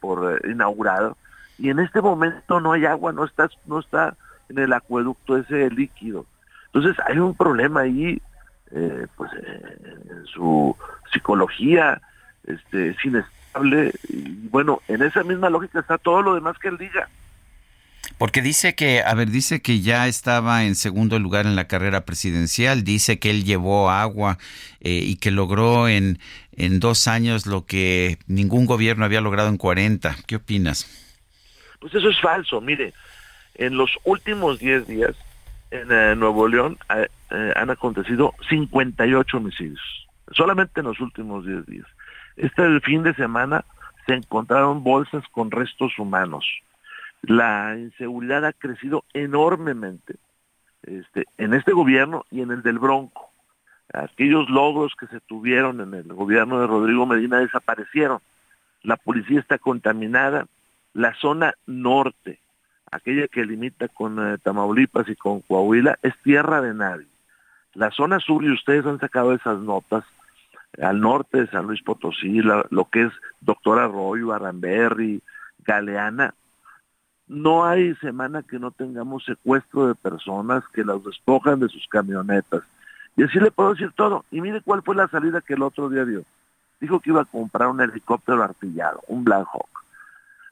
por 0.00 0.32
eh, 0.32 0.50
inaugurado 0.50 1.18
y 1.58 1.68
en 1.68 1.78
este 1.80 2.00
momento 2.00 2.60
no 2.60 2.72
hay 2.72 2.86
agua, 2.86 3.12
no 3.12 3.26
está, 3.26 3.50
no 3.66 3.80
está 3.80 4.16
en 4.48 4.58
el 4.58 4.72
acueducto 4.72 5.36
ese 5.36 5.68
líquido. 5.68 6.24
Entonces 6.72 6.96
hay 7.06 7.18
un 7.18 7.34
problema 7.34 7.80
ahí, 7.80 8.22
eh, 8.70 9.06
pues 9.16 9.30
en 9.34 10.24
su 10.24 10.74
psicología 11.12 12.00
este, 12.46 12.88
es 12.88 13.04
inestable 13.04 13.92
y 14.08 14.48
bueno, 14.48 14.80
en 14.88 15.02
esa 15.02 15.22
misma 15.24 15.50
lógica 15.50 15.80
está 15.80 15.98
todo 15.98 16.22
lo 16.22 16.34
demás 16.34 16.58
que 16.58 16.68
él 16.68 16.78
diga. 16.78 17.06
Porque 18.18 18.42
dice 18.42 18.74
que, 18.74 19.02
a 19.02 19.14
ver, 19.14 19.30
dice 19.30 19.60
que 19.60 19.80
ya 19.80 20.06
estaba 20.06 20.64
en 20.64 20.74
segundo 20.74 21.18
lugar 21.18 21.46
en 21.46 21.56
la 21.56 21.66
carrera 21.66 22.04
presidencial, 22.04 22.84
dice 22.84 23.18
que 23.18 23.30
él 23.30 23.44
llevó 23.44 23.90
agua 23.90 24.38
eh, 24.80 25.00
y 25.02 25.16
que 25.16 25.30
logró 25.30 25.88
en, 25.88 26.18
en 26.56 26.80
dos 26.80 27.08
años 27.08 27.46
lo 27.46 27.66
que 27.66 28.18
ningún 28.26 28.66
gobierno 28.66 29.04
había 29.04 29.20
logrado 29.20 29.48
en 29.48 29.56
40. 29.56 30.16
¿Qué 30.26 30.36
opinas? 30.36 30.86
Pues 31.80 31.94
eso 31.94 32.08
es 32.08 32.20
falso. 32.20 32.60
Mire, 32.60 32.94
en 33.54 33.76
los 33.76 33.90
últimos 34.04 34.58
10 34.58 34.86
días 34.86 35.14
en 35.70 35.90
eh, 35.90 36.14
Nuevo 36.16 36.48
León 36.48 36.78
eh, 36.94 37.52
han 37.56 37.70
acontecido 37.70 38.32
58 38.48 39.36
homicidios, 39.36 40.06
solamente 40.32 40.80
en 40.80 40.86
los 40.86 41.00
últimos 41.00 41.44
10 41.44 41.66
días. 41.66 41.86
Este 42.36 42.80
fin 42.80 43.02
de 43.02 43.14
semana 43.14 43.64
se 44.06 44.14
encontraron 44.14 44.84
bolsas 44.84 45.24
con 45.32 45.50
restos 45.50 45.98
humanos 45.98 46.44
la 47.26 47.76
inseguridad 47.78 48.44
ha 48.44 48.52
crecido 48.52 49.04
enormemente 49.12 50.16
este, 50.82 51.26
en 51.38 51.54
este 51.54 51.72
gobierno 51.72 52.24
y 52.30 52.40
en 52.40 52.50
el 52.50 52.62
del 52.62 52.78
Bronco. 52.78 53.30
Aquellos 53.92 54.48
logros 54.50 54.94
que 54.98 55.06
se 55.06 55.20
tuvieron 55.20 55.80
en 55.80 55.94
el 55.94 56.12
gobierno 56.12 56.60
de 56.60 56.66
Rodrigo 56.66 57.06
Medina 57.06 57.38
desaparecieron. 57.38 58.18
La 58.82 58.96
policía 58.96 59.40
está 59.40 59.58
contaminada. 59.58 60.46
La 60.92 61.14
zona 61.14 61.54
norte, 61.66 62.38
aquella 62.90 63.28
que 63.28 63.44
limita 63.44 63.88
con 63.88 64.18
eh, 64.18 64.38
Tamaulipas 64.38 65.08
y 65.08 65.16
con 65.16 65.40
Coahuila, 65.40 65.98
es 66.02 66.14
tierra 66.22 66.60
de 66.60 66.74
nadie. 66.74 67.06
La 67.74 67.90
zona 67.90 68.20
sur, 68.20 68.44
y 68.44 68.52
ustedes 68.52 68.86
han 68.86 69.00
sacado 69.00 69.32
esas 69.32 69.58
notas, 69.58 70.04
al 70.80 71.00
norte 71.00 71.38
de 71.38 71.46
San 71.48 71.66
Luis 71.66 71.82
Potosí, 71.82 72.40
lo 72.42 72.84
que 72.90 73.02
es 73.02 73.12
Doctor 73.40 73.78
Arroyo, 73.78 74.32
Aramberri, 74.32 75.20
Galeana, 75.64 76.34
no 77.26 77.64
hay 77.64 77.94
semana 77.96 78.42
que 78.42 78.58
no 78.58 78.70
tengamos 78.70 79.24
secuestro 79.24 79.88
de 79.88 79.94
personas 79.94 80.62
que 80.72 80.84
las 80.84 81.02
despojan 81.02 81.60
de 81.60 81.68
sus 81.68 81.86
camionetas. 81.88 82.62
Y 83.16 83.22
así 83.22 83.38
le 83.38 83.50
puedo 83.50 83.70
decir 83.70 83.92
todo. 83.92 84.24
Y 84.30 84.40
mire 84.40 84.60
cuál 84.60 84.82
fue 84.82 84.94
la 84.94 85.08
salida 85.08 85.40
que 85.40 85.54
el 85.54 85.62
otro 85.62 85.88
día 85.88 86.04
dio. 86.04 86.24
Dijo 86.80 87.00
que 87.00 87.10
iba 87.10 87.22
a 87.22 87.26
comprar 87.26 87.68
un 87.68 87.80
helicóptero 87.80 88.42
artillado, 88.42 89.00
un 89.06 89.24
Black 89.24 89.46
Hawk. 89.52 89.68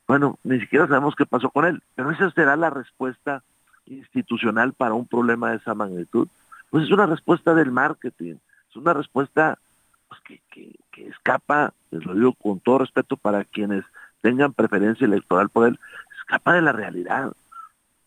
Bueno, 0.07 0.39
ni 0.45 0.61
siquiera 0.61 0.87
sabemos 0.87 1.15
qué 1.15 1.27
pasó 1.27 1.51
con 1.51 1.65
él. 1.65 1.83
Pero 1.95 2.11
esa 2.11 2.31
será 2.31 2.57
la 2.57 2.71
respuesta 2.71 3.43
institucional 3.87 4.73
para 4.73 4.95
un 4.95 5.07
problema 5.07 5.51
de 5.51 5.57
esa 5.57 5.75
magnitud. 5.75 6.29
Pues 6.71 6.85
es 6.85 6.91
una 6.91 7.07
respuesta 7.07 7.55
del 7.55 7.71
marketing. 7.71 8.37
Es 8.71 8.77
una 8.77 8.95
respuesta 8.95 9.59
pues, 10.09 10.21
que, 10.23 10.41
que, 10.51 10.75
que 10.91 11.09
escapa, 11.09 11.75
les 11.91 12.05
lo 12.07 12.15
digo 12.15 12.33
con 12.35 12.61
todo 12.61 12.79
respeto 12.79 13.17
para 13.17 13.45
quienes 13.45 13.85
tengan 14.23 14.53
preferencia 14.53 15.05
electoral 15.05 15.51
por 15.51 15.69
él, 15.69 15.79
escapa 16.23 16.55
de 16.55 16.63
la 16.63 16.73
realidad. 16.73 17.33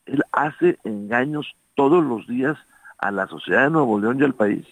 Él 0.05 0.23
hace 0.31 0.77
engaños 0.83 1.55
todos 1.75 2.03
los 2.03 2.27
días 2.27 2.57
a 2.97 3.11
la 3.11 3.27
sociedad 3.27 3.65
de 3.65 3.69
Nuevo 3.69 3.99
León 3.99 4.19
y 4.19 4.23
al 4.23 4.33
país. 4.33 4.65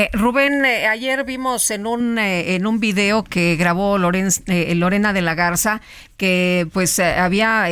Eh, 0.00 0.08
Rubén, 0.14 0.64
eh, 0.64 0.86
ayer 0.86 1.24
vimos 1.24 1.70
en 1.70 1.86
un 1.86 2.18
eh, 2.18 2.54
en 2.54 2.66
un 2.66 2.80
video 2.80 3.22
que 3.22 3.56
grabó 3.56 3.98
Lorena 3.98 5.12
de 5.12 5.20
la 5.20 5.34
Garza 5.34 5.82
que 6.16 6.66
pues 6.72 6.98
había 6.98 7.66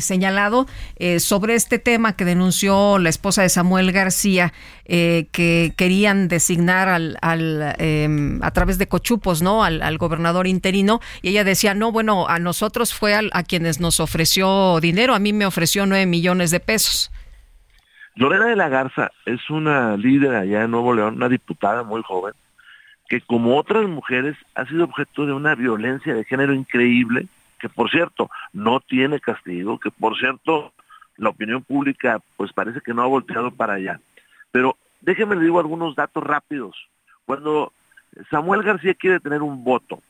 señalado 0.00 0.66
sobre 1.18 1.54
este 1.54 1.78
tema 1.78 2.14
que 2.14 2.24
denunció 2.24 2.98
la 2.98 3.08
esposa 3.08 3.42
de 3.42 3.48
Samuel 3.50 3.92
García 3.92 4.52
que 4.86 5.72
querían 5.76 6.28
designar 6.28 6.88
al, 6.88 7.18
al 7.22 7.74
em, 7.78 8.42
a 8.42 8.50
través 8.50 8.76
de 8.76 8.88
cochupos, 8.88 9.40
¿no? 9.40 9.64
Al, 9.64 9.98
gobernador 9.98 10.46
interino 10.46 11.00
y 11.22 11.30
ella 11.30 11.44
decía 11.44 11.74
no, 11.74 11.92
bueno, 11.92 12.28
a 12.28 12.38
nosotros 12.38 12.92
fue 12.92 13.14
a 13.14 13.42
quienes 13.42 13.80
nos 13.80 14.00
ofreció 14.00 14.78
dinero, 14.80 15.14
a 15.14 15.18
mí 15.18 15.32
me 15.32 15.46
ofreció 15.46 15.86
nueve 15.86 16.06
millones 16.06 16.50
de 16.50 16.60
pesos. 16.60 17.10
Lorena 18.20 18.48
de 18.48 18.56
la 18.56 18.68
Garza 18.68 19.12
es 19.24 19.48
una 19.48 19.96
líder 19.96 20.34
allá 20.34 20.64
en 20.64 20.70
Nuevo 20.70 20.92
León, 20.92 21.14
una 21.14 21.30
diputada 21.30 21.84
muy 21.84 22.02
joven, 22.02 22.34
que 23.08 23.22
como 23.22 23.56
otras 23.56 23.88
mujeres 23.88 24.36
ha 24.54 24.66
sido 24.66 24.84
objeto 24.84 25.24
de 25.24 25.32
una 25.32 25.54
violencia 25.54 26.12
de 26.12 26.24
género 26.24 26.52
increíble, 26.52 27.28
que 27.58 27.70
por 27.70 27.90
cierto 27.90 28.28
no 28.52 28.80
tiene 28.80 29.20
castigo, 29.20 29.80
que 29.80 29.90
por 29.90 30.18
cierto 30.18 30.74
la 31.16 31.30
opinión 31.30 31.62
pública 31.62 32.20
pues 32.36 32.52
parece 32.52 32.82
que 32.82 32.92
no 32.92 33.00
ha 33.00 33.06
volteado 33.06 33.52
para 33.52 33.72
allá. 33.72 33.98
Pero 34.52 34.76
déjenme 35.00 35.36
le 35.36 35.44
digo 35.44 35.58
algunos 35.58 35.96
datos 35.96 36.22
rápidos. 36.22 36.76
Cuando 37.24 37.72
Samuel 38.28 38.62
García 38.62 38.92
quiere 38.92 39.20
tener 39.20 39.40
un 39.40 39.64
voto 39.64 40.02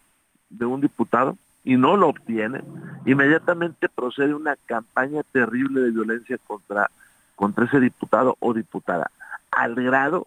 de 0.49 0.66
un 0.66 0.81
diputado 0.81 1.39
y 1.62 1.77
no 1.77 1.97
lo 1.97 2.09
obtiene, 2.09 2.61
inmediatamente 3.07 3.89
procede 3.89 4.35
una 4.35 4.57
campaña 4.66 5.23
terrible 5.32 5.82
de 5.82 5.93
violencia 5.93 6.39
contra 6.45 6.91
contra 7.41 7.65
ese 7.65 7.81
diputado 7.81 8.37
o 8.41 8.53
diputada, 8.53 9.11
al 9.51 9.75
grado 9.75 10.27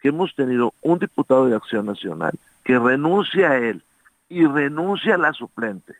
que 0.00 0.10
hemos 0.10 0.32
tenido 0.36 0.72
un 0.80 1.00
diputado 1.00 1.46
de 1.46 1.56
Acción 1.56 1.86
Nacional 1.86 2.38
que 2.62 2.78
renuncia 2.78 3.50
a 3.50 3.58
él 3.58 3.82
y 4.28 4.46
renuncia 4.46 5.16
a 5.16 5.18
la 5.18 5.32
suplente. 5.32 5.96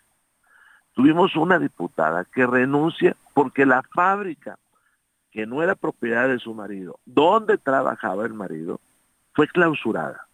Tuvimos 0.94 1.34
una 1.34 1.59
diputada 1.59 2.24
que 2.24 2.47
renuncia 2.47 3.16
porque 3.34 3.66
la 3.66 3.82
fábrica, 3.82 4.56
que 5.32 5.47
no 5.47 5.64
era 5.64 5.74
propiedad 5.74 6.28
de 6.28 6.39
su 6.39 6.55
marido, 6.55 7.01
donde 7.06 7.59
trabajaba 7.59 8.24
el 8.24 8.32
marido, 8.32 8.78
fue 9.32 9.48
clausurada. 9.48 10.28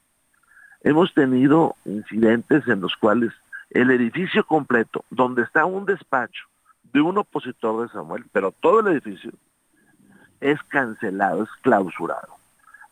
Hemos 0.82 1.14
tenido 1.14 1.74
incidentes 1.86 2.68
en 2.68 2.82
los 2.82 2.94
cuales 2.96 3.32
el 3.70 3.90
edificio 3.90 4.44
completo, 4.44 5.06
donde 5.08 5.40
está 5.40 5.64
un 5.64 5.86
despacho 5.86 6.44
de 6.92 7.00
un 7.00 7.16
opositor 7.16 7.80
de 7.86 7.92
Samuel, 7.94 8.26
pero 8.30 8.52
todo 8.52 8.80
el 8.80 8.88
edificio 8.88 9.32
es 10.40 10.62
cancelado, 10.64 11.44
es 11.44 11.50
clausurado. 11.62 12.36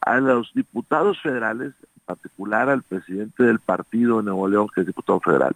A 0.00 0.18
los 0.18 0.52
diputados 0.54 1.20
federales, 1.20 1.72
en 1.82 2.00
particular 2.04 2.68
al 2.68 2.82
presidente 2.82 3.42
del 3.42 3.58
partido 3.58 4.18
de 4.18 4.24
Nuevo 4.24 4.48
León, 4.48 4.68
que 4.74 4.82
es 4.82 4.86
diputado 4.86 5.20
federal, 5.20 5.54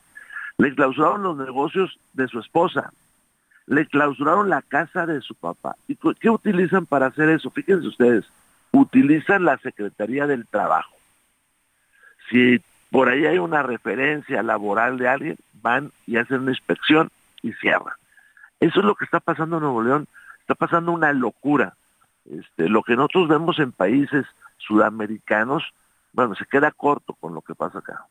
le 0.58 0.74
clausuraron 0.74 1.22
los 1.22 1.36
negocios 1.36 1.98
de 2.12 2.28
su 2.28 2.38
esposa, 2.40 2.92
le 3.66 3.86
clausuraron 3.86 4.50
la 4.50 4.62
casa 4.62 5.06
de 5.06 5.20
su 5.20 5.34
papá. 5.34 5.76
¿Y 5.88 5.96
qué 5.96 6.28
utilizan 6.28 6.86
para 6.86 7.06
hacer 7.06 7.30
eso? 7.30 7.50
Fíjense 7.50 7.86
ustedes, 7.86 8.24
utilizan 8.72 9.44
la 9.44 9.58
Secretaría 9.58 10.26
del 10.26 10.46
Trabajo. 10.46 10.94
Si 12.28 12.60
por 12.90 13.08
ahí 13.08 13.26
hay 13.26 13.38
una 13.38 13.62
referencia 13.62 14.42
laboral 14.42 14.98
de 14.98 15.08
alguien, 15.08 15.36
van 15.62 15.92
y 16.06 16.16
hacen 16.16 16.40
una 16.40 16.50
inspección 16.50 17.10
y 17.42 17.52
cierran. 17.54 17.94
Eso 18.58 18.80
es 18.80 18.84
lo 18.84 18.94
que 18.94 19.04
está 19.04 19.20
pasando 19.20 19.56
en 19.56 19.62
Nuevo 19.62 19.82
León. 19.82 20.06
Está 20.40 20.54
pasando 20.54 20.92
una 20.92 21.12
locura. 21.12 21.74
Este, 22.24 22.68
lo 22.68 22.82
que 22.82 22.96
nosotros 22.96 23.28
vemos 23.28 23.58
en 23.58 23.72
países 23.72 24.26
sudamericanos, 24.58 25.62
bueno, 26.12 26.34
se 26.34 26.46
queda 26.46 26.70
corto 26.70 27.14
con 27.14 27.34
lo 27.34 27.42
que 27.42 27.54
pasa 27.54 27.78
acá. 27.78 28.06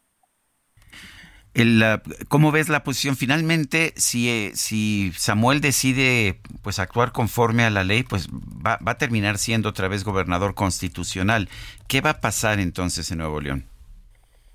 El, 1.53 1.83
¿Cómo 2.27 2.51
ves 2.51 2.69
la 2.69 2.83
posición? 2.83 3.15
Finalmente, 3.15 3.93
si, 3.95 4.29
eh, 4.29 4.51
si 4.53 5.11
Samuel 5.15 5.61
decide 5.61 6.39
pues 6.61 6.79
actuar 6.79 7.11
conforme 7.11 7.63
a 7.63 7.69
la 7.69 7.83
ley, 7.83 8.03
pues 8.03 8.29
va, 8.29 8.77
va, 8.85 8.91
a 8.91 8.97
terminar 8.97 9.37
siendo 9.37 9.69
otra 9.69 9.87
vez 9.87 10.03
gobernador 10.03 10.53
constitucional. 10.53 11.49
¿Qué 11.87 12.01
va 12.01 12.11
a 12.11 12.21
pasar 12.21 12.59
entonces 12.59 13.11
en 13.11 13.17
Nuevo 13.17 13.41
León? 13.41 13.65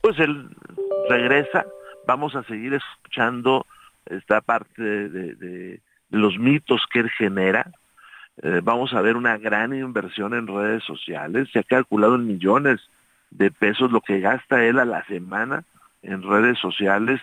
Pues 0.00 0.18
él 0.18 0.48
regresa, 1.08 1.66
vamos 2.06 2.34
a 2.36 2.44
seguir 2.44 2.74
escuchando 2.74 3.66
esta 4.06 4.40
parte 4.40 4.82
de, 4.82 5.80
los 6.10 6.38
mitos 6.38 6.82
que 6.92 7.00
él 7.00 7.10
genera. 7.10 7.72
Eh, 8.42 8.60
vamos 8.62 8.92
a 8.92 9.00
ver 9.00 9.16
una 9.16 9.38
gran 9.38 9.74
inversión 9.74 10.34
en 10.34 10.46
redes 10.46 10.82
sociales. 10.84 11.48
Se 11.52 11.60
ha 11.60 11.62
calculado 11.62 12.16
en 12.16 12.26
millones 12.26 12.80
de 13.30 13.50
pesos 13.50 13.92
lo 13.92 14.00
que 14.00 14.20
gasta 14.20 14.64
él 14.64 14.78
a 14.78 14.84
la 14.84 15.04
semana 15.06 15.64
en 16.02 16.22
redes 16.22 16.58
sociales. 16.58 17.20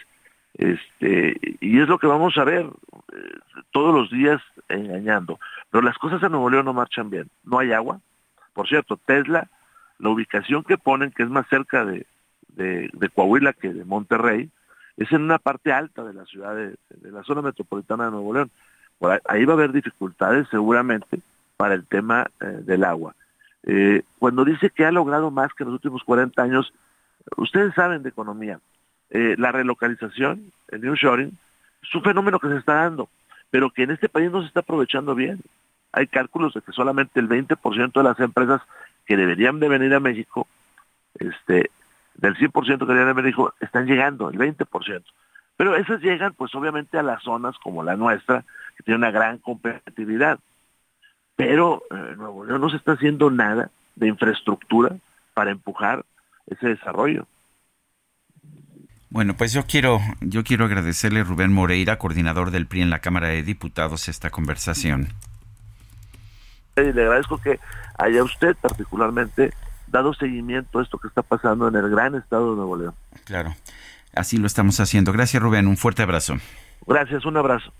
Este, 0.53 1.38
y 1.59 1.79
es 1.79 1.88
lo 1.88 1.97
que 1.97 2.07
vamos 2.07 2.38
a 2.38 2.43
ver 2.43 2.65
eh, 2.65 3.61
todos 3.71 3.93
los 3.93 4.09
días 4.11 4.41
engañando. 4.69 5.39
Pero 5.69 5.83
las 5.83 5.97
cosas 5.97 6.21
en 6.23 6.31
Nuevo 6.31 6.49
León 6.49 6.65
no 6.65 6.73
marchan 6.73 7.09
bien. 7.09 7.29
No 7.43 7.59
hay 7.59 7.71
agua. 7.71 7.99
Por 8.53 8.67
cierto, 8.67 8.97
Tesla, 8.97 9.49
la 9.99 10.09
ubicación 10.09 10.63
que 10.63 10.77
ponen, 10.77 11.11
que 11.11 11.23
es 11.23 11.29
más 11.29 11.47
cerca 11.47 11.85
de, 11.85 12.05
de 12.47 13.09
Coahuila 13.13 13.53
que 13.53 13.71
de 13.71 13.85
Monterrey, 13.85 14.49
es 14.97 15.11
en 15.11 15.23
una 15.23 15.39
parte 15.39 15.71
alta 15.71 16.03
de 16.03 16.13
la 16.13 16.25
ciudad, 16.25 16.55
de, 16.55 16.75
la 17.11 17.23
zona 17.23 17.41
metropolitana 17.41 18.05
de 18.05 18.11
Nuevo 18.11 18.33
León. 18.33 18.51
Ahí, 19.26 19.45
va 19.45 19.53
a 19.53 19.56
haber 19.56 19.72
dificultades 19.72 20.48
seguramente 20.49 21.19
para 21.57 21.73
el 21.73 21.86
tema 21.86 22.28
eh, 22.40 22.45
del 22.64 22.84
agua. 22.84 23.15
Eh, 23.64 24.03
cuando 24.19 24.45
dice 24.45 24.69
que 24.69 24.86
ha 24.86 24.91
logrado 24.91 25.32
más 25.32 25.53
que 25.53 25.64
en 25.64 25.69
los 25.69 25.76
últimos 25.76 26.03
40 26.03 26.41
años, 26.41 26.73
ustedes 27.38 27.73
saben 27.73 28.03
de 28.03 28.10
economía, 28.10 28.60
eh, 29.10 29.36
la 29.38 29.52
relocalización, 29.52 30.52
el 30.69 30.82
new 30.82 30.95
shoring, 30.95 31.38
es 31.84 31.95
un 31.95 32.03
fenómeno 32.03 32.40
que 32.40 32.48
se 32.48 32.57
está 32.57 32.76
dando, 32.76 33.10
pero 33.49 33.69
que 33.72 33.84
en 33.84 33.91
este 33.91 34.10
país 34.10 34.32
no 34.32 34.41
se 34.41 34.48
está 34.48 34.61
aprovechando 34.61 35.15
bien. 35.15 35.40
Hay 35.91 36.07
cálculos 36.07 36.53
de 36.53 36.61
que 36.61 36.72
solamente 36.72 37.19
el 37.19 37.28
20% 37.28 37.91
de 37.91 38.03
las 38.03 38.19
empresas 38.19 38.61
que 39.06 39.18
deberían 39.18 39.60
de 39.60 39.68
venir 39.68 39.94
a 39.94 39.99
México 39.99 40.48
este, 41.15 41.69
del 42.15 42.36
100% 42.36 42.88
que 42.88 43.14
me 43.14 43.23
dijo, 43.23 43.53
están 43.60 43.86
llegando, 43.86 44.30
el 44.30 44.38
20%. 44.38 45.03
Pero 45.57 45.76
esas 45.76 46.02
llegan 46.02 46.34
pues 46.34 46.56
obviamente 46.56 46.98
a 46.98 47.03
las 47.03 47.22
zonas 47.23 47.57
como 47.60 47.84
la 47.84 47.95
nuestra, 47.95 48.45
que 48.81 48.85
tiene 48.85 48.97
una 48.97 49.11
gran 49.11 49.37
competitividad. 49.37 50.39
Pero 51.35 51.83
eh, 51.91 52.15
Nuevo 52.17 52.45
León 52.45 52.61
no 52.61 52.69
se 52.69 52.77
está 52.77 52.93
haciendo 52.93 53.29
nada 53.29 53.69
de 53.95 54.07
infraestructura 54.07 54.95
para 55.33 55.51
empujar 55.51 56.03
ese 56.47 56.69
desarrollo. 56.69 57.27
Bueno, 59.09 59.35
pues 59.35 59.53
yo 59.53 59.65
quiero, 59.65 59.99
yo 60.21 60.43
quiero 60.43 60.65
agradecerle 60.65 61.19
a 61.19 61.23
Rubén 61.23 61.53
Moreira, 61.53 61.97
coordinador 61.99 62.49
del 62.49 62.65
PRI 62.65 62.81
en 62.81 62.89
la 62.89 62.99
Cámara 62.99 63.27
de 63.27 63.43
Diputados, 63.43 64.07
esta 64.07 64.29
conversación. 64.29 65.09
le 66.75 66.89
agradezco 66.89 67.37
que 67.37 67.59
haya 67.99 68.23
usted 68.23 68.55
particularmente 68.55 69.53
dado 69.87 70.13
seguimiento 70.13 70.79
a 70.79 70.83
esto 70.83 70.97
que 70.97 71.09
está 71.09 71.21
pasando 71.21 71.67
en 71.67 71.75
el 71.75 71.89
gran 71.89 72.15
estado 72.15 72.51
de 72.51 72.55
Nuevo 72.55 72.77
León. 72.77 72.95
Claro, 73.25 73.53
así 74.15 74.37
lo 74.37 74.47
estamos 74.47 74.79
haciendo. 74.79 75.11
Gracias 75.11 75.43
Rubén, 75.43 75.67
un 75.67 75.77
fuerte 75.77 76.01
abrazo. 76.01 76.37
Gracias, 76.87 77.25
un 77.25 77.37
abrazo. 77.37 77.71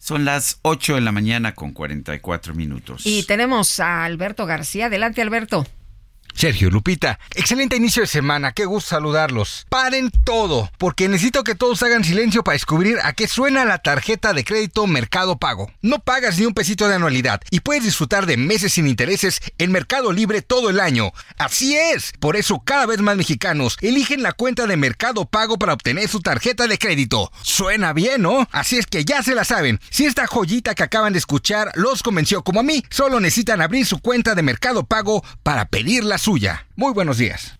Son 0.00 0.24
las 0.24 0.58
8 0.62 0.94
de 0.94 1.02
la 1.02 1.12
mañana 1.12 1.54
con 1.54 1.72
44 1.72 2.54
minutos. 2.54 3.02
Y 3.04 3.22
tenemos 3.24 3.80
a 3.80 4.04
Alberto 4.04 4.46
García. 4.46 4.86
Adelante, 4.86 5.20
Alberto. 5.20 5.66
Sergio 6.34 6.70
Lupita, 6.70 7.18
excelente 7.34 7.76
inicio 7.76 8.02
de 8.02 8.06
semana, 8.06 8.52
qué 8.52 8.64
gusto 8.64 8.90
saludarlos. 8.90 9.66
Paren 9.68 10.10
todo, 10.10 10.70
porque 10.78 11.08
necesito 11.08 11.44
que 11.44 11.54
todos 11.54 11.82
hagan 11.82 12.04
silencio 12.04 12.42
para 12.42 12.54
descubrir 12.54 12.98
a 13.02 13.12
qué 13.12 13.28
suena 13.28 13.64
la 13.64 13.78
tarjeta 13.78 14.32
de 14.32 14.44
crédito 14.44 14.86
Mercado 14.86 15.38
Pago. 15.38 15.70
No 15.82 15.98
pagas 16.00 16.38
ni 16.38 16.46
un 16.46 16.54
pesito 16.54 16.88
de 16.88 16.94
anualidad 16.94 17.40
y 17.50 17.60
puedes 17.60 17.84
disfrutar 17.84 18.26
de 18.26 18.36
meses 18.36 18.74
sin 18.74 18.86
intereses 18.86 19.40
en 19.58 19.72
Mercado 19.72 20.12
Libre 20.12 20.42
todo 20.42 20.70
el 20.70 20.80
año. 20.80 21.12
Así 21.38 21.76
es, 21.76 22.12
por 22.20 22.36
eso 22.36 22.60
cada 22.64 22.86
vez 22.86 23.00
más 23.00 23.16
mexicanos 23.16 23.76
eligen 23.80 24.22
la 24.22 24.32
cuenta 24.32 24.66
de 24.66 24.76
Mercado 24.76 25.26
Pago 25.26 25.58
para 25.58 25.72
obtener 25.72 26.08
su 26.08 26.20
tarjeta 26.20 26.66
de 26.66 26.78
crédito. 26.78 27.30
Suena 27.42 27.92
bien, 27.92 28.22
¿no? 28.22 28.48
Así 28.52 28.78
es 28.78 28.86
que 28.86 29.04
ya 29.04 29.22
se 29.22 29.34
la 29.34 29.44
saben. 29.44 29.80
Si 29.90 30.06
esta 30.06 30.26
joyita 30.26 30.74
que 30.74 30.82
acaban 30.82 31.12
de 31.12 31.18
escuchar 31.18 31.72
los 31.74 32.02
convenció 32.02 32.42
como 32.42 32.60
a 32.60 32.64
mí, 32.64 32.84
solo 32.90 33.20
necesitan 33.20 33.60
abrir 33.60 33.86
su 33.86 33.98
cuenta 33.98 34.34
de 34.34 34.42
Mercado 34.42 34.84
Pago 34.84 35.24
para 35.42 35.66
pedirla 35.66 36.18
suya. 36.20 36.66
Muy 36.76 36.92
buenos 36.92 37.18
días. 37.18 37.58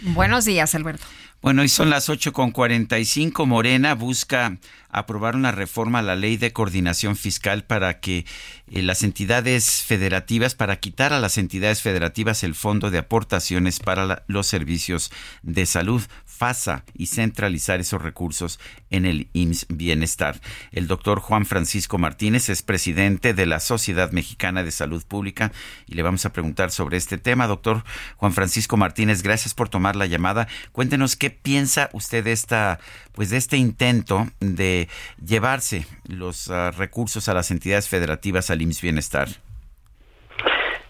Buenos 0.00 0.44
días, 0.44 0.74
Alberto. 0.74 1.06
Bueno, 1.42 1.62
y 1.62 1.68
son 1.68 1.90
las 1.90 2.08
8.45. 2.08 3.46
Morena 3.46 3.94
busca 3.94 4.58
aprobar 4.88 5.36
una 5.36 5.52
reforma 5.52 6.00
a 6.00 6.02
la 6.02 6.16
ley 6.16 6.36
de 6.36 6.52
coordinación 6.52 7.14
fiscal 7.14 7.64
para 7.64 8.00
que 8.00 8.24
eh, 8.68 8.82
las 8.82 9.02
entidades 9.02 9.82
federativas, 9.82 10.54
para 10.54 10.80
quitar 10.80 11.12
a 11.12 11.20
las 11.20 11.38
entidades 11.38 11.82
federativas 11.82 12.42
el 12.42 12.54
fondo 12.54 12.90
de 12.90 12.98
aportaciones 12.98 13.78
para 13.78 14.24
los 14.26 14.46
servicios 14.46 15.12
de 15.42 15.66
salud. 15.66 16.02
FASA 16.36 16.84
y 16.94 17.06
centralizar 17.06 17.80
esos 17.80 18.02
recursos 18.02 18.60
en 18.90 19.06
el 19.06 19.28
IMSS 19.32 19.66
Bienestar. 19.68 20.36
El 20.72 20.86
doctor 20.86 21.20
Juan 21.20 21.46
Francisco 21.46 21.98
Martínez 21.98 22.48
es 22.48 22.62
presidente 22.62 23.34
de 23.34 23.46
la 23.46 23.60
Sociedad 23.60 24.12
Mexicana 24.12 24.62
de 24.62 24.70
Salud 24.70 25.02
Pública 25.06 25.52
y 25.86 25.94
le 25.94 26.02
vamos 26.02 26.24
a 26.26 26.32
preguntar 26.32 26.70
sobre 26.70 26.96
este 26.96 27.18
tema. 27.18 27.46
Doctor 27.46 27.82
Juan 28.16 28.32
Francisco 28.32 28.76
Martínez, 28.76 29.22
gracias 29.22 29.54
por 29.54 29.68
tomar 29.68 29.96
la 29.96 30.06
llamada. 30.06 30.46
Cuéntenos 30.72 31.16
qué 31.16 31.30
piensa 31.30 31.90
usted 31.92 32.24
de 32.24 32.32
esta, 32.32 32.78
pues 33.12 33.30
de 33.30 33.38
este 33.38 33.56
intento 33.56 34.28
de 34.40 34.88
llevarse 35.24 35.86
los 36.06 36.50
ah, 36.50 36.70
recursos 36.70 37.28
a 37.28 37.34
las 37.34 37.50
entidades 37.50 37.88
federativas 37.88 38.50
al 38.50 38.62
IMSS 38.62 38.82
Bienestar. 38.82 39.28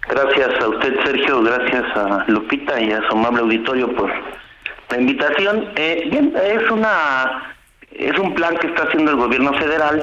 Gracias 0.09 0.62
a 0.62 0.68
usted, 0.68 0.94
Sergio. 1.05 1.43
Gracias 1.43 1.85
a 1.97 2.24
Lupita 2.28 2.81
y 2.81 2.93
a 2.93 3.01
su 3.09 3.16
amable 3.16 3.40
auditorio 3.40 3.94
por 3.94 4.10
la 4.91 5.01
invitación, 5.01 5.73
eh, 5.77 6.09
bien, 6.11 6.33
es 6.37 6.71
una 6.71 7.55
es 7.99 8.19
un 8.19 8.35
plan 8.35 8.57
que 8.59 8.67
está 8.67 8.85
haciendo 8.85 9.13
el 9.13 9.17
gobierno 9.17 9.53
federal 9.55 10.03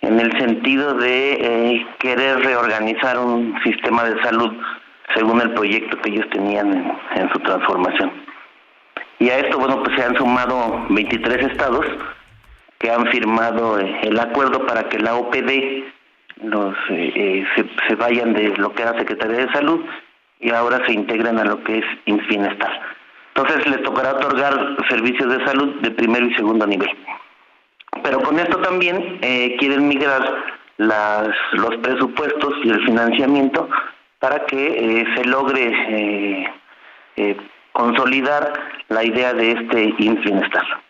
en 0.00 0.18
el 0.18 0.32
sentido 0.38 0.94
de 0.94 1.32
eh, 1.32 1.86
querer 1.98 2.40
reorganizar 2.40 3.18
un 3.18 3.54
sistema 3.62 4.04
de 4.04 4.20
salud 4.22 4.52
según 5.14 5.40
el 5.40 5.52
proyecto 5.52 6.00
que 6.00 6.10
ellos 6.10 6.26
tenían 6.30 6.96
en, 7.14 7.32
su 7.32 7.38
transformación. 7.40 8.10
Y 9.18 9.28
a 9.28 9.38
esto, 9.38 9.58
bueno, 9.58 9.82
pues 9.82 9.96
se 9.96 10.04
han 10.04 10.16
sumado 10.16 10.86
23 10.88 11.50
estados 11.50 11.86
que 12.78 12.90
han 12.90 13.06
firmado 13.08 13.78
eh, 13.78 14.00
el 14.02 14.18
acuerdo 14.18 14.66
para 14.66 14.88
que 14.88 14.98
la 14.98 15.14
OPD 15.14 15.84
los, 16.42 16.74
se, 16.88 17.44
se, 17.88 17.94
vayan 17.94 18.32
de 18.32 18.48
lo 18.56 18.72
que 18.72 18.82
era 18.82 18.98
Secretaría 18.98 19.46
de 19.46 19.52
Salud 19.52 19.84
y 20.40 20.50
ahora 20.50 20.84
se 20.86 20.92
integran 20.92 21.38
a 21.38 21.44
lo 21.44 21.62
que 21.62 21.78
es 21.78 21.84
Bienestar. 22.28 22.93
Entonces 23.34 23.66
les 23.66 23.82
tocará 23.82 24.12
otorgar 24.12 24.76
servicios 24.88 25.28
de 25.28 25.44
salud 25.44 25.80
de 25.80 25.90
primero 25.90 26.26
y 26.26 26.34
segundo 26.34 26.66
nivel. 26.66 26.90
Pero 28.02 28.20
con 28.20 28.38
esto 28.38 28.58
también 28.58 29.18
eh, 29.22 29.56
quieren 29.58 29.88
migrar 29.88 30.22
los 30.76 31.76
presupuestos 31.82 32.54
y 32.64 32.70
el 32.70 32.84
financiamiento 32.84 33.68
para 34.18 34.44
que 34.46 34.66
eh, 34.66 35.04
se 35.16 35.24
logre 35.24 36.46
eh, 37.16 37.36
consolidar 37.72 38.52
la 38.88 39.04
idea 39.04 39.32
de 39.32 39.52
este 39.52 39.92
bienestar. 39.98 40.83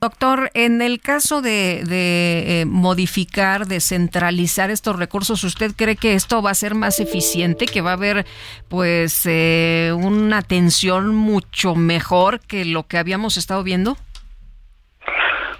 Doctor, 0.00 0.50
en 0.54 0.80
el 0.80 0.98
caso 0.98 1.42
de, 1.42 1.82
de 1.86 2.62
eh, 2.62 2.64
modificar, 2.64 3.66
descentralizar 3.66 4.70
estos 4.70 4.98
recursos, 4.98 5.44
¿usted 5.44 5.72
cree 5.76 5.96
que 5.96 6.14
esto 6.14 6.40
va 6.40 6.52
a 6.52 6.54
ser 6.54 6.74
más 6.74 7.00
eficiente, 7.00 7.66
que 7.66 7.82
va 7.82 7.90
a 7.90 7.94
haber 7.94 8.24
pues 8.70 9.26
eh, 9.28 9.92
una 9.94 10.38
atención 10.38 11.14
mucho 11.14 11.74
mejor 11.74 12.40
que 12.40 12.64
lo 12.64 12.84
que 12.84 12.96
habíamos 12.96 13.36
estado 13.36 13.62
viendo? 13.62 13.98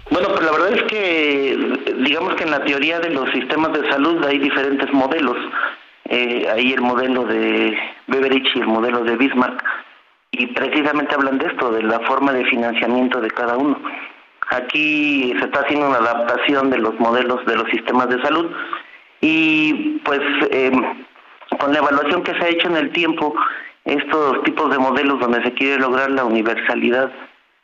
Bueno, 0.09 0.29
pues 0.29 0.41
la 0.43 0.51
verdad 0.53 0.73
es 0.73 0.83
que 0.83 1.93
digamos 2.03 2.33
que 2.33 2.43
en 2.43 2.51
la 2.51 2.63
teoría 2.63 2.99
de 2.99 3.11
los 3.11 3.29
sistemas 3.33 3.71
de 3.73 3.87
salud 3.91 4.25
hay 4.25 4.39
diferentes 4.39 4.91
modelos. 4.91 5.37
Eh, 6.05 6.47
hay 6.51 6.73
el 6.73 6.81
modelo 6.81 7.25
de 7.25 7.77
Beveridge 8.07 8.55
y 8.55 8.59
el 8.61 8.67
modelo 8.67 9.03
de 9.03 9.17
Bismarck 9.17 9.63
y 10.31 10.47
precisamente 10.47 11.13
hablan 11.13 11.37
de 11.37 11.45
esto, 11.45 11.71
de 11.71 11.83
la 11.83 11.99
forma 12.07 12.33
de 12.33 12.43
financiamiento 12.45 13.21
de 13.21 13.29
cada 13.29 13.55
uno. 13.55 13.77
Aquí 14.51 15.33
se 15.39 15.45
está 15.45 15.61
haciendo 15.61 15.87
una 15.87 15.97
adaptación 15.97 16.69
de 16.69 16.77
los 16.77 16.99
modelos 16.99 17.45
de 17.45 17.55
los 17.55 17.69
sistemas 17.69 18.09
de 18.09 18.21
salud 18.21 18.51
y 19.21 20.01
pues 20.03 20.19
em, 20.51 20.83
con 21.57 21.71
la 21.71 21.79
evaluación 21.79 22.21
que 22.23 22.33
se 22.33 22.43
ha 22.43 22.49
hecho 22.49 22.67
en 22.67 22.75
el 22.75 22.91
tiempo, 22.91 23.33
estos 23.85 24.43
tipos 24.43 24.69
de 24.69 24.77
modelos 24.77 25.21
donde 25.21 25.41
se 25.43 25.53
quiere 25.53 25.79
lograr 25.79 26.11
la 26.11 26.25
universalidad 26.25 27.09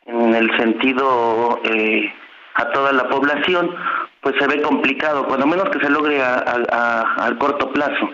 en 0.06 0.34
el 0.34 0.56
sentido 0.56 1.60
eh, 1.64 2.10
a 2.54 2.70
toda 2.70 2.92
la 2.92 3.06
población, 3.10 3.74
pues 4.22 4.34
se 4.38 4.46
ve 4.46 4.62
complicado, 4.62 5.26
cuando 5.26 5.46
menos 5.46 5.68
que 5.68 5.80
se 5.80 5.90
logre 5.90 6.22
a, 6.22 6.42
a, 6.70 7.38
corto 7.38 7.70
plazo. 7.70 8.08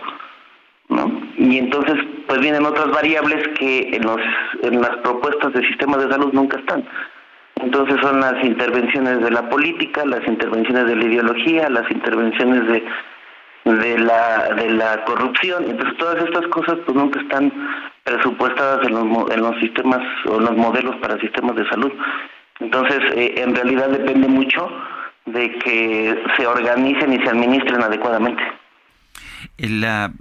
¿no? 0.89 1.11
Y 1.39 1.59
entonces 1.59 1.95
pues 2.27 2.41
vienen 2.41 2.67
otras 2.67 2.91
variables 2.91 3.47
que 3.57 3.91
en, 3.95 4.03
los, 4.03 4.21
en 4.63 4.81
las 4.81 4.97
propuestas 4.97 5.53
de 5.53 5.67
sistemas 5.69 6.05
de 6.05 6.11
salud 6.11 6.33
nunca 6.33 6.59
están. 6.59 6.85
Entonces 7.65 7.97
son 8.03 8.21
las 8.21 8.45
intervenciones 8.45 9.21
de 9.21 9.31
la 9.31 9.49
política, 9.49 10.05
las 10.05 10.27
intervenciones 10.29 10.87
de 10.87 10.97
la 10.97 11.05
ideología, 11.05 11.69
las 11.71 11.91
intervenciones 11.91 12.67
de 12.69 12.85
de 13.65 13.99
la 13.99 14.53
de 14.55 14.71
la 14.71 15.03
corrupción. 15.05 15.65
Entonces 15.65 15.97
todas 15.97 16.23
estas 16.23 16.47
cosas 16.49 16.77
pues 16.85 16.95
nunca 16.95 17.19
están 17.21 17.51
presupuestadas 18.05 18.87
en 18.87 18.93
los 18.93 19.31
en 19.31 19.41
los 19.41 19.57
sistemas 19.61 20.03
o 20.27 20.37
en 20.37 20.45
los 20.45 20.57
modelos 20.57 20.97
para 20.97 21.19
sistemas 21.19 21.57
de 21.57 21.67
salud. 21.69 21.93
Entonces, 22.61 23.01
eh, 23.17 23.35
en 23.39 23.55
realidad 23.55 23.89
depende 23.89 24.29
mucho 24.29 24.69
de 25.27 25.51
que 25.59 26.23
se 26.37 26.47
organicen 26.47 27.13
y 27.13 27.19
se 27.19 27.31
administren 27.31 27.83
adecuadamente. 27.83 28.43
La, 29.59 30.13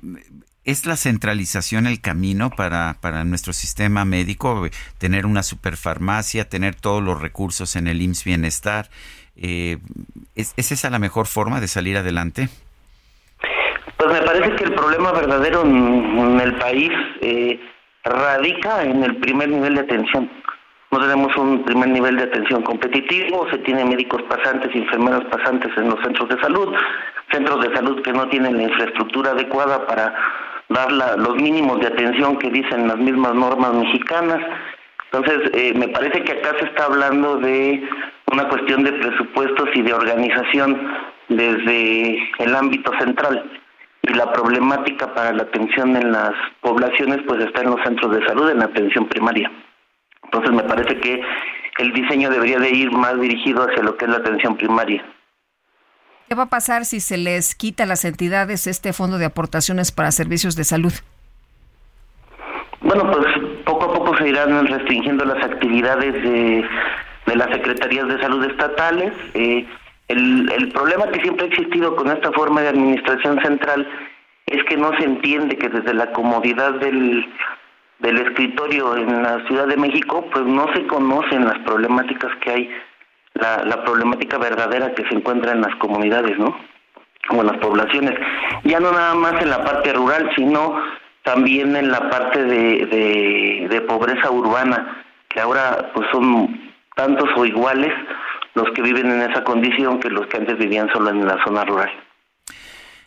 ¿Es 0.65 0.85
la 0.85 0.95
centralización 0.95 1.88
el 1.88 1.99
camino 1.99 2.49
para, 2.49 2.95
para 3.02 3.26
nuestro 3.26 3.52
sistema 3.52 4.06
médico? 4.06 4.65
Tener 4.98 5.26
una 5.26 5.44
superfarmacia, 5.44 6.48
tener 6.48 6.76
todos 6.76 7.03
los 7.03 7.22
recursos 7.22 7.76
en 7.76 7.88
el 7.88 8.02
IMSS 8.02 8.23
Bienestar. 8.23 8.85
Eh, 9.35 9.80
¿es, 10.35 10.53
¿Es 10.56 10.72
esa 10.72 10.90
la 10.90 10.99
mejor 10.99 11.27
forma 11.27 11.60
de 11.60 11.68
salir 11.68 11.98
adelante? 11.98 12.48
Pues 13.98 14.10
me 14.14 14.26
parece 14.26 14.56
que 14.56 14.64
el 14.64 14.73
problema 14.73 15.11
verdadero 15.11 15.64
en, 15.64 16.40
el 16.40 16.56
país 16.56 16.91
eh, 17.19 17.60
radica 18.06 18.84
en 18.84 19.03
el 19.03 19.18
primer 19.18 19.49
nivel 19.49 19.76
de 19.76 19.81
atención. 19.81 20.31
No 20.91 20.99
tenemos 20.99 21.35
un 21.35 21.65
primer 21.65 21.90
nivel 21.90 22.15
de 22.15 22.23
atención 22.23 22.61
competitivo, 22.64 23.49
se 23.49 23.57
tienen 23.60 23.90
médicos 23.90 24.22
pasantes 24.30 24.69
y 24.73 24.77
enfermeros 24.77 25.26
pasantes 25.26 25.72
en 25.76 25.90
los 25.90 25.99
centros 26.02 26.30
de 26.30 26.40
salud, 26.40 26.73
centros 27.31 27.68
de 27.68 27.76
salud 27.76 28.02
que 28.02 28.14
no 28.14 28.30
tienen 28.30 28.57
la 28.57 28.64
infraestructura 28.64 29.31
adecuada 29.31 29.85
para 29.88 30.14
dar 30.69 30.91
los 30.91 31.35
mínimos 31.35 31.80
de 31.80 31.88
atención 31.88 32.38
que 32.38 32.49
dicen 32.49 32.88
las 32.88 32.98
mismas 32.98 33.34
normas 33.34 33.73
mexicanas. 33.73 34.40
Entonces, 35.11 35.52
eh, 35.53 35.73
me 35.76 35.88
parece 35.90 36.23
que 36.23 36.34
acá 36.34 36.56
se 36.60 36.65
está 36.65 36.85
hablando 36.85 37.38
de 37.38 37.88
una 38.31 38.48
cuestión 38.48 38.84
de 38.84 38.94
presupuestos 38.94 39.69
y 39.76 39.81
de 39.81 39.94
organización 39.94 40.80
desde 41.30 42.18
el 42.40 42.56
ámbito 42.56 42.91
central 42.99 43.60
y 44.02 44.14
la 44.14 44.31
problemática 44.34 45.14
para 45.14 45.31
la 45.34 45.44
atención 45.44 45.95
en 45.95 46.11
las 46.11 46.31
poblaciones 46.61 47.19
pues 47.27 47.44
está 47.44 47.61
en 47.61 47.72
los 47.72 47.81
centros 47.84 48.15
de 48.15 48.26
salud, 48.26 48.49
en 48.49 48.60
la 48.60 48.65
atención 48.65 49.07
primaria. 49.07 49.49
Entonces 50.23 50.52
me 50.52 50.64
parece 50.64 50.99
que 50.99 51.22
el 51.80 51.94
diseño 51.94 52.30
debería 52.30 52.60
de 52.60 52.69
ir 52.69 52.91
más 52.91 53.19
dirigido 53.19 53.64
hacia 53.64 53.84
lo 53.84 53.95
que 53.95 54.06
es 54.06 54.11
la 54.11 54.18
atención 54.18 54.57
primaria. 54.57 55.03
¿Qué 56.34 56.38
va 56.38 56.46
a 56.46 56.50
pasar 56.50 56.86
si 56.86 57.00
se 57.00 57.16
les 57.16 57.54
quita 57.54 57.84
a 57.84 57.86
las 57.86 58.06
entidades 58.06 58.66
este 58.66 58.92
fondo 58.92 59.20
de 59.20 59.26
aportaciones 59.26 59.92
para 59.92 60.12
servicios 60.12 60.56
de 60.56 60.64
salud? 60.64 60.92
Bueno, 62.82 63.12
pues 63.12 63.28
poco 63.66 63.86
a 63.86 63.94
poco 63.94 64.18
se 64.18 64.30
irán 64.30 64.66
restringiendo 64.66 65.26
las 65.26 65.46
actividades 65.46 66.12
de, 66.24 66.66
las 67.36 67.52
secretarías 67.52 68.08
de 68.08 68.20
salud 68.20 68.44
estatales. 68.46 69.14
Eh, 69.36 69.68
el, 70.08 70.52
el 70.52 70.70
problema 70.70 71.06
que 71.12 71.22
siempre 71.22 71.46
ha 71.46 71.50
existido 71.50 71.96
con 71.96 72.10
esta 72.10 72.32
forma 72.32 72.62
de 72.62 72.70
administración 72.70 73.40
central 73.44 73.88
es 74.48 74.64
que 74.64 74.76
no 74.76 74.90
se 74.98 75.04
entiende 75.04 75.56
que 75.56 75.70
desde 75.70 75.94
la 75.94 76.12
comodidad 76.14 76.80
del, 76.80 77.28
del 78.00 78.18
escritorio 78.18 78.98
en 78.98 79.22
la 79.22 79.46
Ciudad 79.46 79.68
de 79.68 79.78
México, 79.78 80.26
pues 80.34 80.46
no 80.46 80.66
se 80.74 80.88
conocen 80.88 81.46
las 81.46 81.60
problemáticas 81.60 82.32
que 82.42 82.50
hay, 82.50 82.70
la, 83.36 83.64
la 83.64 83.84
problemática 83.84 84.38
verdadera 84.38 84.94
que 84.94 85.08
se 85.08 85.16
encuentra 85.16 85.52
en 85.52 85.62
las 85.62 85.76
comunidades, 85.78 86.38
¿no? 86.38 86.56
O 87.30 87.42
en 87.42 87.48
las 87.48 87.58
poblaciones. 87.58 88.14
Ya 88.64 88.80
no 88.80 88.92
nada 88.92 89.16
más 89.16 89.42
en 89.42 89.50
la 89.50 89.64
parte 89.64 89.94
rural, 89.94 90.30
sino 90.36 90.76
también 91.24 91.76
en 91.76 91.92
la 91.92 92.10
parte 92.10 92.44
de, 92.44 92.86
de, 92.86 93.68
de 93.70 93.82
pobreza 93.82 94.30
urbana, 94.30 95.04
que 95.30 95.40
ahora 95.40 95.92
pues 95.94 96.08
son 96.12 96.72
tantos 96.96 97.30
o 97.36 97.46
iguales 97.46 97.92
los 98.56 98.70
que 98.76 98.82
viven 98.82 99.10
en 99.10 99.32
esa 99.32 99.44
condición 99.44 100.00
que 100.00 100.10
los 100.10 100.28
que 100.28 100.38
antes 100.38 100.58
vivían 100.58 100.90
solo 100.92 101.10
en 101.10 101.26
la 101.26 101.44
zona 101.44 101.64
rural. 101.66 101.90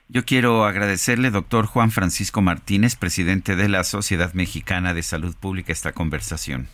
Yo 0.09 0.25
quiero 0.25 0.65
agradecerle, 0.65 1.31
doctor 1.31 1.67
Juan 1.67 1.91
Francisco 1.91 2.41
Martínez, 2.41 2.97
presidente 2.97 3.57
de 3.57 3.69
la 3.69 3.83
Sociedad 3.85 4.33
Mexicana 4.35 4.95
de 4.95 5.03
Salud 5.03 5.35
Pública, 5.41 5.73
esta 5.73 5.93
conversación. 5.93 6.69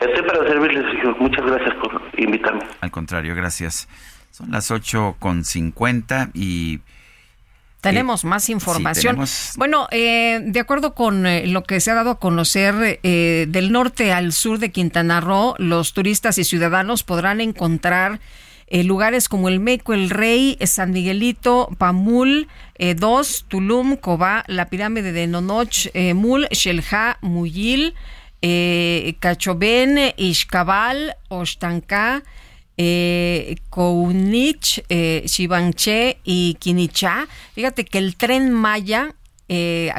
Estoy 0.00 0.22
para 0.22 0.46
servirles, 0.48 0.84
Muchas 1.18 1.44
gracias 1.44 1.74
por 1.76 2.00
invitarme. 2.16 2.64
Al 2.80 2.90
contrario, 2.90 3.34
gracias. 3.34 3.88
Son 4.30 4.50
las 4.50 4.70
8.50 4.70 6.30
y... 6.34 6.80
Tenemos 7.80 8.24
eh, 8.24 8.26
más 8.26 8.48
información. 8.48 9.18
Bueno, 9.56 9.86
eh, 9.90 10.40
de 10.42 10.60
acuerdo 10.60 10.94
con 10.94 11.26
eh, 11.26 11.46
lo 11.46 11.62
que 11.62 11.80
se 11.80 11.90
ha 11.90 11.94
dado 11.94 12.10
a 12.10 12.18
conocer 12.18 13.00
del 13.02 13.72
norte 13.72 14.12
al 14.12 14.32
sur 14.32 14.58
de 14.58 14.72
Quintana 14.72 15.20
Roo, 15.20 15.54
los 15.58 15.92
turistas 15.92 16.38
y 16.38 16.44
ciudadanos 16.44 17.04
podrán 17.04 17.40
encontrar 17.40 18.18
eh, 18.68 18.82
lugares 18.82 19.28
como 19.28 19.48
el 19.48 19.60
Meco, 19.60 19.94
el 19.94 20.10
Rey, 20.10 20.58
San 20.64 20.90
Miguelito, 20.90 21.68
Pamul, 21.78 22.48
eh, 22.74 22.94
Dos, 22.94 23.44
Tulum, 23.46 23.96
Cobá, 23.96 24.42
la 24.48 24.66
pirámide 24.66 25.12
de 25.12 25.28
Nonoch, 25.28 25.86
eh, 25.94 26.14
Mul, 26.14 26.48
Shelja, 26.50 27.18
Muyil, 27.20 27.94
Cachoben, 28.40 30.12
Ishkabal, 30.16 31.16
Oshtanka, 31.28 32.22
eh, 32.76 33.56
Kounich, 33.70 34.84
eh, 34.88 35.24
y 36.24 36.54
Quinichá. 36.54 37.26
Fíjate 37.54 37.84
que 37.84 37.98
el 37.98 38.16
tren 38.16 38.52
Maya, 38.52 39.14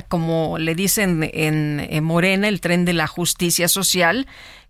como 0.09 0.57
le 0.57 0.75
dicen 0.75 1.29
en, 1.33 2.03
Morena, 2.03 2.47
el 2.47 2.61
tren 2.61 2.85
de 2.85 2.93
la 2.93 3.07
justicia 3.07 3.67
social, 3.67 4.27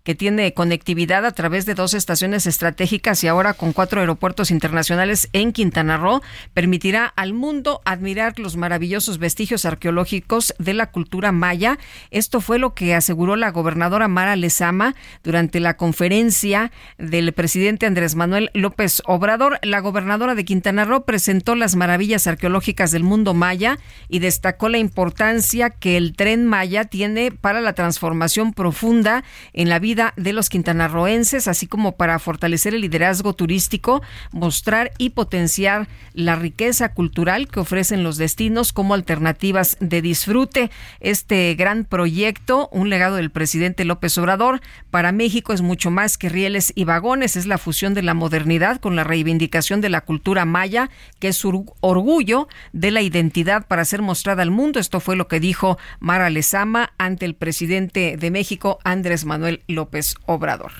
que 0.08 0.14
tiene 0.14 0.54
conectividad 0.54 1.26
a 1.26 1.32
través 1.32 1.66
de 1.66 1.74
dos 1.74 1.92
estaciones 1.92 2.46
estratégicas 2.46 3.22
y 3.22 3.28
ahora 3.28 3.52
con 3.52 3.74
cuatro 3.74 4.00
aeropuertos 4.00 4.50
internacionales 4.50 5.28
en 5.34 5.52
Quintana 5.52 5.98
Roo, 5.98 6.22
permitirá 6.54 7.04
al 7.04 7.34
mundo 7.34 7.82
admirar 7.84 8.38
los 8.38 8.56
maravillosos 8.56 9.18
vestigios 9.18 9.66
arqueológicos 9.66 10.54
de 10.58 10.72
la 10.72 10.90
cultura 10.90 11.30
maya. 11.30 11.78
Esto 12.10 12.40
fue 12.40 12.58
lo 12.58 12.72
que 12.72 12.94
aseguró 12.94 13.36
la 13.36 13.50
gobernadora 13.50 14.08
Mara 14.08 14.34
Lezama 14.34 14.94
durante 15.22 15.60
la 15.60 15.76
conferencia 15.76 16.72
del 16.96 17.34
presidente 17.34 17.84
Andrés 17.84 18.14
Manuel 18.14 18.50
López 18.54 19.02
Obrador. 19.04 19.58
La 19.62 19.80
gobernadora 19.80 20.34
de 20.34 20.46
Quintana 20.46 20.86
Roo 20.86 21.04
presentó 21.04 21.54
las 21.54 21.76
maravillas 21.76 22.26
arqueológicas 22.26 22.92
del 22.92 23.04
mundo 23.04 23.34
maya 23.34 23.78
y 24.08 24.20
destacó 24.20 24.70
la 24.70 24.78
importancia 24.78 25.68
que 25.68 25.98
el 25.98 26.16
tren 26.16 26.46
maya 26.46 26.86
tiene 26.86 27.30
para 27.30 27.60
la 27.60 27.74
transformación 27.74 28.54
profunda 28.54 29.22
en 29.52 29.68
la 29.68 29.78
vida 29.78 29.97
de 30.16 30.32
los 30.32 30.48
quintanarroenses, 30.48 31.48
así 31.48 31.66
como 31.66 31.96
para 31.96 32.18
fortalecer 32.18 32.74
el 32.74 32.82
liderazgo 32.82 33.34
turístico, 33.34 34.02
mostrar 34.32 34.92
y 34.98 35.10
potenciar 35.10 35.88
la 36.14 36.36
riqueza 36.36 36.94
cultural 36.94 37.48
que 37.48 37.60
ofrecen 37.60 38.02
los 38.02 38.16
destinos 38.16 38.72
como 38.72 38.94
alternativas 38.94 39.76
de 39.80 40.02
disfrute. 40.02 40.70
Este 41.00 41.54
gran 41.54 41.84
proyecto, 41.84 42.68
un 42.72 42.90
legado 42.90 43.16
del 43.16 43.30
presidente 43.30 43.84
López 43.84 44.16
Obrador, 44.18 44.60
para 44.90 45.12
México 45.12 45.52
es 45.52 45.62
mucho 45.62 45.90
más 45.90 46.18
que 46.18 46.28
rieles 46.28 46.72
y 46.74 46.84
vagones, 46.84 47.36
es 47.36 47.46
la 47.46 47.58
fusión 47.58 47.94
de 47.94 48.02
la 48.02 48.14
modernidad 48.14 48.80
con 48.80 48.96
la 48.96 49.04
reivindicación 49.04 49.80
de 49.80 49.88
la 49.88 50.02
cultura 50.02 50.44
maya, 50.44 50.90
que 51.18 51.28
es 51.28 51.44
orgullo 51.44 52.48
de 52.72 52.90
la 52.90 53.02
identidad 53.02 53.66
para 53.66 53.84
ser 53.84 54.02
mostrada 54.02 54.42
al 54.42 54.50
mundo. 54.50 54.80
Esto 54.80 55.00
fue 55.00 55.16
lo 55.16 55.28
que 55.28 55.40
dijo 55.40 55.78
Mara 56.00 56.30
Lezama 56.30 56.92
ante 56.98 57.26
el 57.26 57.34
presidente 57.34 58.16
de 58.16 58.30
México, 58.30 58.78
Andrés 58.84 59.24
Manuel 59.24 59.62
López. 59.66 59.87
Obrador. 60.26 60.72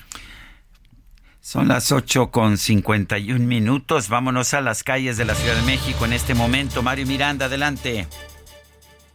Son 1.39 1.67
las 1.67 1.91
8 1.91 2.31
con 2.31 2.57
51 2.57 3.45
minutos. 3.45 4.09
Vámonos 4.09 4.53
a 4.53 4.61
las 4.61 4.83
calles 4.83 5.17
de 5.17 5.25
la 5.25 5.35
Ciudad 5.35 5.55
de 5.55 5.63
México 5.63 6.05
en 6.05 6.13
este 6.13 6.33
momento. 6.33 6.83
Mario 6.83 7.07
Miranda, 7.07 7.45
adelante. 7.45 8.07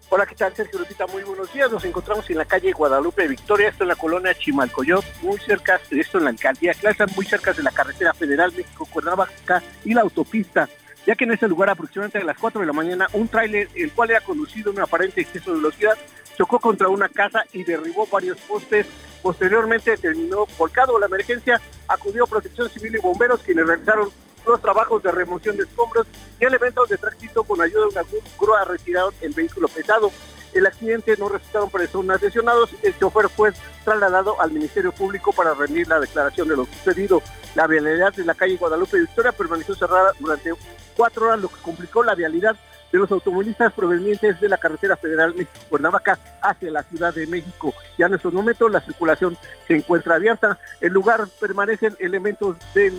Hola, 0.09 0.27
¿qué 0.27 0.35
tal? 0.35 0.55
Sergio 0.55 0.79
Lupita, 0.79 1.07
muy 1.07 1.23
buenos 1.23 1.53
días. 1.53 1.71
Nos 1.71 1.85
encontramos 1.85 2.29
en 2.31 2.39
la 2.39 2.45
calle 2.45 2.73
Guadalupe 2.73 3.27
Victoria, 3.29 3.69
esto 3.69 3.85
en 3.85 3.89
la 3.89 3.97
colonia 3.97 4.35
Chimalcoyot, 4.35 5.05
muy 5.23 5.39
cerca, 5.39 5.81
esto 5.91 6.19
en 6.19 6.25
la 6.25 6.31
alcaldía 6.31 6.73
Clasa, 6.75 7.07
muy 7.15 7.25
cerca 7.27 7.53
de 7.53 7.63
la 7.63 7.71
carretera 7.71 8.15
federal 8.15 8.53
México-Cuernavaca 8.57 9.63
y 9.85 9.95
la 9.95 10.03
autopista 10.03 10.69
ya 11.07 11.15
que 11.15 11.25
en 11.25 11.33
ese 11.33 11.49
lugar 11.49 11.71
aproximadamente 11.71 12.19
a 12.19 12.25
las 12.25 12.39
4 12.39 12.61
de 12.61 12.67
la 12.67 12.73
mañana 12.73 13.09
un 13.13 13.29
tráiler, 13.29 13.69
el 13.75 13.93
cual 13.93 14.11
era 14.11 14.21
conducido 14.21 14.71
en 14.71 14.79
un 14.79 14.83
aparente 14.83 15.21
exceso 15.21 15.51
de 15.51 15.59
velocidad, 15.59 15.99
chocó 16.37 16.59
contra 16.59 16.89
una 16.89 17.09
casa 17.09 17.45
y 17.53 17.65
derribó 17.65 18.07
varios 18.07 18.39
postes. 18.41 18.87
Posteriormente 19.25 19.97
terminó 19.97 20.47
volcado. 20.59 20.99
La 20.99 21.07
emergencia 21.07 21.59
acudió 21.89 22.27
Protección 22.27 22.69
Civil 22.69 22.97
y 22.97 22.99
bomberos 22.99 23.41
quienes 23.41 23.67
realizaron 23.67 24.11
los 24.47 24.61
trabajos 24.61 25.03
de 25.03 25.11
remoción 25.11 25.57
de 25.57 25.63
escombros 25.63 26.07
y 26.39 26.45
elementos 26.45 26.91
de 26.91 26.99
tránsito 26.99 27.43
con 27.43 27.59
ayuda 27.63 27.87
de 27.87 28.01
una 28.01 28.03
grúa 28.39 28.65
retiraron 28.67 29.15
el 29.23 29.33
vehículo 29.33 29.67
pesado. 29.69 30.13
El 30.53 30.67
accidente 30.67 31.17
no 31.17 31.31
resultaron 31.31 31.71
personas 31.71 32.21
lesionados. 32.21 32.69
El 32.83 32.99
chofer 32.99 33.31
fue 33.31 33.53
trasladado 33.83 34.39
al 34.39 34.53
Ministerio 34.53 34.93
Público 34.93 35.33
para 35.33 35.55
rendir 35.55 35.89
la 35.89 36.01
declaración 36.01 36.47
de 36.47 36.57
lo 36.57 36.67
sucedido. 36.67 37.23
La 37.55 37.67
vialidad 37.67 38.13
de 38.13 38.27
la 38.27 38.35
calle 38.35 38.59
Guadalupe 38.59 39.01
Victoria 39.01 39.33
permaneció 39.33 39.75
cerrada 39.75 40.13
durante 40.21 40.53
cuatro 40.99 41.29
horas, 41.29 41.41
lo 41.41 41.49
que 41.49 41.63
complicó 41.63 42.05
la 42.05 42.15
vialidad 42.15 42.57
de 42.95 43.01
los 43.01 43.11
automovilistas 43.11 43.73
provenientes 43.73 44.41
de 44.41 44.49
la 44.49 44.57
carretera 44.57 44.97
federal 44.97 45.35
México-Cuernavaca 45.35 46.17
hacia 46.41 46.71
la 46.71 46.85
Ciudad 46.85 47.13
de 47.13 47.27
México. 47.27 47.75
Ya 47.99 48.07
en 48.07 48.15
estos 48.15 48.33
momentos 48.33 48.71
la 48.71 48.81
circulación 48.81 49.37
se 49.67 49.75
encuentra 49.75 50.15
abierta. 50.15 50.61
En 50.81 50.93
lugar 50.93 51.27
permanecen 51.41 51.97
elementos 51.99 52.57
de 52.73 52.93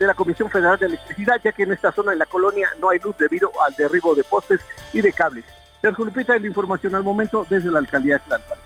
la 0.00 0.14
Comisión 0.14 0.50
Federal 0.50 0.76
de 0.80 0.86
Electricidad, 0.86 1.40
ya 1.44 1.52
que 1.52 1.62
en 1.62 1.70
esta 1.70 1.92
zona 1.92 2.10
de 2.10 2.16
la 2.16 2.26
colonia 2.26 2.68
no 2.80 2.90
hay 2.90 2.98
luz 2.98 3.16
debido 3.18 3.52
al 3.64 3.72
derribo 3.76 4.16
de 4.16 4.24
postes 4.24 4.62
y 4.92 5.00
de 5.00 5.12
cables. 5.12 5.44
Sergio 5.80 6.06
Lupita, 6.06 6.36
la 6.36 6.46
información 6.46 6.96
al 6.96 7.04
momento 7.04 7.46
desde 7.48 7.70
la 7.70 7.78
alcaldía 7.78 8.14
de 8.14 8.20
Tlalpan. 8.26 8.58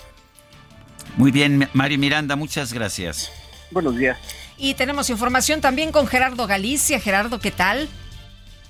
Muy 1.18 1.30
bien, 1.30 1.68
Mario 1.74 1.98
Miranda, 1.98 2.36
muchas 2.36 2.72
gracias. 2.72 3.30
Buenos 3.70 3.96
días. 3.96 4.16
Y 4.56 4.72
tenemos 4.74 5.10
información 5.10 5.60
también 5.60 5.92
con 5.92 6.06
Gerardo 6.06 6.46
Galicia. 6.46 7.00
Gerardo, 7.00 7.38
¿qué 7.38 7.50
tal? 7.50 7.86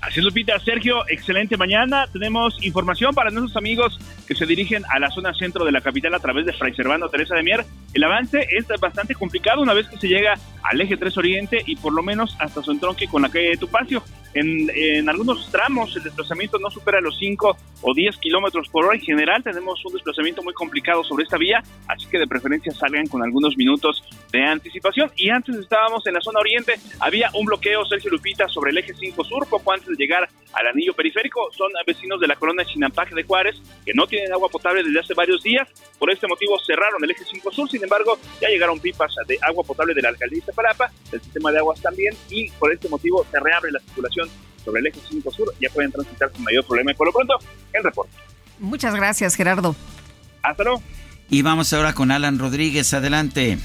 Así 0.01 0.21
es, 0.21 0.25
Lupita. 0.25 0.59
Sergio, 0.61 1.03
excelente 1.09 1.59
mañana. 1.59 2.07
Tenemos 2.11 2.57
información 2.65 3.15
para 3.15 3.31
nuestros 3.31 3.57
amigos 3.57 3.99
que 4.27 4.35
se 4.35 4.47
dirigen 4.47 4.83
a 4.89 4.99
la 4.99 5.11
zona 5.11 5.35
centro 5.35 5.65
de 5.65 5.73
la 5.73 5.83
capital 5.83 6.15
a 6.15 6.19
través 6.21 6.47
de 6.47 6.55
Fray 6.55 6.75
Servando 6.75 7.11
Teresa 7.11 7.35
de 7.35 7.43
Mier. 7.43 7.67
El 7.93 8.05
avance 8.05 8.47
es 8.51 8.67
bastante 8.81 9.15
complicado 9.15 9.61
una 9.61 9.75
vez 9.75 9.89
que 9.89 9.99
se 9.99 10.09
llega 10.09 10.39
al 10.63 10.81
eje 10.81 10.97
3 10.97 11.19
Oriente 11.19 11.63
y 11.67 11.77
por 11.77 11.93
lo 11.93 12.03
menos 12.03 12.35
hasta 12.39 12.63
su 12.63 12.71
entronque 12.71 13.09
con 13.09 13.23
la 13.23 13.29
calle 13.29 13.51
de 13.51 13.57
Tupacio. 13.59 14.03
En, 14.33 14.71
en 14.73 15.09
algunos 15.09 15.51
tramos 15.51 15.95
el 15.97 16.05
desplazamiento 16.05 16.59
no 16.59 16.71
supera 16.71 17.01
los 17.01 17.19
5 17.19 17.57
o 17.83 17.95
10 17.95 18.17
kilómetros 18.19 18.69
por 18.69 18.85
hora. 18.85 18.95
En 18.95 19.03
general 19.03 19.43
tenemos 19.43 19.85
un 19.85 19.93
desplazamiento 19.93 20.43
muy 20.43 20.55
complicado 20.55 21.03
sobre 21.05 21.25
esta 21.25 21.37
vía, 21.37 21.63
así 21.89 22.07
que 22.07 22.19
de 22.19 22.27
preferencia 22.27 22.73
salgan 22.73 23.07
con 23.07 23.23
algunos 23.23 23.57
minutos 23.57 24.05
de 24.33 24.45
anticipación. 24.45 25.11
Y 25.17 25.31
antes 25.31 25.57
estábamos 25.57 26.07
en 26.07 26.15
la 26.15 26.21
zona 26.21 26.41
oriente, 26.41 26.75
había 27.01 27.31
un 27.35 27.47
bloqueo, 27.47 27.85
Sergio 27.87 28.11
Lupita, 28.11 28.49
sobre 28.49 28.71
el 28.71 28.79
eje 28.79 28.95
5 28.95 29.25
sur, 29.25 29.49
poco 29.49 29.73
antes 29.73 29.90
de 29.91 29.97
llegar 29.97 30.29
al 30.53 30.67
anillo 30.67 30.95
periférico. 30.95 31.51
Son 31.53 31.71
vecinos 31.87 32.21
de 32.21 32.27
la 32.27 32.37
colonia 32.37 32.65
Chinampac 32.65 33.11
de 33.11 33.23
Juárez 33.25 33.57
que 33.85 33.93
no 33.95 34.07
tienen 34.07 34.33
agua 34.33 34.49
potable 34.49 34.83
desde 34.83 35.01
hace 35.01 35.15
varios 35.15 35.43
días. 35.43 35.69
Por 35.99 36.11
este 36.11 36.27
motivo 36.27 36.59
cerraron 36.59 37.03
el 37.05 37.11
eje 37.11 37.25
5 37.25 37.53
sur, 37.53 37.69
sin 37.71 37.83
embargo, 37.83 38.19
ya 38.41 38.49
llegaron 38.49 38.81
pipas 38.81 39.15
de 39.27 39.39
agua 39.43 39.65
potable 39.65 39.95
de 39.95 40.03
la 40.03 40.11
alcaldía 40.11 40.41
de 40.41 40.47
Zapalapa, 40.47 40.91
del 41.11 41.21
sistema 41.21 41.53
de 41.53 41.59
aguas 41.59 41.81
también, 41.81 42.15
y 42.29 42.51
por 42.53 42.73
este 42.73 42.89
motivo 42.89 43.27
se 43.31 43.41
reabre 43.41 43.71
la 43.73 43.81
circulación 43.81 44.29
sobre 44.65 44.81
el 44.81 44.87
eje 44.89 45.01
5 45.09 45.31
sur, 45.31 45.55
ya 45.61 45.71
pueden 45.71 45.91
transitar 45.91 46.31
sin 46.35 46.45
mayor 46.45 46.65
problema. 46.65 46.93
Y 46.93 46.95
por 46.95 47.07
lo 47.07 47.13
pronto, 47.13 47.35
el 47.73 47.83
reporte. 47.83 48.13
Muchas 48.59 48.95
gracias, 48.95 49.35
Gerardo. 49.35 49.75
Hasta 50.43 50.65
luego. 50.65 50.83
Y 51.29 51.43
vamos 51.43 51.73
ahora 51.73 51.95
con 51.95 52.11
Alan 52.11 52.39
Rodríguez, 52.39 52.93
adelante. 52.93 53.59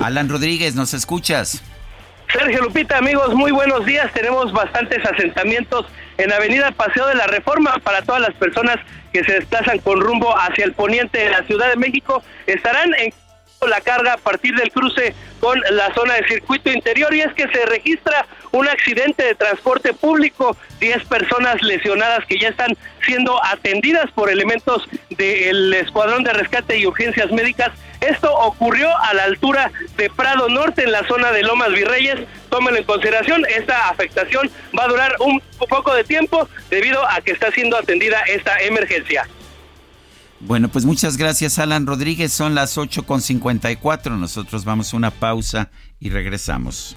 Alan 0.00 0.28
Rodríguez, 0.28 0.74
¿nos 0.74 0.94
escuchas? 0.94 1.62
Sergio 2.34 2.62
Lupita, 2.62 2.98
amigos, 2.98 3.32
muy 3.32 3.52
buenos 3.52 3.86
días. 3.86 4.12
Tenemos 4.12 4.52
bastantes 4.52 4.98
asentamientos 5.06 5.86
en 6.18 6.32
Avenida 6.32 6.72
Paseo 6.72 7.06
de 7.06 7.14
la 7.14 7.28
Reforma 7.28 7.76
para 7.84 8.02
todas 8.02 8.20
las 8.22 8.34
personas 8.34 8.76
que 9.12 9.22
se 9.22 9.34
desplazan 9.34 9.78
con 9.78 10.00
rumbo 10.00 10.36
hacia 10.36 10.64
el 10.64 10.72
poniente 10.72 11.16
de 11.18 11.30
la 11.30 11.44
Ciudad 11.44 11.70
de 11.70 11.76
México. 11.76 12.24
Estarán 12.48 12.92
en 12.94 13.14
la 13.68 13.80
carga 13.80 14.14
a 14.14 14.16
partir 14.16 14.56
del 14.56 14.72
cruce 14.72 15.14
con 15.38 15.60
la 15.70 15.94
zona 15.94 16.14
de 16.14 16.26
circuito 16.26 16.72
interior 16.72 17.14
y 17.14 17.20
es 17.20 17.32
que 17.34 17.46
se 17.46 17.66
registra 17.66 18.26
un 18.50 18.68
accidente 18.68 19.24
de 19.24 19.36
transporte 19.36 19.92
público, 19.92 20.56
10 20.80 21.04
personas 21.04 21.62
lesionadas 21.62 22.24
que 22.26 22.38
ya 22.38 22.48
están 22.48 22.76
siendo 23.06 23.42
atendidas 23.44 24.10
por 24.10 24.28
elementos 24.28 24.88
del 25.10 25.72
Escuadrón 25.72 26.24
de 26.24 26.32
Rescate 26.32 26.78
y 26.78 26.86
Urgencias 26.86 27.30
Médicas. 27.30 27.70
Esto 28.08 28.32
ocurrió 28.34 28.88
a 28.98 29.14
la 29.14 29.24
altura 29.24 29.70
de 29.96 30.10
Prado 30.10 30.48
Norte, 30.48 30.84
en 30.84 30.92
la 30.92 31.06
zona 31.06 31.32
de 31.32 31.42
Lomas 31.42 31.70
Virreyes. 31.72 32.26
Tómenlo 32.50 32.78
en 32.78 32.84
consideración, 32.84 33.44
esta 33.46 33.88
afectación 33.88 34.50
va 34.78 34.84
a 34.84 34.88
durar 34.88 35.14
un 35.20 35.40
poco 35.68 35.94
de 35.94 36.04
tiempo 36.04 36.48
debido 36.70 37.08
a 37.08 37.20
que 37.20 37.32
está 37.32 37.50
siendo 37.52 37.76
atendida 37.76 38.20
esta 38.26 38.60
emergencia. 38.60 39.26
Bueno, 40.40 40.68
pues 40.68 40.84
muchas 40.84 41.16
gracias 41.16 41.58
Alan 41.58 41.86
Rodríguez. 41.86 42.32
Son 42.32 42.54
las 42.54 42.76
8.54. 42.76 44.10
Nosotros 44.18 44.64
vamos 44.64 44.92
a 44.92 44.96
una 44.96 45.10
pausa 45.10 45.70
y 45.98 46.10
regresamos. 46.10 46.96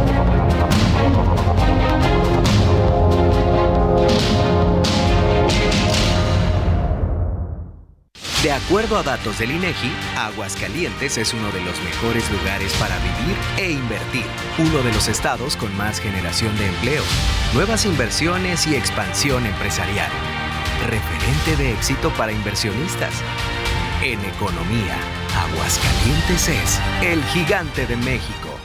De 8.43 8.51
acuerdo 8.51 8.97
a 8.97 9.03
datos 9.03 9.37
del 9.37 9.51
INEGI, 9.51 9.91
Aguascalientes 10.17 11.15
es 11.19 11.31
uno 11.31 11.51
de 11.51 11.61
los 11.61 11.79
mejores 11.83 12.27
lugares 12.31 12.73
para 12.79 12.97
vivir 12.97 13.37
e 13.57 13.71
invertir, 13.71 14.25
uno 14.57 14.81
de 14.81 14.91
los 14.91 15.07
estados 15.07 15.55
con 15.55 15.75
más 15.77 15.99
generación 15.99 16.57
de 16.57 16.65
empleo, 16.65 17.03
nuevas 17.53 17.85
inversiones 17.85 18.65
y 18.65 18.73
expansión 18.73 19.45
empresarial. 19.45 20.09
Referente 20.89 21.55
de 21.63 21.71
éxito 21.73 22.09
para 22.17 22.31
inversionistas. 22.31 23.13
En 24.01 24.19
economía, 24.25 24.97
Aguascalientes 25.37 26.47
es 26.47 26.79
el 27.03 27.23
gigante 27.25 27.85
de 27.85 27.95
México. 27.97 28.57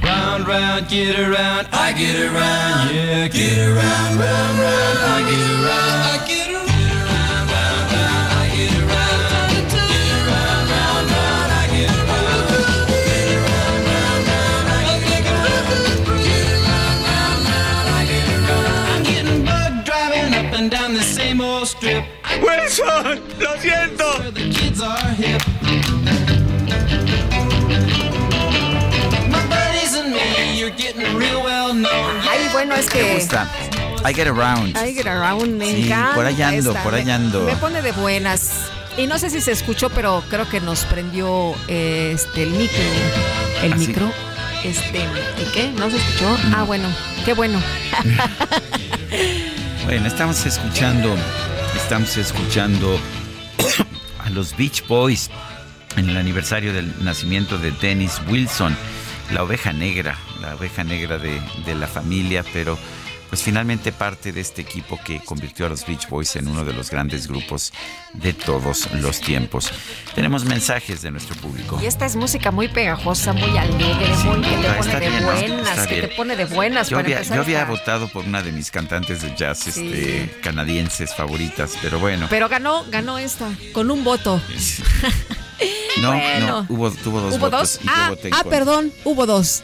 Round, 0.00 0.48
round, 0.48 0.88
get 0.88 1.18
around, 1.18 1.68
I 1.74 1.92
get 1.92 2.16
around, 2.16 2.90
yeah, 2.90 3.28
get 3.28 3.58
around, 3.58 4.18
round, 4.18 4.58
round, 4.58 4.98
I 5.04 5.22
get 5.28 5.50
around, 5.50 6.24
I 6.24 6.26
get 6.26 6.36
around. 6.38 6.49
Strip. 21.70 22.04
Wilson, 22.42 23.20
lo 23.38 23.56
siento. 23.60 24.04
The 24.34 24.50
kids 24.50 24.80
are 24.80 25.14
hip. 25.14 25.40
My 29.30 29.46
buddies 29.48 29.94
and 29.96 30.12
me, 30.12 30.58
you're 30.58 30.70
getting 30.76 31.16
real 31.16 31.42
well 31.42 31.72
known. 31.74 32.20
Ay, 32.28 32.48
bueno, 32.52 32.74
es 32.74 32.88
que. 32.88 33.02
Me 33.02 33.14
gusta. 33.14 33.48
I 34.04 34.12
get 34.14 34.26
around. 34.28 34.76
I 34.76 34.92
get 34.94 35.06
around, 35.06 35.58
me 35.58 35.66
Sí, 35.74 35.84
encanta. 35.86 36.14
por 36.14 36.26
ahí 36.26 36.40
ando, 36.42 36.70
esta. 36.70 36.82
por 36.82 36.92
Me- 36.92 37.12
ando. 37.12 37.42
Me, 37.44 37.56
pone 37.56 37.82
de 37.82 37.92
buenas. 37.92 38.50
Y 38.96 39.06
no 39.06 39.18
sé 39.18 39.30
si 39.30 39.40
se 39.40 39.52
escuchó, 39.52 39.88
pero 39.90 40.22
creo 40.28 40.48
que 40.48 40.60
nos 40.60 40.84
prendió 40.84 41.54
eh, 41.68 42.12
este 42.14 42.42
el 42.42 42.50
micro. 42.50 42.82
El 43.62 43.72
¿Ah, 43.72 43.76
sí? 43.78 43.86
micro. 43.86 44.12
Este, 44.64 45.02
¿el 45.38 45.52
qué? 45.54 45.70
¿No 45.78 45.88
se 45.90 45.96
escuchó? 45.96 46.36
Ah, 46.54 46.64
bueno, 46.64 46.88
qué 47.24 47.32
bueno. 47.34 47.60
Bueno, 49.86 50.06
estamos 50.06 50.44
escuchando, 50.46 51.16
estamos 51.76 52.16
escuchando 52.16 52.98
a 54.18 54.30
los 54.30 54.56
Beach 54.56 54.86
Boys 54.86 55.30
en 55.96 56.08
el 56.08 56.16
aniversario 56.16 56.72
del 56.72 56.92
nacimiento 57.04 57.58
de 57.58 57.72
Dennis 57.72 58.20
Wilson, 58.28 58.76
la 59.32 59.42
oveja 59.42 59.72
negra, 59.72 60.18
la 60.40 60.54
oveja 60.54 60.84
negra 60.84 61.18
de, 61.18 61.74
la 61.74 61.86
familia, 61.86 62.44
pero 62.52 62.78
pues 63.30 63.42
finalmente 63.42 63.92
parte 63.92 64.32
de 64.32 64.40
este 64.40 64.60
equipo 64.60 64.98
que 65.04 65.20
convirtió 65.24 65.64
a 65.66 65.68
los 65.68 65.86
Beach 65.86 66.08
Boys 66.08 66.34
en 66.36 66.48
uno 66.48 66.64
de 66.64 66.72
los 66.72 66.90
grandes 66.90 67.28
grupos 67.28 67.72
de 68.12 68.32
todos 68.32 68.90
los 68.92 69.20
tiempos. 69.20 69.70
Tenemos 70.14 70.44
mensajes 70.44 71.00
de 71.00 71.12
nuestro 71.12 71.36
público. 71.36 71.78
Y 71.80 71.86
esta 71.86 72.04
es 72.06 72.16
música 72.16 72.50
muy 72.50 72.66
pegajosa, 72.68 73.32
muy 73.32 73.56
alegre, 73.56 74.14
muy 74.24 74.40
que 74.40 74.56
te 74.56 74.72
pone 74.74 75.00
de 75.00 75.20
buenas, 75.20 75.68
Está 75.70 75.86
que 75.86 75.94
bien. 75.94 76.08
te 76.08 76.16
pone 76.16 76.36
de 76.36 76.44
buenas 76.44 76.88
Yo 76.88 76.96
para 76.96 77.18
había, 77.20 77.62
yo 77.62 77.66
votado 77.66 78.08
por 78.08 78.24
una 78.24 78.42
de 78.42 78.50
mis 78.52 78.70
cantantes 78.70 79.22
de 79.22 79.34
jazz 79.36 79.58
Sí. 79.60 79.68
este, 79.92 80.40
canadienses 80.42 81.14
favoritas, 81.14 81.72
pero 81.80 81.98
bueno. 82.00 82.26
Pero 82.28 82.48
ganó, 82.48 82.84
ganó 82.90 83.16
esta, 83.18 83.48
con 83.72 83.90
un 83.90 84.02
voto. 84.04 84.40
No, 86.00 86.12
Bueno. 86.12 86.46
no, 86.46 86.66
hubo, 86.74 86.90
tuvo 86.92 87.20
dos 87.20 87.34
¿Hubo 87.34 87.50
votos 87.50 87.60
dos? 87.74 87.80
y 87.82 87.86
yo 87.86 87.92
Ah, 87.94 88.08
voté 88.10 88.30
ah 88.32 88.44
perdón, 88.48 88.92
hubo 89.04 89.26
dos. 89.26 89.62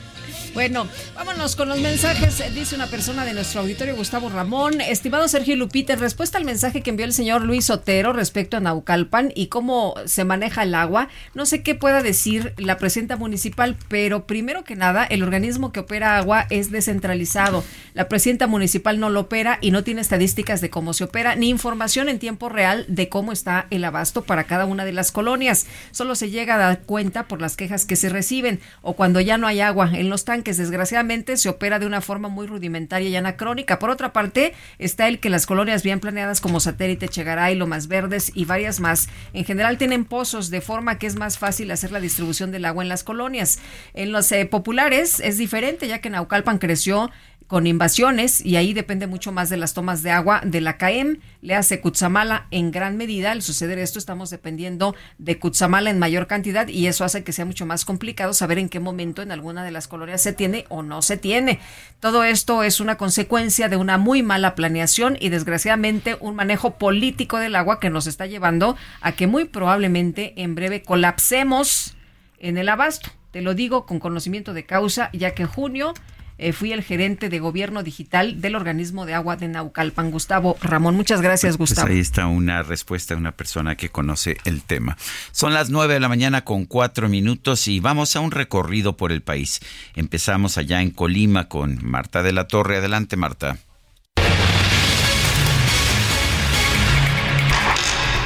Bueno, 0.56 0.88
vámonos 1.14 1.54
con 1.54 1.68
los 1.68 1.80
mensajes. 1.80 2.42
Dice 2.54 2.76
una 2.76 2.86
persona 2.86 3.26
de 3.26 3.34
nuestro 3.34 3.60
auditorio, 3.60 3.94
Gustavo 3.94 4.30
Ramón. 4.30 4.80
Estimado 4.80 5.28
Sergio 5.28 5.54
Lupita, 5.54 5.92
en 5.92 6.00
respuesta 6.00 6.38
al 6.38 6.46
mensaje 6.46 6.80
que 6.80 6.88
envió 6.88 7.04
el 7.04 7.12
señor 7.12 7.42
Luis 7.42 7.68
Otero 7.68 8.14
respecto 8.14 8.56
a 8.56 8.60
Naucalpan 8.60 9.32
y 9.34 9.48
cómo 9.48 9.94
se 10.06 10.24
maneja 10.24 10.62
el 10.62 10.74
agua, 10.74 11.08
no 11.34 11.44
sé 11.44 11.62
qué 11.62 11.74
pueda 11.74 12.02
decir 12.02 12.54
la 12.56 12.78
presidenta 12.78 13.18
municipal, 13.18 13.76
pero 13.88 14.26
primero 14.26 14.64
que 14.64 14.76
nada, 14.76 15.04
el 15.04 15.22
organismo 15.22 15.72
que 15.72 15.80
opera 15.80 16.16
agua 16.16 16.46
es 16.48 16.70
descentralizado. 16.70 17.62
La 17.92 18.08
presidenta 18.08 18.46
municipal 18.46 18.98
no 18.98 19.10
lo 19.10 19.20
opera 19.20 19.58
y 19.60 19.72
no 19.72 19.84
tiene 19.84 20.00
estadísticas 20.00 20.62
de 20.62 20.70
cómo 20.70 20.94
se 20.94 21.04
opera, 21.04 21.36
ni 21.36 21.50
información 21.50 22.08
en 22.08 22.18
tiempo 22.18 22.48
real 22.48 22.86
de 22.88 23.10
cómo 23.10 23.32
está 23.32 23.66
el 23.68 23.84
abasto 23.84 24.24
para 24.24 24.44
cada 24.44 24.64
una 24.64 24.86
de 24.86 24.92
las 24.92 25.12
colonias. 25.12 25.66
Solo 25.90 26.14
se 26.14 26.30
llega 26.30 26.54
a 26.54 26.58
dar 26.58 26.80
cuenta 26.80 27.28
por 27.28 27.42
las 27.42 27.58
quejas 27.58 27.84
que 27.84 27.96
se 27.96 28.08
reciben 28.08 28.58
o 28.80 28.94
cuando 28.94 29.20
ya 29.20 29.36
no 29.36 29.46
hay 29.46 29.60
agua 29.60 29.90
en 29.92 30.08
los 30.08 30.24
tanques 30.24 30.45
desgraciadamente 30.54 31.36
se 31.36 31.48
opera 31.48 31.78
de 31.78 31.86
una 31.86 32.00
forma 32.00 32.28
muy 32.28 32.46
rudimentaria 32.46 33.08
y 33.08 33.16
anacrónica. 33.16 33.78
Por 33.78 33.90
otra 33.90 34.12
parte, 34.12 34.54
está 34.78 35.08
el 35.08 35.18
que 35.18 35.30
las 35.30 35.46
colonias 35.46 35.82
bien 35.82 36.00
planeadas 36.00 36.40
como 36.40 36.60
Satélite, 36.60 37.08
Chegaray, 37.08 37.54
Lomas 37.56 37.88
Verdes 37.88 38.30
y 38.34 38.44
varias 38.44 38.80
más, 38.80 39.08
en 39.32 39.44
general 39.44 39.78
tienen 39.78 40.04
pozos 40.04 40.50
de 40.50 40.60
forma 40.60 40.98
que 40.98 41.06
es 41.06 41.16
más 41.16 41.38
fácil 41.38 41.70
hacer 41.70 41.92
la 41.92 42.00
distribución 42.00 42.50
del 42.52 42.64
agua 42.64 42.82
en 42.82 42.88
las 42.88 43.04
colonias. 43.04 43.58
En 43.94 44.12
los 44.12 44.30
eh, 44.32 44.46
populares 44.46 45.20
es 45.20 45.38
diferente, 45.38 45.88
ya 45.88 46.00
que 46.00 46.10
Naucalpan 46.10 46.58
creció 46.58 47.10
con 47.46 47.66
invasiones 47.66 48.44
y 48.44 48.56
ahí 48.56 48.72
depende 48.72 49.06
mucho 49.06 49.30
más 49.32 49.48
de 49.48 49.56
las 49.56 49.72
tomas 49.72 50.02
de 50.02 50.10
agua 50.10 50.40
de 50.44 50.60
la 50.60 50.78
CAEM, 50.78 51.20
le 51.42 51.54
hace 51.54 51.80
Cutzamala 51.80 52.46
en 52.50 52.70
gran 52.70 52.96
medida. 52.96 53.32
Al 53.32 53.42
suceder 53.42 53.78
esto 53.78 53.98
estamos 53.98 54.30
dependiendo 54.30 54.96
de 55.18 55.38
Cutzamala 55.38 55.90
en 55.90 55.98
mayor 55.98 56.26
cantidad 56.26 56.66
y 56.66 56.86
eso 56.86 57.04
hace 57.04 57.22
que 57.22 57.32
sea 57.32 57.44
mucho 57.44 57.66
más 57.66 57.84
complicado 57.84 58.32
saber 58.32 58.58
en 58.58 58.68
qué 58.68 58.80
momento 58.80 59.22
en 59.22 59.30
alguna 59.30 59.64
de 59.64 59.70
las 59.70 59.86
colonias 59.86 60.22
se 60.22 60.32
tiene 60.32 60.64
o 60.68 60.82
no 60.82 61.02
se 61.02 61.16
tiene. 61.16 61.60
Todo 62.00 62.24
esto 62.24 62.62
es 62.62 62.80
una 62.80 62.96
consecuencia 62.96 63.68
de 63.68 63.76
una 63.76 63.98
muy 63.98 64.22
mala 64.22 64.54
planeación 64.54 65.16
y 65.20 65.28
desgraciadamente 65.28 66.16
un 66.20 66.34
manejo 66.34 66.78
político 66.78 67.38
del 67.38 67.54
agua 67.54 67.78
que 67.78 67.90
nos 67.90 68.06
está 68.06 68.26
llevando 68.26 68.76
a 69.00 69.12
que 69.12 69.26
muy 69.26 69.44
probablemente 69.44 70.34
en 70.36 70.54
breve 70.54 70.82
colapsemos 70.82 71.96
en 72.38 72.58
el 72.58 72.68
abasto. 72.68 73.10
Te 73.30 73.42
lo 73.42 73.54
digo 73.54 73.86
con 73.86 74.00
conocimiento 74.00 74.54
de 74.54 74.64
causa, 74.64 75.10
ya 75.12 75.32
que 75.32 75.42
en 75.42 75.48
junio 75.48 75.94
eh, 76.38 76.52
fui 76.52 76.72
el 76.72 76.82
gerente 76.82 77.28
de 77.28 77.38
gobierno 77.38 77.82
digital 77.82 78.40
del 78.40 78.56
organismo 78.56 79.06
de 79.06 79.14
agua 79.14 79.36
de 79.36 79.48
Naucalpan, 79.48 80.10
Gustavo 80.10 80.56
Ramón. 80.60 80.96
Muchas 80.96 81.20
gracias, 81.20 81.56
pues, 81.56 81.70
pues 81.70 81.70
Gustavo. 81.70 81.92
ahí 81.92 81.98
está 81.98 82.26
una 82.26 82.62
respuesta 82.62 83.14
de 83.14 83.20
una 83.20 83.32
persona 83.32 83.76
que 83.76 83.88
conoce 83.88 84.36
el 84.44 84.62
tema. 84.62 84.96
Son 85.32 85.54
las 85.54 85.70
nueve 85.70 85.94
de 85.94 86.00
la 86.00 86.08
mañana 86.08 86.44
con 86.44 86.64
cuatro 86.64 87.08
minutos 87.08 87.68
y 87.68 87.80
vamos 87.80 88.16
a 88.16 88.20
un 88.20 88.30
recorrido 88.30 88.96
por 88.96 89.12
el 89.12 89.22
país. 89.22 89.60
Empezamos 89.94 90.58
allá 90.58 90.82
en 90.82 90.90
Colima 90.90 91.48
con 91.48 91.78
Marta 91.82 92.22
de 92.22 92.32
la 92.32 92.46
Torre. 92.46 92.78
Adelante, 92.78 93.16
Marta. 93.16 93.58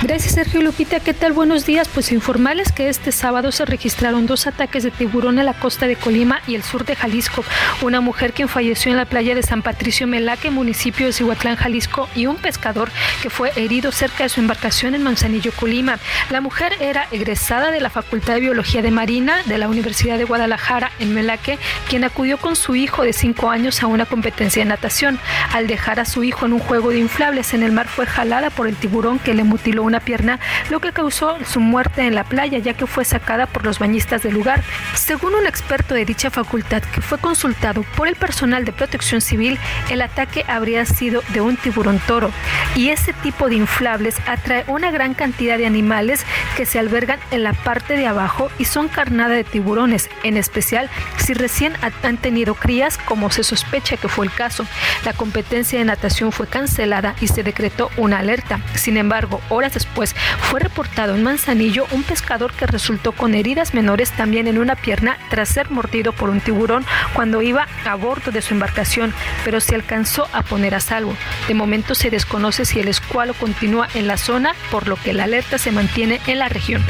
Gracias 0.02 0.32
Sergio 0.32 0.62
Lupita, 0.62 0.98
¿qué 0.98 1.12
tal? 1.12 1.34
Buenos 1.34 1.66
días. 1.66 1.86
Pues 1.92 2.10
informarles 2.10 2.72
que 2.72 2.88
este 2.88 3.12
sábado 3.12 3.52
se 3.52 3.66
registraron 3.66 4.26
dos 4.26 4.46
ataques 4.46 4.82
de 4.82 4.90
tiburón 4.90 5.38
en 5.38 5.44
la 5.44 5.52
costa 5.52 5.86
de 5.86 5.94
Colima 5.94 6.40
y 6.46 6.54
el 6.54 6.62
sur 6.62 6.86
de 6.86 6.96
Jalisco. 6.96 7.44
Una 7.82 8.00
mujer 8.00 8.32
quien 8.32 8.48
falleció 8.48 8.90
en 8.90 8.96
la 8.96 9.04
playa 9.04 9.34
de 9.34 9.42
San 9.42 9.60
Patricio 9.60 10.06
Melaque, 10.06 10.50
municipio 10.50 11.04
de 11.04 11.12
Cihuatlán, 11.12 11.56
Jalisco, 11.56 12.08
y 12.14 12.24
un 12.24 12.36
pescador 12.36 12.90
que 13.22 13.28
fue 13.28 13.52
herido 13.56 13.92
cerca 13.92 14.22
de 14.22 14.30
su 14.30 14.40
embarcación 14.40 14.94
en 14.94 15.02
Manzanillo, 15.02 15.52
Colima. 15.52 15.98
La 16.30 16.40
mujer 16.40 16.72
era 16.80 17.06
egresada 17.10 17.70
de 17.70 17.80
la 17.80 17.90
Facultad 17.90 18.34
de 18.34 18.40
Biología 18.40 18.80
de 18.80 18.90
Marina 18.90 19.42
de 19.44 19.58
la 19.58 19.68
Universidad 19.68 20.16
de 20.16 20.24
Guadalajara 20.24 20.92
en 20.98 21.12
Melaque, 21.12 21.58
quien 21.90 22.04
acudió 22.04 22.38
con 22.38 22.56
su 22.56 22.74
hijo 22.74 23.02
de 23.02 23.12
cinco 23.12 23.50
años 23.50 23.82
a 23.82 23.86
una 23.86 24.06
competencia 24.06 24.62
de 24.64 24.68
natación. 24.70 25.18
Al 25.52 25.66
dejar 25.66 26.00
a 26.00 26.06
su 26.06 26.24
hijo 26.24 26.46
en 26.46 26.54
un 26.54 26.58
juego 26.58 26.88
de 26.88 27.00
inflables 27.00 27.52
en 27.52 27.62
el 27.62 27.72
mar 27.72 27.86
fue 27.86 28.06
jalada 28.06 28.48
por 28.48 28.66
el 28.66 28.76
tiburón 28.76 29.18
que 29.18 29.34
le 29.34 29.44
mutiló 29.44 29.89
una 29.90 30.00
pierna, 30.00 30.38
lo 30.70 30.80
que 30.80 30.92
causó 30.92 31.36
su 31.44 31.60
muerte 31.60 32.02
en 32.06 32.14
la 32.14 32.24
playa, 32.24 32.58
ya 32.58 32.74
que 32.74 32.86
fue 32.86 33.04
sacada 33.04 33.46
por 33.46 33.64
los 33.64 33.78
bañistas 33.78 34.22
del 34.22 34.34
lugar. 34.34 34.62
Según 34.94 35.34
un 35.34 35.46
experto 35.46 35.94
de 35.94 36.04
dicha 36.04 36.30
facultad 36.30 36.82
que 36.82 37.00
fue 37.00 37.18
consultado 37.18 37.82
por 37.96 38.08
el 38.08 38.16
personal 38.16 38.64
de 38.64 38.72
protección 38.72 39.20
civil, 39.20 39.58
el 39.90 40.00
ataque 40.00 40.44
habría 40.48 40.84
sido 40.86 41.22
de 41.28 41.40
un 41.40 41.56
tiburón 41.56 42.00
toro. 42.06 42.30
Y 42.76 42.90
ese 42.90 43.12
tipo 43.12 43.48
de 43.48 43.56
inflables 43.56 44.16
atrae 44.26 44.64
una 44.68 44.90
gran 44.90 45.14
cantidad 45.14 45.58
de 45.58 45.66
animales 45.66 46.24
que 46.56 46.66
se 46.66 46.78
albergan 46.78 47.18
en 47.30 47.42
la 47.42 47.52
parte 47.52 47.96
de 47.96 48.06
abajo 48.06 48.50
y 48.58 48.64
son 48.64 48.88
carnada 48.88 49.34
de 49.34 49.44
tiburones, 49.44 50.08
en 50.22 50.36
especial 50.36 50.88
si 51.18 51.34
recién 51.34 51.72
han 52.02 52.16
tenido 52.16 52.54
crías, 52.54 52.96
como 52.96 53.30
se 53.30 53.42
sospecha 53.42 53.96
que 53.96 54.08
fue 54.08 54.26
el 54.26 54.32
caso. 54.32 54.66
La 55.04 55.12
competencia 55.12 55.78
de 55.78 55.84
natación 55.84 56.32
fue 56.32 56.46
cancelada 56.46 57.14
y 57.20 57.28
se 57.28 57.42
decretó 57.42 57.90
una 57.96 58.18
alerta. 58.18 58.60
Sin 58.74 58.96
embargo, 58.96 59.40
horas 59.48 59.76
después 59.80 60.14
fue 60.50 60.60
reportado 60.60 61.14
en 61.14 61.22
Manzanillo 61.22 61.86
un 61.92 62.02
pescador 62.02 62.52
que 62.52 62.66
resultó 62.66 63.12
con 63.12 63.34
heridas 63.34 63.72
menores 63.72 64.10
también 64.12 64.46
en 64.46 64.58
una 64.58 64.76
pierna 64.76 65.16
tras 65.30 65.48
ser 65.48 65.70
mordido 65.70 66.12
por 66.12 66.28
un 66.28 66.40
tiburón 66.40 66.84
cuando 67.14 67.40
iba 67.40 67.66
a 67.86 67.94
bordo 67.94 68.30
de 68.30 68.42
su 68.42 68.52
embarcación, 68.52 69.14
pero 69.42 69.60
se 69.60 69.74
alcanzó 69.74 70.28
a 70.32 70.42
poner 70.42 70.74
a 70.74 70.80
salvo. 70.80 71.16
De 71.48 71.54
momento 71.54 71.94
se 71.94 72.10
desconoce 72.10 72.64
si 72.66 72.78
el 72.78 72.88
escualo 72.88 73.32
continúa 73.32 73.88
en 73.94 74.06
la 74.06 74.18
zona, 74.18 74.54
por 74.70 74.86
lo 74.86 74.96
que 74.96 75.14
la 75.14 75.24
alerta 75.24 75.56
se 75.56 75.72
mantiene 75.72 76.20
en 76.26 76.38
la 76.38 76.48
región. 76.48 76.84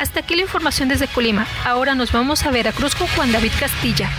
Hasta 0.00 0.20
aquí 0.20 0.34
la 0.34 0.42
información 0.42 0.88
desde 0.88 1.08
Colima. 1.08 1.46
Ahora 1.64 1.94
nos 1.94 2.12
vamos 2.12 2.44
a 2.44 2.50
Veracruz 2.50 2.94
con 2.94 3.06
Juan 3.08 3.32
David 3.32 3.52
Castilla. 3.58 4.10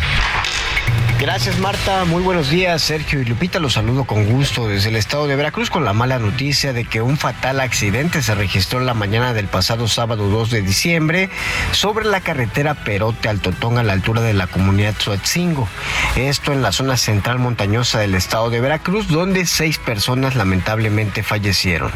Gracias 1.17 1.59
Marta, 1.59 2.03
muy 2.03 2.21
buenos 2.21 2.49
días 2.49 2.81
Sergio 2.81 3.21
y 3.21 3.25
Lupita, 3.25 3.59
los 3.59 3.73
saludo 3.73 4.03
con 4.03 4.25
gusto 4.25 4.67
desde 4.67 4.89
el 4.89 4.97
estado 4.97 5.27
de 5.27 5.37
Veracruz 5.37 5.69
con 5.69 5.85
la 5.85 5.93
mala 5.93 6.19
noticia 6.19 6.73
de 6.73 6.83
que 6.83 7.01
un 7.01 7.15
fatal 7.17 7.61
accidente 7.61 8.21
se 8.21 8.35
registró 8.35 8.81
la 8.81 8.93
mañana 8.93 9.33
del 9.33 9.47
pasado 9.47 9.87
sábado 9.87 10.27
2 10.27 10.51
de 10.51 10.61
diciembre 10.61 11.29
sobre 11.71 12.05
la 12.05 12.19
carretera 12.19 12.73
Perote 12.75 13.29
Altotón 13.29 13.77
a 13.77 13.83
la 13.83 13.93
altura 13.93 14.21
de 14.21 14.33
la 14.33 14.47
comunidad 14.47 14.93
Tzuatzingo. 14.93 15.69
Esto 16.17 16.51
en 16.51 16.61
la 16.61 16.73
zona 16.73 16.97
central 16.97 17.39
montañosa 17.39 17.99
del 17.99 18.13
estado 18.13 18.49
de 18.49 18.59
Veracruz 18.59 19.07
donde 19.07 19.45
seis 19.45 19.77
personas 19.77 20.35
lamentablemente 20.35 21.23
fallecieron. 21.23 21.91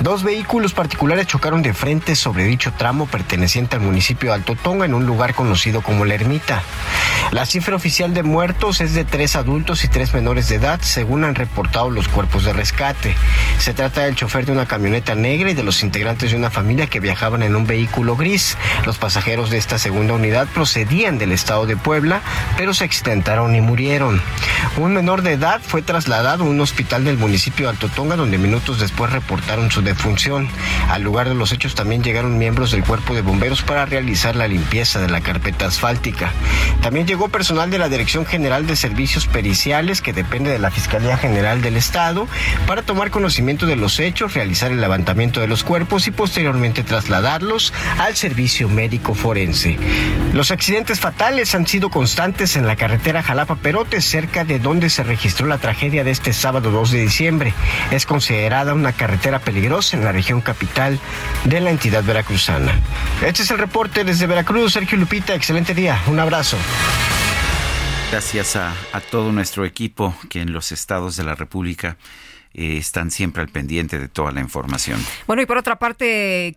Dos 0.00 0.24
vehículos 0.24 0.72
particulares 0.72 1.28
chocaron 1.28 1.62
de 1.62 1.72
frente 1.72 2.16
sobre 2.16 2.44
dicho 2.44 2.72
tramo 2.76 3.06
perteneciente 3.06 3.76
al 3.76 3.82
municipio 3.82 4.30
de 4.30 4.36
Altotonga 4.36 4.86
en 4.86 4.94
un 4.94 5.06
lugar 5.06 5.34
conocido 5.34 5.82
como 5.82 6.04
La 6.04 6.14
Ermita. 6.14 6.62
La 7.30 7.46
cifra 7.46 7.76
oficial 7.76 8.12
de 8.12 8.24
muertos 8.40 8.80
es 8.80 8.94
de 8.94 9.04
tres 9.04 9.36
adultos 9.36 9.84
y 9.84 9.88
tres 9.88 10.14
menores 10.14 10.48
de 10.48 10.54
edad, 10.54 10.80
según 10.80 11.24
han 11.24 11.34
reportado 11.34 11.90
los 11.90 12.08
cuerpos 12.08 12.42
de 12.42 12.54
rescate. 12.54 13.14
Se 13.58 13.74
trata 13.74 14.00
del 14.00 14.14
chofer 14.14 14.46
de 14.46 14.52
una 14.52 14.64
camioneta 14.64 15.14
negra 15.14 15.50
y 15.50 15.54
de 15.54 15.62
los 15.62 15.82
integrantes 15.82 16.30
de 16.30 16.38
una 16.38 16.48
familia 16.48 16.86
que 16.86 17.00
viajaban 17.00 17.42
en 17.42 17.54
un 17.54 17.66
vehículo 17.66 18.16
gris. 18.16 18.56
Los 18.86 18.96
pasajeros 18.96 19.50
de 19.50 19.58
esta 19.58 19.78
segunda 19.78 20.14
unidad 20.14 20.48
procedían 20.54 21.18
del 21.18 21.32
estado 21.32 21.66
de 21.66 21.76
Puebla, 21.76 22.22
pero 22.56 22.72
se 22.72 22.84
accidentaron 22.84 23.54
y 23.54 23.60
murieron. 23.60 24.22
Un 24.78 24.94
menor 24.94 25.20
de 25.20 25.32
edad 25.32 25.60
fue 25.62 25.82
trasladado 25.82 26.44
a 26.44 26.46
un 26.46 26.62
hospital 26.62 27.04
del 27.04 27.18
municipio 27.18 27.66
de 27.66 27.72
Altotonga, 27.72 28.16
donde 28.16 28.38
minutos 28.38 28.80
después 28.80 29.12
reportaron 29.12 29.70
su 29.70 29.82
defunción. 29.82 30.48
Al 30.88 31.02
lugar 31.02 31.28
de 31.28 31.34
los 31.34 31.52
hechos 31.52 31.74
también 31.74 32.02
llegaron 32.02 32.38
miembros 32.38 32.70
del 32.70 32.84
cuerpo 32.84 33.14
de 33.14 33.20
bomberos 33.20 33.60
para 33.60 33.84
realizar 33.84 34.34
la 34.34 34.48
limpieza 34.48 34.98
de 34.98 35.10
la 35.10 35.20
carpeta 35.20 35.66
asfáltica. 35.66 36.32
También 36.80 37.06
llegó 37.06 37.28
personal 37.28 37.70
de 37.70 37.78
la 37.78 37.90
Dirección 37.90 38.24
General 38.30 38.66
de 38.66 38.76
Servicios 38.76 39.26
Periciales, 39.26 40.00
que 40.00 40.12
depende 40.12 40.50
de 40.50 40.58
la 40.58 40.70
Fiscalía 40.70 41.16
General 41.16 41.60
del 41.60 41.76
Estado, 41.76 42.28
para 42.66 42.82
tomar 42.82 43.10
conocimiento 43.10 43.66
de 43.66 43.76
los 43.76 43.98
hechos, 43.98 44.34
realizar 44.34 44.70
el 44.70 44.80
levantamiento 44.80 45.40
de 45.40 45.48
los 45.48 45.64
cuerpos 45.64 46.06
y 46.06 46.12
posteriormente 46.12 46.84
trasladarlos 46.84 47.72
al 47.98 48.16
servicio 48.16 48.68
médico 48.68 49.14
forense. 49.14 49.76
Los 50.32 50.50
accidentes 50.50 51.00
fatales 51.00 51.54
han 51.54 51.66
sido 51.66 51.90
constantes 51.90 52.56
en 52.56 52.66
la 52.66 52.76
carretera 52.76 53.22
Jalapa-Perote, 53.22 54.00
cerca 54.00 54.44
de 54.44 54.60
donde 54.60 54.90
se 54.90 55.02
registró 55.02 55.46
la 55.46 55.58
tragedia 55.58 56.04
de 56.04 56.12
este 56.12 56.32
sábado 56.32 56.70
2 56.70 56.92
de 56.92 57.00
diciembre. 57.02 57.52
Es 57.90 58.06
considerada 58.06 58.74
una 58.74 58.92
carretera 58.92 59.40
peligrosa 59.40 59.96
en 59.96 60.04
la 60.04 60.12
región 60.12 60.40
capital 60.40 61.00
de 61.44 61.60
la 61.60 61.70
entidad 61.70 62.04
veracruzana. 62.04 62.72
Este 63.26 63.42
es 63.42 63.50
el 63.50 63.58
reporte 63.58 64.04
desde 64.04 64.26
Veracruz, 64.26 64.72
Sergio 64.72 64.98
Lupita. 64.98 65.34
Excelente 65.34 65.74
día. 65.74 66.00
Un 66.06 66.20
abrazo. 66.20 66.56
Gracias 68.10 68.56
a, 68.56 68.74
todo 69.12 69.30
nuestro 69.30 69.64
equipo 69.64 70.12
que 70.28 70.40
en 70.40 70.52
los 70.52 70.72
estados 70.72 71.14
de 71.14 71.22
la 71.22 71.36
República 71.36 71.96
eh, 72.52 72.76
están 72.76 73.12
siempre 73.12 73.40
al 73.40 73.48
pendiente 73.48 74.00
de 74.00 74.08
toda 74.08 74.32
la 74.32 74.40
información. 74.40 75.00
Bueno, 75.28 75.42
y 75.42 75.46
por 75.46 75.58
otra 75.58 75.78
parte, 75.78 76.56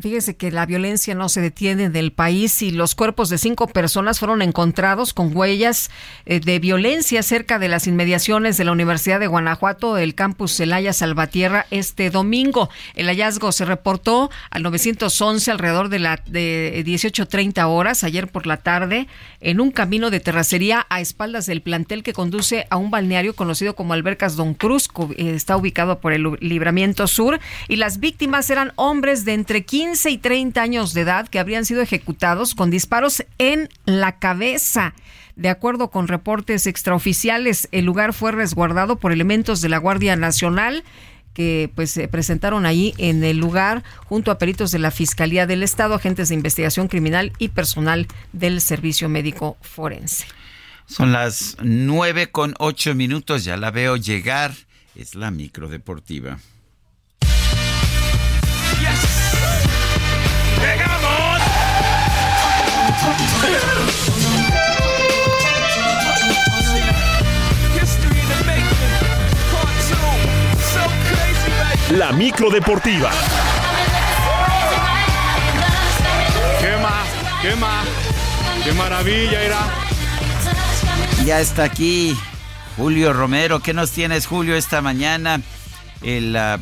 Fíjese 0.00 0.34
que 0.34 0.50
la 0.50 0.64
violencia 0.64 1.14
no 1.14 1.28
se 1.28 1.42
detiene 1.42 1.84
en 1.84 1.96
el 1.96 2.12
país 2.12 2.62
y 2.62 2.70
los 2.70 2.94
cuerpos 2.94 3.28
de 3.28 3.36
cinco 3.36 3.66
personas 3.66 4.18
fueron 4.18 4.40
encontrados 4.40 5.12
con 5.12 5.36
huellas 5.36 5.90
eh, 6.24 6.40
de 6.40 6.58
violencia 6.58 7.22
cerca 7.22 7.58
de 7.58 7.68
las 7.68 7.86
inmediaciones 7.86 8.56
de 8.56 8.64
la 8.64 8.72
Universidad 8.72 9.20
de 9.20 9.26
Guanajuato, 9.26 9.98
el 9.98 10.14
campus 10.14 10.56
Celaya 10.56 10.94
Salvatierra, 10.94 11.66
este 11.70 12.08
domingo. 12.08 12.70
El 12.94 13.08
hallazgo 13.08 13.52
se 13.52 13.66
reportó 13.66 14.30
al 14.50 14.62
911 14.62 15.50
alrededor 15.50 15.90
de 15.90 15.98
la 15.98 16.22
de 16.26 16.82
18:30 16.86 17.66
horas 17.66 18.02
ayer 18.02 18.28
por 18.28 18.46
la 18.46 18.56
tarde 18.56 19.06
en 19.40 19.60
un 19.60 19.70
camino 19.70 20.10
de 20.10 20.20
terracería 20.20 20.86
a 20.88 21.00
espaldas 21.00 21.44
del 21.46 21.60
plantel 21.60 22.02
que 22.02 22.14
conduce 22.14 22.66
a 22.70 22.76
un 22.76 22.90
balneario 22.90 23.34
conocido 23.34 23.74
como 23.74 23.92
Albercas 23.92 24.36
Don 24.36 24.54
Cruz, 24.54 24.88
eh, 25.16 25.32
está 25.34 25.56
ubicado 25.56 26.00
por 26.00 26.12
el 26.12 26.38
Libramiento 26.40 27.06
Sur 27.06 27.38
y 27.68 27.76
las 27.76 28.00
víctimas 28.00 28.48
eran 28.48 28.72
hombres 28.76 29.24
de 29.24 29.34
entre 29.34 29.64
15 29.64 29.89
15 29.90 30.10
y 30.10 30.18
30 30.18 30.62
años 30.62 30.94
de 30.94 31.00
edad 31.00 31.26
que 31.26 31.40
habrían 31.40 31.64
sido 31.64 31.82
ejecutados 31.82 32.54
con 32.54 32.70
disparos 32.70 33.24
en 33.38 33.68
la 33.86 34.20
cabeza. 34.20 34.94
De 35.34 35.48
acuerdo 35.48 35.90
con 35.90 36.06
reportes 36.06 36.68
extraoficiales, 36.68 37.68
el 37.72 37.86
lugar 37.86 38.12
fue 38.12 38.30
resguardado 38.30 39.00
por 39.00 39.10
elementos 39.10 39.60
de 39.60 39.68
la 39.68 39.78
Guardia 39.78 40.14
Nacional 40.14 40.84
que 41.34 41.72
pues 41.74 41.90
se 41.90 42.06
presentaron 42.06 42.66
ahí 42.66 42.94
en 42.98 43.24
el 43.24 43.38
lugar 43.38 43.82
junto 44.04 44.30
a 44.30 44.38
peritos 44.38 44.70
de 44.70 44.78
la 44.78 44.92
Fiscalía 44.92 45.48
del 45.48 45.64
Estado, 45.64 45.96
agentes 45.96 46.28
de 46.28 46.36
investigación 46.36 46.86
criminal 46.86 47.32
y 47.38 47.48
personal 47.48 48.06
del 48.32 48.60
Servicio 48.60 49.08
Médico 49.08 49.56
Forense. 49.60 50.24
Son 50.86 51.10
las 51.10 51.56
nueve 51.60 52.30
con 52.30 52.54
ocho 52.60 52.94
minutos, 52.94 53.42
ya 53.42 53.56
la 53.56 53.72
veo 53.72 53.96
llegar. 53.96 54.54
Es 54.94 55.16
la 55.16 55.32
micro 55.32 55.68
deportiva. 55.68 56.38
La 71.90 72.12
micro 72.12 72.50
deportiva. 72.50 73.10
¿Qué 76.60 76.76
más? 76.80 77.08
¿Qué 77.42 77.56
más? 77.56 77.86
¡Qué 78.64 78.72
maravilla 78.72 79.42
era! 79.42 79.58
Ya 81.24 81.40
está 81.40 81.64
aquí 81.64 82.16
Julio 82.76 83.12
Romero. 83.12 83.58
¿Qué 83.60 83.74
nos 83.74 83.90
tienes, 83.90 84.26
Julio, 84.26 84.54
esta 84.54 84.80
mañana? 84.82 85.40
El, 86.02 86.36
uh, 86.36 86.60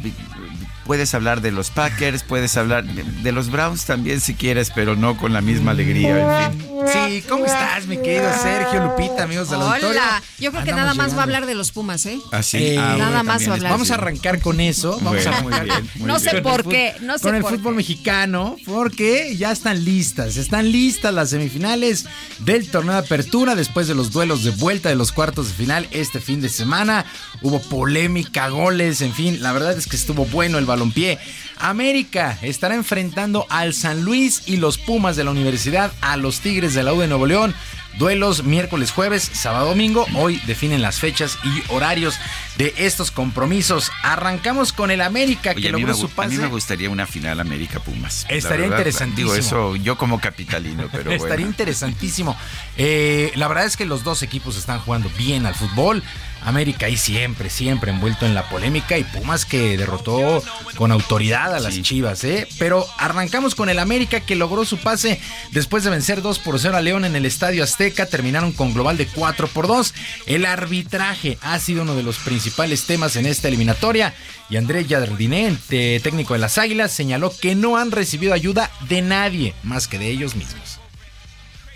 Puedes 0.88 1.14
hablar 1.14 1.42
de 1.42 1.52
los 1.52 1.68
Packers, 1.68 2.22
puedes 2.22 2.56
hablar 2.56 2.82
de, 2.84 3.32
los 3.32 3.50
Browns 3.50 3.84
también 3.84 4.22
si 4.22 4.34
quieres, 4.34 4.72
pero 4.74 4.96
no 4.96 5.18
con 5.18 5.34
la 5.34 5.42
misma 5.42 5.72
alegría. 5.72 6.46
En 6.46 6.52
fin. 6.58 6.77
Sí, 6.92 7.22
¿cómo 7.28 7.44
estás, 7.46 7.86
mi 7.86 7.96
querido 7.96 8.30
Sergio 8.42 8.84
Lupita, 8.84 9.24
amigos 9.24 9.50
de 9.50 9.58
la 9.58 9.66
Hola. 9.66 10.22
Yo 10.38 10.50
creo 10.52 10.64
que 10.64 10.72
nada 10.72 10.94
más 10.94 11.14
va 11.14 11.20
a 11.20 11.22
hablar 11.24 11.46
de 11.46 11.54
los 11.54 11.72
Pumas, 11.72 12.06
¿eh? 12.06 12.18
Así. 12.32 12.56
¿Ah, 12.56 12.60
eh, 12.60 12.78
ah, 12.78 12.96
nada 12.98 13.22
más 13.22 13.46
va 13.46 13.52
a 13.52 13.54
hablar. 13.54 13.72
Vamos 13.72 13.90
a 13.90 13.94
arrancar 13.94 14.40
con 14.40 14.60
eso. 14.60 14.98
Vamos 15.02 15.26
a 15.26 15.30
arrancar. 15.30 15.82
no 15.96 16.18
sé 16.18 16.40
por 16.42 16.68
qué, 16.68 16.94
no 17.00 17.18
sé 17.18 17.24
Con 17.24 17.34
el 17.34 17.44
fútbol 17.44 17.74
mexicano, 17.74 18.56
porque 18.64 19.36
ya 19.36 19.52
están 19.52 19.84
listas. 19.84 20.36
Están 20.36 20.70
listas 20.70 21.12
las 21.12 21.30
semifinales 21.30 22.06
del 22.40 22.70
torneo 22.70 22.94
de 22.94 23.00
apertura 23.00 23.54
después 23.54 23.88
de 23.88 23.94
los 23.94 24.10
duelos 24.10 24.44
de 24.44 24.50
vuelta 24.50 24.88
de 24.88 24.96
los 24.96 25.12
cuartos 25.12 25.48
de 25.48 25.54
final 25.54 25.88
este 25.90 26.20
fin 26.20 26.40
de 26.40 26.48
semana. 26.48 27.04
Hubo 27.42 27.60
polémica, 27.60 28.48
goles, 28.48 29.00
en 29.00 29.12
fin, 29.12 29.42
la 29.42 29.52
verdad 29.52 29.76
es 29.76 29.86
que 29.86 29.96
estuvo 29.96 30.24
bueno 30.26 30.58
el 30.58 30.66
balompié. 30.66 31.18
América 31.58 32.38
estará 32.42 32.74
enfrentando 32.74 33.46
al 33.50 33.74
San 33.74 34.02
Luis 34.02 34.42
y 34.46 34.58
los 34.58 34.78
Pumas 34.78 35.16
de 35.16 35.24
la 35.24 35.32
Universidad 35.32 35.92
a 36.00 36.16
los 36.16 36.40
Tigres 36.40 36.74
de 36.74 36.77
la 36.82 36.92
U 36.92 37.00
de 37.00 37.08
Nuevo 37.08 37.26
León. 37.26 37.54
Duelos 37.98 38.44
miércoles, 38.44 38.92
jueves, 38.92 39.28
sábado, 39.32 39.66
domingo. 39.70 40.06
Hoy 40.14 40.40
definen 40.46 40.80
las 40.82 41.00
fechas 41.00 41.36
y 41.42 41.72
horarios 41.72 42.18
de 42.56 42.72
estos 42.78 43.10
compromisos. 43.10 43.90
Arrancamos 44.02 44.72
con 44.72 44.92
el 44.92 45.00
América 45.00 45.52
que 45.54 45.70
logró 45.70 45.94
su 45.94 46.08
pase. 46.08 46.34
A 46.34 46.38
mí 46.38 46.42
me 46.44 46.48
gustaría 46.48 46.90
una 46.90 47.06
final 47.06 47.40
América 47.40 47.80
Pumas. 47.80 48.24
Estaría 48.28 48.66
interesantísimo. 48.66 49.32
Digo 49.32 49.34
eso 49.34 49.74
yo 49.76 49.98
como 49.98 50.20
capitalino, 50.20 50.88
pero 50.92 51.10
Estaría 51.18 51.46
interesantísimo. 51.46 52.36
Eh, 52.76 53.32
la 53.34 53.48
verdad 53.48 53.64
es 53.64 53.76
que 53.76 53.84
los 53.84 54.04
dos 54.04 54.22
equipos 54.22 54.56
están 54.56 54.78
jugando 54.78 55.10
bien 55.18 55.44
al 55.44 55.56
fútbol. 55.56 56.04
América 56.44 56.86
ahí 56.86 56.96
siempre, 56.96 57.50
siempre 57.50 57.90
envuelto 57.90 58.24
en 58.24 58.34
la 58.34 58.48
polémica 58.48 58.96
y 58.96 59.04
Pumas 59.04 59.44
que 59.44 59.76
derrotó 59.76 60.42
con 60.76 60.92
autoridad 60.92 61.54
a 61.54 61.60
las 61.60 61.80
Chivas, 61.82 62.22
¿eh? 62.24 62.46
Pero 62.58 62.86
arrancamos 62.96 63.54
con 63.54 63.68
el 63.68 63.78
América 63.78 64.20
que 64.20 64.36
logró 64.36 64.64
su 64.64 64.78
pase 64.78 65.20
después 65.50 65.84
de 65.84 65.90
vencer 65.90 66.22
2 66.22 66.38
por 66.38 66.58
0 66.58 66.76
a 66.76 66.80
León 66.80 67.04
en 67.04 67.16
el 67.16 67.26
Estadio 67.26 67.64
Azteca, 67.64 67.87
terminaron 67.92 68.52
con 68.52 68.74
global 68.74 68.96
de 68.96 69.06
4 69.06 69.48
por 69.48 69.66
2. 69.66 69.94
El 70.26 70.44
arbitraje 70.44 71.38
ha 71.42 71.58
sido 71.58 71.82
uno 71.82 71.94
de 71.94 72.02
los 72.02 72.18
principales 72.18 72.84
temas 72.84 73.16
en 73.16 73.26
esta 73.26 73.48
eliminatoria 73.48 74.14
y 74.50 74.56
André 74.56 74.84
Jardiné, 74.84 75.56
técnico 75.68 76.34
de 76.34 76.40
las 76.40 76.58
Águilas, 76.58 76.92
señaló 76.92 77.32
que 77.40 77.54
no 77.54 77.76
han 77.76 77.90
recibido 77.90 78.32
ayuda 78.32 78.70
de 78.88 79.02
nadie 79.02 79.54
más 79.62 79.88
que 79.88 79.98
de 79.98 80.08
ellos 80.08 80.36
mismos. 80.36 80.80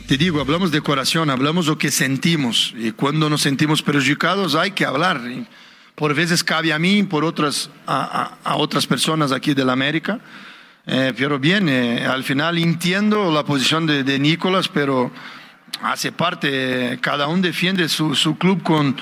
Te 0.07 0.17
digo, 0.17 0.41
hablamos 0.41 0.71
de 0.73 0.81
corazón, 0.81 1.31
hablamos 1.31 1.67
lo 1.67 1.79
que 1.79 1.91
sentimos 1.91 2.75
y 2.77 2.93
cuando 2.93 3.31
nos 3.31 3.43
sentimos 3.43 3.83
perjudicados 3.83 4.55
hay 4.55 4.73
que 4.73 4.85
hablar. 4.85 5.21
Por 5.95 6.15
veces 6.15 6.43
cabe 6.43 6.73
a 6.73 6.79
mí, 6.79 7.03
por 7.03 7.25
otras, 7.25 7.71
a, 7.87 8.37
otras 8.57 8.87
personas 8.87 9.33
aquí 9.33 9.55
de 9.55 9.65
la 9.65 9.73
América. 9.73 10.21
Eh, 10.87 11.13
pero 11.17 11.39
bien, 11.39 11.69
eh, 11.69 12.05
al 12.05 12.25
final 12.25 12.59
entiendo 12.59 13.31
la 13.31 13.45
posición 13.45 13.87
de, 13.87 14.03
de, 14.03 14.19
Nicolás, 14.19 14.69
pero 14.69 15.13
hace 15.81 16.13
parte, 16.13 16.99
cada 17.01 17.27
uno 17.27 17.43
defiende 17.43 17.89
su, 17.89 18.15
su 18.15 18.37
club 18.37 18.63
con, 18.63 18.97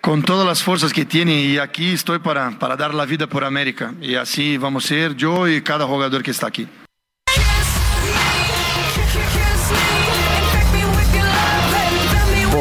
con 0.00 0.22
todas 0.22 0.46
las 0.46 0.62
fuerzas 0.62 0.92
que 0.92 1.04
tiene 1.04 1.40
y 1.42 1.58
aquí 1.58 1.92
estoy 1.92 2.20
para, 2.20 2.50
para 2.58 2.76
dar 2.76 2.94
la 2.94 3.04
vida 3.06 3.26
por 3.26 3.44
América. 3.44 3.94
Y 4.00 4.14
así 4.14 4.56
vamos 4.56 4.84
a 4.84 4.88
ser 4.88 5.16
yo 5.16 5.48
y 5.48 5.62
cada 5.62 5.86
jugador 5.86 6.22
que 6.22 6.30
está 6.30 6.46
aquí. 6.46 6.68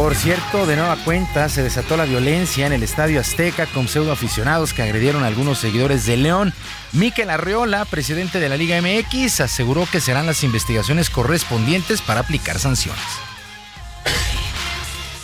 Por 0.06 0.14
cierto, 0.14 0.68
de 0.68 0.76
nueva 0.76 0.98
cuenta 0.98 1.50
se 1.50 1.64
desató 1.64 1.98
la 1.98 2.06
violencia 2.06 2.68
en 2.68 2.74
el 2.74 2.84
Estadio 2.84 3.20
Azteca 3.20 3.66
con 3.66 3.88
pseudo 3.88 4.12
aficionados 4.12 4.72
que 4.72 4.84
agredieron 4.84 5.24
a 5.24 5.28
algunos 5.28 5.58
seguidores 5.58 6.06
de 6.06 6.16
León. 6.16 6.54
Miquel 6.94 7.32
Arriola, 7.32 7.86
presidente 7.86 8.40
de 8.40 8.48
la 8.48 8.56
Liga 8.56 8.80
MX, 8.82 9.42
aseguró 9.42 9.88
que 9.92 10.00
serán 10.00 10.28
las 10.28 10.44
investigaciones 10.44 11.10
correspondientes 11.10 12.02
para 12.02 12.20
aplicar 12.20 12.60
sanciones. 12.60 13.02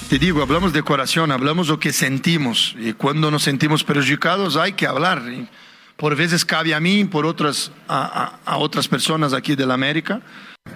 Te 0.10 0.20
digo, 0.20 0.42
hablamos 0.42 0.74
de 0.74 0.84
corazón, 0.84 1.32
hablamos 1.32 1.70
lo 1.70 1.80
que 1.80 1.94
sentimos 1.94 2.76
y 2.78 2.92
cuando 2.94 3.32
nos 3.32 3.44
sentimos 3.44 3.86
perjudicados 3.86 4.58
hay 4.58 4.74
que 4.74 4.86
hablar. 4.86 5.22
Por 5.96 6.18
veces 6.18 6.44
cabe 6.44 6.76
a 6.76 6.82
mí, 6.82 7.06
por 7.06 7.26
otras 7.26 7.72
a, 7.88 8.40
a 8.44 8.58
otras 8.58 8.90
personas 8.90 9.34
aquí 9.34 9.56
de 9.56 9.66
la 9.66 9.76
América. 9.76 10.22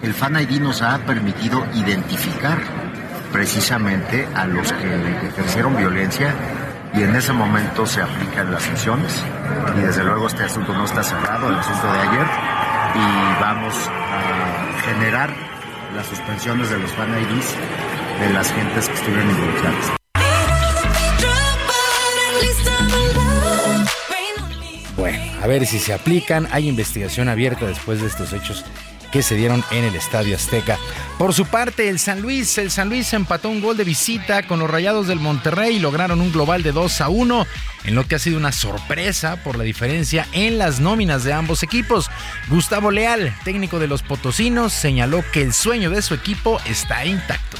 El 0.02 0.14
Fan 0.14 0.40
ID 0.40 0.60
nos 0.60 0.80
ha 0.80 1.04
permitido 1.04 1.66
identificar 1.74 2.58
precisamente 3.30 4.26
a 4.34 4.46
los 4.46 4.72
que 4.72 5.26
ejercieron 5.26 5.76
violencia 5.76 6.34
y 6.94 7.02
en 7.02 7.14
ese 7.14 7.34
momento 7.34 7.84
se 7.84 8.00
aplican 8.00 8.50
las 8.50 8.62
sanciones 8.62 9.22
y 9.76 9.80
desde 9.80 10.02
luego 10.02 10.28
este 10.28 10.44
asunto 10.44 10.72
no 10.72 10.86
está 10.86 11.02
cerrado, 11.02 11.50
el 11.50 11.56
asunto 11.56 11.92
de 11.92 11.98
ayer, 11.98 12.26
y 12.94 13.40
vamos 13.40 13.74
a 13.86 14.80
generar 14.82 15.30
las 15.94 16.06
suspensiones 16.06 16.70
de 16.70 16.78
los 16.78 16.90
fan 16.92 17.10
IDs 17.10 17.54
de 18.20 18.30
las 18.30 18.52
gentes 18.52 18.88
que 18.88 18.94
estuvieron 18.94 19.30
involucradas. 19.30 19.92
Bueno, 24.96 25.18
a 25.42 25.46
ver 25.46 25.66
si 25.66 25.78
se 25.78 25.92
aplican. 25.92 26.48
Hay 26.50 26.68
investigación 26.68 27.28
abierta 27.28 27.66
después 27.66 28.00
de 28.00 28.06
estos 28.06 28.32
hechos 28.32 28.64
que 29.12 29.22
se 29.22 29.36
dieron 29.36 29.64
en 29.70 29.84
el 29.84 29.94
Estadio 29.94 30.36
Azteca. 30.36 30.78
Por 31.18 31.32
su 31.32 31.46
parte, 31.46 31.88
el 31.88 31.98
San 31.98 32.20
Luis, 32.20 32.58
el 32.58 32.70
San 32.70 32.88
Luis 32.88 33.12
empató 33.12 33.48
un 33.48 33.60
gol 33.60 33.76
de 33.76 33.84
visita 33.84 34.46
con 34.46 34.58
los 34.58 34.70
Rayados 34.70 35.06
del 35.06 35.20
Monterrey 35.20 35.76
y 35.76 35.78
lograron 35.78 36.20
un 36.20 36.32
global 36.32 36.62
de 36.62 36.72
2 36.72 37.00
a 37.00 37.08
1, 37.08 37.46
en 37.84 37.94
lo 37.94 38.06
que 38.06 38.16
ha 38.16 38.18
sido 38.18 38.36
una 38.36 38.52
sorpresa 38.52 39.42
por 39.42 39.56
la 39.56 39.64
diferencia 39.64 40.26
en 40.32 40.58
las 40.58 40.80
nóminas 40.80 41.24
de 41.24 41.32
ambos 41.32 41.62
equipos. 41.62 42.10
Gustavo 42.48 42.90
Leal, 42.90 43.34
técnico 43.44 43.78
de 43.78 43.86
los 43.86 44.02
Potosinos, 44.02 44.72
señaló 44.72 45.24
que 45.32 45.42
el 45.42 45.54
sueño 45.54 45.90
de 45.90 46.02
su 46.02 46.14
equipo 46.14 46.60
está 46.66 47.04
intacto. 47.06 47.56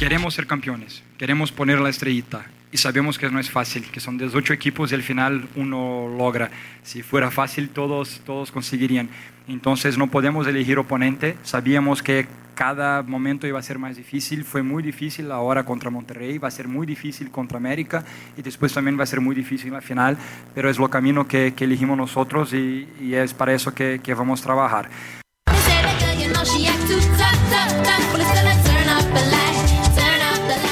Queremos 0.00 0.32
ser 0.32 0.46
campeones, 0.46 1.02
queremos 1.18 1.52
poner 1.52 1.78
la 1.78 1.90
estrellita 1.90 2.46
y 2.72 2.78
sabemos 2.78 3.18
que 3.18 3.28
no 3.30 3.38
es 3.38 3.50
fácil, 3.50 3.84
que 3.90 4.00
son 4.00 4.16
18 4.16 4.54
equipos 4.54 4.90
y 4.90 4.94
al 4.94 5.02
final 5.02 5.46
uno 5.56 6.08
logra. 6.16 6.50
Si 6.82 7.02
fuera 7.02 7.30
fácil, 7.30 7.68
todos, 7.68 8.22
todos 8.24 8.50
conseguirían. 8.50 9.10
Entonces 9.46 9.98
no 9.98 10.10
podemos 10.10 10.46
elegir 10.46 10.78
oponente. 10.78 11.36
Sabíamos 11.42 12.02
que 12.02 12.26
cada 12.54 13.02
momento 13.02 13.46
iba 13.46 13.58
a 13.58 13.62
ser 13.62 13.78
más 13.78 13.94
difícil. 13.94 14.44
Fue 14.44 14.62
muy 14.62 14.82
difícil 14.82 15.30
ahora 15.30 15.64
contra 15.64 15.90
Monterrey, 15.90 16.38
va 16.38 16.48
a 16.48 16.50
ser 16.50 16.66
muy 16.66 16.86
difícil 16.86 17.30
contra 17.30 17.58
América 17.58 18.02
y 18.38 18.40
después 18.40 18.72
también 18.72 18.98
va 18.98 19.02
a 19.02 19.06
ser 19.06 19.20
muy 19.20 19.34
difícil 19.34 19.70
la 19.70 19.82
final. 19.82 20.16
Pero 20.54 20.70
es 20.70 20.78
lo 20.78 20.88
camino 20.88 21.28
que, 21.28 21.52
que 21.54 21.64
elegimos 21.64 21.98
nosotros 21.98 22.54
y, 22.54 22.88
y, 23.02 23.12
es 23.12 23.34
para 23.34 23.52
eso 23.52 23.74
que, 23.74 24.00
que 24.02 24.14
vamos 24.14 24.40
a 24.40 24.44
trabajar. 24.44 24.88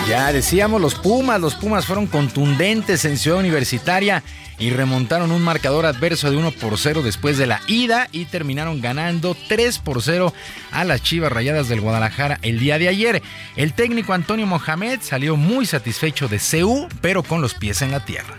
Ya 0.09 0.33
decíamos, 0.33 0.81
los 0.81 0.95
Pumas, 0.95 1.39
los 1.39 1.55
Pumas 1.55 1.85
fueron 1.85 2.07
contundentes 2.07 3.05
en 3.05 3.19
Ciudad 3.19 3.41
Universitaria 3.41 4.23
y 4.59 4.71
remontaron 4.71 5.31
un 5.33 5.43
marcador 5.43 5.85
adverso 5.85 6.31
de 6.31 6.39
1 6.39 6.53
por 6.53 6.79
0 6.79 7.03
después 7.03 7.37
de 7.37 7.45
la 7.45 7.61
ida 7.67 8.09
y 8.11 8.25
terminaron 8.25 8.81
ganando 8.81 9.37
3 9.49 9.79
por 9.81 10.01
0 10.01 10.33
a 10.73 10.85
las 10.85 11.03
Chivas 11.03 11.31
Rayadas 11.31 11.69
del 11.69 11.83
Guadalajara 11.83 12.39
el 12.41 12.59
día 12.59 12.79
de 12.79 12.89
ayer. 12.89 13.23
El 13.55 13.75
técnico 13.75 14.15
Antonio 14.15 14.47
Mohamed 14.47 15.01
salió 15.03 15.37
muy 15.37 15.67
satisfecho 15.67 16.27
de 16.27 16.39
CEU, 16.39 16.89
pero 17.03 17.23
con 17.23 17.43
los 17.43 17.53
pies 17.53 17.83
en 17.83 17.91
la 17.91 18.03
tierra. 18.03 18.35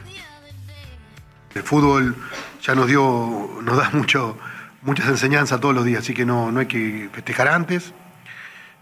El 1.54 1.62
fútbol 1.62 2.16
ya 2.64 2.74
nos 2.74 2.88
dio, 2.88 3.60
nos 3.62 3.78
da 3.78 3.92
mucho, 3.94 4.40
muchas 4.82 5.08
enseñanzas 5.08 5.62
todos 5.62 5.76
los 5.76 5.86
días, 5.86 6.02
así 6.02 6.16
que 6.16 6.26
no, 6.26 6.52
no 6.52 6.62
hay 6.62 6.66
que 6.66 7.12
festejar 7.14 7.48
antes, 7.48 7.94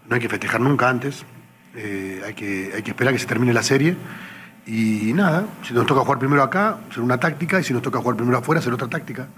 no 0.08 0.14
hay 0.14 0.22
que 0.22 0.30
festejar 0.30 0.62
nunca 0.62 0.88
antes. 0.88 1.26
Eh, 1.74 2.22
hay, 2.24 2.34
que, 2.34 2.72
hay 2.74 2.82
que 2.82 2.90
esperar 2.90 3.12
que 3.12 3.18
se 3.18 3.26
termine 3.26 3.52
la 3.52 3.62
serie. 3.62 3.96
Y 4.66 5.12
nada, 5.14 5.46
si 5.66 5.72
nos 5.72 5.86
toca 5.86 6.02
jugar 6.02 6.18
primero 6.18 6.42
acá, 6.42 6.78
será 6.90 7.02
una 7.02 7.18
táctica, 7.18 7.58
y 7.58 7.64
si 7.64 7.72
nos 7.72 7.82
toca 7.82 8.00
jugar 8.00 8.16
primero 8.16 8.36
afuera, 8.36 8.60
será 8.60 8.74
otra 8.74 8.88
táctica. 8.88 9.28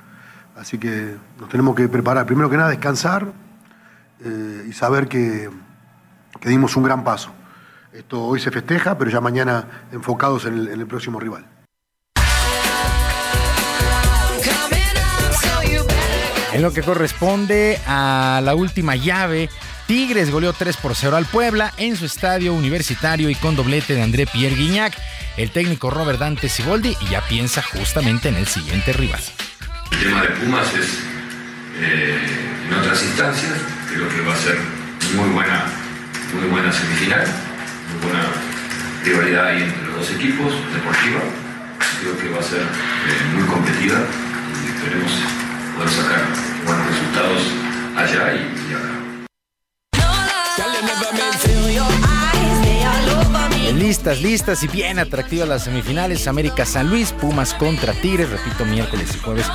Así 0.57 0.79
que 0.79 1.17
nos 1.39 1.49
tenemos 1.49 1.77
que 1.77 1.89
preparar, 1.89 2.27
primero 2.27 2.51
que 2.51 2.57
nada, 2.57 2.71
descansar 2.71 3.29
eh, 4.25 4.67
y 4.69 4.73
saber 4.73 5.09
que, 5.09 5.49
dimos 6.45 6.77
un 6.77 6.83
gran 6.83 7.05
paso. 7.05 7.31
Esto 7.93 8.25
hoy 8.25 8.41
se 8.41 8.51
festeja, 8.51 8.99
pero 8.99 9.11
ya 9.11 9.21
mañana 9.21 9.87
enfocados 9.93 10.47
en 10.47 10.55
el, 10.55 10.69
en 10.69 10.81
el 10.81 10.87
próximo 10.87 11.21
rival. 11.21 11.47
En 16.53 16.63
lo 16.63 16.73
que 16.73 16.83
corresponde 16.83 17.79
a 17.87 18.41
la 18.43 18.57
última 18.57 18.97
llave, 18.97 19.49
Tigres 19.91 20.31
goleó 20.31 20.53
3 20.53 20.77
por 20.77 20.95
0 20.95 21.17
al 21.17 21.27
Puebla 21.27 21.75
en 21.77 21.97
su 21.97 22.05
estadio 22.07 22.55
universitario 22.55 23.29
y 23.29 23.35
con 23.35 23.57
doblete 23.57 23.97
de 23.97 24.03
André 24.03 24.25
Pierre 24.25 24.55
Guignac. 24.55 24.97
El 25.37 25.51
técnico 25.51 25.91
Robert 25.91 26.21
Dante 26.21 26.49
Siboldi 26.49 26.97
ya 27.11 27.23
piensa 27.23 27.61
justamente 27.61 28.29
en 28.29 28.37
el 28.37 28.47
siguiente 28.47 28.93
rival. 28.93 29.21
El 29.91 29.99
tema 29.99 30.23
de 30.23 30.29
Pumas 30.29 30.73
es 30.75 31.01
eh, 31.81 32.17
en 32.69 32.73
otras 32.73 33.03
instancias, 33.03 33.51
creo 33.93 34.09
que 34.09 34.21
va 34.21 34.33
a 34.33 34.37
ser 34.37 34.59
muy 35.17 35.29
buena, 35.31 35.65
muy 36.35 36.49
buena 36.51 36.71
semifinal, 36.73 37.27
muy 37.91 38.11
buena 38.11 38.27
rivalidad 39.03 39.47
ahí 39.47 39.63
entre 39.65 39.87
los 39.87 39.97
dos 39.97 40.11
equipos, 40.13 40.53
deportiva. 40.73 41.21
Creo 42.01 42.17
que 42.17 42.29
va 42.29 42.39
a 42.39 42.45
ser 42.45 42.61
eh, 42.61 43.35
muy 43.35 43.43
competida 43.43 43.99
y 44.55 44.69
esperemos 44.69 45.13
poder 45.75 45.91
sacar 45.91 46.23
buenos 46.65 46.87
resultados 46.87 47.43
allá 47.97 48.35
y, 48.37 48.71
y 48.71 48.75
acá. 48.75 48.90
Listas, 53.91 54.23
listas 54.23 54.63
y 54.63 54.69
bien 54.69 55.01
atractivas 55.01 55.49
las 55.49 55.65
semifinales. 55.65 56.29
América 56.29 56.65
San 56.65 56.89
Luis, 56.89 57.11
Pumas 57.11 57.55
contra 57.55 57.93
Tigres. 57.93 58.31
Repito, 58.31 58.65
miércoles 58.65 59.09
y 59.17 59.19
jueves 59.19 59.47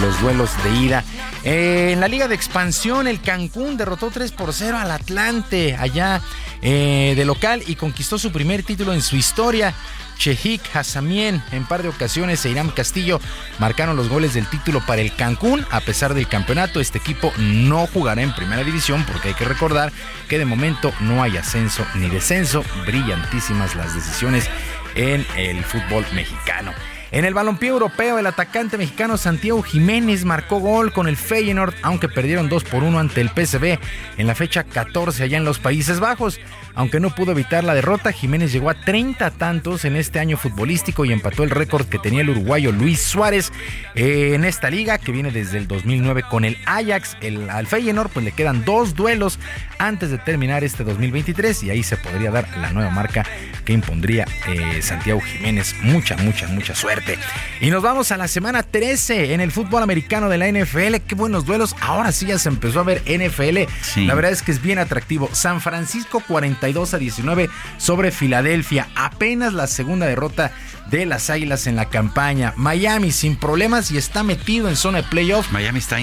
los 0.00 0.18
duelos 0.22 0.50
de 0.64 0.74
ida. 0.76 1.04
Eh, 1.44 1.90
en 1.92 2.00
la 2.00 2.08
Liga 2.08 2.26
de 2.26 2.34
Expansión, 2.34 3.06
el 3.06 3.20
Cancún 3.20 3.76
derrotó 3.76 4.10
3 4.10 4.32
por 4.32 4.54
0 4.54 4.78
al 4.78 4.90
Atlante 4.90 5.76
allá 5.78 6.22
eh, 6.62 7.12
de 7.14 7.24
local 7.26 7.64
y 7.66 7.74
conquistó 7.74 8.18
su 8.18 8.32
primer 8.32 8.62
título 8.62 8.94
en 8.94 9.02
su 9.02 9.16
historia. 9.16 9.74
Chehik 10.22 10.62
Hassamien 10.76 11.42
en 11.50 11.64
par 11.64 11.82
de 11.82 11.88
ocasiones 11.88 12.44
e 12.44 12.50
Irán 12.50 12.70
Castillo 12.70 13.20
marcaron 13.58 13.96
los 13.96 14.08
goles 14.08 14.34
del 14.34 14.46
título 14.46 14.80
para 14.86 15.02
el 15.02 15.12
Cancún. 15.16 15.66
A 15.72 15.80
pesar 15.80 16.14
del 16.14 16.28
campeonato, 16.28 16.78
este 16.78 16.98
equipo 16.98 17.32
no 17.38 17.88
jugará 17.88 18.22
en 18.22 18.32
primera 18.32 18.62
división 18.62 19.04
porque 19.04 19.28
hay 19.28 19.34
que 19.34 19.44
recordar 19.44 19.90
que 20.28 20.38
de 20.38 20.44
momento 20.44 20.92
no 21.00 21.24
hay 21.24 21.36
ascenso 21.36 21.84
ni 21.96 22.08
descenso. 22.08 22.62
Brillantísimas 22.86 23.74
las 23.74 23.96
decisiones 23.96 24.48
en 24.94 25.26
el 25.36 25.64
fútbol 25.64 26.06
mexicano. 26.14 26.72
En 27.12 27.26
el 27.26 27.34
balompié 27.34 27.68
europeo, 27.68 28.18
el 28.18 28.26
atacante 28.26 28.78
mexicano 28.78 29.18
Santiago 29.18 29.62
Jiménez 29.62 30.24
marcó 30.24 30.60
gol 30.60 30.94
con 30.94 31.08
el 31.08 31.18
Feyenoord, 31.18 31.74
aunque 31.82 32.08
perdieron 32.08 32.48
2 32.48 32.64
por 32.64 32.84
1 32.84 32.98
ante 32.98 33.20
el 33.20 33.28
PSV 33.28 33.78
en 34.16 34.26
la 34.26 34.34
fecha 34.34 34.64
14 34.64 35.24
allá 35.24 35.36
en 35.36 35.44
los 35.44 35.58
Países 35.58 36.00
Bajos. 36.00 36.40
Aunque 36.74 37.00
no 37.00 37.14
pudo 37.14 37.32
evitar 37.32 37.64
la 37.64 37.74
derrota, 37.74 38.12
Jiménez 38.12 38.52
llegó 38.52 38.70
a 38.70 38.74
30 38.74 39.30
tantos 39.32 39.84
en 39.84 39.96
este 39.96 40.18
año 40.18 40.36
futbolístico 40.36 41.04
y 41.04 41.12
empató 41.12 41.44
el 41.44 41.50
récord 41.50 41.86
que 41.86 41.98
tenía 41.98 42.22
el 42.22 42.30
uruguayo 42.30 42.72
Luis 42.72 43.00
Suárez 43.00 43.52
en 43.94 44.44
esta 44.44 44.70
liga 44.70 44.98
que 44.98 45.12
viene 45.12 45.30
desde 45.30 45.58
el 45.58 45.68
2009 45.68 46.24
con 46.28 46.44
el 46.44 46.56
Ajax. 46.66 47.16
El, 47.20 47.50
al 47.50 47.66
Feyenoord 47.66 48.10
pues 48.10 48.24
le 48.24 48.32
quedan 48.32 48.64
dos 48.64 48.94
duelos 48.94 49.38
antes 49.78 50.10
de 50.10 50.18
terminar 50.18 50.64
este 50.64 50.84
2023 50.84 51.62
y 51.64 51.70
ahí 51.70 51.82
se 51.82 51.96
podría 51.96 52.30
dar 52.30 52.48
la 52.58 52.72
nueva 52.72 52.90
marca 52.90 53.24
que 53.64 53.72
impondría 53.72 54.26
eh, 54.48 54.80
Santiago 54.82 55.20
Jiménez. 55.20 55.74
Mucha, 55.82 56.16
mucha, 56.16 56.48
mucha 56.48 56.74
suerte. 56.74 57.18
Y 57.60 57.70
nos 57.70 57.82
vamos 57.82 58.12
a 58.12 58.16
la 58.16 58.28
semana 58.28 58.62
13 58.62 59.34
en 59.34 59.40
el 59.40 59.52
fútbol 59.52 59.82
americano 59.82 60.28
de 60.28 60.38
la 60.38 60.50
NFL. 60.50 60.96
Qué 61.06 61.14
buenos 61.14 61.46
duelos. 61.46 61.76
Ahora 61.80 62.12
sí 62.12 62.26
ya 62.26 62.38
se 62.38 62.48
empezó 62.48 62.80
a 62.80 62.84
ver 62.84 63.02
NFL. 63.06 63.70
Sí. 63.82 64.06
La 64.06 64.14
verdad 64.14 64.32
es 64.32 64.42
que 64.42 64.52
es 64.52 64.62
bien 64.62 64.78
atractivo. 64.78 65.28
San 65.32 65.60
Francisco 65.60 66.20
42 66.62 66.94
a 66.94 66.98
19 66.98 67.50
sobre 67.76 68.12
Filadelfia. 68.12 68.88
Apenas 68.94 69.52
la 69.52 69.66
segunda 69.66 70.06
derrota 70.06 70.52
de 70.90 71.06
las 71.06 71.28
Águilas 71.28 71.66
en 71.66 71.74
la 71.74 71.88
campaña. 71.88 72.54
Miami 72.56 73.10
sin 73.10 73.34
problemas 73.34 73.90
y 73.90 73.98
está 73.98 74.22
metido 74.22 74.68
en 74.68 74.76
zona 74.76 74.98
de 74.98 75.08
playoff. 75.08 75.50
Miami 75.50 75.80
está 75.80 75.98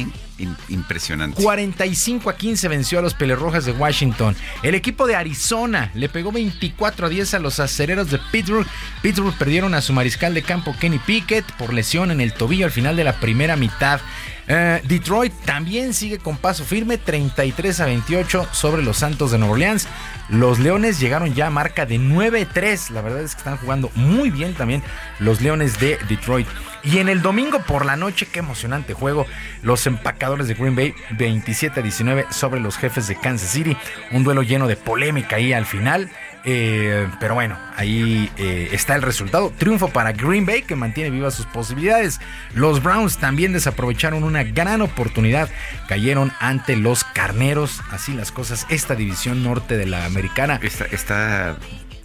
impresionante. 0.68 1.42
45 1.42 2.30
a 2.30 2.36
15 2.36 2.68
venció 2.68 3.00
a 3.00 3.02
los 3.02 3.14
Pelerrojas 3.14 3.64
de 3.64 3.72
Washington. 3.72 4.36
El 4.62 4.76
equipo 4.76 5.08
de 5.08 5.16
Arizona 5.16 5.92
le 5.94 6.10
pegó 6.10 6.34
24 6.34 7.08
a 7.08 7.10
10 7.10 7.36
a 7.36 7.40
los 7.40 7.62
acereros 7.62 8.12
de 8.12 8.20
Pittsburgh. 8.32 8.68
Pittsburgh 9.02 9.38
perdieron 9.38 9.74
a 9.76 9.82
su 9.82 9.94
mariscal 9.94 10.34
de 10.34 10.44
campo 10.44 10.76
Kenny 10.78 11.00
Pickett 11.00 11.50
por 11.54 11.74
lesión 11.74 12.12
en 12.12 12.20
el 12.20 12.34
tobillo 12.34 12.66
al 12.66 12.72
final 12.72 12.98
de 12.98 13.06
la 13.06 13.14
primera 13.22 13.56
mitad. 13.56 14.02
Uh, 14.50 14.86
Detroit 14.88 15.32
también 15.46 15.94
sigue 15.94 16.18
con 16.18 16.36
paso 16.36 16.66
firme, 16.66 16.98
33 16.98 17.82
a 17.82 17.86
28 17.86 18.48
sobre 18.52 18.82
los 18.82 18.98
Santos 18.98 19.30
de 19.30 19.38
Nueva 19.38 19.54
Orleans. 19.54 19.88
Los 20.28 20.58
Leones 20.58 21.00
llegaron 21.00 21.36
ya 21.36 21.48
a 21.48 21.52
marca 21.52 21.86
de 21.86 22.00
9-3. 22.00 22.90
La 22.90 23.02
verdad 23.02 23.22
es 23.22 23.36
que 23.36 23.40
están 23.40 23.58
jugando 23.58 23.92
muy 23.94 24.32
bien 24.32 24.56
también 24.56 24.82
los 25.20 25.42
Leones 25.42 25.80
de 25.80 26.00
Detroit. 26.10 26.48
Y 26.84 26.98
en 26.98 27.10
el 27.10 27.22
domingo 27.22 27.60
por 27.60 27.86
la 27.86 27.96
noche, 27.96 28.26
qué 28.26 28.40
emocionante 28.40 28.94
juego. 28.94 29.28
Los 29.62 29.86
empacadores 29.86 30.48
de 30.48 30.56
Green 30.56 30.76
Bay 30.76 30.96
27 31.12 31.82
a 31.82 31.84
19 31.84 32.28
sobre 32.32 32.60
los 32.60 32.78
jefes 32.78 33.08
de 33.08 33.20
Kansas 33.20 33.52
City. 33.52 33.78
Un 34.12 34.24
duelo 34.24 34.42
lleno 34.42 34.68
de 34.68 34.78
polémica 34.78 35.36
ahí 35.36 35.54
al 35.54 35.66
final. 35.66 36.10
Eh, 36.46 37.08
pero 37.20 37.34
bueno, 37.34 37.58
ahí 37.76 38.32
eh, 38.38 38.70
está 38.72 38.96
el 38.96 39.02
resultado. 39.02 39.52
Triunfo 39.58 39.90
para 39.90 40.14
Green 40.14 40.46
Bay 40.46 40.62
que 40.62 40.76
mantiene 40.76 41.10
vivas 41.10 41.34
sus 41.34 41.46
posibilidades. 41.46 42.20
Los 42.54 42.82
Browns 42.82 43.18
también 43.18 43.54
desaprovecharon 43.54 44.24
una 44.24 44.44
gran 44.44 44.82
oportunidad. 44.82 45.50
Cayeron 45.88 46.32
ante 46.40 46.76
los 46.76 47.04
Carneros. 47.04 47.82
Así 47.92 48.14
las 48.14 48.32
cosas. 48.32 48.66
Esta 48.70 48.96
división 48.96 49.44
norte 49.44 49.78
de 49.78 49.86
la 49.86 50.06
americana. 50.06 50.60
Está, 50.64 50.86
está 50.86 51.58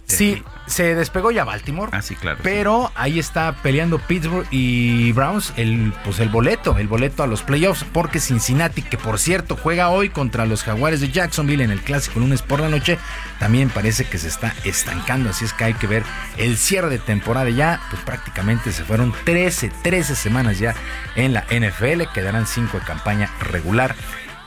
Sí, 0.05 0.43
se 0.67 0.95
despegó 0.95 1.31
ya 1.31 1.43
Baltimore. 1.43 1.91
Ah, 1.93 2.01
sí, 2.01 2.15
claro. 2.15 2.39
Pero 2.43 2.87
sí. 2.87 2.93
ahí 2.95 3.19
está 3.19 3.55
peleando 3.61 3.99
Pittsburgh 3.99 4.45
y 4.51 5.11
Browns 5.13 5.53
el, 5.57 5.93
pues 6.03 6.19
el 6.19 6.29
boleto, 6.29 6.77
el 6.77 6.87
boleto 6.87 7.23
a 7.23 7.27
los 7.27 7.41
playoffs. 7.41 7.85
Porque 7.91 8.19
Cincinnati, 8.19 8.81
que 8.81 8.97
por 8.97 9.19
cierto 9.19 9.57
juega 9.61 9.89
hoy 9.89 10.09
contra 10.09 10.45
los 10.45 10.63
Jaguares 10.63 11.01
de 11.01 11.09
Jacksonville 11.09 11.63
en 11.63 11.71
el 11.71 11.81
clásico 11.81 12.19
lunes 12.19 12.41
por 12.41 12.59
la 12.59 12.69
noche, 12.69 12.97
también 13.39 13.69
parece 13.69 14.05
que 14.05 14.17
se 14.17 14.27
está 14.27 14.53
estancando. 14.63 15.29
Así 15.29 15.45
es 15.45 15.53
que 15.53 15.65
hay 15.65 15.73
que 15.73 15.87
ver 15.87 16.03
el 16.37 16.57
cierre 16.57 16.89
de 16.89 16.99
temporada 16.99 17.49
ya. 17.49 17.81
Pues 17.89 18.01
prácticamente 18.03 18.71
se 18.71 18.83
fueron 18.83 19.13
13, 19.25 19.71
13 19.81 20.15
semanas 20.15 20.59
ya 20.59 20.75
en 21.15 21.33
la 21.33 21.45
NFL. 21.49 22.03
Quedarán 22.13 22.45
5 22.45 22.79
de 22.79 22.85
campaña 22.85 23.31
regular. 23.39 23.95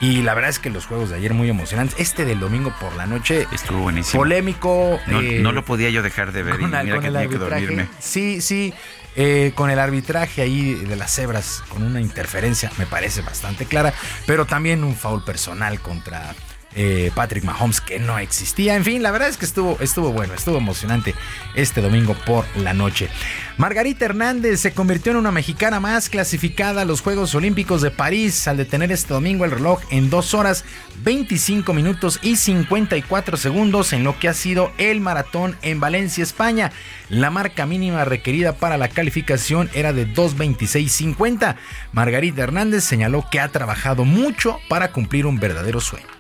Y 0.01 0.23
la 0.23 0.35
verdad 0.35 0.51
es 0.51 0.59
que 0.59 0.71
los 0.71 0.87
juegos 0.87 1.11
de 1.11 1.17
ayer 1.17 1.35
muy 1.35 1.49
emocionantes. 1.49 1.99
Este 1.99 2.25
del 2.25 2.39
domingo 2.39 2.73
por 2.81 2.95
la 2.97 3.07
noche 3.07 3.47
estuvo 3.53 3.81
buenísimo. 3.81 4.23
Polémico. 4.23 5.01
No, 5.07 5.21
eh, 5.21 5.41
no 5.41 5.53
lo 5.53 5.65
podía 5.65 5.91
yo 5.91 6.03
dejar 6.03 6.33
de 6.33 6.43
ver. 6.43 6.59
Con, 6.59 6.65
y 6.65 6.67
mira 6.67 6.79
con 6.95 7.01
que 7.01 7.09
el 7.09 7.15
tenía 7.15 7.29
que 7.29 7.39
dormirme. 7.39 7.89
Sí, 7.99 8.41
sí. 8.41 8.73
Eh, 9.17 9.51
con 9.57 9.71
el 9.71 9.81
arbitraje 9.81 10.43
ahí 10.43 10.75
de 10.75 10.95
las 10.95 11.13
cebras, 11.13 11.65
con 11.69 11.83
una 11.83 12.01
interferencia, 12.01 12.71
me 12.79 12.87
parece 12.87 13.23
bastante 13.23 13.65
clara. 13.65 13.93
Pero 14.27 14.45
también 14.45 14.85
un 14.85 14.95
foul 14.95 15.25
personal 15.25 15.81
contra 15.81 16.35
eh, 16.75 17.11
Patrick 17.15 17.45
Mahomes 17.45 17.81
que 17.81 17.99
no 17.99 18.19
existía. 18.19 18.77
En 18.77 18.85
fin, 18.85 19.03
la 19.03 19.11
verdad 19.11 19.29
es 19.29 19.37
que 19.37 19.47
estuvo, 19.47 19.79
estuvo 19.81 20.13
bueno, 20.13 20.35
estuvo 20.35 20.59
emocionante 20.59 21.15
este 21.55 21.81
domingo 21.81 22.15
por 22.27 22.45
la 22.57 22.75
noche. 22.75 23.09
Margarita 23.57 24.05
Hernández 24.05 24.61
se 24.61 24.73
convirtió 24.73 25.13
en 25.13 25.19
una 25.19 25.33
mexicana 25.33 25.81
más 25.81 26.09
clasificada 26.09 26.83
a 26.83 26.85
los 26.85 27.01
Juegos 27.01 27.35
Olímpicos 27.35 27.83
de 27.83 27.91
París 27.91 28.47
al 28.47 28.57
detener 28.57 28.93
este 28.93 29.15
domingo 29.15 29.45
el 29.45 29.51
reloj 29.51 29.81
en 29.91 30.11
2 30.11 30.35
horas 30.35 30.65
25 31.03 31.73
minutos 31.73 32.19
y 32.23 32.37
54 32.37 33.37
segundos 33.37 33.93
en 33.93 34.05
lo 34.05 34.19
que 34.19 34.29
ha 34.29 34.35
sido 34.35 34.73
el 34.79 35.01
maratón 35.01 35.57
en 35.63 35.81
Valencia, 35.81 36.23
España. 36.23 36.73
La 37.09 37.31
marca 37.31 37.67
mínima 37.67 38.05
requerida 38.05 38.53
para 38.53 38.77
la 38.77 38.89
calificación 38.89 39.71
era 39.75 39.93
de 39.93 40.07
2.26.50. 40.07 41.57
Margarita 41.93 42.43
Hernández 42.43 42.85
señaló 42.85 43.25
que 43.31 43.41
ha 43.41 43.49
trabajado 43.49 44.05
mucho 44.05 44.59
para 44.69 44.93
cumplir 44.93 45.27
un 45.27 45.41
verdadero 45.41 45.81
sueño 45.81 46.18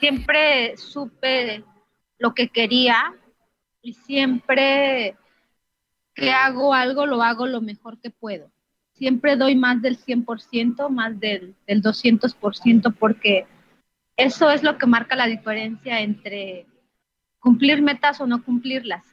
siempre 0.00 0.76
supe 0.78 1.62
lo 2.18 2.34
que 2.34 2.48
quería 2.48 3.14
y 3.82 3.92
siempre 3.92 5.16
que 6.14 6.32
hago 6.32 6.74
algo 6.74 7.06
lo 7.06 7.22
hago 7.22 7.46
lo 7.46 7.60
mejor 7.60 8.00
que 8.00 8.10
puedo. 8.10 8.50
Siempre 8.94 9.36
doy 9.36 9.54
más 9.54 9.80
del 9.80 9.98
100%, 9.98 10.88
más 10.90 11.18
del, 11.20 11.54
del 11.66 11.82
200% 11.82 12.94
porque 12.98 13.46
eso 14.16 14.50
es 14.50 14.62
lo 14.62 14.76
que 14.76 14.86
marca 14.86 15.16
la 15.16 15.26
diferencia 15.26 16.00
entre 16.00 16.66
cumplir 17.38 17.80
metas 17.80 18.20
o 18.20 18.26
no 18.26 18.42
cumplirlas. 18.42 19.04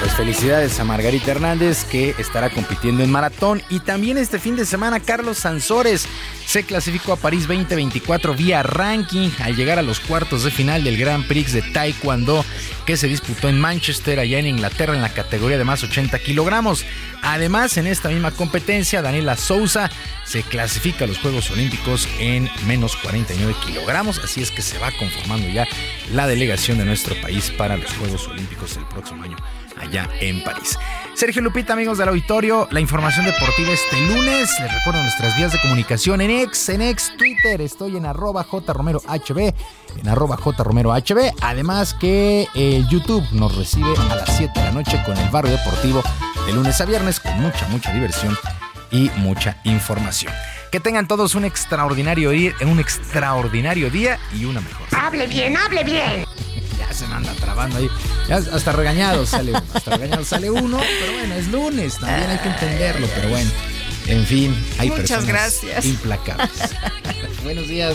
Pues 0.00 0.14
felicidades 0.14 0.80
a 0.80 0.84
Margarita 0.84 1.32
Hernández 1.32 1.84
que 1.84 2.14
estará 2.16 2.48
compitiendo 2.48 3.02
en 3.02 3.10
maratón 3.10 3.62
y 3.68 3.80
también 3.80 4.16
este 4.16 4.38
fin 4.38 4.56
de 4.56 4.64
semana 4.64 4.98
Carlos 4.98 5.36
Sansores 5.36 6.08
se 6.46 6.64
clasificó 6.64 7.12
a 7.12 7.16
París 7.16 7.46
2024 7.46 8.34
vía 8.34 8.62
ranking 8.62 9.28
al 9.40 9.54
llegar 9.54 9.78
a 9.78 9.82
los 9.82 10.00
cuartos 10.00 10.42
de 10.42 10.50
final 10.50 10.84
del 10.84 10.96
Grand 10.96 11.28
Prix 11.28 11.52
de 11.52 11.60
Taekwondo 11.60 12.46
que 12.86 12.96
se 12.96 13.08
disputó 13.08 13.50
en 13.50 13.60
Manchester 13.60 14.18
allá 14.18 14.38
en 14.38 14.46
Inglaterra 14.46 14.94
en 14.94 15.02
la 15.02 15.12
categoría 15.12 15.58
de 15.58 15.64
más 15.64 15.84
80 15.84 16.18
kilogramos. 16.20 16.86
Además 17.20 17.76
en 17.76 17.86
esta 17.86 18.08
misma 18.08 18.30
competencia 18.30 19.02
Daniela 19.02 19.36
Souza 19.36 19.90
se 20.24 20.42
clasifica 20.42 21.04
a 21.04 21.08
los 21.08 21.18
Juegos 21.18 21.50
Olímpicos 21.50 22.08
en 22.18 22.48
menos 22.66 22.96
49 22.96 23.54
kilogramos 23.66 24.18
así 24.24 24.40
es 24.40 24.50
que 24.50 24.62
se 24.62 24.78
va 24.78 24.90
conformando 24.92 25.46
ya 25.48 25.68
la 26.12 26.26
delegación 26.26 26.78
de 26.78 26.84
nuestro 26.84 27.14
país 27.20 27.50
para 27.50 27.76
los 27.76 27.92
Juegos 27.94 28.26
Olímpicos 28.28 28.76
el 28.76 28.84
próximo 28.86 29.22
año 29.22 29.36
allá 29.80 30.08
en 30.20 30.42
París. 30.42 30.78
Sergio 31.14 31.42
Lupita, 31.42 31.72
amigos 31.72 31.98
del 31.98 32.08
auditorio, 32.08 32.68
la 32.70 32.80
información 32.80 33.26
deportiva 33.26 33.70
este 33.70 34.00
lunes. 34.06 34.50
Les 34.60 34.72
recuerdo 34.72 35.02
nuestras 35.02 35.36
vías 35.36 35.52
de 35.52 35.60
comunicación 35.60 36.20
en 36.20 36.30
ex, 36.30 36.68
en 36.68 36.82
ex 36.82 37.16
Twitter. 37.16 37.60
Estoy 37.60 37.96
en 37.96 38.06
arroba 38.06 38.44
jromerohb, 38.44 39.54
en 40.00 40.08
arroba 40.08 40.36
jromerohb. 40.36 41.32
Además 41.40 41.94
que 41.94 42.46
el 42.54 42.88
YouTube 42.88 43.26
nos 43.32 43.56
recibe 43.56 43.92
a 44.10 44.16
las 44.16 44.36
7 44.36 44.52
de 44.54 44.64
la 44.66 44.72
noche 44.72 45.02
con 45.04 45.16
el 45.16 45.28
barrio 45.30 45.52
deportivo 45.52 46.02
de 46.46 46.52
lunes 46.52 46.80
a 46.80 46.84
viernes 46.84 47.20
con 47.20 47.40
mucha, 47.40 47.66
mucha 47.68 47.92
diversión 47.92 48.36
y 48.90 49.10
mucha 49.16 49.60
información. 49.64 50.32
Que 50.70 50.80
tengan 50.80 51.08
todos 51.08 51.34
un 51.34 51.44
extraordinario 51.44 52.30
día, 52.30 52.54
un 52.62 52.78
extraordinario 52.78 53.90
día 53.90 54.18
y 54.32 54.44
una 54.44 54.60
mejor. 54.60 54.86
Hable 54.92 55.26
bien, 55.26 55.56
hable 55.56 55.82
bien 55.84 56.24
se 56.92 57.06
me 57.06 57.14
anda 57.14 57.32
trabando 57.34 57.78
ahí. 57.78 57.88
hasta 58.30 58.72
regañado 58.72 59.24
sale 59.24 59.52
uno. 59.52 59.62
Hasta 59.72 59.96
regañado 59.96 60.24
sale 60.24 60.50
uno, 60.50 60.78
pero 61.00 61.12
bueno, 61.12 61.34
es 61.34 61.48
lunes, 61.48 61.98
también 61.98 62.30
hay 62.30 62.38
que 62.38 62.48
entenderlo, 62.48 63.06
pero 63.14 63.28
bueno. 63.30 63.50
En 64.06 64.26
fin, 64.26 64.54
hay 64.78 64.88
Muchas 64.90 65.24
personas 65.24 65.26
gracias. 65.26 65.84
implacables. 65.84 66.50
Buenos 67.44 67.68
días. 67.68 67.94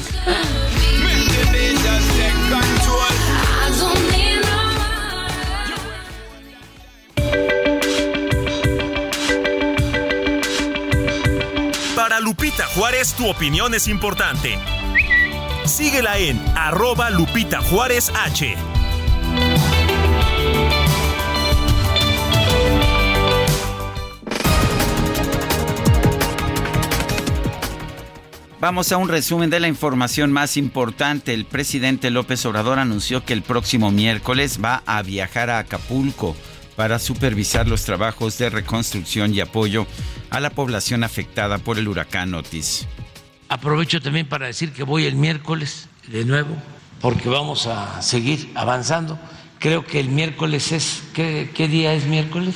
Para 12.07 12.19
Lupita 12.19 12.67
Juárez, 12.67 13.15
tu 13.15 13.27
opinión 13.27 13.73
es 13.73 13.87
importante. 13.87 14.59
Síguela 15.65 16.19
en 16.19 16.39
arroba 16.55 17.09
Lupita 17.09 17.61
Juárez 17.61 18.11
H. 18.13 18.55
Vamos 28.59 28.91
a 28.91 28.97
un 28.97 29.09
resumen 29.09 29.49
de 29.49 29.59
la 29.59 29.67
información 29.67 30.31
más 30.31 30.57
importante. 30.57 31.33
El 31.33 31.45
presidente 31.45 32.11
López 32.11 32.45
Obrador 32.45 32.77
anunció 32.77 33.25
que 33.25 33.33
el 33.33 33.41
próximo 33.41 33.89
miércoles 33.89 34.59
va 34.63 34.83
a 34.85 35.01
viajar 35.01 35.49
a 35.49 35.57
Acapulco 35.57 36.35
para 36.75 36.99
supervisar 36.99 37.67
los 37.67 37.83
trabajos 37.83 38.37
de 38.37 38.49
reconstrucción 38.49 39.33
y 39.33 39.39
apoyo 39.39 39.87
a 40.29 40.39
la 40.39 40.49
población 40.49 41.03
afectada 41.03 41.57
por 41.57 41.77
el 41.77 41.87
huracán 41.87 42.33
Otis. 42.33 42.87
Aprovecho 43.49 44.01
también 44.01 44.27
para 44.27 44.47
decir 44.47 44.71
que 44.73 44.83
voy 44.83 45.05
el 45.05 45.15
miércoles 45.15 45.87
de 46.07 46.25
nuevo 46.25 46.55
porque 47.01 47.29
vamos 47.29 47.67
a 47.67 48.01
seguir 48.01 48.51
avanzando. 48.55 49.19
Creo 49.59 49.85
que 49.85 49.99
el 49.99 50.09
miércoles 50.09 50.71
es, 50.71 51.03
¿qué, 51.13 51.67
día 51.69 51.93
es 51.93 52.05
miércoles? 52.05 52.55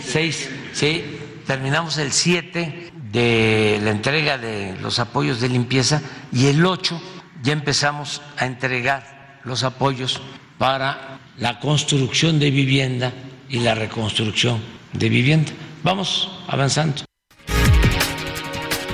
Seis. 0.00 0.48
Sí, 0.72 1.04
terminamos 1.46 1.98
el 1.98 2.12
7 2.12 2.92
de 3.10 3.80
la 3.82 3.90
entrega 3.90 4.38
de 4.38 4.76
los 4.80 4.98
apoyos 4.98 5.40
de 5.40 5.48
limpieza 5.48 6.02
y 6.32 6.46
el 6.46 6.64
8 6.64 7.00
ya 7.42 7.52
empezamos 7.52 8.22
a 8.36 8.46
entregar 8.46 9.40
los 9.44 9.62
apoyos 9.62 10.20
para 10.58 11.18
la 11.38 11.60
construcción 11.60 12.38
de 12.38 12.50
vivienda 12.50 13.12
y 13.48 13.60
la 13.60 13.74
reconstrucción 13.74 14.60
de 14.92 15.08
vivienda. 15.08 15.52
Vamos 15.82 16.30
avanzando. 16.48 17.02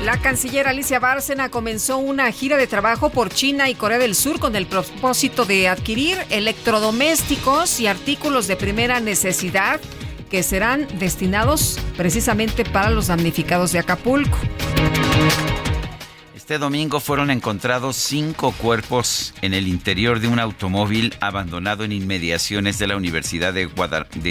La 0.05 0.17
canciller 0.17 0.67
Alicia 0.67 0.99
Bárcena 0.99 1.51
comenzó 1.51 1.99
una 1.99 2.33
gira 2.33 2.57
de 2.57 2.67
trabajo 2.67 3.11
por 3.11 3.29
China 3.29 3.69
y 3.69 3.75
Corea 3.75 3.99
del 3.99 4.15
Sur 4.15 4.41
con 4.41 4.57
el 4.57 4.67
propósito 4.67 5.45
de 5.45 5.69
adquirir 5.69 6.17
electrodomésticos 6.31 7.81
y 7.81 7.87
artículos 7.87 8.47
de 8.47 8.57
primera 8.57 9.01
necesidad 9.01 9.79
que 10.31 10.43
serán 10.43 10.87
destinados 10.99 11.79
precisamente 11.97 12.65
para 12.65 12.91
los 12.91 13.09
damnificados 13.09 13.73
de 13.73 13.81
Acapulco. 13.81 14.39
Este 16.51 16.59
domingo 16.59 16.99
fueron 16.99 17.31
encontrados 17.31 17.95
cinco 17.95 18.51
cuerpos 18.51 19.35
en 19.41 19.55
el 19.55 19.69
interior 19.69 20.19
de 20.19 20.27
un 20.27 20.41
automóvil 20.41 21.15
abandonado 21.21 21.85
en 21.85 21.93
inmediaciones 21.93 22.77
de 22.81 22.89
la 22.89 22.97
Universidad 22.97 23.55
de, 23.55 23.67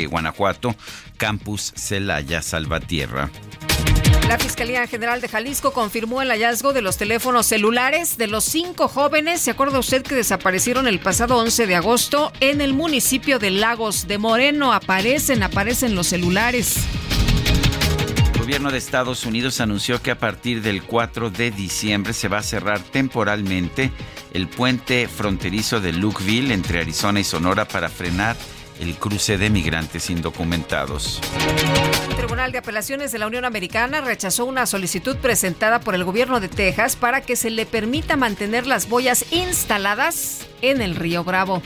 Guanajuato, 0.06 0.76
campus 1.16 1.72
Celaya 1.78 2.42
Salvatierra. 2.42 3.32
La 4.28 4.38
Fiscalía 4.38 4.86
General 4.86 5.22
de 5.22 5.30
Jalisco 5.30 5.72
confirmó 5.72 6.22
el 6.22 6.28
hallazgo 6.28 6.74
de 6.74 6.82
los 6.82 6.98
teléfonos 6.98 7.46
celulares 7.46 8.18
de 8.18 8.28
los 8.28 8.44
cinco 8.44 8.90
jóvenes, 8.90 9.40
¿se 9.40 9.52
acuerda 9.52 9.80
usted 9.80 10.04
que 10.04 10.16
desaparecieron 10.16 10.90
el 10.90 11.00
pasado 11.00 11.38
11 11.38 11.68
de 11.68 11.76
agosto 11.78 12.34
en 12.42 12.60
el 12.60 12.74
municipio 12.74 13.40
de 13.40 13.52
Lagos 13.52 14.10
de 14.10 14.18
Moreno? 14.18 14.74
Aparecen, 14.74 15.42
aparecen 15.42 15.96
los 15.96 16.08
celulares. 16.08 16.86
El 18.50 18.54
gobierno 18.54 18.72
de 18.72 18.80
Estados 18.80 19.28
Unidos 19.28 19.62
anunció 19.62 20.02
que 20.02 20.10
a 20.10 20.18
partir 20.18 20.64
del 20.64 20.82
4 20.82 21.30
de 21.30 21.52
diciembre 21.52 22.14
se 22.14 22.30
va 22.30 22.40
a 22.40 22.42
cerrar 22.42 22.80
temporalmente 22.80 23.92
el 24.34 24.48
puente 24.48 25.08
fronterizo 25.08 25.80
de 25.80 25.94
Lukeville 25.94 26.52
entre 26.52 26.82
Arizona 26.82 27.20
y 27.20 27.24
Sonora 27.24 27.68
para 27.68 27.90
frenar 27.90 28.36
el 28.80 28.96
cruce 28.96 29.38
de 29.38 29.52
migrantes 29.52 30.10
indocumentados. 30.10 31.22
El 32.10 32.16
Tribunal 32.16 32.52
de 32.52 32.58
Apelaciones 32.58 33.12
de 33.12 33.20
la 33.20 33.28
Unión 33.28 33.46
Americana 33.46 34.02
rechazó 34.02 34.46
una 34.46 34.66
solicitud 34.66 35.18
presentada 35.18 35.80
por 35.80 35.94
el 35.94 36.04
gobierno 36.04 36.40
de 36.40 36.50
Texas 36.50 36.96
para 36.96 37.22
que 37.22 37.36
se 37.36 37.52
le 37.52 37.68
permita 37.68 38.18
mantener 38.18 38.66
las 38.66 38.90
boyas 38.90 39.32
instaladas 39.32 40.48
en 40.64 40.82
el 40.82 40.96
río 40.96 41.24
Bravo. 41.24 41.62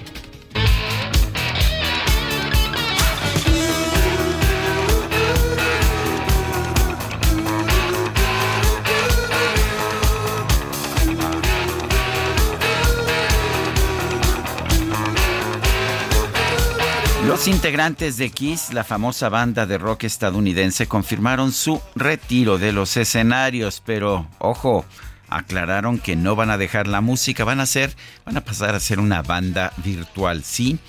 Los 17.27 17.47
integrantes 17.47 18.17
de 18.17 18.31
Kiss, 18.31 18.73
la 18.73 18.83
famosa 18.83 19.29
banda 19.29 19.65
de 19.65 19.77
rock 19.77 20.03
estadounidense, 20.03 20.87
confirmaron 20.87 21.53
su 21.53 21.81
retiro 21.95 22.57
de 22.57 22.73
los 22.73 22.97
escenarios, 22.97 23.81
pero 23.85 24.27
ojo, 24.39 24.85
aclararon 25.29 25.99
que 25.99 26.17
no 26.17 26.35
van 26.35 26.49
a 26.49 26.57
dejar 26.57 26.87
la 26.87 26.99
música, 26.99 27.45
van 27.45 27.61
a 27.61 27.65
ser, 27.65 27.95
van 28.25 28.35
a 28.35 28.41
pasar 28.41 28.75
a 28.75 28.79
ser 28.81 28.99
una 28.99 29.21
banda 29.21 29.71
virtual, 29.77 30.43
sí. 30.43 30.79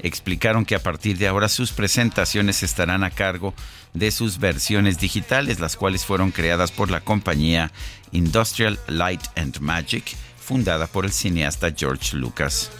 explicaron 0.00 0.64
que 0.64 0.74
a 0.74 0.82
partir 0.82 1.16
de 1.16 1.28
ahora 1.28 1.48
sus 1.48 1.70
presentaciones 1.70 2.64
estarán 2.64 3.04
a 3.04 3.10
cargo 3.10 3.54
de 3.92 4.10
sus 4.10 4.38
versiones 4.38 4.98
digitales, 4.98 5.60
las 5.60 5.76
cuales 5.76 6.04
fueron 6.04 6.32
creadas 6.32 6.72
por 6.72 6.90
la 6.90 7.02
compañía 7.02 7.70
Industrial 8.10 8.80
Light 8.88 9.22
and 9.36 9.60
Magic, 9.60 10.16
fundada 10.40 10.88
por 10.88 11.04
el 11.04 11.12
cineasta 11.12 11.72
George 11.74 12.16
Lucas. 12.16 12.72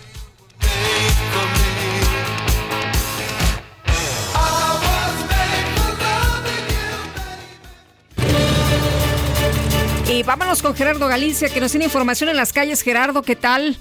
Y 10.09 10.23
vámonos 10.23 10.63
con 10.63 10.75
Gerardo 10.75 11.09
Galicia, 11.09 11.49
que 11.49 11.61
nos 11.61 11.71
tiene 11.71 11.87
información 11.87 12.29
en 12.29 12.37
las 12.37 12.53
calles. 12.53 12.83
Gerardo, 12.83 13.23
¿qué 13.23 13.37
tal? 13.37 13.79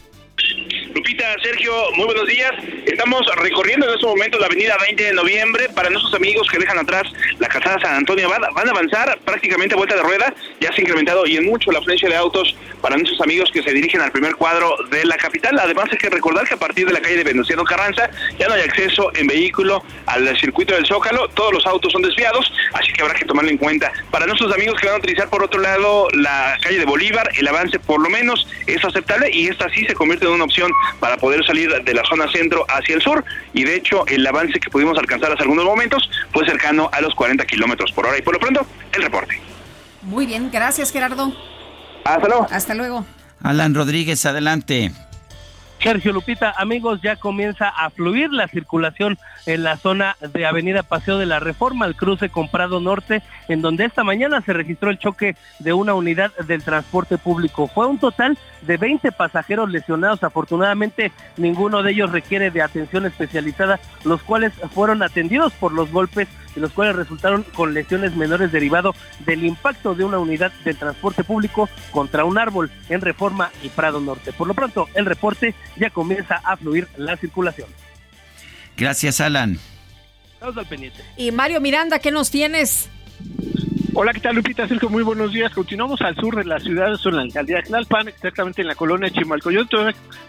Lupita, 0.93 1.25
Sergio, 1.41 1.73
muy 1.95 2.05
buenos 2.05 2.27
días. 2.27 2.51
Estamos 2.85 3.25
recorriendo 3.37 3.87
en 3.87 3.95
este 3.95 4.05
momento 4.05 4.37
la 4.37 4.45
avenida 4.45 4.77
20 4.79 5.03
de 5.03 5.13
noviembre 5.13 5.67
para 5.69 5.89
nuestros 5.89 6.13
amigos 6.13 6.47
que 6.51 6.59
dejan 6.59 6.77
atrás 6.77 7.03
la 7.39 7.47
calzada 7.47 7.79
San 7.79 7.95
Antonio. 7.95 8.29
Van, 8.29 8.43
a 8.43 8.71
avanzar 8.71 9.17
prácticamente 9.25 9.73
a 9.73 9.77
vuelta 9.77 9.95
de 9.95 10.03
rueda. 10.03 10.31
Ya 10.59 10.71
se 10.71 10.81
ha 10.81 10.81
incrementado 10.81 11.25
y 11.25 11.37
en 11.37 11.45
mucho 11.45 11.71
la 11.71 11.79
afluencia 11.79 12.07
de 12.09 12.15
autos 12.15 12.55
para 12.79 12.95
nuestros 12.95 13.19
amigos 13.21 13.49
que 13.51 13.63
se 13.63 13.71
dirigen 13.71 14.01
al 14.01 14.11
primer 14.11 14.35
cuadro 14.35 14.75
de 14.91 15.03
la 15.05 15.17
capital. 15.17 15.57
Además 15.57 15.87
hay 15.91 15.97
que 15.97 16.09
recordar 16.11 16.47
que 16.47 16.53
a 16.53 16.57
partir 16.57 16.85
de 16.85 16.93
la 16.93 17.01
calle 17.01 17.17
de 17.17 17.23
Venustiano 17.23 17.63
Carranza 17.63 18.09
ya 18.37 18.47
no 18.47 18.53
hay 18.53 18.61
acceso 18.61 19.11
en 19.15 19.25
vehículo 19.25 19.83
al 20.05 20.37
circuito 20.39 20.75
del 20.75 20.85
Zócalo. 20.85 21.27
Todos 21.29 21.53
los 21.53 21.65
autos 21.65 21.91
son 21.91 22.03
desviados, 22.03 22.53
así 22.73 22.91
que 22.91 23.01
habrá 23.01 23.15
que 23.15 23.25
tomarlo 23.25 23.49
en 23.49 23.57
cuenta. 23.57 23.91
Para 24.11 24.27
nuestros 24.27 24.53
amigos 24.53 24.79
que 24.79 24.87
van 24.87 24.97
a 24.97 24.99
utilizar 24.99 25.27
por 25.29 25.43
otro 25.43 25.59
lado 25.59 26.07
la 26.13 26.57
calle 26.61 26.77
de 26.77 26.85
Bolívar, 26.85 27.29
el 27.35 27.47
avance 27.47 27.79
por 27.79 27.99
lo 27.99 28.09
menos 28.09 28.45
es 28.67 28.83
aceptable 28.85 29.31
y 29.31 29.47
esta 29.47 29.67
sí 29.69 29.85
se 29.85 29.95
convierte 29.95 30.25
en 30.25 30.33
una 30.33 30.43
opción 30.43 30.71
para 30.99 31.17
poder 31.17 31.45
salir 31.45 31.69
de 31.69 31.93
la 31.93 32.03
zona 32.03 32.31
centro 32.31 32.65
hacia 32.69 32.95
el 32.95 33.01
sur 33.01 33.23
y 33.53 33.63
de 33.63 33.75
hecho 33.75 34.05
el 34.07 34.25
avance 34.25 34.59
que 34.59 34.69
pudimos 34.69 34.97
alcanzar 34.97 35.31
hace 35.31 35.43
algunos 35.43 35.65
momentos 35.65 36.09
fue 36.31 36.45
cercano 36.45 36.89
a 36.91 37.01
los 37.01 37.13
40 37.15 37.45
kilómetros 37.45 37.91
por 37.91 38.07
hora 38.07 38.17
y 38.17 38.21
por 38.21 38.33
lo 38.33 38.39
pronto 38.39 38.65
el 38.91 39.01
reporte. 39.03 39.39
Muy 40.01 40.25
bien, 40.25 40.49
gracias 40.51 40.91
Gerardo. 40.91 41.33
Hasta 42.05 42.27
luego. 42.27 42.47
Hasta 42.51 42.73
luego. 42.75 43.05
Alan 43.41 43.73
Rodríguez, 43.73 44.25
adelante. 44.25 44.91
Sergio 45.83 46.13
Lupita, 46.13 46.53
amigos, 46.57 47.01
ya 47.01 47.17
comienza 47.17 47.67
a 47.67 47.89
fluir 47.89 48.31
la 48.31 48.47
circulación 48.47 49.17
en 49.45 49.63
la 49.63 49.75
zona 49.75 50.15
de 50.21 50.45
Avenida 50.45 50.81
Paseo 50.81 51.17
de 51.17 51.25
la 51.25 51.41
Reforma, 51.41 51.85
el 51.85 51.97
cruce 51.97 52.29
con 52.29 52.47
Prado 52.47 52.79
Norte, 52.79 53.21
en 53.49 53.61
donde 53.61 53.83
esta 53.83 54.05
mañana 54.05 54.39
se 54.39 54.53
registró 54.53 54.89
el 54.89 54.97
choque 54.97 55.35
de 55.59 55.73
una 55.73 55.93
unidad 55.93 56.31
del 56.47 56.63
transporte 56.63 57.17
público. 57.17 57.67
Fue 57.67 57.85
un 57.85 57.97
total 57.97 58.37
de 58.61 58.77
20 58.77 59.11
pasajeros 59.11 59.69
lesionados. 59.69 60.23
Afortunadamente, 60.23 61.11
ninguno 61.35 61.83
de 61.83 61.91
ellos 61.91 62.13
requiere 62.13 62.49
de 62.49 62.61
atención 62.61 63.05
especializada, 63.05 63.77
los 64.05 64.23
cuales 64.23 64.53
fueron 64.73 65.03
atendidos 65.03 65.51
por 65.51 65.73
los 65.73 65.91
golpes 65.91 66.29
y 66.55 66.59
los 66.59 66.71
cuales 66.71 66.95
resultaron 66.95 67.43
con 67.55 67.73
lesiones 67.73 68.15
menores 68.15 68.51
derivado 68.51 68.95
del 69.25 69.43
impacto 69.45 69.95
de 69.95 70.03
una 70.03 70.19
unidad 70.19 70.51
del 70.63 70.77
transporte 70.77 71.23
público 71.23 71.69
contra 71.91 72.25
un 72.25 72.37
árbol 72.37 72.71
en 72.89 73.01
Reforma 73.01 73.51
y 73.61 73.69
Prado 73.69 73.99
Norte. 73.99 74.33
Por 74.33 74.47
lo 74.47 74.53
pronto, 74.53 74.87
el 74.93 75.05
reporte 75.05 75.55
ya 75.77 75.89
comienza 75.89 76.41
a 76.43 76.57
fluir 76.57 76.87
la 76.97 77.17
circulación. 77.17 77.67
Gracias, 78.77 79.21
Alan. 79.21 79.59
Estamos 80.33 80.57
al 80.57 80.65
pendiente. 80.65 81.01
Y 81.17 81.31
Mario 81.31 81.61
Miranda, 81.61 81.99
¿qué 81.99 82.11
nos 82.11 82.29
tienes? 82.29 82.89
Hola, 83.95 84.11
¿qué 84.11 84.21
tal 84.21 84.35
Lupita? 84.35 84.67
Sergio, 84.67 84.89
muy 84.89 85.03
buenos 85.03 85.31
días. 85.33 85.53
Continuamos 85.53 86.01
al 86.01 86.15
sur 86.15 86.35
de 86.35 86.43
la 86.45 86.57
ciudad, 86.59 86.95
en 87.05 87.15
la 87.15 87.21
alcaldía 87.21 87.57
de 87.57 87.61
Tlalpan, 87.61 88.07
exactamente 88.07 88.63
en 88.63 88.67
la 88.67 88.73
colonia 88.73 89.11
Chimalcoyot. 89.11 89.69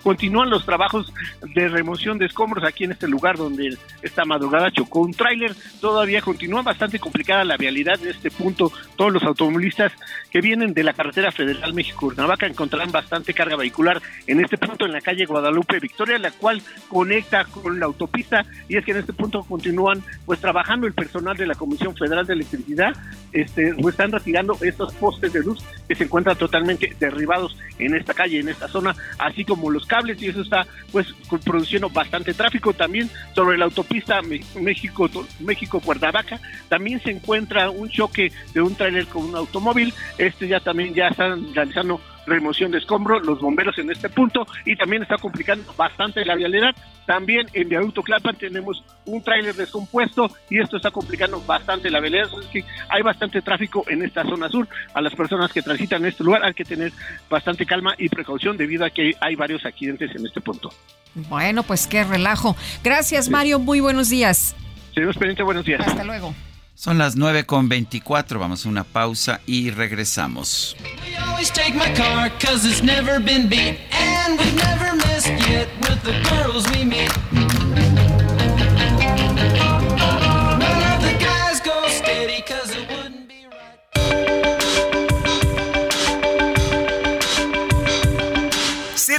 Continúan 0.03 0.51
los 0.51 0.67
trabajos 0.67 1.11
de 1.55 1.69
remoción 1.69 2.19
de 2.19 2.27
escombros 2.27 2.63
aquí 2.63 2.85
en 2.85 2.93
este 2.93 3.09
lugar 3.09 3.39
donde 3.39 3.75
esta 4.03 4.27
madrugada 4.27 4.71
chocó 4.71 5.01
un 5.01 5.15
tráiler. 5.15 5.55
Todavía 5.81 6.21
continúa 6.21 6.61
bastante 6.61 6.99
complicada 6.99 7.43
la 7.43 7.57
vialidad 7.57 7.99
en 8.03 8.11
este 8.11 8.31
punto. 8.31 8.71
Todos 8.97 9.11
los 9.11 9.23
automovilistas 9.23 9.93
que 10.31 10.43
vienen 10.43 10.75
de 10.75 10.85
la 10.85 10.93
carretera 10.93 11.33
federal 11.33 11.73
México-Cuernavaca 11.73 12.47
encontrarán 12.47 12.93
bastante 12.93 13.33
carga 13.33 13.57
vehicular 13.57 14.03
en 14.27 14.45
este 14.45 14.59
punto 14.59 14.85
en 14.85 14.93
la 14.93 15.01
calle 15.01 15.25
Guadalupe 15.25 15.81
Victoria, 15.81 16.19
la 16.19 16.33
cual 16.33 16.61
conecta 16.89 17.47
con 17.47 17.81
la 17.81 17.87
autopista. 17.87 18.45
Y 18.69 18.77
es 18.77 18.85
que 18.85 18.91
en 18.91 18.99
este 18.99 19.15
punto 19.15 19.43
continúan 19.43 20.03
pues 20.27 20.39
trabajando 20.39 20.87
el 20.87 20.93
personal 20.93 21.35
de 21.35 21.47
la 21.47 21.55
Comisión 21.55 21.97
Federal 21.97 22.27
de 22.27 22.35
Electricidad. 22.35 22.95
Este, 23.33 23.54
están 23.57 24.13
retirando 24.13 24.57
estos 24.61 24.93
postes 24.95 25.33
de 25.33 25.41
luz 25.41 25.63
que 25.89 25.95
se 25.95 26.05
encuentran 26.05 26.37
totalmente 26.37 26.95
derribados 26.99 27.57
en 27.79 27.95
esta 27.95 28.15
calle, 28.15 28.41
en 28.41 28.49
esta 28.49 28.69
zona, 28.69 28.95
así 29.19 29.45
como 29.45 29.71
los 29.71 29.87
cables 29.87 30.21
y 30.23 30.29
eso 30.29 30.43
está 30.43 30.67
pues 30.93 31.07
produciendo 31.45 31.91
bastante 31.91 32.35
tráfico. 32.35 32.73
También 32.73 33.11
sobre 33.35 33.59
la 33.59 33.65
autopista 33.67 34.21
México 34.61 35.11
México 35.41 35.81
Cuernavaca 35.81 36.41
también 36.69 37.01
se 37.03 37.11
encuentra 37.11 37.71
un 37.71 37.89
choque 37.89 38.33
de 38.53 38.61
un 38.61 38.75
tráiler 38.75 39.07
con 39.07 39.25
un 39.25 39.37
automóvil. 39.37 39.93
Este 40.19 40.49
ya 40.49 40.61
también 40.61 40.95
ya 40.95 41.09
están 41.09 41.55
realizando 41.55 42.01
remoción 42.27 42.71
de 42.71 42.79
escombros, 42.79 43.25
los 43.25 43.41
bomberos 43.41 43.79
en 43.79 43.91
este 43.91 44.09
punto 44.09 44.47
y 44.65 44.77
también 44.77 45.03
está 45.03 45.17
complicando 45.17 45.73
bastante 45.77 46.25
la 46.25 46.35
vialidad. 46.35 46.75
También 47.07 47.47
en 47.53 47.69
Viaducto 47.69 48.03
Clapan 48.03 48.37
tenemos 48.37 48.83
un 49.05 49.23
tráiler 49.23 49.55
descompuesto 49.55 50.31
y 50.49 50.61
esto 50.61 50.77
está 50.77 50.91
complicando 50.91 51.41
bastante 51.43 51.91
la 51.91 52.01
vialidad. 52.01 52.29
Es 52.41 52.47
que 52.47 52.65
hay 52.89 53.03
bastante 53.03 53.43
tráfico 53.43 53.85
en 53.89 54.03
esta 54.03 54.25
zona 54.25 54.49
sur. 54.49 54.67
A 54.95 55.01
las 55.01 55.15
personas 55.15 55.53
que 55.53 55.63
transitan 55.63 56.05
este 56.07 56.25
lugar 56.25 56.45
hay 56.45 56.55
que 56.55 56.65
tener 56.65 56.93
bastante 57.29 57.67
calma 57.67 57.95
y 57.99 58.09
precaución 58.09 58.57
debido 58.57 58.85
a 58.85 58.91
que 58.91 59.15
hay 59.21 59.37
varios 59.37 59.65
accidentes 59.67 60.15
en 60.15 60.27
este 60.27 60.41
punto. 60.41 60.71
Bueno, 61.15 61.63
pues 61.63 61.87
qué 61.87 62.05
relajo. 62.05 62.57
Gracias, 62.83 63.29
Mario. 63.29 63.59
Muy 63.59 63.81
buenos 63.81 64.09
días. 64.09 64.57
Señor 64.95 65.11
Expediente, 65.11 65.43
buenos 65.43 65.65
días. 65.65 65.87
Hasta 65.87 66.05
luego. 66.05 66.35
Son 66.75 66.99
las 66.99 67.15
9 67.17 67.47
con 67.47 67.69
24, 67.69 68.39
vamos 68.39 68.67
a 68.67 68.69
una 68.69 68.85
pausa 68.85 69.41
y 69.47 69.71
regresamos. 69.71 70.77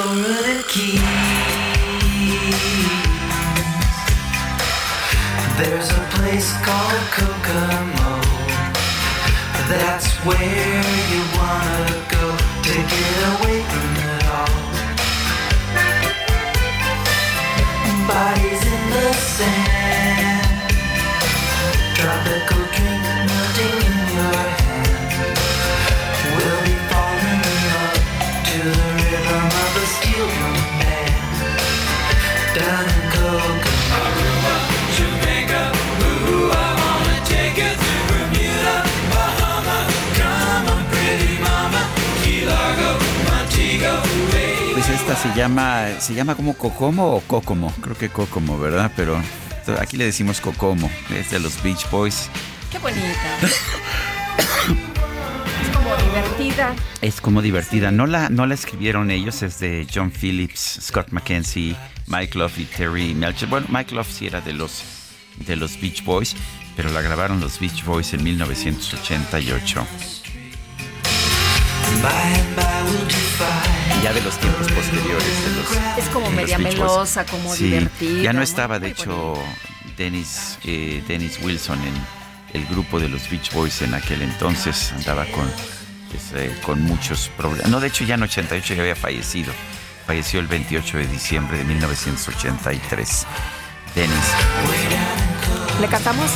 Florida 0.00 0.62
Keys. 0.66 1.02
There's 5.58 5.90
a 5.90 6.02
place 6.16 6.50
called 6.64 7.04
Kokomo. 7.16 8.14
That's 9.68 10.08
where 10.24 10.82
you 11.12 11.22
wanna 11.36 11.92
go 12.16 12.24
to 12.66 12.74
get 12.92 13.16
away 13.34 13.58
from 13.70 13.90
it 14.08 14.24
all. 14.38 14.56
Bodies 18.08 18.62
in 18.74 18.82
the 18.94 19.08
sand, 19.12 19.79
esta 44.92 45.16
se 45.16 45.34
llama, 45.34 45.86
se 45.98 46.14
llama 46.14 46.34
como 46.34 46.54
Cocomo 46.54 47.14
o 47.14 47.20
Cocomo, 47.20 47.72
creo 47.80 47.96
que 47.96 48.08
Cocomo, 48.08 48.58
¿verdad? 48.58 48.90
Pero 48.96 49.20
aquí 49.78 49.96
le 49.96 50.04
decimos 50.04 50.40
Cocomo, 50.40 50.90
es 51.14 51.30
de 51.30 51.38
los 51.38 51.62
Beach 51.62 51.88
Boys. 51.90 52.28
Qué 52.70 52.78
bonita. 52.78 53.06
es 55.62 55.68
como 55.76 55.96
divertida. 55.96 56.74
Es 57.00 57.20
como 57.20 57.42
divertida. 57.42 57.90
No 57.90 58.06
la, 58.06 58.28
no 58.28 58.46
la 58.46 58.54
escribieron 58.54 59.10
ellos, 59.10 59.42
es 59.42 59.58
de 59.60 59.86
John 59.92 60.10
Phillips, 60.10 60.80
Scott 60.82 61.10
McKenzie, 61.10 61.76
Mike 62.10 62.36
Love 62.36 62.58
y 62.58 62.64
Terry 62.64 63.14
Melcher. 63.14 63.48
Bueno, 63.48 63.66
Mike 63.70 63.94
Love 63.94 64.10
sí 64.10 64.26
era 64.26 64.40
de 64.40 64.52
los, 64.52 64.82
de 65.46 65.56
los 65.56 65.80
Beach 65.80 66.04
Boys, 66.04 66.34
pero 66.76 66.90
la 66.90 67.00
grabaron 67.00 67.40
los 67.40 67.58
Beach 67.60 67.84
Boys 67.84 68.12
en 68.12 68.24
1988. 68.24 69.86
Ya 74.02 74.12
de 74.12 74.22
los 74.22 74.38
tiempos 74.38 74.72
posteriores 74.72 75.44
de 75.44 75.56
los 75.56 75.98
Es 75.98 76.08
como 76.12 76.26
de 76.26 76.32
los 76.32 76.42
media 76.42 76.58
melosa, 76.58 77.24
como 77.26 77.54
Sí, 77.54 77.64
divertida. 77.64 78.22
Ya 78.22 78.32
no 78.32 78.42
estaba, 78.42 78.78
de 78.78 78.88
hecho, 78.88 79.34
Dennis, 79.96 80.58
eh, 80.64 81.02
Dennis 81.06 81.38
Wilson 81.42 81.78
en 81.84 81.94
el 82.60 82.66
grupo 82.66 82.98
de 82.98 83.08
los 83.08 83.30
Beach 83.30 83.52
Boys 83.52 83.82
en 83.82 83.94
aquel 83.94 84.22
entonces. 84.22 84.92
Andaba 84.96 85.26
con, 85.26 85.48
pues, 86.10 86.32
eh, 86.34 86.52
con 86.62 86.80
muchos 86.82 87.30
problemas. 87.36 87.70
No, 87.70 87.78
de 87.78 87.88
hecho, 87.88 88.04
ya 88.04 88.14
en 88.16 88.22
88 88.24 88.74
ya 88.74 88.82
había 88.82 88.96
fallecido. 88.96 89.52
Falleció 90.10 90.40
el 90.40 90.48
28 90.48 90.98
de 90.98 91.06
diciembre 91.06 91.58
de 91.58 91.64
1983. 91.66 93.26
Dennis. 93.94 94.34
¿Le 95.80 95.86
cantamos? 95.86 96.32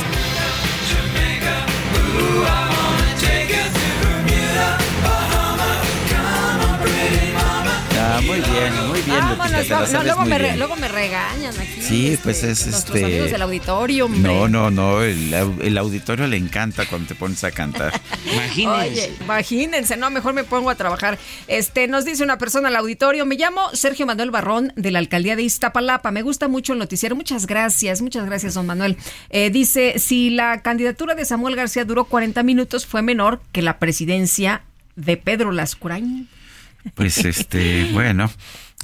Bien. 9.05 9.17
Lupita, 9.19 9.35
Vámonos, 9.37 9.63
te 9.63 9.69
la 9.69 9.79
no, 9.79 9.87
sabes 9.87 10.05
luego, 10.05 10.21
muy 10.21 10.29
me 10.29 10.37
re- 10.37 10.43
bien. 10.45 10.59
luego 10.59 10.75
me 10.75 10.87
regañan 10.87 11.53
aquí. 11.59 11.81
Sí, 11.81 12.17
pues 12.23 12.43
es 12.43 12.67
Nuestros 12.67 12.95
este. 12.97 13.05
amigos 13.05 13.31
del 13.31 13.41
auditorio, 13.41 14.05
hombre. 14.05 14.21
No, 14.33 14.47
no, 14.47 14.71
no. 14.71 15.01
El, 15.03 15.33
au- 15.33 15.61
el 15.61 15.77
auditorio 15.77 16.27
le 16.27 16.37
encanta 16.37 16.85
cuando 16.85 17.07
te 17.09 17.15
pones 17.15 17.43
a 17.43 17.51
cantar. 17.51 17.99
Oye, 18.57 19.11
imagínense, 19.21 19.97
no, 19.97 20.09
mejor 20.09 20.33
me 20.33 20.43
pongo 20.43 20.69
a 20.69 20.75
trabajar. 20.75 21.17
Este, 21.47 21.87
nos 21.87 22.05
dice 22.05 22.23
una 22.23 22.37
persona 22.37 22.69
al 22.69 22.75
auditorio, 22.75 23.25
me 23.25 23.35
llamo 23.35 23.69
Sergio 23.73 24.05
Manuel 24.05 24.31
Barrón 24.31 24.73
de 24.75 24.91
la 24.91 24.99
alcaldía 24.99 25.35
de 25.35 25.43
Iztapalapa. 25.43 26.11
Me 26.11 26.21
gusta 26.21 26.47
mucho 26.47 26.73
el 26.73 26.79
noticiero. 26.79 27.15
Muchas 27.15 27.47
gracias, 27.47 28.01
muchas 28.01 28.25
gracias, 28.25 28.53
don 28.55 28.65
Manuel. 28.65 28.97
Eh, 29.29 29.49
dice, 29.49 29.99
si 29.99 30.29
la 30.29 30.61
candidatura 30.61 31.15
de 31.15 31.25
Samuel 31.25 31.55
García 31.55 31.85
duró 31.85 32.05
40 32.05 32.43
minutos, 32.43 32.85
fue 32.85 33.01
menor 33.01 33.41
que 33.51 33.61
la 33.61 33.79
presidencia 33.79 34.63
de 34.95 35.17
Pedro 35.17 35.51
Lascurain. 35.51 36.27
Pues 36.93 37.17
este, 37.25 37.89
bueno, 37.93 38.29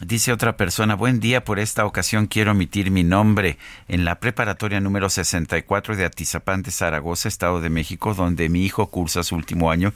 dice 0.05 0.31
otra 0.33 0.57
persona, 0.57 0.95
buen 0.95 1.19
día, 1.19 1.43
por 1.43 1.59
esta 1.59 1.85
ocasión 1.85 2.27
quiero 2.27 2.51
omitir 2.51 2.91
mi 2.91 3.03
nombre 3.03 3.57
en 3.87 4.05
la 4.05 4.19
preparatoria 4.19 4.79
número 4.79 5.09
64 5.09 5.95
de 5.95 6.05
Atizapán 6.05 6.63
de 6.63 6.71
Zaragoza, 6.71 7.27
Estado 7.27 7.61
de 7.61 7.69
México, 7.69 8.13
donde 8.13 8.49
mi 8.49 8.65
hijo 8.65 8.87
cursa 8.87 9.23
su 9.23 9.35
último 9.35 9.71
año. 9.71 9.93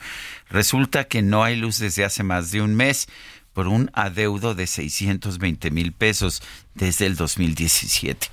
Resulta 0.49 1.05
que 1.05 1.21
no 1.21 1.43
hay 1.43 1.55
luz 1.55 1.79
desde 1.79 2.05
hace 2.05 2.23
más 2.23 2.51
de 2.51 2.61
un 2.61 2.75
mes 2.75 3.07
por 3.53 3.67
un 3.67 3.89
adeudo 3.93 4.53
de 4.53 4.67
620 4.67 5.71
mil 5.71 5.93
pesos 5.93 6.43
desde 6.73 7.05
el 7.05 7.15
2017. 7.15 8.27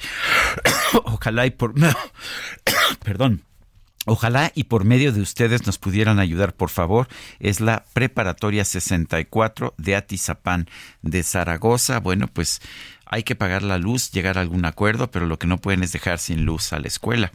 Ojalá 1.05 1.47
y 1.47 1.51
por... 1.51 1.75
Perdón. 3.05 3.45
Ojalá 4.05 4.51
y 4.55 4.65
por 4.65 4.85
medio 4.85 5.13
de 5.13 5.21
ustedes 5.21 5.65
nos 5.65 5.79
pudieran 5.79 6.19
ayudar, 6.19 6.55
por 6.55 6.71
favor. 6.71 7.09
Es 7.39 7.61
la 7.61 7.85
Preparatoria 7.93 8.65
64 8.65 9.75
de 9.79 9.95
Atizapán 9.95 10.69
de 11.03 11.23
Zaragoza. 11.23 12.01
Bueno, 12.01 12.27
pues 12.27 12.61
hay 13.07 13.23
que 13.23 13.37
pagar 13.37 13.63
la 13.63 13.79
luz, 13.79 14.11
llegar 14.11 14.39
a 14.39 14.41
algún 14.41 14.65
acuerdo, 14.65 15.11
pero 15.11 15.27
lo 15.27 15.39
que 15.39 15.47
no 15.47 15.59
pueden 15.59 15.85
es 15.85 15.93
dejar 15.93 16.19
sin 16.19 16.45
luz 16.45 16.73
a 16.73 16.81
la 16.81 16.89
escuela. 16.89 17.31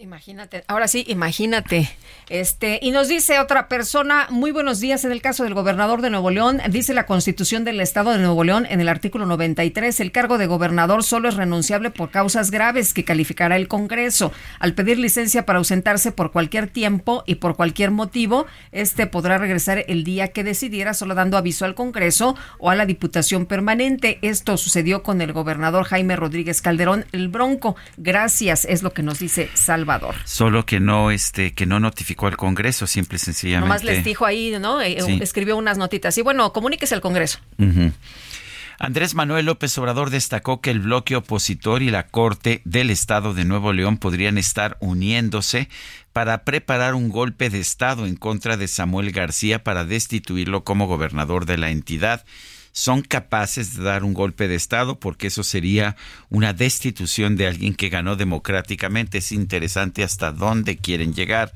Imagínate, 0.00 0.64
ahora 0.66 0.88
sí, 0.88 1.04
imagínate. 1.06 1.88
Este, 2.28 2.80
y 2.82 2.90
nos 2.90 3.06
dice 3.06 3.38
otra 3.38 3.68
persona, 3.68 4.26
muy 4.28 4.50
buenos 4.50 4.80
días 4.80 5.04
en 5.04 5.12
el 5.12 5.22
caso 5.22 5.44
del 5.44 5.54
gobernador 5.54 6.02
de 6.02 6.10
Nuevo 6.10 6.32
León, 6.32 6.60
dice 6.68 6.94
la 6.94 7.06
Constitución 7.06 7.64
del 7.64 7.80
Estado 7.80 8.10
de 8.10 8.18
Nuevo 8.18 8.42
León 8.42 8.66
en 8.68 8.80
el 8.80 8.88
artículo 8.88 9.24
93, 9.24 10.00
el 10.00 10.10
cargo 10.10 10.36
de 10.36 10.48
gobernador 10.48 11.04
solo 11.04 11.28
es 11.28 11.36
renunciable 11.36 11.90
por 11.90 12.10
causas 12.10 12.50
graves 12.50 12.92
que 12.92 13.04
calificará 13.04 13.54
el 13.54 13.68
Congreso. 13.68 14.32
Al 14.58 14.74
pedir 14.74 14.98
licencia 14.98 15.46
para 15.46 15.60
ausentarse 15.60 16.10
por 16.10 16.32
cualquier 16.32 16.66
tiempo 16.66 17.22
y 17.24 17.36
por 17.36 17.54
cualquier 17.54 17.92
motivo, 17.92 18.46
este 18.72 19.06
podrá 19.06 19.38
regresar 19.38 19.84
el 19.86 20.02
día 20.02 20.32
que 20.32 20.42
decidiera, 20.42 20.94
solo 20.94 21.14
dando 21.14 21.36
aviso 21.36 21.66
al 21.66 21.76
Congreso 21.76 22.36
o 22.58 22.68
a 22.68 22.74
la 22.74 22.86
Diputación 22.86 23.46
Permanente. 23.46 24.18
Esto 24.22 24.56
sucedió 24.56 25.04
con 25.04 25.20
el 25.20 25.32
gobernador 25.32 25.84
Jaime 25.84 26.16
Rodríguez 26.16 26.62
Calderón, 26.62 27.04
el 27.12 27.28
Bronco. 27.28 27.76
Gracias, 27.96 28.64
es 28.64 28.82
lo 28.82 28.92
que 28.92 29.04
nos 29.04 29.20
dice 29.20 29.48
Salvador. 29.54 29.83
Solo 30.24 30.66
que 30.66 30.80
no, 30.80 31.10
este, 31.10 31.52
que 31.54 31.66
no 31.66 31.80
notificó 31.80 32.26
al 32.26 32.36
Congreso, 32.36 32.86
simple 32.86 33.16
y 33.16 33.18
sencillamente. 33.20 33.68
Nomás 33.68 33.84
les 33.84 34.04
dijo 34.04 34.26
ahí, 34.26 34.54
¿no? 34.60 34.80
Eh, 34.80 34.98
Sí. 35.04 35.18
Escribió 35.20 35.56
unas 35.56 35.76
notitas. 35.78 36.16
Y 36.18 36.22
bueno, 36.22 36.52
comuníquese 36.52 36.94
al 36.94 37.00
Congreso. 37.00 37.38
Andrés 38.78 39.14
Manuel 39.14 39.46
López 39.46 39.76
Obrador 39.78 40.10
destacó 40.10 40.60
que 40.60 40.70
el 40.70 40.80
bloque 40.80 41.16
opositor 41.16 41.82
y 41.82 41.90
la 41.90 42.08
Corte 42.08 42.60
del 42.64 42.90
Estado 42.90 43.34
de 43.34 43.44
Nuevo 43.44 43.72
León 43.72 43.98
podrían 43.98 44.36
estar 44.38 44.76
uniéndose 44.80 45.68
para 46.12 46.44
preparar 46.44 46.94
un 46.94 47.08
golpe 47.08 47.50
de 47.50 47.60
Estado 47.60 48.06
en 48.06 48.16
contra 48.16 48.56
de 48.56 48.68
Samuel 48.68 49.12
García 49.12 49.62
para 49.62 49.84
destituirlo 49.84 50.64
como 50.64 50.86
gobernador 50.86 51.46
de 51.46 51.58
la 51.58 51.70
entidad. 51.70 52.24
Son 52.76 53.02
capaces 53.02 53.76
de 53.76 53.84
dar 53.84 54.02
un 54.02 54.14
golpe 54.14 54.48
de 54.48 54.56
Estado 54.56 54.98
porque 54.98 55.28
eso 55.28 55.44
sería 55.44 55.94
una 56.28 56.52
destitución 56.52 57.36
de 57.36 57.46
alguien 57.46 57.72
que 57.72 57.88
ganó 57.88 58.16
democráticamente. 58.16 59.18
Es 59.18 59.30
interesante 59.30 60.02
hasta 60.02 60.32
dónde 60.32 60.76
quieren 60.76 61.14
llegar. 61.14 61.52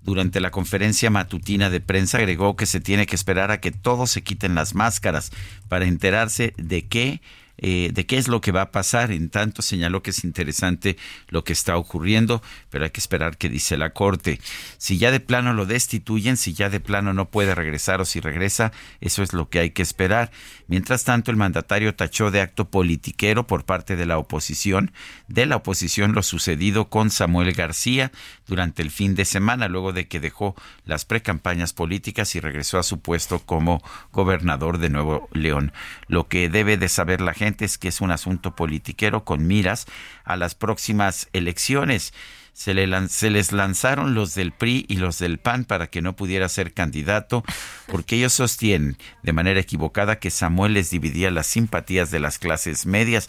Durante 0.00 0.38
la 0.38 0.52
conferencia 0.52 1.10
matutina 1.10 1.70
de 1.70 1.80
prensa 1.80 2.18
agregó 2.18 2.54
que 2.54 2.66
se 2.66 2.78
tiene 2.78 3.06
que 3.06 3.16
esperar 3.16 3.50
a 3.50 3.58
que 3.58 3.72
todos 3.72 4.12
se 4.12 4.22
quiten 4.22 4.54
las 4.54 4.76
máscaras 4.76 5.32
para 5.68 5.86
enterarse 5.86 6.54
de 6.56 6.86
qué 6.86 7.20
eh, 7.58 7.90
de 7.92 8.04
qué 8.06 8.18
es 8.18 8.28
lo 8.28 8.40
que 8.40 8.52
va 8.52 8.62
a 8.62 8.70
pasar. 8.70 9.12
En 9.12 9.30
tanto 9.30 9.62
señaló 9.62 10.02
que 10.02 10.10
es 10.10 10.24
interesante 10.24 10.96
lo 11.28 11.44
que 11.44 11.52
está 11.52 11.76
ocurriendo, 11.76 12.42
pero 12.70 12.84
hay 12.84 12.90
que 12.90 13.00
esperar 13.00 13.36
qué 13.36 13.48
dice 13.48 13.76
la 13.76 13.90
Corte. 13.90 14.40
Si 14.78 14.98
ya 14.98 15.10
de 15.10 15.20
plano 15.20 15.54
lo 15.54 15.66
destituyen, 15.66 16.36
si 16.36 16.52
ya 16.52 16.70
de 16.70 16.80
plano 16.80 17.14
no 17.14 17.30
puede 17.30 17.54
regresar 17.54 18.00
o 18.00 18.04
si 18.04 18.20
regresa, 18.20 18.72
eso 19.00 19.22
es 19.22 19.32
lo 19.32 19.48
que 19.48 19.60
hay 19.60 19.70
que 19.70 19.82
esperar. 19.82 20.30
Mientras 20.66 21.04
tanto, 21.04 21.30
el 21.30 21.36
mandatario 21.36 21.94
tachó 21.94 22.30
de 22.30 22.40
acto 22.40 22.70
politiquero 22.70 23.46
por 23.46 23.64
parte 23.64 23.96
de 23.96 24.06
la 24.06 24.18
oposición, 24.18 24.92
de 25.28 25.46
la 25.46 25.56
oposición 25.56 26.12
lo 26.12 26.22
sucedido 26.22 26.88
con 26.88 27.10
Samuel 27.10 27.52
García 27.52 28.10
durante 28.46 28.82
el 28.82 28.90
fin 28.90 29.14
de 29.14 29.24
semana, 29.24 29.68
luego 29.68 29.92
de 29.92 30.08
que 30.08 30.20
dejó 30.20 30.54
las 30.84 31.04
precampañas 31.04 31.72
políticas 31.72 32.34
y 32.34 32.40
regresó 32.40 32.78
a 32.78 32.82
su 32.82 33.00
puesto 33.00 33.40
como 33.40 33.82
gobernador 34.12 34.78
de 34.78 34.88
Nuevo 34.88 35.28
León. 35.32 35.72
Lo 36.08 36.28
que 36.28 36.48
debe 36.48 36.76
de 36.76 36.88
saber 36.88 37.20
la 37.20 37.34
gente 37.34 37.43
que 37.78 37.88
es 37.88 38.00
un 38.00 38.10
asunto 38.10 38.56
politiquero 38.56 39.24
con 39.24 39.46
miras 39.46 39.86
a 40.24 40.36
las 40.36 40.54
próximas 40.54 41.28
elecciones. 41.32 42.14
Se, 42.54 42.72
se 43.08 43.30
les 43.30 43.52
lanzaron 43.52 44.14
los 44.14 44.34
del 44.34 44.52
PRI 44.52 44.86
y 44.88 44.96
los 44.96 45.18
del 45.18 45.38
PAN 45.38 45.64
para 45.64 45.88
que 45.88 46.00
no 46.02 46.14
pudiera 46.14 46.48
ser 46.48 46.72
candidato, 46.72 47.42
porque 47.88 48.16
ellos 48.16 48.32
sostienen 48.32 48.96
de 49.22 49.32
manera 49.32 49.58
equivocada 49.58 50.20
que 50.20 50.30
Samuel 50.30 50.74
les 50.74 50.90
dividía 50.90 51.32
las 51.32 51.48
simpatías 51.48 52.12
de 52.12 52.20
las 52.20 52.38
clases 52.38 52.86
medias. 52.86 53.28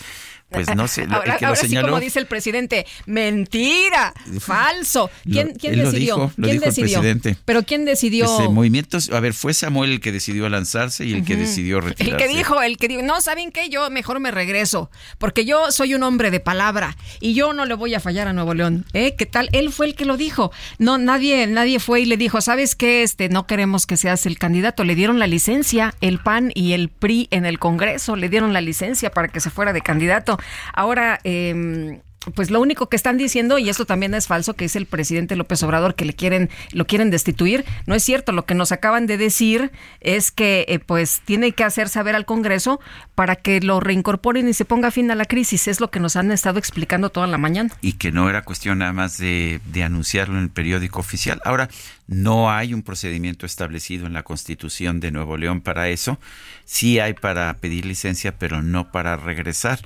Pues 0.49 0.73
no 0.75 0.87
sé, 0.87 1.05
lo- 1.07 1.15
ahora 1.15 1.33
el 1.33 1.39
que 1.39 1.45
lo 1.45 1.49
ahora 1.49 1.59
sí, 1.61 1.67
señaló. 1.67 1.87
como 1.89 1.99
dice 1.99 2.19
el 2.19 2.27
presidente, 2.27 2.85
mentira, 3.05 4.13
falso. 4.39 5.09
¿Quién, 5.23 5.49
Lo- 5.49 5.53
quién 5.55 5.77
lo 5.77 5.83
decidió? 5.91 6.15
dijo, 6.15 6.31
lo 6.37 6.43
¿Quién 6.47 6.53
dijo 6.59 6.63
el 6.65 6.69
decidió? 6.69 6.99
presidente. 6.99 7.37
Pero 7.45 7.63
¿quién 7.63 7.83
decidió? 7.85 8.25
Ese 8.25 8.49
movimiento, 8.49 8.97
a 9.11 9.19
ver, 9.19 9.33
fue 9.33 9.53
Samuel 9.53 9.91
el 9.93 9.99
que 10.01 10.11
decidió 10.11 10.47
lanzarse 10.47 11.03
y 11.05 11.13
el 11.13 11.25
que 11.25 11.35
decidió 11.35 11.79
El 11.79 11.83
retirarse. 11.85 12.25
que 12.27 12.33
dijo, 12.33 12.61
el 12.61 12.77
que 12.77 12.87
dijo, 12.87 13.01
no, 13.01 13.19
¿saben 13.21 13.51
qué? 13.51 13.69
Yo 13.69 13.89
mejor 13.89 14.19
me 14.19 14.31
regreso, 14.31 14.89
porque 15.17 15.45
yo 15.45 15.71
soy 15.71 15.93
un 15.95 16.03
hombre 16.03 16.31
de 16.31 16.39
palabra 16.39 16.95
y 17.19 17.33
yo 17.33 17.51
no 17.53 17.65
le 17.65 17.73
voy 17.73 17.93
a 17.95 17.99
fallar 17.99 18.27
a 18.27 18.33
Nuevo 18.33 18.53
León. 18.53 18.85
¿Eh? 18.93 19.15
¿Qué 19.17 19.25
tal? 19.25 19.49
Él 19.51 19.71
fue 19.73 19.87
el 19.87 19.95
que 19.95 20.05
lo 20.05 20.15
dijo. 20.15 20.51
No, 20.77 20.97
nadie, 20.97 21.47
nadie 21.47 21.79
fue 21.79 22.01
y 22.01 22.05
le 22.05 22.17
dijo, 22.17 22.39
¿sabes 22.39 22.75
qué? 22.75 23.03
Este, 23.03 23.29
no 23.29 23.45
queremos 23.47 23.85
que 23.85 23.97
seas 23.97 24.25
el 24.25 24.37
candidato. 24.37 24.83
Le 24.83 24.95
dieron 24.95 25.19
la 25.19 25.27
licencia, 25.27 25.93
el 26.01 26.19
PAN 26.19 26.51
y 26.53 26.73
el 26.73 26.89
PRI 26.89 27.27
en 27.31 27.45
el 27.45 27.59
Congreso, 27.59 28.15
le 28.15 28.29
dieron 28.29 28.53
la 28.53 28.61
licencia 28.61 29.09
para 29.11 29.27
que 29.27 29.39
se 29.39 29.49
fuera 29.49 29.73
de 29.73 29.81
candidato. 29.81 30.34
Ahora, 30.73 31.19
eh, 31.23 32.01
pues 32.33 32.49
lo 32.49 32.59
único 32.61 32.89
que 32.89 32.95
están 32.95 33.17
diciendo, 33.17 33.57
y 33.57 33.69
esto 33.69 33.85
también 33.85 34.13
es 34.13 34.27
falso, 34.27 34.55
que 34.55 34.65
es 34.65 34.75
el 34.75 34.85
presidente 34.85 35.35
López 35.35 35.61
Obrador 35.63 35.95
que 35.95 36.05
le 36.05 36.13
quieren, 36.13 36.49
lo 36.71 36.87
quieren 36.87 37.11
destituir, 37.11 37.65
no 37.85 37.95
es 37.95 38.03
cierto. 38.03 38.31
Lo 38.31 38.45
que 38.45 38.55
nos 38.55 38.71
acaban 38.71 39.05
de 39.05 39.17
decir 39.17 39.71
es 40.01 40.31
que 40.31 40.65
eh, 40.67 40.79
pues 40.79 41.21
tiene 41.25 41.51
que 41.51 41.63
hacer 41.63 41.89
saber 41.89 42.15
al 42.15 42.25
Congreso 42.25 42.79
para 43.13 43.35
que 43.35 43.61
lo 43.61 43.79
reincorporen 43.79 44.47
y 44.47 44.53
se 44.53 44.65
ponga 44.65 44.91
fin 44.91 45.11
a 45.11 45.15
la 45.15 45.25
crisis. 45.25 45.67
Es 45.67 45.79
lo 45.79 45.91
que 45.91 45.99
nos 45.99 46.15
han 46.15 46.31
estado 46.31 46.59
explicando 46.59 47.09
toda 47.09 47.27
la 47.27 47.37
mañana. 47.37 47.71
y 47.81 47.93
que 47.93 48.11
no 48.11 48.29
era 48.29 48.43
cuestión 48.43 48.79
nada 48.79 48.93
más 48.93 49.17
de, 49.17 49.61
de 49.71 49.83
anunciarlo 49.83 50.37
en 50.37 50.43
el 50.43 50.49
periódico 50.49 50.99
oficial. 50.99 51.41
Ahora, 51.45 51.69
no 52.07 52.51
hay 52.51 52.73
un 52.73 52.83
procedimiento 52.83 53.45
establecido 53.45 54.07
en 54.07 54.13
la 54.13 54.23
Constitución 54.23 54.99
de 54.99 55.11
Nuevo 55.11 55.37
León 55.37 55.61
para 55.61 55.89
eso. 55.89 56.19
Sí 56.65 56.99
hay 56.99 57.13
para 57.13 57.55
pedir 57.57 57.85
licencia, 57.85 58.37
pero 58.37 58.61
no 58.61 58.91
para 58.91 59.15
regresar. 59.15 59.79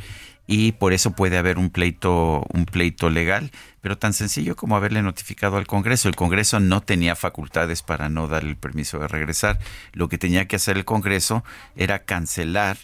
Y 0.51 0.71
por 0.71 0.93
eso 0.93 1.11
puede 1.11 1.37
haber 1.37 1.59
un 1.59 1.69
pleito, 1.69 2.43
un 2.51 2.65
pleito 2.65 3.11
legal, 3.11 3.51
pero 3.81 3.99
tan 3.99 4.13
sencillo 4.13 4.55
como 4.55 4.75
haberle 4.75 5.03
notificado 5.03 5.57
al 5.57 5.67
Congreso. 5.67 6.09
El 6.09 6.15
Congreso 6.15 6.59
no 6.59 6.81
tenía 6.81 7.15
facultades 7.15 7.83
para 7.83 8.09
no 8.09 8.27
dar 8.27 8.43
el 8.43 8.55
permiso 8.55 8.97
de 8.97 9.07
regresar. 9.07 9.59
Lo 9.93 10.09
que 10.09 10.17
tenía 10.17 10.47
que 10.47 10.55
hacer 10.55 10.75
el 10.75 10.85
Congreso 10.85 11.43
era 11.75 11.99
cancelar 11.99 12.77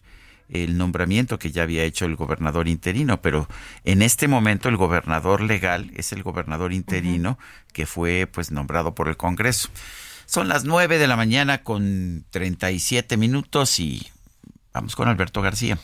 el 0.47 0.77
nombramiento 0.77 1.39
que 1.39 1.51
ya 1.51 1.63
había 1.63 1.85
hecho 1.85 2.05
el 2.05 2.15
gobernador 2.15 2.67
interino, 2.67 3.19
pero 3.23 3.47
en 3.83 4.03
este 4.03 4.27
momento 4.27 4.69
el 4.69 4.77
gobernador 4.77 5.41
legal 5.41 5.89
es 5.95 6.11
el 6.11 6.21
gobernador 6.21 6.71
interino 6.71 7.39
que 7.73 7.87
fue 7.87 8.29
pues 8.31 8.51
nombrado 8.51 8.93
por 8.93 9.07
el 9.07 9.17
Congreso. 9.17 9.69
Son 10.27 10.49
las 10.49 10.65
9 10.65 10.99
de 10.99 11.07
la 11.07 11.15
mañana 11.15 11.63
con 11.63 12.25
37 12.29 13.17
minutos 13.17 13.79
y 13.79 14.05
vamos 14.71 14.95
con 14.95 15.07
Alberto 15.07 15.41
García. 15.41 15.79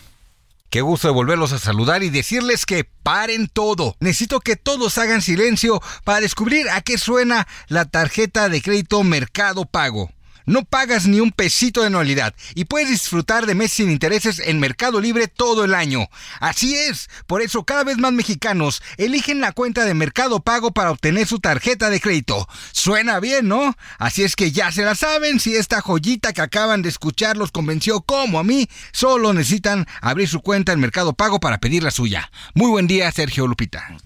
Qué 0.71 0.79
gusto 0.79 1.09
de 1.09 1.13
volverlos 1.13 1.51
a 1.51 1.59
saludar 1.59 2.01
y 2.01 2.09
decirles 2.09 2.65
que 2.65 2.85
paren 2.85 3.49
todo. 3.49 3.97
Necesito 3.99 4.39
que 4.39 4.55
todos 4.55 4.97
hagan 4.97 5.21
silencio 5.21 5.81
para 6.05 6.21
descubrir 6.21 6.69
a 6.69 6.79
qué 6.79 6.97
suena 6.97 7.45
la 7.67 7.83
tarjeta 7.83 8.47
de 8.47 8.61
crédito 8.61 9.03
Mercado 9.03 9.65
Pago. 9.65 10.11
No 10.45 10.63
pagas 10.65 11.07
ni 11.07 11.19
un 11.19 11.31
pesito 11.31 11.81
de 11.81 11.87
anualidad 11.87 12.33
y 12.55 12.65
puedes 12.65 12.89
disfrutar 12.89 13.45
de 13.45 13.55
meses 13.55 13.77
sin 13.77 13.91
intereses 13.91 14.39
en 14.39 14.59
Mercado 14.59 14.99
Libre 14.99 15.27
todo 15.27 15.63
el 15.63 15.73
año. 15.73 16.07
Así 16.39 16.75
es, 16.75 17.09
por 17.27 17.41
eso 17.41 17.63
cada 17.63 17.83
vez 17.83 17.97
más 17.97 18.13
mexicanos 18.13 18.81
eligen 18.97 19.41
la 19.41 19.51
cuenta 19.51 19.85
de 19.85 19.93
Mercado 19.93 20.39
Pago 20.39 20.71
para 20.71 20.91
obtener 20.91 21.27
su 21.27 21.39
tarjeta 21.39 21.89
de 21.89 22.01
crédito. 22.01 22.47
Suena 22.71 23.19
bien, 23.19 23.47
¿no? 23.47 23.75
Así 23.97 24.23
es 24.23 24.35
que 24.35 24.51
ya 24.51 24.71
se 24.71 24.83
la 24.83 24.95
saben, 24.95 25.39
si 25.39 25.55
esta 25.55 25.81
joyita 25.81 26.33
que 26.33 26.41
acaban 26.41 26.81
de 26.81 26.89
escuchar 26.89 27.37
los 27.37 27.51
convenció 27.51 28.01
como 28.01 28.39
a 28.39 28.43
mí, 28.43 28.67
solo 28.91 29.33
necesitan 29.33 29.87
abrir 30.01 30.27
su 30.27 30.41
cuenta 30.41 30.71
en 30.71 30.79
Mercado 30.79 31.13
Pago 31.13 31.39
para 31.39 31.59
pedir 31.59 31.83
la 31.83 31.91
suya. 31.91 32.31
Muy 32.53 32.69
buen 32.69 32.87
día, 32.87 33.11
Sergio 33.11 33.47
Lupita. 33.47 33.97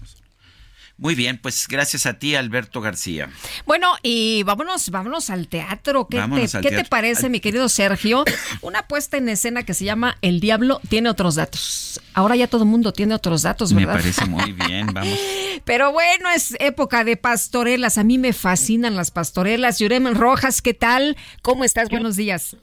Muy 0.98 1.14
bien, 1.14 1.36
pues 1.36 1.68
gracias 1.68 2.06
a 2.06 2.18
ti, 2.18 2.34
Alberto 2.34 2.80
García. 2.80 3.28
Bueno, 3.66 3.92
y 4.02 4.42
vámonos, 4.44 4.88
vámonos 4.88 5.28
al 5.28 5.46
teatro. 5.46 6.08
¿Qué, 6.08 6.16
Vámonos 6.16 6.52
te, 6.52 6.56
al 6.56 6.62
qué 6.62 6.70
te 6.70 6.84
parece, 6.84 7.28
mi 7.28 7.40
querido 7.40 7.68
Sergio? 7.68 8.24
Una 8.62 8.88
puesta 8.88 9.18
en 9.18 9.28
escena 9.28 9.62
que 9.62 9.74
se 9.74 9.84
llama 9.84 10.16
El 10.22 10.40
Diablo 10.40 10.80
tiene 10.88 11.10
otros 11.10 11.34
datos. 11.34 12.00
Ahora 12.14 12.34
ya 12.34 12.46
todo 12.48 12.62
el 12.62 12.70
mundo 12.70 12.92
tiene 12.94 13.14
otros 13.14 13.42
datos, 13.42 13.74
Me 13.74 13.84
¿verdad? 13.84 14.00
parece 14.00 14.24
muy 14.24 14.52
bien, 14.68 14.86
vamos. 14.86 15.18
Pero 15.66 15.92
bueno, 15.92 16.30
es 16.30 16.56
época 16.60 17.04
de 17.04 17.18
pastorelas. 17.18 17.98
A 17.98 18.04
mí 18.04 18.16
me 18.16 18.32
fascinan 18.32 18.96
las 18.96 19.10
pastorelas. 19.10 19.78
Yurem 19.78 20.14
Rojas, 20.14 20.62
¿qué 20.62 20.72
tal? 20.72 21.18
¿Cómo 21.42 21.64
estás? 21.64 21.90
Buenos 21.90 22.16
días. 22.16 22.56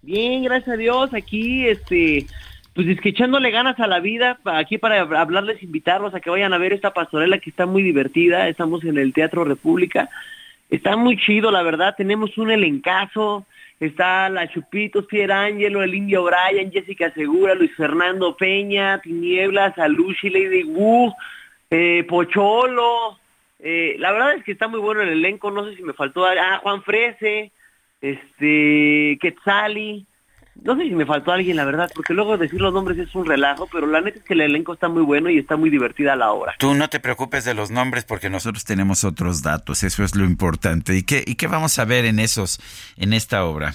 Bien, 0.00 0.42
gracias 0.42 0.70
a 0.70 0.76
Dios, 0.78 1.10
aquí, 1.12 1.66
este, 1.66 2.26
pues 2.78 2.86
es 2.86 3.00
que 3.00 3.08
echándole 3.08 3.50
ganas 3.50 3.80
a 3.80 3.88
la 3.88 3.98
vida, 3.98 4.38
aquí 4.44 4.78
para 4.78 5.00
hablarles, 5.00 5.60
invitarlos 5.64 6.14
a 6.14 6.20
que 6.20 6.30
vayan 6.30 6.52
a 6.52 6.58
ver 6.58 6.72
esta 6.72 6.94
pastorela 6.94 7.40
que 7.40 7.50
está 7.50 7.66
muy 7.66 7.82
divertida, 7.82 8.48
estamos 8.48 8.84
en 8.84 8.98
el 8.98 9.12
Teatro 9.12 9.42
República, 9.42 10.08
está 10.70 10.96
muy 10.96 11.16
chido, 11.16 11.50
la 11.50 11.64
verdad, 11.64 11.96
tenemos 11.96 12.38
un 12.38 12.52
elencazo, 12.52 13.44
está 13.80 14.28
la 14.28 14.46
Chupitos, 14.46 15.06
Pierre 15.06 15.32
Ángelo, 15.32 15.82
el 15.82 15.92
Indio 15.92 16.22
Brian, 16.22 16.70
Jessica 16.70 17.12
Segura, 17.14 17.56
Luis 17.56 17.74
Fernando 17.74 18.36
Peña, 18.36 19.00
Tinieblas, 19.00 19.76
Alushi, 19.76 20.30
Lady 20.30 20.62
Wu, 20.62 21.12
eh, 21.70 22.06
Pocholo, 22.08 23.18
eh, 23.58 23.96
la 23.98 24.12
verdad 24.12 24.34
es 24.34 24.44
que 24.44 24.52
está 24.52 24.68
muy 24.68 24.78
bueno 24.78 25.02
el 25.02 25.08
elenco, 25.08 25.50
no 25.50 25.68
sé 25.68 25.74
si 25.74 25.82
me 25.82 25.94
faltó, 25.94 26.26
ah, 26.26 26.60
Juan 26.62 26.84
Frese, 26.84 27.50
este, 28.00 29.18
Quetzali, 29.20 30.06
no 30.62 30.76
sé 30.76 30.82
si 30.84 30.90
me 30.90 31.06
faltó 31.06 31.32
alguien, 31.32 31.56
la 31.56 31.64
verdad, 31.64 31.90
porque 31.94 32.14
luego 32.14 32.36
decir 32.36 32.60
los 32.60 32.72
nombres 32.72 32.98
es 32.98 33.14
un 33.14 33.26
relajo, 33.26 33.68
pero 33.70 33.86
la 33.86 34.00
neta 34.00 34.18
es 34.18 34.24
que 34.24 34.34
el 34.34 34.40
elenco 34.40 34.74
está 34.74 34.88
muy 34.88 35.02
bueno 35.02 35.30
y 35.30 35.38
está 35.38 35.56
muy 35.56 35.70
divertida 35.70 36.16
la 36.16 36.32
obra. 36.32 36.54
Tú 36.58 36.74
no 36.74 36.88
te 36.88 37.00
preocupes 37.00 37.44
de 37.44 37.54
los 37.54 37.70
nombres 37.70 38.04
porque 38.04 38.28
nosotros 38.30 38.64
tenemos 38.64 39.04
otros 39.04 39.42
datos, 39.42 39.82
eso 39.82 40.04
es 40.04 40.16
lo 40.16 40.24
importante. 40.24 40.96
¿Y 40.96 41.02
qué, 41.04 41.24
y 41.26 41.36
qué 41.36 41.46
vamos 41.46 41.78
a 41.78 41.84
ver 41.84 42.04
en 42.04 42.18
esos, 42.18 42.60
en 42.96 43.12
esta 43.12 43.44
obra? 43.44 43.74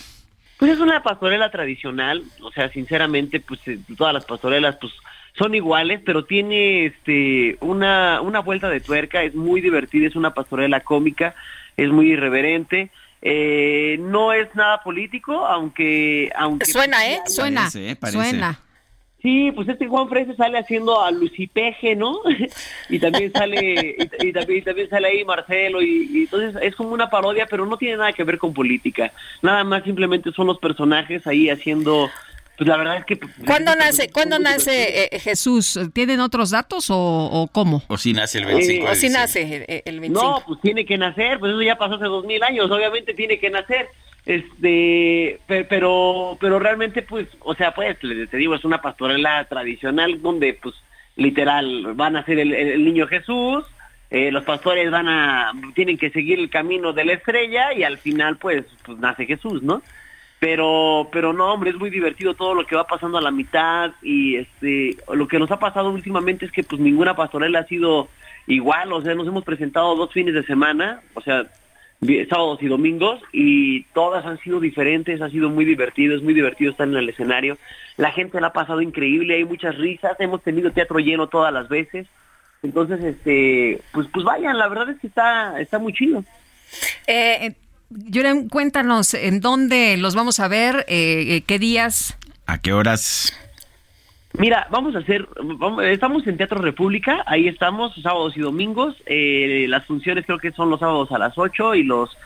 Pues 0.58 0.72
es 0.72 0.80
una 0.80 1.02
pastorela 1.04 1.52
tradicional, 1.52 2.24
o 2.42 2.52
sea, 2.52 2.70
sinceramente, 2.70 3.40
pues 3.40 3.60
eh, 3.68 3.80
todas 3.98 4.14
las 4.14 4.26
pastorelas, 4.26 4.78
pues 4.80 4.94
son 5.38 5.56
iguales, 5.56 6.02
pero 6.06 6.26
tiene 6.26 6.86
este 6.86 7.58
una, 7.60 8.22
una 8.22 8.40
vuelta 8.40 8.70
de 8.70 8.80
tuerca, 8.80 9.24
es 9.24 9.36
muy 9.36 9.62
divertida, 9.62 10.08
es 10.08 10.16
una 10.16 10.34
pastorela 10.34 10.82
cómica, 10.82 11.34
es 11.76 11.90
muy 11.90 12.12
irreverente, 12.12 12.92
eh, 13.26 13.98
no 14.02 14.34
es 14.34 14.54
nada 14.54 14.84
político, 14.84 15.46
aunque... 15.46 16.30
aunque 16.36 16.66
Suena, 16.66 17.08
¿eh? 17.08 17.22
Suena. 17.26 17.62
Parece, 17.62 17.90
¿eh? 17.92 17.96
Parece. 17.96 18.18
Suena. 18.18 18.60
Sí, 19.22 19.54
pues 19.56 19.70
este 19.70 19.88
Juan 19.88 20.10
Frese 20.10 20.36
sale 20.36 20.60
haciendo 20.60 21.02
a 21.02 21.10
Lucipeje, 21.10 21.96
¿no? 21.96 22.20
y 22.90 23.00
también 23.00 23.32
sale 23.32 23.96
y, 23.98 24.28
y 24.28 24.34
también, 24.34 24.60
y 24.60 24.62
también 24.62 24.90
sale 24.90 25.08
ahí 25.08 25.24
Marcelo 25.24 25.82
y, 25.82 26.10
y 26.12 26.18
entonces 26.24 26.62
es 26.62 26.76
como 26.76 26.90
una 26.90 27.10
parodia, 27.10 27.48
pero 27.50 27.66
no 27.66 27.78
tiene 27.78 27.96
nada 27.96 28.12
que 28.12 28.26
ver 28.26 28.38
con 28.38 28.54
política. 28.54 29.14
Nada 29.42 29.64
más 29.64 29.86
simplemente 29.86 30.34
son 30.34 30.48
los 30.48 30.60
personajes 30.60 31.26
ahí 31.26 31.50
haciendo 31.50 32.12
pues 32.58 32.68
la 32.68 32.78
verdad 32.78 32.98
es 32.98 33.06
que 33.06 33.20
¿Cuándo 33.46 33.76
nace, 33.76 34.10
¿cuándo 34.12 34.38
nace 34.40 35.06
eh, 35.12 35.20
Jesús? 35.20 35.80
¿Tienen 35.94 36.20
otros 36.20 36.52
datos 36.52 36.90
o, 36.90 36.96
o 36.98 37.48
cómo? 37.48 37.82
O 37.88 37.98
si 37.98 38.14
nace 38.14 38.38
el 38.40 38.46
25 38.46 38.86
de 38.86 38.92
o 38.92 38.96
si 38.96 39.10
nace 39.10 39.42
el, 39.42 39.82
el 39.86 40.00
25. 40.00 40.22
No, 40.40 40.44
pues 40.46 40.62
tiene 40.62 40.86
que 40.86 40.98
nacer, 40.98 41.40
pues 41.40 41.52
eso 41.52 41.62
ya 41.62 41.78
pasó 41.78 41.96
hace 41.96 42.06
dos 42.06 42.26
mil 42.26 42.42
años, 42.44 42.70
obviamente 42.70 43.14
tiene 43.14 43.40
que 43.40 43.50
nacer. 43.50 43.88
Este, 44.26 45.40
pe- 45.48 45.64
pero, 45.66 46.38
pero 46.40 46.60
realmente, 46.60 47.02
pues, 47.02 47.28
o 47.40 47.54
sea, 47.56 47.74
pues, 47.74 47.98
le- 48.04 48.28
te 48.28 48.38
digo, 48.38 48.56
es 48.56 48.64
una 48.66 48.82
pastorela 48.82 49.44
tradicional 49.46 50.22
donde, 50.22 50.54
pues, 50.62 50.76
literal, 51.16 51.94
van 51.96 52.16
a 52.16 52.26
ser 52.26 52.40
el, 52.40 52.54
el- 52.54 52.70
el 52.70 52.86
niño 52.86 53.08
Jesús, 53.08 53.64
eh, 54.10 54.32
los 54.32 54.44
pastores 54.44 54.90
van 54.92 55.08
a, 55.10 55.52
tienen 55.76 55.98
que 55.98 56.10
seguir 56.12 56.40
el 56.40 56.50
camino 56.50 56.94
de 56.94 57.06
la 57.06 57.14
estrella 57.14 57.74
y 57.74 57.84
al 57.84 57.98
final, 57.98 58.38
pues, 58.38 58.64
pues 58.86 58.98
nace 59.00 59.26
Jesús, 59.26 59.62
¿no? 59.64 59.82
Pero, 60.44 61.08
pero 61.10 61.32
no, 61.32 61.54
hombre, 61.54 61.70
es 61.70 61.78
muy 61.78 61.90
divertido 61.90 62.34
todo 62.34 62.54
lo 62.54 62.68
que 62.68 62.76
va 62.76 62.86
pasando 62.86 63.18
a 63.18 63.22
la 63.22 63.32
mitad 63.32 63.92
y 64.02 64.36
este, 64.36 64.98
lo 65.14 65.26
que 65.26 65.40
nos 65.40 65.50
ha 65.52 65.58
pasado 65.58 65.90
últimamente 65.90 66.46
es 66.46 66.52
que 66.52 66.64
pues 66.64 66.82
ninguna 66.82 67.16
pastorela 67.16 67.60
ha 67.60 67.66
sido 67.66 68.10
igual, 68.46 68.92
o 68.92 69.02
sea, 69.02 69.16
nos 69.16 69.26
hemos 69.26 69.46
presentado 69.46 69.96
dos 69.96 70.12
fines 70.12 70.34
de 70.34 70.44
semana, 70.44 71.00
o 71.14 71.22
sea, 71.22 71.46
sábados 72.30 72.62
y 72.62 72.68
domingos 72.68 73.22
y 73.32 73.84
todas 73.94 74.26
han 74.26 74.38
sido 74.40 74.60
diferentes, 74.60 75.22
ha 75.22 75.30
sido 75.30 75.50
muy 75.50 75.64
divertido, 75.64 76.14
es 76.14 76.22
muy 76.22 76.34
divertido 76.34 76.72
estar 76.72 76.90
en 76.90 76.98
el 76.98 77.08
escenario, 77.08 77.58
la 77.96 78.12
gente 78.12 78.42
la 78.42 78.48
ha 78.48 78.54
pasado 78.54 78.82
increíble, 78.82 79.36
hay 79.36 79.46
muchas 79.46 79.78
risas, 79.78 80.20
hemos 80.20 80.44
tenido 80.44 80.74
teatro 80.74 81.00
lleno 81.00 81.28
todas 81.28 81.54
las 81.54 81.70
veces, 81.70 82.06
entonces, 82.64 83.02
este, 83.02 83.80
pues, 83.94 84.08
pues 84.14 84.26
vayan, 84.26 84.58
la 84.58 84.68
verdad 84.68 84.90
es 84.90 85.00
que 85.00 85.08
está, 85.08 85.58
está 85.62 85.80
muy 85.80 85.94
chido. 85.94 86.22
Eh, 87.08 87.54
Yurem, 87.96 88.50
cuéntanos 88.50 89.14
en 89.14 89.40
dónde 89.40 89.98
los 89.98 90.16
vamos 90.16 90.40
a 90.40 90.48
ver, 90.48 90.86
eh, 90.88 91.26
eh, 91.36 91.44
qué 91.46 91.60
días. 91.60 92.18
¿A 92.46 92.58
qué 92.60 92.74
horas? 92.74 93.34
Mira, 94.38 94.68
vamos 94.72 94.96
a 94.96 95.00
hacer, 95.00 95.28
vamos- 95.44 95.84
estamos 95.84 96.26
en 96.26 96.38
Teatro 96.38 96.60
República, 96.60 97.24
ahí 97.28 97.48
estamos 97.48 97.94
sábados 98.02 98.36
y 98.36 98.40
domingos, 98.40 98.96
eh, 99.06 99.68
las 99.70 99.86
funciones 99.86 100.26
creo 100.26 100.40
que 100.40 100.52
son 100.52 100.72
los 100.72 100.80
sábados 100.80 101.12
a 101.12 101.20
las 101.20 101.38
8 101.38 101.76
y 101.76 101.84
los 101.84 102.18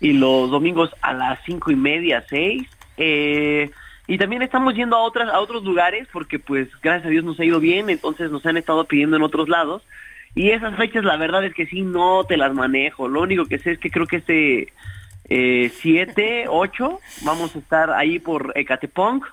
y 0.00 0.12
los 0.14 0.50
domingos 0.50 0.90
a 1.00 1.12
las 1.12 1.38
cinco 1.46 1.70
y 1.70 1.76
media, 1.76 2.24
6. 2.28 2.64
Eh, 2.96 3.70
y 4.08 4.18
también 4.18 4.42
estamos 4.42 4.74
yendo 4.74 4.96
a 4.96 5.02
otras 5.02 5.28
a 5.32 5.38
otros 5.38 5.62
lugares 5.62 6.08
porque 6.12 6.40
pues 6.40 6.66
gracias 6.82 7.06
a 7.06 7.10
Dios 7.10 7.22
nos 7.24 7.38
ha 7.38 7.44
ido 7.44 7.60
bien, 7.60 7.88
entonces 7.88 8.28
nos 8.32 8.44
han 8.44 8.56
estado 8.56 8.84
pidiendo 8.86 9.16
en 9.16 9.22
otros 9.22 9.48
lados. 9.48 9.82
Y 10.34 10.50
esas 10.50 10.74
fechas 10.76 11.04
la 11.04 11.16
verdad 11.16 11.44
es 11.44 11.54
que 11.54 11.66
sí 11.66 11.82
no 11.82 12.24
te 12.24 12.36
las 12.36 12.52
manejo, 12.52 13.06
lo 13.06 13.20
único 13.22 13.44
que 13.46 13.60
sé 13.60 13.72
es 13.72 13.78
que 13.78 13.90
creo 13.90 14.06
que 14.08 14.16
este 14.16 14.72
7, 15.28 16.46
8 16.48 17.00
vamos 17.22 17.54
a 17.54 17.58
estar 17.58 17.90
ahí 17.92 18.18
por 18.18 18.52
Ecatepunk 18.56 19.24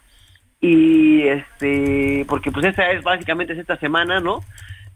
y 0.61 1.23
este 1.23 2.25
porque 2.27 2.51
pues 2.51 2.65
esta 2.65 2.91
es 2.91 3.03
básicamente 3.03 3.53
es 3.53 3.59
esta 3.59 3.77
semana 3.77 4.19
no 4.19 4.43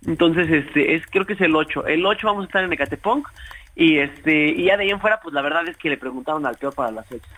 entonces 0.06 0.50
este 0.50 0.96
es 0.96 1.06
creo 1.08 1.26
que 1.26 1.34
es 1.34 1.42
el 1.42 1.56
8 1.56 1.88
el 1.88 2.06
8 2.06 2.28
vamos 2.28 2.44
a 2.44 2.48
estar 2.48 2.64
en 2.64 2.74
Ecatepunk 2.74 3.28
y 3.76 3.98
este 3.98 4.50
y 4.50 4.66
ya 4.66 4.78
de 4.78 4.84
ahí 4.84 4.90
en 4.92 5.00
fuera 5.00 5.20
pues 5.22 5.34
la 5.34 5.42
verdad 5.42 5.68
es 5.68 5.78
que 5.78 5.90
le 5.90 5.98
preguntaron 5.98 6.46
al 6.46 6.56
peor 6.58 6.74
para 6.74 6.92
las 6.92 7.08
fechas. 7.08 7.32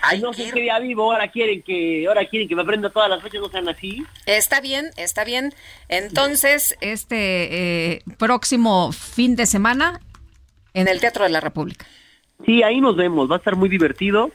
Ay 0.00 0.20
no 0.20 0.32
sé 0.32 0.50
qué 0.52 0.60
día 0.60 0.78
vivo 0.78 1.12
ahora 1.12 1.28
quieren 1.28 1.62
que 1.62 2.06
ahora 2.06 2.24
quieren 2.26 2.48
que 2.48 2.54
me 2.54 2.62
aprenda 2.62 2.90
todas 2.90 3.10
las 3.10 3.22
fechas 3.22 3.40
no 3.40 3.48
sean 3.48 3.68
así. 3.68 4.04
Está 4.26 4.60
bien, 4.60 4.90
está 4.96 5.24
bien. 5.24 5.52
Entonces, 5.88 6.76
este 6.80 7.94
eh, 7.94 8.02
próximo 8.16 8.92
fin 8.92 9.36
de 9.36 9.46
semana 9.46 10.00
en 10.74 10.88
el 10.88 11.00
Teatro 11.00 11.24
de 11.24 11.30
la 11.30 11.40
República. 11.40 11.86
Sí 12.44 12.62
ahí 12.62 12.80
nos 12.80 12.96
vemos 12.96 13.30
va 13.30 13.36
a 13.36 13.38
estar 13.38 13.56
muy 13.56 13.68
divertido 13.68 14.30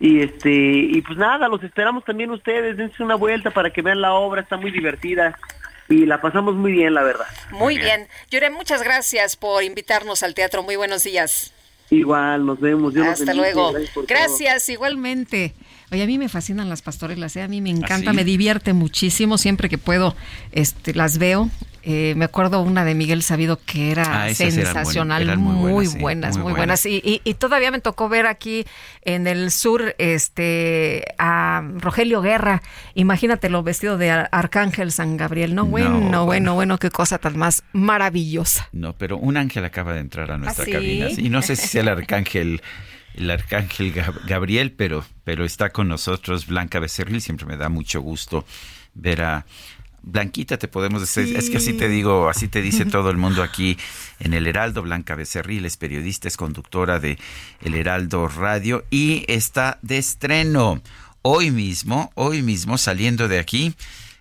y 0.00 0.20
este 0.22 0.50
y 0.52 1.00
pues 1.02 1.16
nada 1.18 1.48
los 1.48 1.62
esperamos 1.62 2.04
también 2.04 2.30
ustedes 2.30 2.76
dense 2.76 3.02
una 3.02 3.14
vuelta 3.14 3.50
para 3.50 3.70
que 3.70 3.82
vean 3.82 4.00
la 4.00 4.12
obra 4.14 4.42
está 4.42 4.56
muy 4.56 4.70
divertida 4.70 5.38
y 5.88 6.04
la 6.04 6.20
pasamos 6.20 6.54
muy 6.54 6.72
bien 6.72 6.94
la 6.94 7.02
verdad 7.04 7.26
Muy 7.52 7.78
bien. 7.78 8.08
Yurem, 8.30 8.52
muchas 8.52 8.82
gracias 8.82 9.36
por 9.36 9.62
invitarnos 9.62 10.24
al 10.24 10.34
teatro. 10.34 10.64
Muy 10.64 10.74
buenos 10.74 11.04
días. 11.04 11.52
igual 11.90 12.44
nos 12.44 12.58
vemos 12.60 12.96
Hasta 12.96 13.24
bendiga. 13.26 13.34
luego. 13.34 13.72
Gracias, 14.08 14.68
igualmente. 14.68 15.54
Oye, 15.92 16.02
a 16.02 16.06
mí 16.06 16.18
me 16.18 16.28
fascinan 16.28 16.68
las 16.68 16.82
pastorelas, 16.82 17.36
¿eh? 17.36 17.42
a 17.42 17.48
mí 17.48 17.60
me 17.60 17.70
encanta, 17.70 18.10
¿Ah, 18.10 18.12
sí? 18.12 18.16
me 18.16 18.24
divierte 18.24 18.72
muchísimo 18.72 19.38
siempre 19.38 19.68
que 19.68 19.78
puedo, 19.78 20.16
este, 20.52 20.94
las 20.94 21.18
veo. 21.18 21.48
Eh, 21.88 22.14
me 22.16 22.24
acuerdo 22.24 22.60
una 22.62 22.84
de 22.84 22.96
Miguel 22.96 23.22
Sabido 23.22 23.60
que 23.64 23.92
era 23.92 24.02
Ah, 24.22 24.24
eran 24.28 24.34
sensacional, 24.34 25.22
eran 25.22 25.38
muy 25.40 25.54
buenas, 25.86 25.92
muy 25.94 26.00
buenas. 26.02 26.38
buenas. 26.56 26.86
Y, 26.86 26.96
y- 27.04 27.20
y 27.22 27.34
todavía 27.34 27.70
me 27.70 27.78
tocó 27.80 28.08
ver 28.08 28.26
aquí 28.26 28.66
en 29.02 29.28
el 29.28 29.52
sur, 29.52 29.94
este, 29.98 31.04
a 31.18 31.62
Rogelio 31.76 32.20
Guerra. 32.22 32.62
Imagínatelo 32.94 33.62
vestido 33.62 33.98
de 33.98 34.10
ar- 34.10 34.28
Arcángel 34.32 34.90
San 34.90 35.16
Gabriel, 35.16 35.54
¿no? 35.54 35.64
Bueno, 35.66 35.92
bueno. 36.00 36.24
bueno, 36.24 36.54
bueno, 36.54 36.78
qué 36.78 36.90
cosa 36.90 37.18
tan 37.18 37.36
más 37.38 37.62
maravillosa. 37.72 38.68
No, 38.72 38.92
pero 38.94 39.16
un 39.18 39.36
ángel 39.36 39.64
acaba 39.64 39.92
de 39.92 40.00
entrar 40.00 40.32
a 40.32 40.38
nuestra 40.38 40.64
¿Ah, 40.64 40.66
sí? 40.66 40.72
cabina. 40.72 41.06
Y 41.16 41.28
no 41.30 41.40
sé 41.42 41.54
si 41.54 41.68
sea 41.68 41.82
el 41.82 41.88
arcángel, 41.90 42.62
el 43.16 43.30
arcángel 43.30 43.92
Gab- 43.94 44.24
Gabriel, 44.26 44.72
pero, 44.72 45.04
pero 45.24 45.44
está 45.44 45.70
con 45.70 45.88
nosotros 45.88 46.46
Blanca 46.46 46.78
Becerril. 46.78 47.20
Siempre 47.20 47.46
me 47.46 47.56
da 47.56 47.68
mucho 47.68 48.00
gusto 48.00 48.44
ver 48.94 49.22
a 49.22 49.46
Blanquita, 50.02 50.56
te 50.56 50.68
podemos 50.68 51.00
decir. 51.00 51.36
Es 51.36 51.50
que 51.50 51.56
así 51.56 51.72
te 51.72 51.88
digo, 51.88 52.28
así 52.28 52.46
te 52.48 52.62
dice 52.62 52.84
todo 52.86 53.10
el 53.10 53.16
mundo 53.16 53.42
aquí 53.42 53.76
en 54.20 54.34
el 54.34 54.46
Heraldo. 54.46 54.82
Blanca 54.82 55.14
Becerril 55.16 55.64
es 55.64 55.76
periodista, 55.76 56.28
es 56.28 56.36
conductora 56.36 57.00
de 57.00 57.18
El 57.62 57.74
Heraldo 57.74 58.28
Radio 58.28 58.84
y 58.90 59.24
está 59.26 59.78
de 59.82 59.98
estreno. 59.98 60.80
Hoy 61.22 61.50
mismo, 61.50 62.12
hoy 62.14 62.42
mismo, 62.42 62.78
saliendo 62.78 63.26
de 63.26 63.40
aquí, 63.40 63.74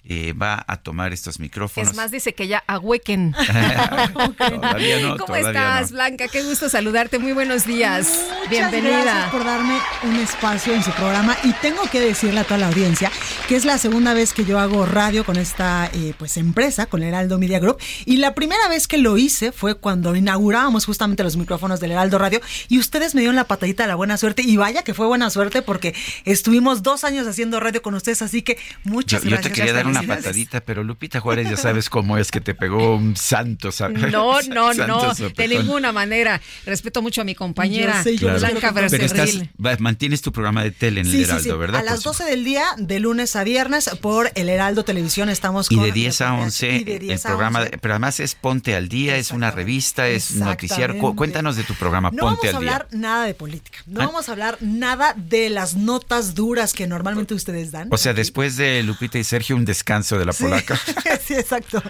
eh, 0.08 0.34
va 0.34 0.64
a 0.67 0.77
tomar 0.77 1.14
estos 1.14 1.40
micrófonos. 1.40 1.90
Es 1.90 1.95
más, 1.95 2.11
dice 2.11 2.34
que 2.34 2.48
ya 2.48 2.64
ahuequen. 2.67 3.34
Todavía 4.38 5.00
no, 5.00 5.17
¿Cómo 5.17 5.25
todavía 5.25 5.50
estás, 5.50 5.92
no. 5.92 5.95
Blanca? 5.98 6.27
Qué 6.27 6.43
gusto 6.43 6.69
saludarte. 6.69 7.19
Muy 7.19 7.34
buenos 7.34 7.66
días. 7.66 8.08
Muchas 8.30 8.50
Bienvenida. 8.50 9.01
gracias 9.03 9.32
por 9.32 9.43
darme 9.43 9.77
un 10.03 10.16
espacio 10.17 10.74
en 10.74 10.84
su 10.84 10.92
programa 10.92 11.35
y 11.43 11.53
tengo 11.53 11.82
que 11.92 12.00
decirle 12.00 12.40
a 12.40 12.43
toda 12.43 12.58
la 12.59 12.67
audiencia 12.67 13.11
que 13.48 13.56
es 13.56 13.66
la 13.66 13.77
segunda 13.77 14.14
vez 14.14 14.34
que 14.34 14.45
yo 14.45 14.59
hago 14.59 14.85
radio 14.85 15.24
con 15.25 15.38
esta 15.38 15.90
eh, 15.93 16.14
pues 16.17 16.38
empresa, 16.38 16.85
con 16.85 17.01
el 17.01 17.09
Heraldo 17.09 17.38
Media 17.40 17.59
Group 17.59 17.77
y 18.06 18.17
la 18.17 18.34
primera 18.35 18.67
vez 18.69 18.88
que 18.88 18.98
lo 18.98 19.17
hice 19.17 19.51
fue 19.51 19.75
cuando 19.75 20.16
inaugurábamos 20.16 20.85
justamente 20.85 21.24
los 21.24 21.38
micrófonos 21.38 21.80
del 21.80 21.92
Heraldo 21.92 22.17
Radio 22.17 22.42
y 22.67 22.80
ustedes 22.80 23.16
me 23.16 23.22
dieron 23.22 23.35
la 23.35 23.45
patadita 23.45 23.84
de 23.84 23.88
la 23.88 23.95
buena 23.95 24.17
suerte 24.17 24.42
y 24.43 24.58
vaya 24.58 24.84
que 24.84 24.93
fue 24.93 25.08
buena 25.08 25.30
suerte 25.30 25.61
porque 25.61 25.93
estuvimos 26.25 26.84
dos 26.84 27.03
años 27.03 27.27
haciendo 27.27 27.59
radio 27.59 27.82
con 27.82 27.93
ustedes, 27.95 28.22
así 28.22 28.42
que 28.42 28.56
Yo, 28.56 28.92
muchas 28.92 29.24
yo 29.24 29.30
gracias. 29.32 29.51
te 29.53 29.59
quería 29.59 29.74
dar 29.74 29.85
una 29.99 30.15
patadita, 30.15 30.61
pero 30.61 30.83
Lupita 30.83 31.19
Juárez 31.19 31.49
ya 31.49 31.57
sabes 31.57 31.90
cómo 31.90 32.17
es 32.17 32.32
que 32.32 32.41
te 32.41 32.53
pegó 32.56 32.95
un 32.95 33.15
santo. 33.15 33.72
sa- 33.72 33.90
No, 33.90 34.41
no, 34.43 34.74
santo 34.74 35.14
no, 35.17 35.30
de 35.30 35.48
ninguna 35.48 35.91
manera. 35.91 36.41
Respeto 36.65 37.01
mucho 37.01 37.22
a 37.22 37.24
mi 37.24 37.35
compañera 37.35 37.98
Yo 37.98 38.03
sé, 38.03 38.17
yo 38.17 38.27
Claro. 38.27 38.40
Blanca 38.40 38.74
Pero 38.74 39.06
estás, 39.06 39.80
mantienes 39.80 40.22
tu 40.22 40.32
programa 40.32 40.64
de 40.64 40.72
tele 40.72 41.01
en 41.01 41.07
el 41.07 41.24
Heraldo, 41.24 41.53
sí. 41.53 41.59
¿verdad? 41.59 41.82
A 41.82 41.83
las 41.83 41.95
Por 42.03 42.14
12 42.15 42.24
del 42.25 42.43
día, 42.43 42.65
de 42.77 42.99
lunes 42.99 43.35
a 43.35 43.43
viernes, 43.43 43.90
por 44.01 44.32
el 44.35 44.49
Heraldo 44.49 44.83
Televisión 44.83 45.30
estamos 45.30 45.72
Y 45.72 45.75
con 45.75 45.83
de 45.85 45.91
10 45.91 46.22
a 46.22 46.33
11 46.33 46.72
y 46.77 46.83
de 46.83 46.93
el 46.95 46.99
10 46.99 47.25
a 47.25 47.30
programa, 47.30 47.59
11. 47.59 47.72
de- 47.72 47.77
pero 47.77 47.93
además 47.93 48.19
es 48.19 48.35
Ponte 48.35 48.75
al 48.75 48.90
Día, 48.90 49.17
es 49.17 49.32
una 49.32 49.51
revista, 49.51 50.07
es 50.07 50.32
Exactamente. 50.32 51.15
Cuéntanos 51.15 51.56
de 51.56 51.64
tu 51.64 51.74
programa 51.75 52.11
No 52.11 52.22
Ponte 52.22 52.48
vamos 52.48 52.53
a 52.53 52.57
al 52.57 52.64
Día. 52.64 52.74
hablar 52.75 52.88
nada 52.91 53.25
de 53.25 53.33
política, 53.33 53.80
no 53.88 54.01
Ah. 54.01 54.06
vamos 54.07 54.30
a 54.30 54.32
hablar 54.32 54.57
nada 54.61 55.14
de 55.17 55.49
las 55.49 55.75
notas 55.75 56.35
duras 56.35 56.74
que 56.74 56.88
normalmente 56.88 57.33
ustedes 57.33 57.72
dan. 57.72 57.88
O 57.91 57.98
sea, 57.98 58.14
después 58.14 58.56
de 58.57 58.83
Lupita 58.83 59.17
y 59.17 59.24
Sergio, 59.24 59.56
un 59.56 59.65
descanso 59.65 59.85
de 59.86 60.26
la 60.26 60.34
Sí. 60.34 60.44
polaca. 60.44 60.80
sí, 61.26 61.36
exacto. 61.36 61.82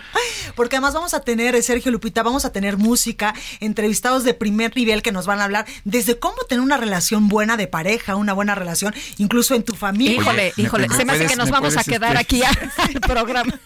Porque 0.56 0.76
además 0.76 0.94
vamos 0.94 1.14
a 1.14 1.22
tener, 1.22 1.62
Sergio 1.64 1.92
Lupita, 1.92 2.24
vamos 2.24 2.44
a 2.46 2.52
tener 2.52 2.78
música, 2.78 3.34
entrevistados 3.62 4.24
de 4.26 4.34
primer 4.34 4.76
nivel 4.76 5.02
que 5.02 5.12
nos 5.14 5.26
van 5.26 5.40
a 5.40 5.46
hablar 5.46 5.66
desde 5.86 6.20
cómo 6.20 6.36
tener 6.50 6.62
una 6.62 6.78
relación 6.78 7.30
buena 7.30 7.56
de 7.58 7.68
pareja, 7.68 8.16
una 8.18 8.34
buena 8.34 8.54
relación, 8.54 8.94
incluso 9.18 9.56
en 9.56 9.64
tu 9.64 9.76
familia. 9.76 10.20
Híjole, 10.22 10.54
híjole, 10.58 10.88
se 10.90 11.06
me 11.06 11.14
hace 11.14 11.26
que 11.26 11.36
nos 11.38 11.50
vamos 11.50 11.78
a 11.78 11.84
quedar 11.84 12.18
aquí 12.18 12.42
al 12.78 13.00
programa. 13.02 13.58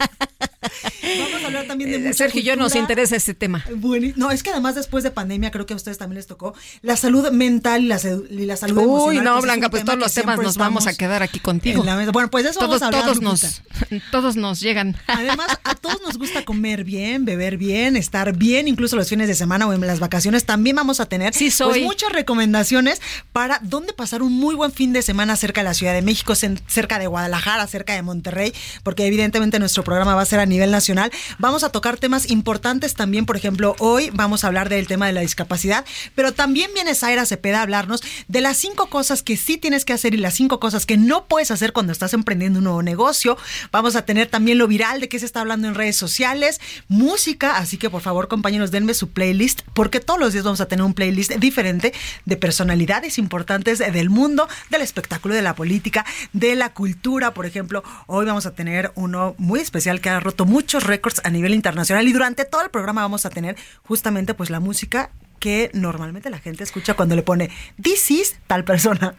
Vamos 1.19 1.43
a 1.43 1.45
hablar 1.47 1.65
también 1.65 1.89
de 2.03 2.09
Eh, 2.09 2.13
Sergio 2.13 2.41
y 2.41 2.43
yo 2.43 2.55
nos 2.55 2.65
cultura. 2.73 2.81
interesa 2.81 3.15
este 3.15 3.33
tema. 3.33 3.65
Bueno, 3.75 4.13
no, 4.15 4.29
es 4.31 4.43
que 4.43 4.51
además 4.51 4.75
después 4.75 5.03
de 5.03 5.09
pandemia 5.11 5.49
creo 5.51 5.65
que 5.65 5.73
a 5.73 5.75
ustedes 5.75 5.97
también 5.97 6.17
les 6.17 6.27
tocó 6.27 6.53
la 6.81 6.95
salud 6.97 7.29
mental 7.31 7.83
y 7.83 7.87
la, 7.87 7.99
y 8.29 8.45
la 8.45 8.55
salud 8.57 8.77
Uy, 8.77 8.83
emocional. 9.17 9.23
no, 9.23 9.41
Blanca, 9.41 9.69
pues 9.69 9.83
todos 9.85 9.97
los 9.97 10.13
temas 10.13 10.37
nos 10.39 10.57
vamos 10.57 10.85
a 10.87 10.93
quedar 10.93 11.23
aquí 11.23 11.39
contigo. 11.39 11.83
Bueno, 12.13 12.29
pues 12.29 12.45
eso 12.45 12.59
todos, 12.59 12.79
vamos 12.79 12.81
a 12.83 12.85
hablar, 12.87 13.03
todos 13.03 13.21
nos, 13.21 13.61
todos 14.11 14.18
nos 14.35 14.59
llegan. 14.59 14.95
Además, 15.07 15.59
a 15.63 15.75
todos 15.75 16.01
nos 16.01 16.17
gusta 16.17 16.43
comer 16.45 16.83
bien, 16.83 17.25
beber 17.25 17.57
bien, 17.57 17.95
estar 17.95 18.35
bien, 18.37 18.67
incluso 18.67 18.95
los 18.95 19.09
fines 19.09 19.27
de 19.27 19.35
semana 19.35 19.67
o 19.67 19.73
en 19.73 19.81
las 19.81 19.99
vacaciones. 19.99 20.45
También 20.45 20.75
vamos 20.75 20.99
a 20.99 21.05
tener 21.05 21.33
Sí, 21.33 21.51
soy. 21.51 21.69
pues, 21.69 21.83
muchas 21.83 22.11
recomendaciones 22.11 23.01
para 23.31 23.59
dónde 23.63 23.93
pasar 23.93 24.21
un 24.21 24.33
muy 24.33 24.55
buen 24.55 24.71
fin 24.71 24.93
de 24.93 25.01
semana 25.01 25.35
cerca 25.35 25.61
de 25.61 25.65
la 25.65 25.73
Ciudad 25.73 25.93
de 25.93 26.01
México, 26.01 26.33
cerca 26.35 26.99
de 26.99 27.07
Guadalajara, 27.07 27.65
cerca 27.67 27.93
de 27.93 28.01
Monterrey, 28.01 28.53
porque 28.83 29.05
evidentemente 29.05 29.59
nuestro 29.59 29.83
programa 29.83 30.15
va 30.15 30.21
a 30.21 30.25
ser 30.25 30.39
a 30.39 30.45
nivel 30.45 30.71
nacional. 30.71 31.11
Vamos 31.37 31.63
a 31.63 31.69
tocar 31.71 31.97
temas 31.97 32.29
importantes 32.29 32.93
también, 32.93 33.25
por 33.25 33.35
ejemplo, 33.37 33.75
hoy 33.79 34.09
vamos 34.13 34.43
a 34.43 34.47
hablar 34.47 34.69
del 34.69 34.87
tema 34.87 35.07
de 35.07 35.13
la 35.13 35.21
discapacidad, 35.21 35.85
pero 36.15 36.33
también 36.33 36.71
viene 36.73 36.95
Zaira 36.95 37.25
Cepeda 37.25 37.59
a 37.59 37.63
hablarnos 37.63 38.01
de 38.27 38.41
las 38.41 38.57
cinco 38.57 38.87
cosas 38.87 39.23
que 39.23 39.37
sí 39.37 39.57
tienes 39.57 39.85
que 39.85 39.93
hacer 39.93 40.13
y 40.13 40.17
las 40.17 40.33
cinco 40.33 40.59
cosas 40.59 40.85
que 40.85 40.97
no 40.97 41.25
puedes 41.25 41.51
hacer 41.51 41.73
cuando 41.73 41.91
estás 41.93 42.13
emprendiendo 42.13 42.59
un 42.59 42.65
nuevo 42.65 42.83
negocio. 42.83 43.37
Vamos 43.71 43.95
a 43.95 44.03
tener 44.09 44.27
también 44.27 44.57
lo 44.57 44.67
viral 44.67 45.01
de 45.01 45.07
qué 45.07 45.19
se 45.19 45.27
está 45.27 45.41
hablando 45.41 45.67
en 45.67 45.75
redes 45.75 45.95
sociales, 45.95 46.59
música, 46.87 47.57
así 47.57 47.77
que 47.77 47.91
por 47.91 48.01
favor 48.01 48.27
compañeros 48.27 48.71
denme 48.71 48.95
su 48.95 49.11
playlist 49.11 49.61
porque 49.75 49.99
todos 49.99 50.19
los 50.19 50.33
días 50.33 50.43
vamos 50.43 50.61
a 50.61 50.67
tener 50.67 50.83
un 50.83 50.95
playlist 50.95 51.33
diferente 51.33 51.93
de 52.25 52.35
personalidades 52.35 53.19
importantes 53.19 53.77
del 53.77 54.09
mundo, 54.09 54.49
del 54.71 54.81
espectáculo, 54.81 55.35
de 55.35 55.43
la 55.43 55.53
política, 55.53 56.07
de 56.33 56.55
la 56.55 56.73
cultura, 56.73 57.35
por 57.35 57.45
ejemplo. 57.45 57.83
Hoy 58.07 58.25
vamos 58.25 58.47
a 58.47 58.55
tener 58.55 58.91
uno 58.95 59.35
muy 59.37 59.59
especial 59.59 60.01
que 60.01 60.09
ha 60.09 60.19
roto 60.19 60.47
muchos 60.47 60.85
récords 60.85 61.21
a 61.23 61.29
nivel 61.29 61.53
internacional 61.53 62.07
y 62.07 62.11
durante 62.11 62.45
todo 62.45 62.63
el 62.63 62.71
programa 62.71 63.03
vamos 63.03 63.27
a 63.27 63.29
tener 63.29 63.57
justamente 63.83 64.33
pues 64.33 64.49
la 64.49 64.59
música 64.59 65.11
que 65.39 65.71
normalmente 65.73 66.29
la 66.29 66.39
gente 66.39 66.63
escucha 66.63 66.93
cuando 66.93 67.15
le 67.15 67.23
pone 67.23 67.49
This 67.81 68.11
is 68.11 68.35
tal 68.47 68.63
persona. 68.65 69.15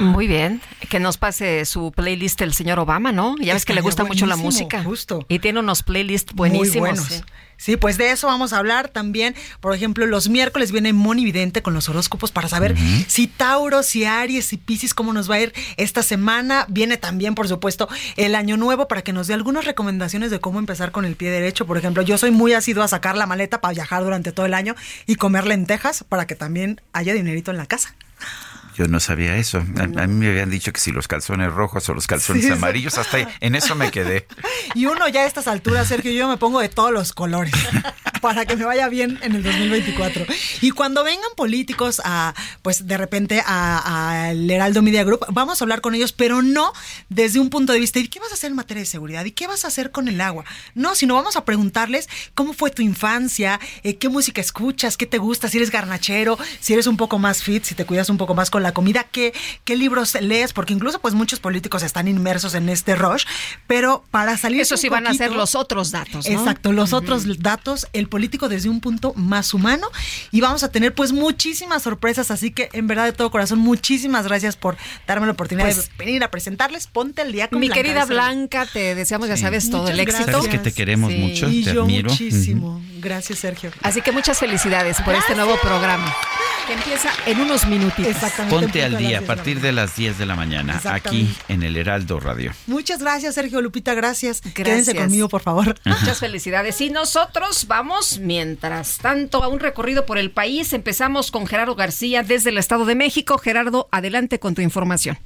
Muy 0.00 0.26
bien. 0.26 0.60
Que 0.88 1.00
nos 1.00 1.16
pase 1.16 1.64
su 1.64 1.90
playlist 1.92 2.40
el 2.42 2.54
señor 2.54 2.78
Obama, 2.78 3.10
¿no? 3.12 3.36
Ya 3.38 3.54
ves 3.54 3.64
que 3.64 3.74
le 3.74 3.80
gusta 3.80 4.04
mucho 4.04 4.26
la 4.26 4.36
música. 4.36 4.82
justo. 4.84 5.24
Y 5.28 5.38
tiene 5.40 5.60
unos 5.60 5.82
playlists 5.82 6.34
Muy 6.34 6.50
buenísimos. 6.50 6.88
buenos. 6.90 7.06
sí. 7.08 7.22
Sí, 7.56 7.76
pues 7.76 7.98
de 7.98 8.10
eso 8.10 8.26
vamos 8.26 8.52
a 8.52 8.58
hablar 8.58 8.88
también. 8.88 9.34
Por 9.60 9.74
ejemplo, 9.74 10.06
los 10.06 10.28
miércoles 10.28 10.72
viene 10.72 10.92
Moni 10.92 11.24
Vidente 11.24 11.62
con 11.62 11.74
los 11.74 11.88
horóscopos 11.88 12.32
para 12.32 12.48
saber 12.48 12.74
si 13.08 13.26
Tauro, 13.26 13.82
si 13.82 14.04
Aries, 14.04 14.46
si 14.46 14.56
Piscis, 14.56 14.94
cómo 14.94 15.12
nos 15.12 15.30
va 15.30 15.36
a 15.36 15.40
ir 15.40 15.54
esta 15.76 16.02
semana. 16.02 16.66
Viene 16.68 16.96
también, 16.96 17.34
por 17.34 17.48
supuesto, 17.48 17.88
el 18.16 18.34
año 18.34 18.56
nuevo 18.56 18.88
para 18.88 19.02
que 19.02 19.12
nos 19.12 19.26
dé 19.26 19.34
algunas 19.34 19.64
recomendaciones 19.64 20.30
de 20.30 20.40
cómo 20.40 20.58
empezar 20.58 20.92
con 20.92 21.04
el 21.04 21.16
pie 21.16 21.30
derecho. 21.30 21.66
Por 21.66 21.78
ejemplo, 21.78 22.02
yo 22.02 22.18
soy 22.18 22.30
muy 22.30 22.52
ácido 22.52 22.82
a 22.82 22.88
sacar 22.88 23.16
la 23.16 23.26
maleta 23.26 23.60
para 23.60 23.74
viajar 23.74 24.04
durante 24.04 24.32
todo 24.32 24.46
el 24.46 24.54
año 24.54 24.74
y 25.06 25.16
comer 25.16 25.46
lentejas 25.46 26.04
para 26.04 26.26
que 26.26 26.34
también 26.34 26.80
haya 26.92 27.14
dinerito 27.14 27.50
en 27.50 27.56
la 27.56 27.66
casa. 27.66 27.94
Yo 28.74 28.88
no 28.88 28.98
sabía 29.00 29.36
eso. 29.36 29.58
A, 29.78 29.82
a 30.02 30.06
mí 30.06 30.14
me 30.14 30.28
habían 30.28 30.50
dicho 30.50 30.72
que 30.72 30.80
si 30.80 30.90
los 30.92 31.06
calzones 31.08 31.52
rojos 31.52 31.88
o 31.88 31.94
los 31.94 32.06
calzones 32.06 32.42
Sí, 32.42 32.48
sí. 32.48 32.52
amarillos, 32.56 32.98
hasta 32.98 33.18
ahí, 33.18 33.26
en 33.40 33.54
eso 33.54 33.74
me 33.74 33.90
quedé. 33.90 34.26
Y 34.74 34.86
uno 34.86 35.06
ya 35.08 35.20
a 35.20 35.26
estas 35.26 35.46
alturas, 35.46 35.86
Sergio, 35.86 36.10
yo 36.10 36.26
me 36.28 36.36
pongo 36.36 36.58
de 36.60 36.68
todos 36.68 36.90
los 36.90 37.12
colores 37.12 37.54
para 38.24 38.46
que 38.46 38.56
me 38.56 38.64
vaya 38.64 38.88
bien 38.88 39.18
en 39.22 39.34
el 39.34 39.42
2024. 39.42 40.24
Y 40.62 40.70
cuando 40.70 41.04
vengan 41.04 41.28
políticos 41.36 42.00
a, 42.06 42.32
pues 42.62 42.86
de 42.86 42.96
repente 42.96 43.42
a- 43.44 44.28
al 44.30 44.50
Heraldo 44.50 44.80
Media 44.80 45.04
Group, 45.04 45.26
vamos 45.28 45.60
a 45.60 45.64
hablar 45.64 45.82
con 45.82 45.94
ellos, 45.94 46.12
pero 46.12 46.40
no 46.40 46.72
desde 47.10 47.38
un 47.38 47.50
punto 47.50 47.74
de 47.74 47.80
vista 47.80 48.00
de 48.00 48.08
qué 48.08 48.20
vas 48.20 48.30
a 48.30 48.34
hacer 48.34 48.48
en 48.50 48.56
materia 48.56 48.80
de 48.80 48.86
seguridad 48.86 49.26
y 49.26 49.32
qué 49.32 49.46
vas 49.46 49.66
a 49.66 49.68
hacer 49.68 49.90
con 49.90 50.08
el 50.08 50.22
agua. 50.22 50.46
No, 50.74 50.94
sino 50.94 51.14
vamos 51.14 51.36
a 51.36 51.44
preguntarles 51.44 52.08
cómo 52.34 52.54
fue 52.54 52.70
tu 52.70 52.80
infancia, 52.80 53.60
eh, 53.82 53.96
qué 53.96 54.08
música 54.08 54.40
escuchas, 54.40 54.96
qué 54.96 55.04
te 55.04 55.18
gusta, 55.18 55.48
si 55.48 55.58
eres 55.58 55.70
garnachero, 55.70 56.38
si 56.60 56.72
eres 56.72 56.86
un 56.86 56.96
poco 56.96 57.18
más 57.18 57.42
fit, 57.42 57.62
si 57.64 57.74
te 57.74 57.84
cuidas 57.84 58.08
un 58.08 58.16
poco 58.16 58.34
más 58.34 58.48
con 58.48 58.62
la 58.62 58.72
comida, 58.72 59.04
qué, 59.04 59.34
qué 59.64 59.76
libros 59.76 60.14
lees, 60.18 60.54
porque 60.54 60.72
incluso 60.72 60.98
pues 60.98 61.12
muchos 61.12 61.40
políticos 61.40 61.82
están 61.82 62.08
inmersos 62.08 62.54
en 62.54 62.70
este 62.70 62.94
rush, 62.94 63.24
pero 63.66 64.02
para 64.10 64.38
salir 64.38 64.62
Eso 64.62 64.78
sí 64.78 64.88
van 64.88 65.06
a 65.06 65.12
ser 65.12 65.32
los 65.32 65.54
otros 65.54 65.90
datos, 65.90 66.26
¿no? 66.26 66.38
Exacto, 66.38 66.72
los 66.72 66.94
otros 66.94 67.26
datos, 67.42 67.86
el 67.92 68.08
político 68.14 68.48
desde 68.48 68.68
un 68.68 68.78
punto 68.80 69.12
más 69.16 69.54
humano 69.54 69.88
y 70.30 70.40
vamos 70.40 70.62
a 70.62 70.70
tener 70.70 70.94
pues 70.94 71.10
muchísimas 71.10 71.82
sorpresas, 71.82 72.30
así 72.30 72.52
que 72.52 72.68
en 72.72 72.86
verdad 72.86 73.06
de 73.06 73.12
todo 73.12 73.28
corazón 73.28 73.58
muchísimas 73.58 74.24
gracias 74.28 74.54
por 74.54 74.76
darme 75.04 75.26
la 75.26 75.32
oportunidad 75.32 75.66
Pues, 75.66 75.88
de 75.88 76.04
venir 76.04 76.22
a 76.22 76.30
presentarles. 76.30 76.86
Ponte 76.86 77.22
el 77.22 77.32
día 77.32 77.48
con 77.48 77.58
Mi 77.58 77.66
Blanca 77.66 77.82
querida. 77.82 78.04
Blanca, 78.04 78.66
te 78.72 78.94
deseamos, 78.94 79.26
ya 79.26 79.36
Sí. 79.36 79.42
sabes, 79.42 79.68
todo 79.68 79.88
el 79.88 79.98
éxito. 79.98 80.30
Sabes 80.30 80.46
que 80.46 80.58
te 80.58 80.70
queremos 80.72 81.10
Sí. 81.10 81.18
mucho, 81.18 81.48
Y 81.50 81.64
te 81.64 81.74
yo 81.74 81.82
admiro. 81.82 82.08
muchísimo. 82.08 82.80
Gracias, 83.00 83.40
Sergio. 83.40 83.72
Así 83.82 84.00
que 84.00 84.12
muchas 84.12 84.38
felicidades 84.38 85.00
por 85.00 85.16
este 85.16 85.34
nuevo 85.34 85.58
programa 85.60 86.14
que 86.68 86.72
empieza 86.74 87.10
en 87.26 87.40
unos 87.40 87.66
minutitos. 87.66 88.06
Exactamente. 88.12 88.56
Ponte 88.56 88.84
al 88.84 88.96
día 88.96 89.18
a 89.18 89.22
partir 89.22 89.60
de 89.60 89.72
las 89.72 89.96
10 89.96 90.16
de 90.18 90.24
la 90.26 90.36
mañana, 90.36 90.80
aquí 90.84 91.34
en 91.48 91.62
el 91.64 91.76
Heraldo 91.76 92.20
Radio. 92.20 92.52
Muchas 92.68 93.00
gracias, 93.00 93.34
Sergio 93.34 93.60
Lupita, 93.60 93.92
gracias. 93.94 94.40
Gracias. 94.40 94.54
Quédense 94.54 94.94
conmigo, 94.94 95.28
por 95.28 95.42
favor. 95.42 95.74
Muchas 95.84 96.20
felicidades. 96.20 96.80
Y 96.80 96.90
nosotros 96.90 97.66
mientras 98.20 98.98
tanto, 98.98 99.42
a 99.42 99.48
un 99.48 99.60
recorrido 99.60 100.06
por 100.06 100.18
el 100.18 100.30
país. 100.30 100.72
Empezamos 100.72 101.30
con 101.30 101.46
Gerardo 101.46 101.74
García 101.74 102.22
desde 102.22 102.50
el 102.50 102.58
Estado 102.58 102.84
de 102.84 102.94
México. 102.94 103.38
Gerardo, 103.38 103.88
adelante 103.90 104.38
con 104.38 104.54
tu 104.54 104.62
información. 104.62 105.18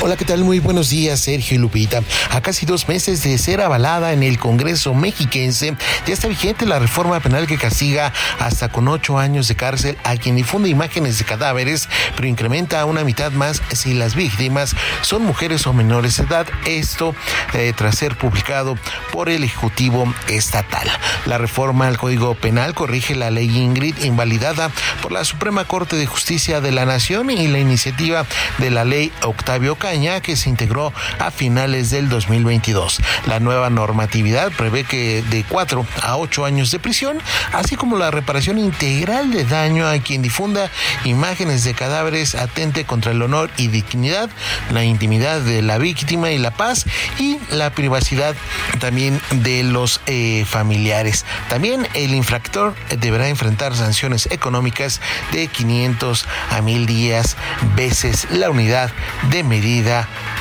Hola, 0.00 0.16
¿qué 0.16 0.24
tal? 0.24 0.44
Muy 0.44 0.60
buenos 0.60 0.90
días, 0.90 1.18
Sergio 1.18 1.56
y 1.56 1.58
Lupita. 1.58 2.02
A 2.30 2.40
casi 2.40 2.64
dos 2.66 2.86
meses 2.86 3.24
de 3.24 3.36
ser 3.36 3.60
avalada 3.60 4.12
en 4.12 4.22
el 4.22 4.38
Congreso 4.38 4.94
mexiquense, 4.94 5.74
ya 6.06 6.14
está 6.14 6.28
vigente 6.28 6.66
la 6.66 6.78
reforma 6.78 7.18
penal 7.18 7.48
que 7.48 7.58
castiga 7.58 8.12
hasta 8.38 8.68
con 8.68 8.86
ocho 8.86 9.18
años 9.18 9.48
de 9.48 9.56
cárcel 9.56 9.98
a 10.04 10.16
quien 10.16 10.36
difunde 10.36 10.68
imágenes 10.68 11.18
de 11.18 11.24
cadáveres, 11.24 11.88
pero 12.14 12.28
incrementa 12.28 12.80
a 12.80 12.84
una 12.84 13.02
mitad 13.02 13.32
más 13.32 13.60
si 13.72 13.92
las 13.92 14.14
víctimas 14.14 14.76
son 15.00 15.24
mujeres 15.24 15.66
o 15.66 15.72
menores 15.72 16.16
de 16.16 16.22
edad. 16.22 16.46
Esto 16.64 17.16
eh, 17.52 17.72
tras 17.76 17.98
ser 17.98 18.16
publicado 18.16 18.78
por 19.10 19.28
el 19.28 19.42
Ejecutivo 19.42 20.14
Estatal. 20.28 20.88
La 21.26 21.38
reforma 21.38 21.88
al 21.88 21.98
Código 21.98 22.36
Penal 22.36 22.72
corrige 22.72 23.16
la 23.16 23.32
ley 23.32 23.50
Ingrid 23.50 23.96
invalidada 24.04 24.70
por 25.02 25.10
la 25.10 25.24
Suprema 25.24 25.64
Corte 25.64 25.96
de 25.96 26.06
Justicia 26.06 26.60
de 26.60 26.70
la 26.70 26.86
Nación 26.86 27.30
y 27.30 27.48
la 27.48 27.58
iniciativa 27.58 28.24
de 28.58 28.70
la 28.70 28.84
ley 28.84 29.10
Octavio 29.22 29.74
Caña 29.88 30.20
que 30.20 30.36
se 30.36 30.50
integró 30.50 30.92
a 31.18 31.30
finales 31.30 31.88
del 31.88 32.10
2022. 32.10 33.00
La 33.24 33.40
nueva 33.40 33.70
normatividad 33.70 34.52
prevé 34.52 34.84
que 34.84 35.22
de 35.30 35.44
4 35.48 35.86
a 36.02 36.18
8 36.18 36.44
años 36.44 36.70
de 36.70 36.78
prisión, 36.78 37.22
así 37.54 37.74
como 37.74 37.96
la 37.96 38.10
reparación 38.10 38.58
integral 38.58 39.30
de 39.30 39.46
daño 39.46 39.86
a 39.86 39.98
quien 40.00 40.20
difunda 40.20 40.70
imágenes 41.04 41.64
de 41.64 41.72
cadáveres 41.72 42.34
atente 42.34 42.84
contra 42.84 43.12
el 43.12 43.22
honor 43.22 43.50
y 43.56 43.68
dignidad, 43.68 44.28
la 44.74 44.84
intimidad 44.84 45.40
de 45.40 45.62
la 45.62 45.78
víctima 45.78 46.32
y 46.32 46.36
la 46.36 46.50
paz 46.50 46.84
y 47.18 47.38
la 47.50 47.70
privacidad 47.70 48.36
también 48.80 49.18
de 49.30 49.62
los 49.62 50.02
eh, 50.04 50.44
familiares. 50.46 51.24
También 51.48 51.88
el 51.94 52.12
infractor 52.12 52.74
deberá 52.98 53.28
enfrentar 53.28 53.74
sanciones 53.74 54.28
económicas 54.30 55.00
de 55.32 55.46
500 55.46 56.26
a 56.50 56.60
1000 56.60 56.84
días 56.84 57.38
veces 57.74 58.26
la 58.30 58.50
unidad 58.50 58.92
de 59.30 59.44
medida 59.44 59.77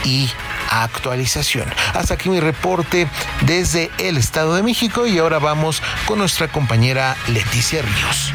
y 0.03 0.29
actualización. 0.69 1.65
Hasta 1.93 2.15
aquí 2.15 2.29
mi 2.29 2.39
reporte 2.39 3.07
desde 3.41 3.91
el 3.97 4.17
Estado 4.17 4.55
de 4.55 4.63
México 4.63 5.07
y 5.07 5.17
ahora 5.17 5.39
vamos 5.39 5.81
con 6.05 6.19
nuestra 6.19 6.47
compañera 6.47 7.15
Leticia 7.27 7.81
Ríos. 7.81 8.33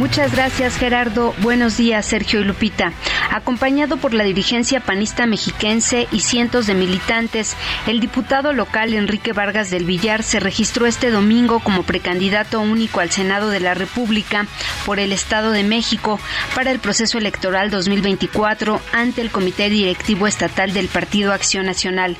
Muchas 0.00 0.32
gracias 0.32 0.78
Gerardo. 0.78 1.34
Buenos 1.42 1.76
días 1.76 2.06
Sergio 2.06 2.40
y 2.40 2.44
Lupita. 2.44 2.94
Acompañado 3.30 3.98
por 3.98 4.14
la 4.14 4.24
dirigencia 4.24 4.80
panista 4.80 5.26
mexiquense 5.26 6.08
y 6.10 6.20
cientos 6.20 6.66
de 6.66 6.74
militantes, 6.74 7.54
el 7.86 8.00
diputado 8.00 8.54
local 8.54 8.94
Enrique 8.94 9.34
Vargas 9.34 9.68
del 9.68 9.84
Villar 9.84 10.22
se 10.22 10.40
registró 10.40 10.86
este 10.86 11.10
domingo 11.10 11.60
como 11.60 11.82
precandidato 11.82 12.62
único 12.62 13.00
al 13.00 13.10
Senado 13.10 13.50
de 13.50 13.60
la 13.60 13.74
República 13.74 14.46
por 14.86 15.00
el 15.00 15.12
Estado 15.12 15.50
de 15.50 15.64
México 15.64 16.18
para 16.54 16.70
el 16.70 16.78
proceso 16.78 17.18
electoral 17.18 17.70
2024 17.70 18.80
ante 18.92 19.20
el 19.20 19.30
Comité 19.30 19.68
Directivo 19.68 20.26
Estatal 20.26 20.72
del 20.72 20.88
Partido 20.88 21.34
Acción 21.34 21.66
Nacional. 21.66 22.16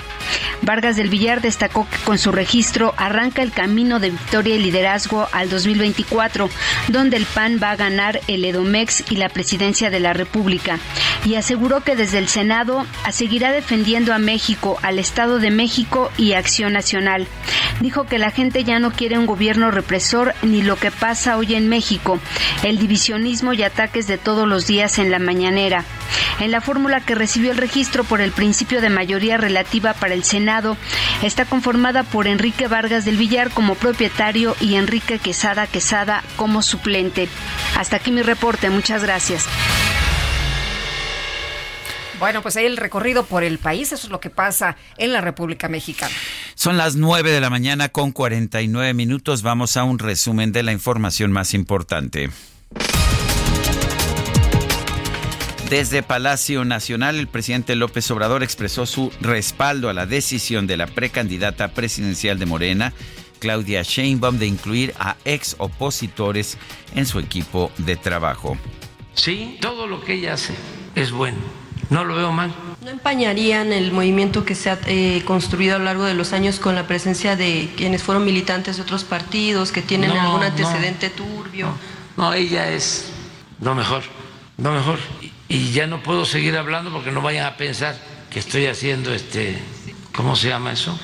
Vargas 0.60 0.96
del 0.96 1.08
Villar 1.08 1.40
destacó 1.40 1.88
que 1.88 1.96
con 2.04 2.18
su 2.18 2.30
registro 2.30 2.92
arranca 2.98 3.40
el 3.40 3.52
camino 3.52 3.98
de 4.00 4.10
victoria 4.10 4.54
y 4.54 4.58
liderazgo 4.58 5.26
al 5.32 5.48
2024, 5.48 6.50
donde 6.88 7.16
el 7.16 7.24
PAN 7.24 7.58
va 7.60 7.69
a 7.70 7.76
ganar 7.76 8.20
el 8.28 8.44
Edomex 8.44 9.04
y 9.10 9.16
la 9.16 9.28
presidencia 9.28 9.90
de 9.90 10.00
la 10.00 10.12
República 10.12 10.78
y 11.24 11.34
aseguró 11.34 11.82
que 11.82 11.96
desde 11.96 12.18
el 12.18 12.28
Senado 12.28 12.86
seguirá 13.10 13.52
defendiendo 13.52 14.14
a 14.14 14.18
México, 14.18 14.78
al 14.82 14.98
Estado 14.98 15.38
de 15.38 15.50
México 15.50 16.10
y 16.16 16.32
Acción 16.32 16.72
Nacional. 16.72 17.26
Dijo 17.80 18.04
que 18.04 18.18
la 18.18 18.30
gente 18.30 18.64
ya 18.64 18.78
no 18.78 18.92
quiere 18.92 19.18
un 19.18 19.26
gobierno 19.26 19.70
represor 19.70 20.34
ni 20.42 20.62
lo 20.62 20.76
que 20.76 20.90
pasa 20.90 21.36
hoy 21.36 21.54
en 21.54 21.68
México, 21.68 22.18
el 22.62 22.78
divisionismo 22.78 23.52
y 23.52 23.62
ataques 23.62 24.06
de 24.06 24.18
todos 24.18 24.48
los 24.48 24.66
días 24.66 24.98
en 24.98 25.10
la 25.10 25.18
mañanera. 25.18 25.84
En 26.40 26.50
la 26.50 26.60
fórmula 26.60 27.00
que 27.00 27.14
recibió 27.14 27.52
el 27.52 27.58
registro 27.58 28.04
por 28.04 28.20
el 28.20 28.32
principio 28.32 28.80
de 28.80 28.88
mayoría 28.88 29.36
relativa 29.36 29.92
para 29.92 30.14
el 30.14 30.24
Senado, 30.24 30.76
está 31.22 31.44
conformada 31.44 32.02
por 32.02 32.26
Enrique 32.26 32.66
Vargas 32.66 33.04
del 33.04 33.16
Villar 33.16 33.50
como 33.50 33.74
propietario 33.74 34.56
y 34.60 34.76
Enrique 34.76 35.18
Quesada 35.18 35.66
Quesada 35.66 36.22
como 36.36 36.62
suplente. 36.62 37.28
Hasta 37.76 37.96
aquí 37.96 38.10
mi 38.10 38.22
reporte, 38.22 38.70
muchas 38.70 39.02
gracias. 39.02 39.46
Bueno, 42.20 42.42
pues 42.42 42.56
ahí 42.58 42.66
el 42.66 42.76
recorrido 42.76 43.24
por 43.24 43.44
el 43.44 43.58
país, 43.58 43.92
eso 43.92 44.06
es 44.06 44.10
lo 44.10 44.20
que 44.20 44.28
pasa 44.28 44.76
en 44.98 45.14
la 45.14 45.22
República 45.22 45.68
Mexicana. 45.68 46.14
Son 46.54 46.76
las 46.76 46.96
9 46.96 47.30
de 47.30 47.40
la 47.40 47.48
mañana 47.48 47.88
con 47.88 48.12
49 48.12 48.92
minutos. 48.92 49.40
Vamos 49.40 49.78
a 49.78 49.84
un 49.84 49.98
resumen 49.98 50.52
de 50.52 50.62
la 50.62 50.72
información 50.72 51.32
más 51.32 51.54
importante. 51.54 52.28
Desde 55.70 56.02
Palacio 56.02 56.64
Nacional, 56.64 57.16
el 57.16 57.28
presidente 57.28 57.76
López 57.76 58.10
Obrador 58.10 58.42
expresó 58.42 58.84
su 58.84 59.12
respaldo 59.20 59.88
a 59.88 59.94
la 59.94 60.04
decisión 60.04 60.66
de 60.66 60.76
la 60.76 60.88
precandidata 60.88 61.68
presidencial 61.68 62.38
de 62.38 62.44
Morena, 62.44 62.92
Claudia 63.40 63.82
Sheinbaum, 63.82 64.38
de 64.38 64.46
incluir 64.46 64.94
a 65.00 65.16
ex 65.24 65.56
opositores 65.58 66.56
en 66.94 67.06
su 67.06 67.18
equipo 67.18 67.72
de 67.78 67.96
trabajo. 67.96 68.56
Sí, 69.14 69.58
todo 69.60 69.86
lo 69.88 70.04
que 70.04 70.14
ella 70.14 70.34
hace 70.34 70.54
es 70.94 71.10
bueno. 71.10 71.38
No 71.90 72.04
lo 72.04 72.14
veo 72.14 72.30
mal. 72.30 72.54
¿No 72.84 72.90
empañarían 72.90 73.72
el 73.72 73.90
movimiento 73.90 74.44
que 74.44 74.54
se 74.54 74.70
ha 74.70 74.78
eh, 74.86 75.22
construido 75.24 75.74
a 75.74 75.78
lo 75.78 75.86
largo 75.86 76.04
de 76.04 76.14
los 76.14 76.32
años 76.32 76.60
con 76.60 76.74
la 76.76 76.86
presencia 76.86 77.34
de 77.34 77.68
quienes 77.76 78.02
fueron 78.04 78.24
militantes 78.24 78.76
de 78.76 78.82
otros 78.82 79.02
partidos, 79.04 79.72
que 79.72 79.82
tienen 79.82 80.10
No, 80.10 80.20
algún 80.20 80.40
no. 80.40 80.46
antecedente 80.46 81.10
turbio? 81.10 81.68
No, 82.16 82.32
ella 82.32 82.70
es 82.70 83.06
lo 83.60 83.74
mejor, 83.74 84.02
lo 84.58 84.72
mejor. 84.72 84.98
Y- 85.20 85.30
Y 85.52 85.72
ya 85.72 85.88
no 85.88 86.00
puedo 86.00 86.24
seguir 86.24 86.56
hablando 86.56 86.92
porque 86.92 87.10
no 87.10 87.22
vayan 87.22 87.44
a 87.44 87.56
pensar 87.56 87.98
que 88.30 88.38
estoy 88.38 88.66
haciendo 88.66 89.12
este, 89.12 89.58
¿cómo 90.14 90.36
se 90.36 90.48
llama 90.48 90.70
eso? 90.72 90.96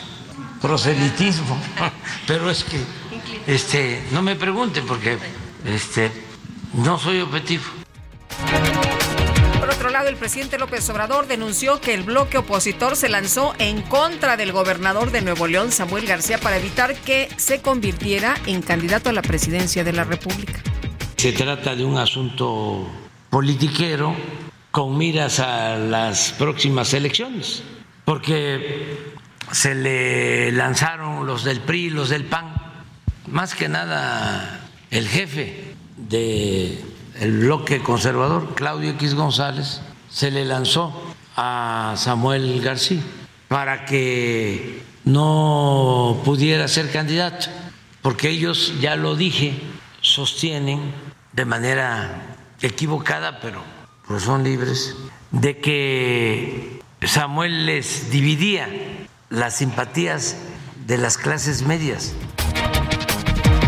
Proselitismo. 0.60 1.58
Pero 2.26 2.50
es 2.50 2.64
que, 2.64 2.80
este, 3.46 4.02
no 4.12 4.22
me 4.22 4.36
pregunten 4.36 4.86
porque, 4.86 5.18
este, 5.64 6.10
no 6.74 6.98
soy 6.98 7.20
objetivo. 7.20 7.64
Por 9.58 9.70
otro 9.70 9.90
lado, 9.90 10.08
el 10.08 10.16
presidente 10.16 10.58
López 10.58 10.88
Obrador 10.90 11.26
denunció 11.26 11.80
que 11.80 11.94
el 11.94 12.02
bloque 12.02 12.38
opositor 12.38 12.96
se 12.96 13.08
lanzó 13.08 13.54
en 13.58 13.82
contra 13.82 14.36
del 14.36 14.52
gobernador 14.52 15.10
de 15.10 15.22
Nuevo 15.22 15.46
León, 15.46 15.72
Samuel 15.72 16.06
García, 16.06 16.38
para 16.38 16.58
evitar 16.58 16.94
que 16.94 17.28
se 17.36 17.60
convirtiera 17.62 18.36
en 18.46 18.62
candidato 18.62 19.10
a 19.10 19.12
la 19.12 19.22
presidencia 19.22 19.84
de 19.84 19.92
la 19.92 20.04
República. 20.04 20.60
Se 21.16 21.32
trata 21.32 21.74
de 21.74 21.84
un 21.84 21.98
asunto 21.98 22.88
politiquero 23.30 24.14
con 24.70 24.98
miras 24.98 25.40
a 25.40 25.76
las 25.76 26.32
próximas 26.32 26.92
elecciones, 26.92 27.62
porque 28.04 29.05
se 29.52 29.74
le 29.74 30.52
lanzaron 30.52 31.26
los 31.26 31.44
del 31.44 31.60
PRI, 31.60 31.90
los 31.90 32.08
del 32.08 32.24
PAN, 32.24 32.54
más 33.26 33.54
que 33.54 33.68
nada 33.68 34.60
el 34.90 35.08
jefe 35.08 35.74
del 35.96 36.78
bloque 37.40 37.80
conservador, 37.80 38.54
Claudio 38.54 38.90
X 38.90 39.14
González, 39.14 39.80
se 40.10 40.30
le 40.30 40.44
lanzó 40.44 41.14
a 41.36 41.94
Samuel 41.96 42.60
García 42.62 43.02
para 43.48 43.84
que 43.84 44.82
no 45.04 46.20
pudiera 46.24 46.68
ser 46.68 46.90
candidato, 46.90 47.46
porque 48.02 48.28
ellos, 48.28 48.74
ya 48.80 48.96
lo 48.96 49.16
dije, 49.16 49.60
sostienen 50.00 50.92
de 51.32 51.44
manera 51.44 52.36
equivocada, 52.60 53.40
pero 53.40 53.62
pues 54.06 54.22
son 54.22 54.44
libres, 54.44 54.96
de 55.30 55.58
que 55.58 56.80
Samuel 57.02 57.66
les 57.66 58.10
dividía 58.10 58.68
las 59.30 59.56
simpatías 59.56 60.36
de 60.86 60.98
las 60.98 61.18
clases 61.18 61.62
medias. 61.62 62.14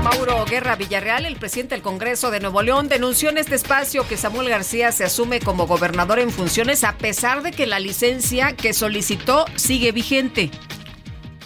Mauro 0.03 0.45
Guerra 0.45 0.77
Villarreal, 0.77 1.27
el 1.27 1.37
presidente 1.37 1.75
del 1.75 1.83
Congreso 1.83 2.31
de 2.31 2.41
Nuevo 2.41 2.63
León, 2.63 2.89
denunció 2.89 3.29
en 3.29 3.39
este 3.39 3.57
espacio 3.57 4.07
que 4.07 4.17
Samuel 4.17 4.49
García 4.49 4.93
se 4.93 5.05
asume 5.05 5.41
como 5.41 5.67
gobernador 5.67 6.19
en 6.21 6.31
funciones 6.31 6.85
a 6.85 6.97
pesar 6.97 7.43
de 7.43 7.51
que 7.51 7.67
la 7.67 7.81
licencia 7.81 8.55
que 8.55 8.73
solicitó 8.73 9.45
sigue 9.57 9.93
vigente. 9.93 10.51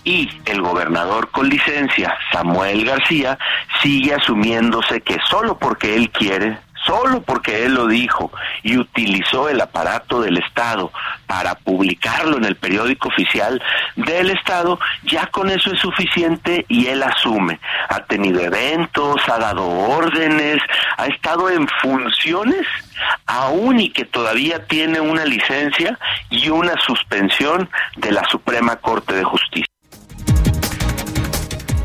y 0.05 0.29
el 0.47 0.61
gobernador 0.61 1.31
con 1.31 1.49
licencia, 1.49 2.13
Samuel 2.33 2.85
García, 2.85 3.39
sigue 3.83 4.13
asumiéndose 4.15 5.01
que 5.01 5.17
solo 5.31 5.57
porque 5.57 5.95
él 5.95 6.11
quiere, 6.11 6.59
solo 6.85 7.23
porque 7.23 7.65
él 7.65 7.75
lo 7.75 7.86
dijo 7.86 8.33
y 8.62 8.78
utilizó 8.78 9.49
el 9.49 9.61
aparato 9.61 10.20
del 10.20 10.39
Estado 10.39 10.93
para 11.27 11.55
publicarlo 11.55 12.36
en 12.36 12.44
el 12.44 12.57
periódico 12.57 13.09
oficial 13.09 13.62
del 13.97 14.31
Estado, 14.31 14.78
ya 15.05 15.27
con 15.27 15.51
eso 15.51 15.73
es 15.73 15.81
suficiente 15.81 16.65
y 16.69 16.86
él 16.86 17.02
asume. 17.02 17.61
Ha 17.89 18.01
tenido 18.05 18.41
eventos, 18.41 19.20
ha 19.28 19.39
dado 19.39 19.67
órdenes, 19.69 20.59
ha 20.97 21.07
estado 21.07 21.51
en 21.51 21.67
funciones, 21.81 22.67
aún 23.27 23.81
y 23.81 23.91
que 23.91 24.05
todavía 24.05 24.67
tiene 24.67 25.01
una 25.01 25.25
licencia 25.25 25.99
y 26.31 26.49
una 26.49 26.75
suspensión 26.81 27.69
de 27.97 28.12
la 28.12 28.25
Suprema 28.25 28.77
Corte 28.77 29.15
de 29.15 29.25
Justicia. 29.25 29.67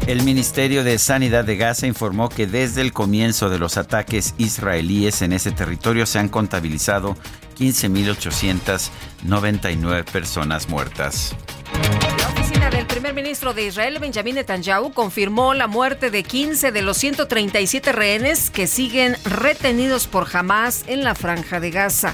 El 0.08 0.24
Ministerio 0.24 0.84
de 0.86 0.98
Sanidad 1.00 1.44
de 1.44 1.58
Gaza 1.58 1.86
informó 1.86 2.30
que 2.30 2.48
desde 2.48 2.80
el 2.80 2.94
comienzo 2.94 3.50
de 3.50 3.60
los 3.60 3.76
ataques 3.76 4.36
israelíes 4.38 5.22
en 5.22 5.34
ese 5.34 5.52
territorio 5.52 6.06
se 6.06 6.18
han 6.18 6.30
contabilizado 6.30 7.18
15.899 7.60 10.06
personas 10.06 10.70
muertas. 10.70 11.36
La 12.20 12.30
oficina 12.30 12.70
del 12.70 12.86
primer 12.86 13.14
ministro 13.14 13.54
de 13.54 13.66
Israel, 13.66 14.00
Benjamin 14.00 14.36
Netanyahu, 14.36 14.94
confirmó 14.94 15.54
la 15.54 15.68
muerte 15.68 16.10
de 16.10 16.24
15 16.24 16.72
de 16.72 16.82
los 16.82 16.96
137 16.96 17.92
rehenes 17.92 18.50
que 18.50 18.68
siguen 18.68 19.18
retenidos 19.26 20.08
por 20.08 20.26
Hamas 20.34 20.86
en 20.88 21.04
la 21.04 21.16
franja 21.16 21.60
de 21.60 21.72
Gaza. 21.72 22.14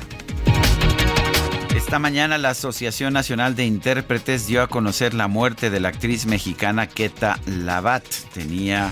Esta 1.93 1.99
mañana 1.99 2.39
la 2.39 2.49
Asociación 2.49 3.13
Nacional 3.13 3.55
de 3.55 3.65
Intérpretes 3.65 4.47
dio 4.47 4.63
a 4.63 4.67
conocer 4.67 5.13
la 5.13 5.27
muerte 5.27 5.69
de 5.69 5.80
la 5.80 5.89
actriz 5.89 6.25
mexicana 6.25 6.88
Keta 6.88 7.39
Labat. 7.45 8.03
Tenía 8.33 8.91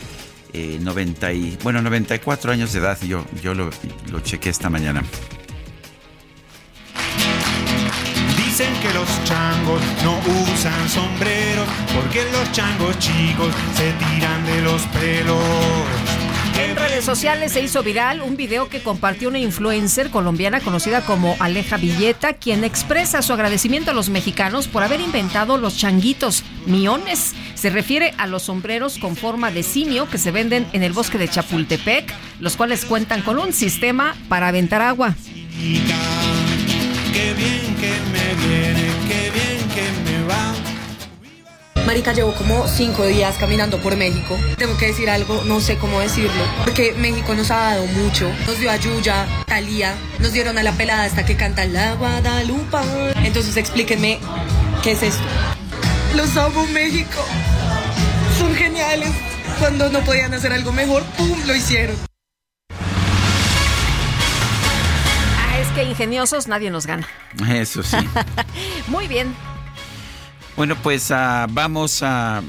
eh, 0.53 0.77
90 0.80 1.33
y, 1.33 1.57
bueno, 1.63 1.81
94 1.81 2.51
años 2.51 2.73
de 2.73 2.80
edad. 2.80 2.99
Yo, 3.01 3.25
yo 3.41 3.55
lo, 3.55 3.71
lo 4.11 4.19
chequé 4.19 4.49
esta 4.49 4.69
mañana. 4.69 5.01
Dicen 8.38 8.71
que 8.83 8.93
los 8.93 9.23
changos 9.23 9.81
no 10.03 10.19
usan 10.53 10.88
sombreros 10.88 11.67
porque 11.95 12.23
los 12.31 12.51
changos 12.51 12.99
chicos 12.99 13.51
se 13.77 13.93
tiran 13.93 14.45
de 14.45 14.61
los 14.61 14.81
pelos. 14.83 16.20
En 16.61 16.75
redes 16.75 17.03
sociales 17.03 17.53
se 17.53 17.61
hizo 17.61 17.81
viral 17.81 18.22
un 18.22 18.38
video 18.38 18.69
que 18.69 18.83
compartió 18.83 19.30
una 19.30 19.40
influencer 19.40 20.11
colombiana 20.11 20.59
conocida 20.59 21.01
como 21.01 21.35
Aleja 21.40 21.77
Villeta, 21.77 22.33
quien 22.33 22.64
expresa 22.64 23.23
su 23.23 23.33
agradecimiento 23.33 23.90
a 23.90 23.93
los 23.95 24.09
mexicanos 24.09 24.67
por 24.67 24.83
haber 24.83 25.01
inventado 25.01 25.57
los 25.57 25.75
changuitos 25.75 26.43
miones. 26.67 27.33
Se 27.56 27.72
refiere 27.72 28.14
a 28.19 28.27
los 28.27 28.43
sombreros 28.43 28.99
con 28.99 29.15
forma 29.15 29.49
de 29.49 29.64
simio 29.64 30.07
que 30.07 30.19
se 30.19 30.30
venden 30.30 30.67
en 30.72 30.83
el 30.83 30.93
bosque 30.93 31.17
de 31.17 31.27
Chapultepec, 31.27 32.14
los 32.40 32.56
cuales 32.56 32.85
cuentan 32.85 33.23
con 33.23 33.40
un 33.40 33.53
sistema 33.53 34.15
para 34.30 34.49
aventar 34.49 34.83
agua. 34.83 35.15
Qué 37.11 37.33
bien 37.33 37.75
que 37.75 37.91
me 38.11 38.35
viene, 38.45 38.90
Marica, 41.85 42.13
llevo 42.13 42.33
como 42.33 42.67
cinco 42.67 43.05
días 43.05 43.35
caminando 43.37 43.79
por 43.79 43.95
México. 43.97 44.37
Tengo 44.57 44.77
que 44.77 44.87
decir 44.87 45.09
algo, 45.09 45.43
no 45.45 45.59
sé 45.59 45.77
cómo 45.77 45.99
decirlo. 45.99 46.43
Porque 46.63 46.93
México 46.93 47.33
nos 47.33 47.49
ha 47.51 47.57
dado 47.57 47.85
mucho. 47.87 48.31
Nos 48.45 48.59
dio 48.59 48.71
a 48.71 48.77
Yuya, 48.77 49.27
Talía, 49.45 49.95
nos 50.19 50.31
dieron 50.31 50.57
a 50.57 50.63
la 50.63 50.73
pelada 50.73 51.03
hasta 51.03 51.25
que 51.25 51.35
canta 51.35 51.65
la 51.65 51.93
Guadalupe. 51.95 52.77
Entonces 53.23 53.57
explíquenme, 53.57 54.19
¿qué 54.83 54.91
es 54.91 55.03
esto? 55.03 55.23
Los 56.15 56.37
amo, 56.37 56.65
México. 56.67 57.25
Son 58.37 58.53
geniales. 58.55 59.09
Cuando 59.59 59.89
no 59.89 60.01
podían 60.01 60.33
hacer 60.33 60.53
algo 60.53 60.71
mejor, 60.71 61.03
¡pum! 61.17 61.37
lo 61.45 61.55
hicieron. 61.55 61.95
Ah, 65.37 65.59
es 65.59 65.67
que 65.69 65.83
ingeniosos 65.83 66.47
nadie 66.47 66.69
nos 66.69 66.85
gana. 66.85 67.07
Eso 67.49 67.83
sí. 67.83 67.97
Muy 68.87 69.07
bien. 69.07 69.35
Bueno, 70.57 70.75
pues 70.83 71.11
ah, 71.11 71.47
vamos 71.49 72.03
a... 72.03 72.43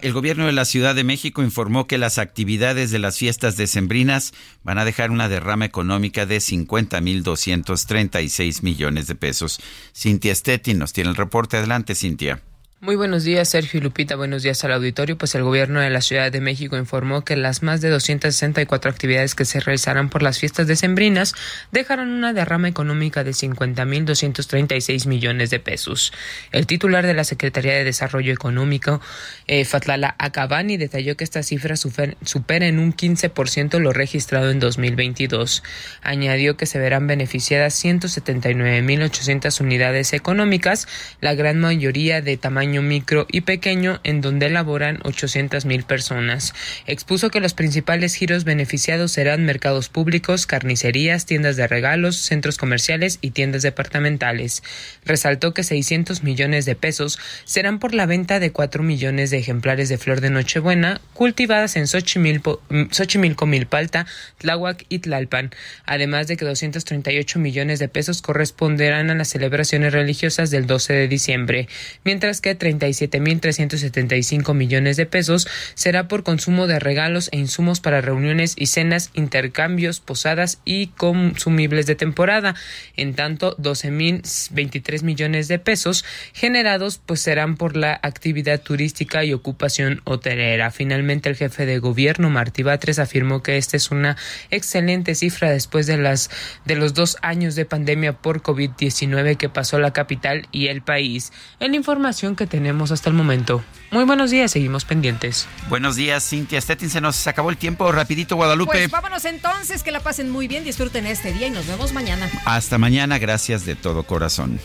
el 0.00 0.12
gobierno 0.12 0.46
de 0.46 0.52
la 0.52 0.64
Ciudad 0.64 0.94
de 0.94 1.02
México 1.04 1.42
informó 1.42 1.86
que 1.86 1.98
las 1.98 2.16
actividades 2.18 2.92
de 2.92 3.00
las 3.00 3.18
fiestas 3.18 3.56
decembrinas 3.56 4.32
van 4.62 4.78
a 4.78 4.84
dejar 4.84 5.10
una 5.10 5.28
derrama 5.28 5.64
económica 5.64 6.24
de 6.24 6.38
50.236 6.38 8.62
millones 8.62 9.08
de 9.08 9.16
pesos. 9.16 9.60
Cintia 9.94 10.34
Stettin 10.34 10.78
nos 10.78 10.92
tiene 10.92 11.10
el 11.10 11.16
reporte. 11.16 11.56
Adelante, 11.56 11.94
Cintia. 11.94 12.42
Muy 12.80 12.94
buenos 12.94 13.24
días, 13.24 13.48
Sergio 13.48 13.80
y 13.80 13.82
Lupita. 13.82 14.14
Buenos 14.14 14.44
días 14.44 14.62
al 14.62 14.70
auditorio. 14.72 15.18
Pues 15.18 15.34
el 15.34 15.42
gobierno 15.42 15.80
de 15.80 15.90
la 15.90 16.00
Ciudad 16.00 16.30
de 16.30 16.40
México 16.40 16.76
informó 16.76 17.24
que 17.24 17.34
las 17.34 17.64
más 17.64 17.80
de 17.80 17.88
264 17.88 18.88
actividades 18.88 19.34
que 19.34 19.44
se 19.44 19.58
realizarán 19.58 20.10
por 20.10 20.22
las 20.22 20.38
fiestas 20.38 20.68
decembrinas 20.68 21.34
dejarán 21.72 22.08
una 22.08 22.32
derrama 22.32 22.68
económica 22.68 23.24
de 23.24 23.32
50.236 23.32 25.08
millones 25.08 25.50
de 25.50 25.58
pesos. 25.58 26.12
El 26.52 26.68
titular 26.68 27.04
de 27.04 27.14
la 27.14 27.24
Secretaría 27.24 27.72
de 27.74 27.82
Desarrollo 27.82 28.32
Económico, 28.32 29.00
eh, 29.48 29.64
Fatlala 29.64 30.14
Akabani, 30.16 30.76
detalló 30.76 31.16
que 31.16 31.24
esta 31.24 31.42
cifra 31.42 31.74
super- 31.74 32.16
supera 32.24 32.68
en 32.68 32.78
un 32.78 32.92
15% 32.92 33.80
lo 33.80 33.92
registrado 33.92 34.52
en 34.52 34.60
2022. 34.60 35.64
Añadió 36.00 36.56
que 36.56 36.66
se 36.66 36.78
verán 36.78 37.08
beneficiadas 37.08 37.74
179.800 37.84 39.60
unidades 39.60 40.12
económicas, 40.12 40.86
la 41.20 41.34
gran 41.34 41.58
mayoría 41.58 42.22
de 42.22 42.36
tamaño 42.36 42.67
micro 42.76 43.26
y 43.30 43.40
pequeño, 43.40 44.00
en 44.04 44.20
donde 44.20 44.50
laboran 44.50 44.98
800.000 44.98 45.84
personas. 45.84 46.54
Expuso 46.86 47.30
que 47.30 47.40
los 47.40 47.54
principales 47.54 48.14
giros 48.14 48.44
beneficiados 48.44 49.12
serán 49.12 49.44
mercados 49.44 49.88
públicos, 49.88 50.46
carnicerías, 50.46 51.26
tiendas 51.26 51.56
de 51.56 51.66
regalos, 51.66 52.16
centros 52.16 52.58
comerciales 52.58 53.18
y 53.22 53.30
tiendas 53.30 53.62
departamentales. 53.62 54.62
Resaltó 55.04 55.54
que 55.54 55.64
600 55.64 56.22
millones 56.22 56.66
de 56.66 56.74
pesos 56.74 57.18
serán 57.44 57.78
por 57.78 57.94
la 57.94 58.06
venta 58.06 58.38
de 58.40 58.52
4 58.52 58.82
millones 58.82 59.30
de 59.30 59.38
ejemplares 59.38 59.88
de 59.88 59.98
flor 59.98 60.20
de 60.20 60.30
Nochebuena 60.30 61.00
cultivadas 61.14 61.76
en 61.76 61.86
Xochimilco, 61.86 62.62
mm, 62.68 62.90
Xochimilco, 62.90 63.46
Milpalta, 63.46 64.06
Tláhuac 64.38 64.84
y 64.88 64.98
Tlalpan, 64.98 65.50
además 65.86 66.26
de 66.26 66.36
que 66.36 66.44
238 66.44 67.38
millones 67.38 67.78
de 67.78 67.88
pesos 67.88 68.22
corresponderán 68.22 69.10
a 69.10 69.14
las 69.14 69.28
celebraciones 69.28 69.92
religiosas 69.92 70.50
del 70.50 70.66
12 70.66 70.92
de 70.92 71.08
diciembre, 71.08 71.68
mientras 72.04 72.40
que 72.40 72.54
37.375 72.58 74.54
millones 74.54 74.96
de 74.96 75.06
pesos 75.06 75.46
será 75.74 76.08
por 76.08 76.22
consumo 76.22 76.66
de 76.66 76.78
regalos 76.78 77.28
e 77.32 77.38
insumos 77.38 77.80
para 77.80 78.00
reuniones 78.00 78.54
y 78.56 78.66
cenas, 78.66 79.10
intercambios, 79.14 80.00
posadas 80.00 80.60
y 80.64 80.88
consumibles 80.88 81.86
de 81.86 81.94
temporada. 81.94 82.54
En 82.96 83.14
tanto, 83.14 83.56
12.023 83.56 85.02
millones 85.02 85.48
de 85.48 85.58
pesos 85.58 86.04
generados 86.32 87.00
pues 87.04 87.20
serán 87.20 87.56
por 87.56 87.76
la 87.76 87.98
actividad 88.02 88.60
turística 88.60 89.24
y 89.24 89.32
ocupación 89.32 90.00
hotelera. 90.04 90.70
Finalmente, 90.70 91.28
el 91.28 91.36
jefe 91.36 91.66
de 91.66 91.78
gobierno, 91.78 92.30
Martí 92.30 92.62
Batres, 92.62 92.98
afirmó 92.98 93.42
que 93.42 93.56
esta 93.56 93.76
es 93.76 93.90
una 93.90 94.16
excelente 94.50 95.14
cifra 95.14 95.50
después 95.50 95.86
de 95.86 95.96
las 95.96 96.30
de 96.64 96.76
los 96.76 96.94
dos 96.94 97.16
años 97.22 97.54
de 97.54 97.64
pandemia 97.64 98.12
por 98.14 98.42
COVID-19 98.42 99.36
que 99.36 99.48
pasó 99.48 99.78
la 99.78 99.92
capital 99.92 100.48
y 100.52 100.68
el 100.68 100.82
país. 100.82 101.32
En 101.60 101.74
información 101.74 102.36
que 102.36 102.46
tenemos 102.48 102.90
hasta 102.90 103.08
el 103.08 103.14
momento. 103.14 103.62
Muy 103.90 104.04
buenos 104.04 104.30
días, 104.30 104.50
seguimos 104.50 104.84
pendientes. 104.84 105.46
Buenos 105.68 105.96
días, 105.96 106.28
Cintia 106.28 106.60
Stettin. 106.60 106.90
Se 106.90 107.00
nos 107.00 107.26
acabó 107.26 107.50
el 107.50 107.56
tiempo. 107.56 107.90
Rapidito, 107.92 108.36
Guadalupe. 108.36 108.72
Pues 108.72 108.90
vámonos 108.90 109.24
entonces, 109.24 109.82
que 109.82 109.90
la 109.92 110.00
pasen 110.00 110.30
muy 110.30 110.48
bien, 110.48 110.64
disfruten 110.64 111.06
este 111.06 111.32
día 111.32 111.46
y 111.46 111.50
nos 111.50 111.66
vemos 111.66 111.92
mañana. 111.92 112.28
Hasta 112.44 112.78
mañana. 112.78 113.18
Gracias 113.18 113.64
de 113.64 113.76
todo 113.76 114.02
corazón. 114.02 114.60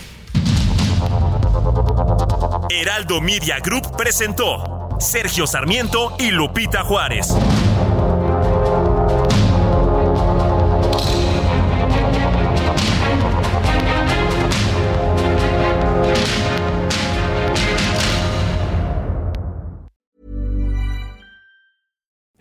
Heraldo 2.70 3.22
Media 3.22 3.60
Group 3.60 3.96
presentó 3.96 4.98
Sergio 5.00 5.48
Sarmiento 5.48 6.16
y 6.20 6.32
Lupita 6.32 6.84
Juárez. 6.84 7.28